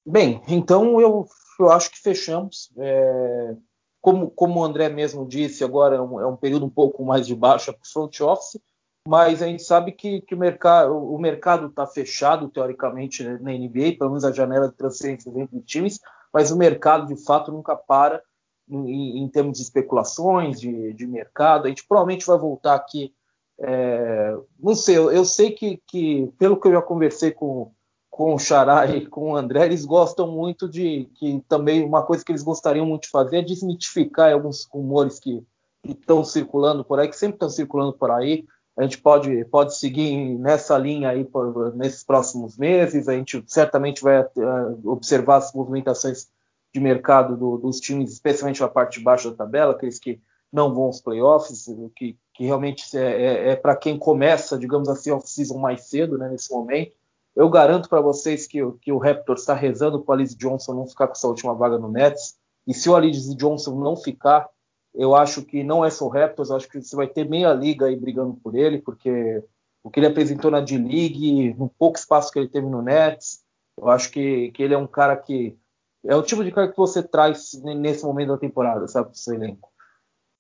Bem, 0.07 0.43
então 0.49 1.01
eu, 1.01 1.27
eu, 1.59 1.71
acho 1.71 1.91
que 1.91 2.01
fechamos. 2.01 2.73
É... 2.77 3.57
Como, 4.01 4.31
como 4.31 4.61
o 4.61 4.65
André 4.65 4.89
mesmo 4.89 5.27
disse, 5.27 5.65
agora 5.65 5.97
é 5.97 6.01
um, 6.01 6.21
é 6.21 6.27
um 6.27 6.37
período 6.37 6.67
um 6.67 6.71
pouco 6.71 7.05
mais 7.05 7.27
de 7.27 7.35
baixa 7.35 7.73
para 7.73 7.83
o 7.83 7.89
front 7.91 8.21
office, 8.21 8.61
mas 9.07 9.43
a 9.43 9.47
gente 9.47 9.63
sabe 9.63 9.93
que, 9.93 10.23
que 10.23 10.35
o 10.35 10.39
mercado 10.39 10.97
o 10.97 11.19
mercado 11.19 11.67
está 11.67 11.87
fechado 11.87 12.49
teoricamente 12.49 13.23
né, 13.23 13.39
na 13.41 13.53
NBA, 13.53 13.99
pelo 13.99 14.11
menos 14.11 14.25
a 14.25 14.33
janela 14.33 14.69
de 14.69 14.75
transferências 14.75 15.37
entre 15.37 15.61
times, 15.61 16.01
mas 16.33 16.51
o 16.51 16.57
mercado 16.57 17.07
de 17.07 17.23
fato 17.23 17.53
nunca 17.53 17.77
para 17.77 18.23
em, 18.69 19.23
em 19.23 19.29
termos 19.29 19.59
de 19.59 19.65
especulações 19.65 20.59
de, 20.61 20.93
de, 20.95 21.07
mercado. 21.07 21.67
A 21.67 21.69
gente 21.69 21.87
provavelmente 21.87 22.27
vai 22.27 22.39
voltar 22.39 22.75
aqui. 22.75 23.13
É, 23.59 24.37
não 24.59 24.75
sei, 24.75 24.97
eu, 24.97 25.13
eu 25.13 25.25
sei 25.25 25.53
que, 25.53 25.81
que, 25.87 26.33
pelo 26.39 26.59
que 26.59 26.69
eu 26.69 26.73
já 26.73 26.83
conversei 26.83 27.31
com, 27.31 27.71
com 28.11 28.35
o 28.35 28.39
Xará 28.39 28.87
e 28.87 29.07
com 29.07 29.33
o 29.33 29.37
André, 29.37 29.67
eles 29.67 29.85
gostam 29.85 30.31
muito 30.31 30.69
de 30.69 31.09
que 31.15 31.45
também 31.49 31.85
uma 31.85 32.03
coisa 32.03 32.25
que 32.25 32.33
eles 32.33 32.43
gostariam 32.43 32.87
muito 32.87 33.03
de 33.03 33.11
fazer 33.11 33.39
é 33.39 33.43
desmitificar 33.43 34.33
alguns 34.33 34.65
rumores 34.65 35.21
que 35.21 35.45
estão 35.85 36.25
circulando 36.25 36.85
por 36.85 36.99
aí, 36.99 37.09
que 37.09 37.17
sempre 37.17 37.37
estão 37.37 37.51
circulando 37.51 37.93
por 37.93 38.11
aí. 38.11 38.45
A 38.77 38.83
gente 38.83 38.99
pode, 38.99 39.45
pode 39.47 39.77
seguir 39.77 40.17
nessa 40.39 40.77
linha 40.77 41.11
aí 41.11 41.25
por, 41.25 41.75
nesses 41.77 42.03
próximos 42.03 42.57
meses. 42.57 43.09
A 43.09 43.13
gente 43.13 43.43
certamente 43.47 44.03
vai 44.03 44.21
uh, 44.21 44.91
observar 44.91 45.37
as 45.37 45.53
movimentações 45.53 46.29
de 46.73 46.81
mercado 46.81 47.37
do, 47.37 47.57
dos 47.57 47.79
times, 47.79 48.13
especialmente 48.13 48.63
a 48.63 48.69
parte 48.69 48.99
de 48.99 49.05
baixo 49.05 49.31
da 49.31 49.37
tabela, 49.37 49.73
aqueles 49.73 50.01
que 50.01 50.21
não 50.53 50.75
vão 50.75 50.85
aos 50.85 51.01
playoffs, 51.01 51.67
que, 51.97 52.17
que 52.33 52.45
realmente 52.45 52.85
é, 52.97 53.01
é, 53.01 53.49
é 53.51 53.57
para 53.57 53.77
quem 53.77 53.97
começa, 53.97 54.59
digamos 54.59 54.89
assim, 54.89 55.13
off-season 55.13 55.59
mais 55.59 55.83
cedo, 55.83 56.19
né, 56.19 56.29
nesse 56.29 56.53
momento. 56.53 56.93
Eu 57.35 57.49
garanto 57.49 57.89
para 57.89 58.01
vocês 58.01 58.47
que, 58.47 58.61
que 58.81 58.93
o 58.93 58.99
Raptor 58.99 59.37
está 59.37 59.55
rezando 59.55 60.01
para 60.01 60.13
o 60.13 60.15
Alice 60.15 60.37
Johnson 60.37 60.75
não 60.75 60.87
ficar 60.87 61.09
com 61.09 61.13
essa 61.13 61.27
última 61.27 61.55
vaga 61.55 61.79
no 61.79 61.91
Nets. 61.91 62.37
E 62.67 62.73
se 62.73 62.89
o 62.89 62.95
Alice 62.95 63.35
Johnson 63.37 63.79
não 63.79 63.97
ficar, 63.97 64.49
eu 64.95 65.15
acho 65.17 65.43
que 65.43 65.65
não 65.65 65.85
é 65.85 65.91
só 65.91 66.07
o 66.07 66.09
Raptors, 66.09 66.51
acho 66.51 66.69
que 66.69 66.81
você 66.81 66.95
vai 66.95 67.09
ter 67.09 67.29
meia 67.29 67.53
liga 67.53 67.87
aí 67.87 67.97
brigando 67.97 68.35
por 68.35 68.55
ele, 68.55 68.79
porque 68.79 69.43
o 69.83 69.91
que 69.91 70.01
ele 70.01 70.07
apresentou 70.07 70.51
na 70.51 70.61
D-League, 70.61 71.55
no 71.55 71.69
pouco 71.69 71.99
espaço 71.99 72.33
que 72.33 72.39
ele 72.39 72.49
teve 72.49 72.69
no 72.69 72.81
Nets, 72.81 73.43
eu 73.77 73.89
acho 73.91 74.11
que, 74.11 74.53
que 74.53 74.63
ele 74.63 74.75
é 74.75 74.79
um 74.79 74.87
cara 74.87 75.17
que 75.17 75.59
É 76.05 76.15
o 76.15 76.23
tipo 76.23 76.45
de 76.45 76.53
cara 76.53 76.71
que 76.71 76.77
você 76.77 77.03
traz 77.03 77.53
nesse 77.63 78.05
momento 78.05 78.29
da 78.29 78.39
temporada, 78.39 78.87
sabe, 78.87 79.09
para 79.09 79.15
o 79.15 79.19
seu 79.19 79.35
elenco. 79.35 79.69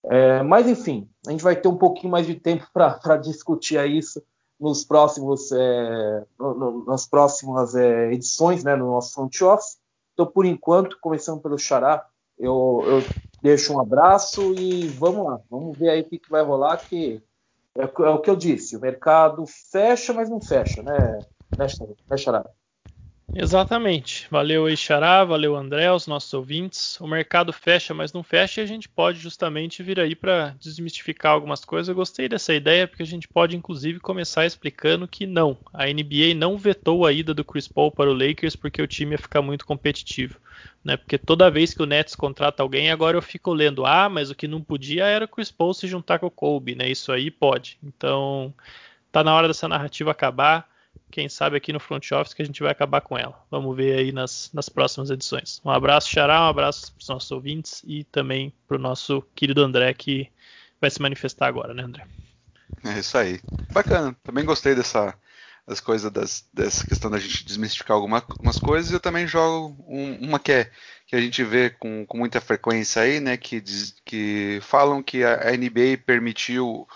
É, 0.04 0.42
mas 0.42 0.68
enfim, 0.68 1.08
a 1.26 1.30
gente 1.30 1.42
vai 1.42 1.56
ter 1.56 1.66
um 1.66 1.76
pouquinho 1.76 2.12
mais 2.12 2.26
de 2.26 2.34
tempo 2.34 2.66
para 2.72 3.16
discutir 3.16 3.78
isso 3.90 4.22
nos 4.60 4.84
próximos, 4.84 5.50
é, 5.50 6.24
no, 6.38 6.54
no, 6.54 6.84
nas 6.84 7.06
próximas 7.06 7.74
é, 7.74 8.12
edições, 8.12 8.62
né, 8.62 8.76
no 8.76 8.92
nosso 8.92 9.12
front 9.14 9.40
office. 9.42 9.78
Então, 10.12 10.26
por 10.26 10.46
enquanto, 10.46 10.98
começando 11.00 11.40
pelo 11.40 11.58
Xará, 11.58 12.06
eu, 12.38 12.82
eu 12.86 13.02
deixo 13.44 13.74
um 13.74 13.80
abraço 13.80 14.54
e 14.54 14.88
vamos 14.88 15.26
lá, 15.26 15.38
vamos 15.50 15.76
ver 15.76 15.90
aí 15.90 16.00
o 16.00 16.04
que, 16.04 16.18
que 16.18 16.30
vai 16.30 16.42
rolar, 16.42 16.78
que 16.78 17.22
é, 17.76 17.82
é, 17.82 18.08
o 18.08 18.18
que 18.18 18.30
eu 18.30 18.36
disse, 18.36 18.74
o 18.74 18.80
mercado 18.80 19.44
fecha, 19.70 20.14
mas 20.14 20.30
não 20.30 20.40
fecha, 20.40 20.82
né, 20.82 21.18
né, 21.58 21.66
né 22.08 22.16
Xará? 22.16 22.42
Exatamente. 23.36 24.28
Valeu 24.30 24.66
aí, 24.66 24.76
Xará, 24.76 25.24
valeu 25.24 25.56
André, 25.56 25.90
os 25.90 26.06
nossos 26.06 26.32
ouvintes. 26.32 27.00
O 27.00 27.06
mercado 27.06 27.52
fecha, 27.52 27.92
mas 27.92 28.12
não 28.12 28.22
fecha, 28.22 28.60
e 28.60 28.64
a 28.64 28.66
gente 28.66 28.88
pode 28.88 29.18
justamente 29.18 29.82
vir 29.82 29.98
aí 29.98 30.14
para 30.14 30.54
desmistificar 30.60 31.32
algumas 31.32 31.64
coisas. 31.64 31.88
Eu 31.88 31.96
gostei 31.96 32.28
dessa 32.28 32.54
ideia, 32.54 32.86
porque 32.86 33.02
a 33.02 33.06
gente 33.06 33.26
pode 33.26 33.56
inclusive 33.56 33.98
começar 33.98 34.46
explicando 34.46 35.08
que 35.08 35.26
não, 35.26 35.58
a 35.72 35.86
NBA 35.86 36.34
não 36.36 36.56
vetou 36.56 37.04
a 37.04 37.12
ida 37.12 37.34
do 37.34 37.44
Chris 37.44 37.66
Paul 37.66 37.90
para 37.90 38.10
o 38.10 38.14
Lakers 38.14 38.54
porque 38.54 38.80
o 38.80 38.86
time 38.86 39.12
ia 39.12 39.18
ficar 39.18 39.42
muito 39.42 39.66
competitivo. 39.66 40.38
Né? 40.84 40.96
Porque 40.96 41.18
toda 41.18 41.50
vez 41.50 41.74
que 41.74 41.82
o 41.82 41.86
Nets 41.86 42.14
contrata 42.14 42.62
alguém, 42.62 42.90
agora 42.90 43.16
eu 43.16 43.22
fico 43.22 43.52
lendo, 43.52 43.84
ah, 43.84 44.08
mas 44.08 44.30
o 44.30 44.34
que 44.34 44.46
não 44.46 44.62
podia 44.62 45.06
era 45.06 45.24
o 45.24 45.28
Chris 45.28 45.50
Paul 45.50 45.74
se 45.74 45.88
juntar 45.88 46.20
com 46.20 46.26
o 46.26 46.30
Kobe, 46.30 46.74
né? 46.74 46.88
Isso 46.88 47.10
aí 47.10 47.30
pode. 47.30 47.78
Então, 47.82 48.54
tá 49.10 49.24
na 49.24 49.34
hora 49.34 49.48
dessa 49.48 49.66
narrativa 49.66 50.10
acabar 50.10 50.68
quem 51.10 51.28
sabe 51.28 51.56
aqui 51.56 51.72
no 51.72 51.80
front 51.80 52.10
office 52.12 52.34
que 52.34 52.42
a 52.42 52.44
gente 52.44 52.62
vai 52.62 52.72
acabar 52.72 53.00
com 53.00 53.16
ela. 53.16 53.40
Vamos 53.50 53.76
ver 53.76 53.98
aí 53.98 54.12
nas, 54.12 54.50
nas 54.52 54.68
próximas 54.68 55.10
edições. 55.10 55.60
Um 55.64 55.70
abraço, 55.70 56.10
Xará, 56.10 56.42
um 56.42 56.48
abraço 56.48 56.92
para 56.92 57.00
os 57.00 57.08
nossos 57.08 57.30
ouvintes 57.30 57.82
e 57.86 58.04
também 58.04 58.52
para 58.66 58.76
o 58.76 58.80
nosso 58.80 59.22
querido 59.34 59.62
André, 59.62 59.94
que 59.94 60.28
vai 60.80 60.90
se 60.90 61.00
manifestar 61.00 61.46
agora, 61.46 61.72
né, 61.72 61.82
André? 61.82 62.06
É 62.84 62.98
isso 62.98 63.16
aí. 63.16 63.40
Bacana. 63.72 64.16
Também 64.22 64.44
gostei 64.44 64.74
dessa 64.74 65.14
das 65.66 65.80
coisas 65.80 66.10
das, 66.10 66.44
dessa 66.52 66.86
questão 66.86 67.10
da 67.10 67.18
gente 67.18 67.44
desmistificar 67.44 67.96
alguma, 67.96 68.18
algumas 68.18 68.58
coisas. 68.58 68.92
Eu 68.92 69.00
também 69.00 69.26
jogo 69.26 69.74
um, 69.88 70.28
uma 70.28 70.38
que 70.38 70.52
é 70.52 70.70
que 71.06 71.16
a 71.16 71.20
gente 71.20 71.42
vê 71.42 71.70
com, 71.70 72.04
com 72.06 72.18
muita 72.18 72.40
frequência 72.40 73.02
aí, 73.02 73.20
né, 73.20 73.36
que, 73.36 73.60
diz, 73.60 73.94
que 74.04 74.58
falam 74.62 75.02
que 75.02 75.22
a 75.24 75.52
NBA 75.52 75.98
permitiu 76.04 76.86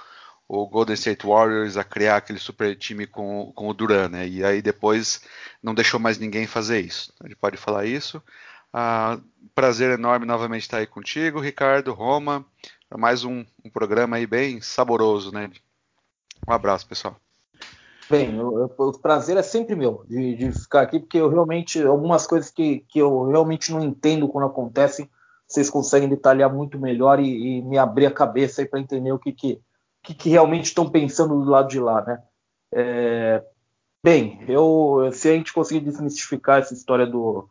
o 0.48 0.66
Golden 0.66 0.94
State 0.94 1.26
Warriors 1.26 1.76
a 1.76 1.84
criar 1.84 2.16
aquele 2.16 2.38
super 2.38 2.74
time 2.74 3.06
com, 3.06 3.52
com 3.54 3.68
o 3.68 3.74
Duran, 3.74 4.08
né? 4.08 4.26
E 4.26 4.42
aí 4.42 4.62
depois 4.62 5.20
não 5.62 5.74
deixou 5.74 6.00
mais 6.00 6.18
ninguém 6.18 6.46
fazer 6.46 6.80
isso. 6.80 7.12
A 7.20 7.28
gente 7.28 7.36
pode 7.36 7.58
falar 7.58 7.84
isso. 7.84 8.22
Ah, 8.72 9.18
prazer 9.54 9.90
enorme 9.90 10.24
novamente 10.24 10.62
estar 10.62 10.78
aí 10.78 10.86
contigo, 10.86 11.38
Ricardo, 11.38 11.92
Roma. 11.92 12.44
Mais 12.96 13.24
um, 13.24 13.44
um 13.62 13.68
programa 13.70 14.16
aí 14.16 14.26
bem 14.26 14.60
saboroso, 14.62 15.30
né? 15.32 15.50
Um 16.48 16.52
abraço, 16.52 16.86
pessoal. 16.86 17.16
Bem, 18.08 18.40
o, 18.40 18.64
o 18.64 18.98
prazer 18.98 19.36
é 19.36 19.42
sempre 19.42 19.76
meu 19.76 20.02
de, 20.08 20.34
de, 20.34 20.52
ficar 20.52 20.80
aqui, 20.80 20.98
porque 20.98 21.18
eu 21.18 21.28
realmente, 21.28 21.82
algumas 21.82 22.26
coisas 22.26 22.50
que, 22.50 22.86
que 22.88 22.98
eu 22.98 23.26
realmente 23.26 23.70
não 23.70 23.84
entendo 23.84 24.26
quando 24.28 24.46
acontecem, 24.46 25.10
vocês 25.46 25.68
conseguem 25.68 26.08
detalhar 26.08 26.52
muito 26.52 26.78
melhor 26.78 27.20
e, 27.20 27.58
e 27.58 27.62
me 27.62 27.76
abrir 27.76 28.06
a 28.06 28.10
cabeça 28.10 28.62
aí 28.62 28.66
para 28.66 28.80
entender 28.80 29.12
o 29.12 29.18
que, 29.18 29.32
que, 29.32 29.60
que, 30.08 30.14
que 30.14 30.30
realmente 30.30 30.66
estão 30.66 30.88
pensando 30.88 31.44
do 31.44 31.50
lado 31.50 31.68
de 31.68 31.78
lá, 31.78 32.02
né? 32.02 32.22
É, 32.72 33.44
bem, 34.02 34.42
eu, 34.48 35.10
se 35.12 35.28
a 35.28 35.32
gente 35.32 35.52
conseguir 35.52 35.80
desmistificar 35.80 36.60
essa 36.60 36.72
história 36.72 37.06
do, 37.06 37.48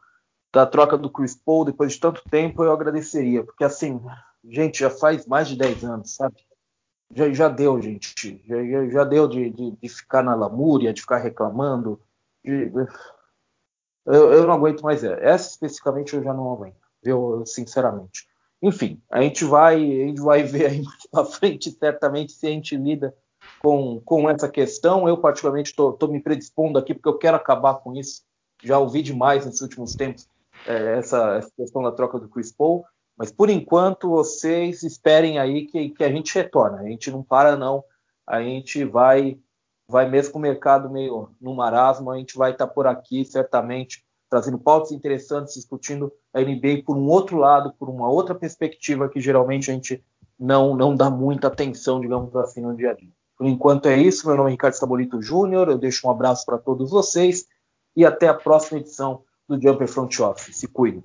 da 0.51 0.65
troca 0.65 0.97
do 0.97 1.09
Chris 1.09 1.35
Paul 1.35 1.65
depois 1.65 1.93
de 1.93 1.99
tanto 1.99 2.23
tempo, 2.29 2.63
eu 2.63 2.71
agradeceria, 2.71 3.43
porque 3.43 3.63
assim, 3.63 4.01
gente, 4.43 4.79
já 4.79 4.89
faz 4.89 5.27
mais 5.27 5.47
de 5.47 5.55
10 5.55 5.83
anos, 5.83 6.15
sabe? 6.15 6.35
Já, 7.13 7.31
já 7.31 7.47
deu, 7.47 7.79
gente. 7.81 8.43
Já, 8.47 8.89
já 8.89 9.03
deu 9.03 9.27
de, 9.27 9.49
de, 9.49 9.71
de, 9.71 9.89
ficar 9.89 10.23
na 10.23 10.35
lamúria, 10.35 10.93
de 10.93 11.01
ficar 11.01 11.17
reclamando. 11.19 12.01
De, 12.43 12.71
eu, 14.05 14.33
eu, 14.33 14.47
não 14.47 14.55
aguento 14.55 14.81
mais. 14.81 15.03
Essa 15.03 15.51
especificamente 15.51 16.15
eu 16.15 16.23
já 16.23 16.33
não 16.33 16.51
aguento, 16.51 16.75
eu, 17.03 17.45
sinceramente. 17.45 18.27
Enfim, 18.61 19.01
a 19.11 19.21
gente 19.21 19.45
vai, 19.45 19.75
a 19.75 20.07
gente 20.07 20.21
vai 20.21 20.43
ver 20.43 20.65
aí 20.67 20.81
mais 20.81 21.05
para 21.11 21.25
frente, 21.25 21.71
certamente, 21.71 22.31
se 22.31 22.47
a 22.47 22.49
gente 22.49 22.75
lida 22.75 23.15
com, 23.59 24.01
com 24.01 24.29
essa 24.29 24.49
questão. 24.49 25.07
Eu, 25.07 25.17
particularmente, 25.17 25.69
estou 25.69 26.07
me 26.09 26.21
predispondo 26.21 26.79
aqui 26.79 26.93
porque 26.93 27.09
eu 27.09 27.17
quero 27.17 27.37
acabar 27.37 27.75
com 27.75 27.95
isso. 27.95 28.23
Já 28.63 28.79
ouvi 28.79 29.01
demais 29.01 29.45
nesses 29.45 29.61
últimos 29.61 29.93
tempos 29.93 30.27
é, 30.65 30.97
essa, 30.97 31.37
essa, 31.37 31.51
questão 31.55 31.83
da 31.83 31.91
troca 31.91 32.19
do 32.19 32.29
Chris 32.29 32.51
Paul. 32.51 32.85
Mas 33.15 33.31
por 33.31 33.49
enquanto, 33.49 34.09
vocês 34.09 34.83
esperem 34.83 35.39
aí 35.39 35.65
que, 35.65 35.89
que 35.89 36.03
a 36.03 36.11
gente 36.11 36.33
retorna. 36.33 36.79
A 36.79 36.83
gente 36.83 37.11
não 37.11 37.23
para, 37.23 37.55
não. 37.55 37.83
A 38.25 38.41
gente 38.41 38.83
vai, 38.83 39.39
vai 39.87 40.09
mesmo 40.09 40.33
com 40.33 40.39
o 40.39 40.41
mercado 40.41 40.89
meio 40.89 41.29
no 41.39 41.55
marasmo, 41.55 42.11
a 42.11 42.17
gente 42.17 42.37
vai 42.37 42.51
estar 42.51 42.67
tá 42.67 42.73
por 42.73 42.85
aqui, 42.85 43.23
certamente, 43.25 44.05
trazendo 44.29 44.57
pautas 44.57 44.91
interessantes, 44.91 45.53
discutindo 45.55 46.11
a 46.33 46.41
NBA 46.41 46.83
por 46.85 46.97
um 46.97 47.07
outro 47.07 47.37
lado, 47.37 47.73
por 47.79 47.89
uma 47.89 48.09
outra 48.09 48.35
perspectiva 48.35 49.09
que 49.09 49.19
geralmente 49.19 49.71
a 49.71 49.73
gente 49.73 50.03
não, 50.39 50.75
não 50.75 50.95
dá 50.95 51.09
muita 51.09 51.47
atenção, 51.47 51.99
digamos 51.99 52.35
assim, 52.35 52.61
no 52.61 52.75
dia 52.75 52.91
a 52.91 52.93
dia. 52.93 53.11
Por 53.37 53.45
enquanto 53.45 53.87
é 53.87 53.97
isso. 53.97 54.27
Meu 54.27 54.35
nome 54.35 54.49
é 54.49 54.51
Ricardo 54.51 54.73
Stabolito 54.73 55.21
Júnior. 55.21 55.69
Eu 55.69 55.77
deixo 55.77 56.07
um 56.07 56.11
abraço 56.11 56.45
para 56.45 56.57
todos 56.57 56.89
vocês 56.89 57.45
e 57.95 58.05
até 58.05 58.27
a 58.27 58.33
próxima 58.33 58.79
edição 58.79 59.23
do 59.47 59.61
Jumper 59.61 59.87
Front 59.87 60.19
Office. 60.19 60.57
Se 60.57 60.67
cuidem. 60.67 61.03